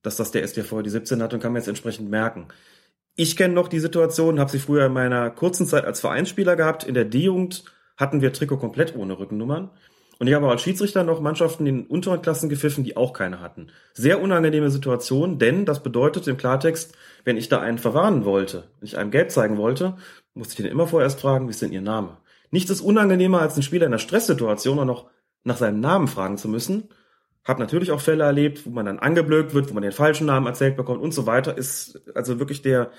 dass 0.00 0.16
das 0.16 0.30
der 0.30 0.40
ist, 0.40 0.56
der 0.56 0.64
vorher 0.64 0.84
die 0.84 0.88
17 0.88 1.22
hat 1.22 1.34
und 1.34 1.40
kann 1.40 1.52
mir 1.52 1.58
jetzt 1.58 1.68
entsprechend 1.68 2.08
merken. 2.08 2.48
Ich 3.14 3.36
kenne 3.36 3.52
noch 3.52 3.68
die 3.68 3.78
Situation, 3.78 4.40
habe 4.40 4.50
sie 4.50 4.58
früher 4.58 4.86
in 4.86 4.94
meiner 4.94 5.28
kurzen 5.28 5.66
Zeit 5.66 5.84
als 5.84 6.00
Vereinsspieler 6.00 6.56
gehabt. 6.56 6.84
In 6.84 6.94
der 6.94 7.04
D-Jugend 7.04 7.64
hatten 7.98 8.22
wir 8.22 8.32
Trikot 8.32 8.56
komplett 8.56 8.96
ohne 8.96 9.18
Rückennummern. 9.18 9.68
Und 10.18 10.28
ich 10.28 10.32
habe 10.32 10.46
auch 10.46 10.50
als 10.50 10.62
Schiedsrichter 10.62 11.04
noch 11.04 11.20
Mannschaften 11.20 11.66
in 11.66 11.84
unteren 11.84 12.22
Klassen 12.22 12.48
gepfiffen, 12.48 12.84
die 12.84 12.96
auch 12.96 13.12
keine 13.12 13.40
hatten. 13.40 13.66
Sehr 13.92 14.22
unangenehme 14.22 14.70
Situation, 14.70 15.38
denn 15.38 15.66
das 15.66 15.82
bedeutet 15.82 16.26
im 16.28 16.38
Klartext, 16.38 16.96
wenn 17.26 17.36
ich 17.36 17.50
da 17.50 17.60
einen 17.60 17.76
verwarnen 17.76 18.24
wollte, 18.24 18.64
wenn 18.80 18.86
ich 18.86 18.96
einem 18.96 19.10
gelb 19.10 19.30
zeigen 19.30 19.58
wollte, 19.58 19.98
musste 20.32 20.52
ich 20.52 20.56
den 20.56 20.72
immer 20.72 20.86
vorerst 20.86 21.20
fragen, 21.20 21.48
wie 21.48 21.50
ist 21.50 21.60
denn 21.60 21.72
ihr 21.72 21.82
Name? 21.82 22.16
Nichts 22.50 22.70
ist 22.70 22.80
unangenehmer, 22.80 23.42
als 23.42 23.56
einen 23.56 23.62
Spieler 23.62 23.84
in 23.84 23.92
einer 23.92 23.98
Stresssituation 23.98 24.78
auch 24.78 24.86
noch 24.86 25.10
nach 25.44 25.58
seinem 25.58 25.80
Namen 25.80 26.08
fragen 26.08 26.38
zu 26.38 26.48
müssen. 26.48 26.88
Hab 27.44 27.58
natürlich 27.58 27.90
auch 27.90 28.00
Fälle 28.00 28.24
erlebt, 28.24 28.66
wo 28.66 28.70
man 28.70 28.86
dann 28.86 28.98
angeblökt 29.00 29.52
wird, 29.54 29.68
wo 29.68 29.74
man 29.74 29.82
den 29.82 29.92
falschen 29.92 30.26
Namen 30.26 30.46
erzählt 30.46 30.76
bekommt 30.76 31.02
und 31.02 31.12
so 31.12 31.26
weiter. 31.26 31.56
Ist 31.58 32.00
also 32.14 32.38
wirklich 32.38 32.62
der, 32.62 32.90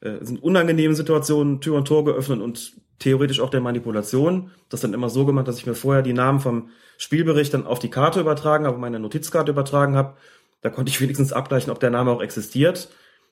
äh, 0.00 0.24
sind 0.24 0.42
unangenehme 0.42 0.94
Situationen, 0.94 1.60
Tür 1.60 1.76
und 1.76 1.86
Tor 1.86 2.04
geöffnet 2.04 2.40
und 2.40 2.72
theoretisch 2.98 3.40
auch 3.40 3.50
der 3.50 3.60
Manipulation. 3.60 4.50
Das 4.68 4.80
dann 4.80 4.94
immer 4.94 5.10
so 5.10 5.24
gemacht, 5.24 5.46
dass 5.46 5.58
ich 5.58 5.66
mir 5.66 5.74
vorher 5.74 6.02
die 6.02 6.12
Namen 6.12 6.40
vom 6.40 6.70
Spielbericht 6.98 7.54
dann 7.54 7.66
auf 7.66 7.78
die 7.78 7.90
Karte 7.90 8.20
übertragen 8.20 8.66
habe, 8.66 8.78
meine 8.78 8.98
Notizkarte 8.98 9.52
übertragen 9.52 9.96
habe. 9.96 10.16
Da 10.60 10.70
konnte 10.70 10.90
ich 10.90 11.00
wenigstens 11.02 11.32
abgleichen, 11.32 11.70
ob 11.70 11.78
der 11.78 11.90
Name 11.90 12.10
auch 12.10 12.22
existiert 12.22 12.88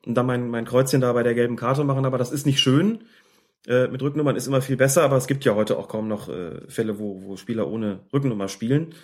und 0.06 0.14
dann 0.14 0.26
mein, 0.26 0.48
mein 0.48 0.64
Kreuzchen 0.64 1.00
da 1.00 1.12
bei 1.12 1.22
der 1.22 1.34
gelben 1.34 1.56
Karte 1.56 1.82
machen. 1.84 2.04
Aber 2.04 2.18
das 2.18 2.30
ist 2.30 2.46
nicht 2.46 2.60
schön. 2.60 3.04
Äh, 3.66 3.88
mit 3.88 4.02
Rückennummern 4.02 4.36
ist 4.36 4.46
immer 4.46 4.60
viel 4.60 4.76
besser, 4.76 5.02
aber 5.02 5.16
es 5.16 5.26
gibt 5.26 5.44
ja 5.44 5.54
heute 5.54 5.78
auch 5.78 5.88
kaum 5.88 6.08
noch 6.08 6.28
äh, 6.28 6.60
Fälle, 6.68 6.98
wo, 6.98 7.22
wo 7.24 7.36
Spieler 7.36 7.68
ohne 7.68 8.00
Rückennummer 8.12 8.48
spielen. 8.48 8.94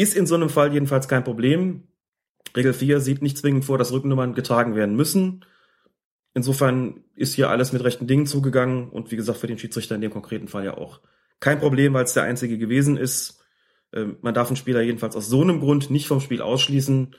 Ist 0.00 0.16
in 0.16 0.24
so 0.24 0.34
einem 0.34 0.48
Fall 0.48 0.72
jedenfalls 0.72 1.08
kein 1.08 1.24
Problem. 1.24 1.82
Regel 2.56 2.72
4 2.72 3.00
sieht 3.00 3.20
nicht 3.20 3.36
zwingend 3.36 3.66
vor, 3.66 3.76
dass 3.76 3.92
Rückennummern 3.92 4.32
getragen 4.32 4.74
werden 4.74 4.96
müssen. 4.96 5.44
Insofern 6.32 7.04
ist 7.14 7.34
hier 7.34 7.50
alles 7.50 7.74
mit 7.74 7.84
rechten 7.84 8.06
Dingen 8.06 8.24
zugegangen 8.24 8.88
und 8.88 9.10
wie 9.10 9.16
gesagt 9.16 9.36
für 9.36 9.46
den 9.46 9.58
Schiedsrichter 9.58 9.96
in 9.96 10.00
dem 10.00 10.10
konkreten 10.10 10.48
Fall 10.48 10.64
ja 10.64 10.78
auch 10.78 11.00
kein 11.38 11.58
Problem, 11.58 11.92
weil 11.92 12.04
es 12.04 12.14
der 12.14 12.22
einzige 12.22 12.56
gewesen 12.56 12.96
ist. 12.96 13.44
Ähm, 13.92 14.16
man 14.22 14.32
darf 14.32 14.48
einen 14.48 14.56
Spieler 14.56 14.80
jedenfalls 14.80 15.16
aus 15.16 15.28
so 15.28 15.42
einem 15.42 15.60
Grund 15.60 15.90
nicht 15.90 16.06
vom 16.06 16.22
Spiel 16.22 16.40
ausschließen. 16.40 17.14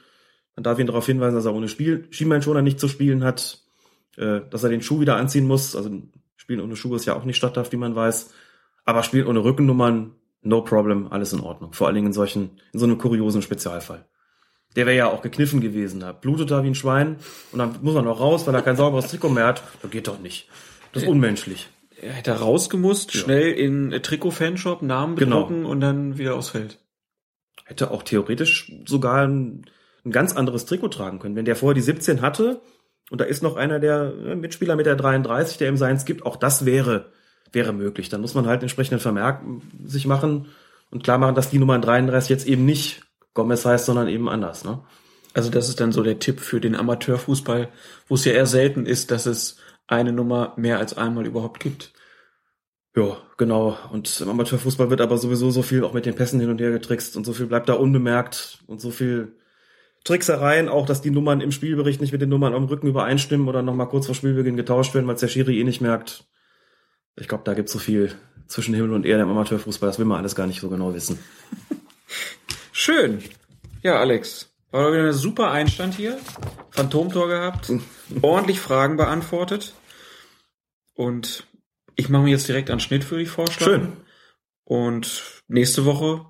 Man 0.55 0.63
darf 0.63 0.79
ihn 0.79 0.87
darauf 0.87 1.05
hinweisen, 1.05 1.35
dass 1.35 1.45
er 1.45 1.53
ohne 1.53 1.67
Spiel 1.67 2.07
Schienbeinschoner 2.09 2.63
nicht 2.63 2.79
zu 2.79 2.87
spielen 2.87 3.23
hat, 3.23 3.63
äh, 4.17 4.41
dass 4.49 4.63
er 4.63 4.71
den 4.71 4.81
Schuh 4.81 5.01
wieder 5.01 5.17
anziehen 5.17 5.45
muss. 5.45 5.75
Also 5.75 6.01
Spielen 6.35 6.61
ohne 6.61 6.75
Schuhe 6.75 6.95
ist 6.95 7.05
ja 7.05 7.15
auch 7.15 7.25
nicht 7.25 7.37
statthaft, 7.37 7.73
wie 7.73 7.77
man 7.77 7.93
weiß. 7.93 8.33
Aber 8.85 9.03
Spielen 9.03 9.27
ohne 9.27 9.43
Rückennummern, 9.43 10.15
no 10.41 10.61
problem, 10.61 11.07
alles 11.11 11.33
in 11.33 11.39
Ordnung. 11.39 11.73
Vor 11.73 11.87
allen 11.87 11.95
Dingen 11.95 12.07
in 12.07 12.13
solchen, 12.13 12.59
in 12.73 12.79
so 12.79 12.85
einem 12.85 12.97
kuriosen 12.97 13.41
Spezialfall. 13.41 14.05
Der 14.75 14.85
wäre 14.85 14.97
ja 14.97 15.09
auch 15.09 15.21
gekniffen 15.21 15.59
gewesen. 15.59 15.99
Da 15.99 16.11
blutet 16.13 16.51
er 16.51 16.63
wie 16.63 16.67
ein 16.67 16.75
Schwein 16.75 17.17
und 17.51 17.59
dann 17.59 17.77
muss 17.81 17.95
er 17.95 18.01
noch 18.01 18.19
raus, 18.19 18.47
weil 18.47 18.55
er 18.55 18.61
kein 18.61 18.77
sauberes 18.77 19.07
Trikot 19.07 19.29
mehr 19.29 19.47
hat. 19.47 19.63
Das 19.81 19.91
geht 19.91 20.07
doch 20.07 20.19
nicht. 20.19 20.47
Das 20.93 21.03
ist 21.03 21.09
unmenschlich. 21.09 21.69
Er 22.01 22.13
hätte 22.13 22.31
rausgemusst, 22.31 23.13
ja. 23.13 23.21
schnell 23.21 23.51
in 23.51 23.91
Trikot-Fanshop, 23.91 24.81
Namen 24.81 25.15
genau. 25.15 25.35
bedrucken 25.35 25.57
genau. 25.57 25.69
und 25.69 25.81
dann 25.81 26.17
wieder 26.17 26.35
aufs 26.35 26.49
Feld. 26.49 26.79
Hätte 27.65 27.91
auch 27.91 28.03
theoretisch 28.03 28.71
sogar 28.85 29.27
ein, 29.27 29.65
ein, 30.03 30.11
ganz 30.11 30.35
anderes 30.35 30.65
Trikot 30.65 30.89
tragen 30.89 31.19
können. 31.19 31.35
Wenn 31.35 31.45
der 31.45 31.55
vorher 31.55 31.75
die 31.75 31.81
17 31.81 32.21
hatte 32.21 32.61
und 33.11 33.21
da 33.21 33.25
ist 33.25 33.43
noch 33.43 33.55
einer 33.55 33.79
der 33.79 34.13
äh, 34.25 34.35
Mitspieler 34.35 34.75
mit 34.75 34.87
der 34.87 34.95
33, 34.95 35.57
der 35.57 35.69
ihm 35.69 35.77
seins 35.77 36.05
gibt, 36.05 36.25
auch 36.25 36.37
das 36.37 36.65
wäre, 36.65 37.11
wäre 37.51 37.73
möglich. 37.73 38.09
Dann 38.09 38.21
muss 38.21 38.33
man 38.33 38.47
halt 38.47 38.61
entsprechenden 38.61 38.99
Vermerk 38.99 39.41
sich 39.85 40.05
machen 40.05 40.47
und 40.89 41.03
klar 41.03 41.17
machen, 41.17 41.35
dass 41.35 41.49
die 41.49 41.59
Nummer 41.59 41.79
33 41.79 42.29
jetzt 42.29 42.47
eben 42.47 42.65
nicht 42.65 43.03
Gomez 43.33 43.65
heißt, 43.65 43.85
sondern 43.85 44.07
eben 44.07 44.29
anders. 44.29 44.63
Ne? 44.63 44.79
Also 45.33 45.49
das 45.49 45.69
ist 45.69 45.79
dann 45.79 45.91
so 45.91 46.03
der 46.03 46.19
Tipp 46.19 46.39
für 46.39 46.59
den 46.59 46.75
Amateurfußball, 46.75 47.69
wo 48.07 48.15
es 48.15 48.25
ja 48.25 48.33
eher 48.33 48.45
selten 48.45 48.85
ist, 48.85 49.11
dass 49.11 49.25
es 49.25 49.57
eine 49.87 50.11
Nummer 50.11 50.53
mehr 50.57 50.79
als 50.79 50.97
einmal 50.97 51.25
überhaupt 51.25 51.59
gibt. 51.59 51.93
Ja, 52.95 53.17
genau. 53.37 53.77
Und 53.91 54.19
im 54.19 54.29
Amateurfußball 54.29 54.89
wird 54.89 54.99
aber 54.99 55.17
sowieso 55.17 55.49
so 55.49 55.61
viel 55.61 55.83
auch 55.85 55.93
mit 55.93 56.05
den 56.05 56.15
Pässen 56.15 56.41
hin 56.41 56.49
und 56.49 56.59
her 56.59 56.71
getrickst 56.71 57.15
und 57.15 57.25
so 57.25 57.31
viel 57.31 57.45
bleibt 57.45 57.69
da 57.69 57.73
unbemerkt 57.73 58.59
und 58.67 58.81
so 58.81 58.91
viel 58.91 59.37
Tricksereien, 60.03 60.67
auch 60.67 60.85
dass 60.85 61.01
die 61.01 61.11
Nummern 61.11 61.41
im 61.41 61.51
Spielbericht 61.51 62.01
nicht 62.01 62.11
mit 62.11 62.21
den 62.21 62.29
Nummern 62.29 62.53
am 62.53 62.65
Rücken 62.65 62.87
übereinstimmen 62.87 63.47
oder 63.47 63.61
nochmal 63.61 63.87
kurz 63.87 64.07
vor 64.07 64.15
Spielbeginn 64.15 64.57
getauscht 64.57 64.93
werden, 64.93 65.07
weil 65.07 65.15
es 65.15 65.21
der 65.21 65.27
Schiri 65.29 65.59
eh 65.59 65.63
nicht 65.63 65.79
merkt. 65.79 66.25
Ich 67.15 67.27
glaube, 67.27 67.43
da 67.45 67.53
gibt 67.53 67.67
es 67.67 67.73
so 67.73 67.79
viel 67.79 68.15
zwischen 68.47 68.73
Himmel 68.73 68.93
und 68.93 69.05
Erde 69.05 69.23
im 69.23 69.29
Amateurfußball, 69.29 69.89
das 69.89 69.99
will 69.99 70.05
man 70.05 70.17
alles 70.17 70.35
gar 70.35 70.47
nicht 70.47 70.61
so 70.61 70.69
genau 70.69 70.93
wissen. 70.93 71.19
Schön. 72.71 73.23
Ja, 73.81 73.99
Alex. 73.99 74.49
War 74.71 74.83
doch 74.83 74.93
wieder 74.93 75.07
ein 75.07 75.13
super 75.13 75.51
Einstand 75.51 75.95
hier. 75.95 76.17
Phantomtor 76.69 77.27
gehabt. 77.27 77.71
ordentlich 78.21 78.59
Fragen 78.59 78.97
beantwortet. 78.97 79.73
Und 80.93 81.47
ich 81.95 82.09
mache 82.09 82.23
mir 82.23 82.31
jetzt 82.31 82.47
direkt 82.47 82.69
einen 82.69 82.79
Schnitt 82.79 83.03
für 83.03 83.17
dich 83.17 83.29
vorschlagen. 83.29 83.83
Schön. 83.83 83.97
Und 84.63 85.41
nächste 85.47 85.85
Woche 85.85 86.25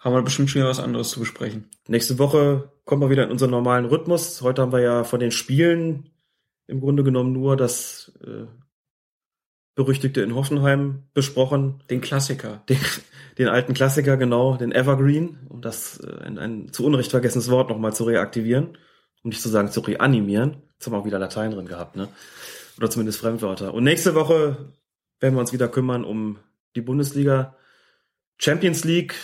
haben 0.00 0.14
wir 0.14 0.22
bestimmt 0.22 0.50
schon 0.50 0.60
wieder 0.60 0.68
was 0.68 0.80
anderes 0.80 1.10
zu 1.10 1.20
besprechen. 1.20 1.68
Nächste 1.88 2.18
Woche 2.18 2.70
kommen 2.84 3.02
wir 3.02 3.10
wieder 3.10 3.24
in 3.24 3.30
unseren 3.30 3.50
normalen 3.50 3.86
Rhythmus. 3.86 4.42
Heute 4.42 4.62
haben 4.62 4.72
wir 4.72 4.80
ja 4.80 5.04
von 5.04 5.18
den 5.18 5.30
Spielen 5.30 6.10
im 6.66 6.80
Grunde 6.80 7.02
genommen 7.02 7.32
nur 7.32 7.56
das 7.56 8.12
äh, 8.24 8.46
berüchtigte 9.74 10.22
in 10.22 10.34
Hoffenheim 10.34 11.04
besprochen. 11.14 11.82
Den 11.90 12.00
Klassiker. 12.00 12.62
Den, 12.68 12.78
den 13.38 13.48
alten 13.48 13.74
Klassiker, 13.74 14.16
genau, 14.16 14.56
den 14.56 14.72
Evergreen, 14.72 15.38
um 15.48 15.60
das 15.60 16.00
äh, 16.00 16.24
ein, 16.24 16.38
ein 16.38 16.72
zu 16.72 16.84
Unrecht 16.84 17.10
vergessenes 17.10 17.50
Wort 17.50 17.70
nochmal 17.70 17.92
zu 17.92 18.04
reaktivieren, 18.04 18.78
um 19.22 19.30
nicht 19.30 19.42
zu 19.42 19.48
sagen 19.48 19.70
zu 19.70 19.80
reanimieren. 19.80 20.62
Jetzt 20.74 20.86
haben 20.86 20.92
wir 20.92 20.98
auch 20.98 21.06
wieder 21.06 21.18
Latein 21.18 21.50
drin 21.50 21.66
gehabt, 21.66 21.96
ne? 21.96 22.08
Oder 22.76 22.90
zumindest 22.90 23.20
Fremdwörter. 23.20 23.72
Und 23.72 23.84
nächste 23.84 24.14
Woche 24.14 24.72
werden 25.20 25.34
wir 25.34 25.40
uns 25.40 25.52
wieder 25.52 25.68
kümmern 25.68 26.04
um 26.04 26.38
die 26.74 26.80
Bundesliga. 26.80 27.56
Champions 28.38 28.84
League 28.84 29.14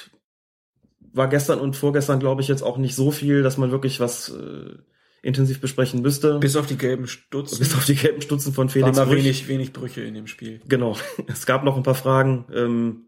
war 1.12 1.28
gestern 1.28 1.59
und 1.59 1.77
vorgestern, 1.77 2.20
glaube 2.20 2.43
ich, 2.43 2.48
jetzt 2.48 2.62
auch 2.62 2.78
nicht 2.78 2.94
so 2.94 3.10
viel, 3.10 3.43
dass 3.43 3.59
man 3.59 3.72
wirklich 3.72 3.98
was 3.98 4.28
äh, 4.28 4.78
intensiv 5.22 5.60
besprechen 5.60 6.02
müsste. 6.02 6.38
Bis 6.38 6.56
auf 6.56 6.66
die 6.66 6.78
gelben 6.78 7.06
Stutzen. 7.06 7.59
Bis 7.59 7.74
auf 7.74 7.84
die 7.84 7.94
gelben 7.94 8.22
Stutzen 8.22 8.52
von 8.52 8.68
Felix 8.68 8.97
Waren 8.97 9.09
da 9.09 9.14
wenig, 9.14 9.48
wenig 9.48 9.72
Brüche 9.72 10.01
in 10.02 10.14
dem 10.14 10.26
Spiel. 10.26 10.60
Genau. 10.68 10.97
Es 11.26 11.47
gab 11.47 11.64
noch 11.64 11.76
ein 11.76 11.82
paar 11.82 11.94
Fragen, 11.94 12.47
ähm, 12.55 13.06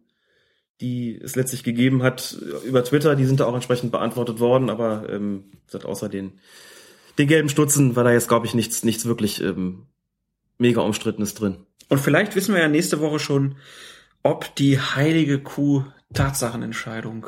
die 0.80 1.16
es 1.16 1.36
letztlich 1.36 1.64
gegeben 1.64 2.02
hat 2.02 2.36
über 2.64 2.84
Twitter. 2.84 3.16
Die 3.16 3.24
sind 3.24 3.40
da 3.40 3.46
auch 3.46 3.54
entsprechend 3.54 3.92
beantwortet 3.92 4.40
worden, 4.40 4.68
aber 4.68 5.08
ähm, 5.08 5.44
außer 5.72 6.08
den, 6.08 6.38
den 7.18 7.28
gelben 7.28 7.48
Stutzen 7.48 7.96
war 7.96 8.04
da 8.04 8.12
jetzt, 8.12 8.28
glaube 8.28 8.46
ich, 8.46 8.54
nichts, 8.54 8.84
nichts 8.84 9.06
wirklich 9.06 9.40
ähm, 9.42 9.86
mega 10.58 10.82
umstrittenes 10.82 11.34
drin. 11.34 11.66
Und 11.88 11.98
vielleicht 11.98 12.36
wissen 12.36 12.54
wir 12.54 12.60
ja 12.60 12.68
nächste 12.68 13.00
Woche 13.00 13.18
schon, 13.18 13.56
ob 14.22 14.54
die 14.56 14.78
heilige 14.78 15.38
Kuh 15.38 15.84
Tatsachenentscheidung 16.12 17.26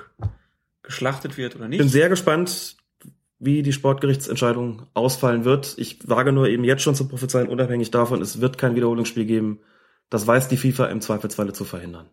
geschlachtet 0.82 1.38
wird 1.38 1.56
oder 1.56 1.68
nicht. 1.68 1.78
Bin 1.78 1.88
sehr 1.88 2.08
gespannt 2.08 2.76
wie 3.44 3.62
die 3.62 3.72
Sportgerichtsentscheidung 3.72 4.86
ausfallen 4.94 5.44
wird. 5.44 5.74
Ich 5.76 6.08
wage 6.08 6.32
nur 6.32 6.48
eben 6.48 6.64
jetzt 6.64 6.82
schon 6.82 6.94
zu 6.94 7.08
prophezeien, 7.08 7.48
unabhängig 7.48 7.90
davon, 7.90 8.22
es 8.22 8.40
wird 8.40 8.58
kein 8.58 8.74
Wiederholungsspiel 8.74 9.26
geben. 9.26 9.60
Das 10.10 10.26
weiß 10.26 10.48
die 10.48 10.56
FIFA 10.56 10.86
im 10.86 11.00
Zweifelsfalle 11.00 11.52
zu 11.52 11.64
verhindern. 11.64 12.08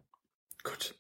Gut. 0.64 0.96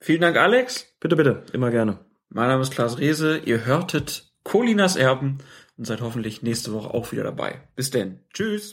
Vielen 0.00 0.20
Dank, 0.20 0.36
Alex. 0.36 0.94
Bitte, 1.00 1.16
bitte. 1.16 1.42
Immer 1.52 1.70
gerne. 1.70 1.98
Mein 2.28 2.48
Name 2.48 2.62
ist 2.62 2.72
Klaas 2.72 2.98
Rehse. 2.98 3.38
Ihr 3.38 3.64
hörtet 3.64 4.32
Colinas 4.42 4.96
Erben 4.96 5.38
und 5.76 5.86
seid 5.86 6.00
hoffentlich 6.00 6.42
nächste 6.42 6.72
Woche 6.72 6.92
auch 6.92 7.12
wieder 7.12 7.24
dabei. 7.24 7.60
Bis 7.74 7.90
denn. 7.90 8.20
Tschüss. 8.32 8.72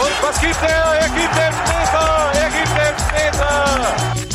Und 0.00 0.22
was 0.22 0.40
gibt 0.40 0.62
er? 0.62 0.94
Er 0.94 1.08
gibt 1.08 1.34
den 1.34 1.54
Meter! 1.66 2.32
Er 2.34 2.50
gibt 2.50 2.68
den 2.76 2.94
Meter! 3.14 4.29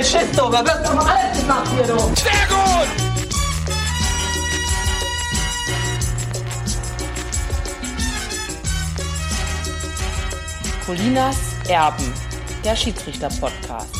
Du. 0.00 0.50
Da 0.50 0.64
wird 0.64 0.86
doch 0.86 1.06
alles 1.06 1.38
gemacht 1.38 1.68
hier, 1.74 1.86
du. 1.86 1.98
Sehr 1.98 2.46
gut! 2.48 2.88
Colinas 10.86 11.36
Erben, 11.68 12.14
der 12.64 12.76
Schiedsrichter-Podcast. 12.76 13.99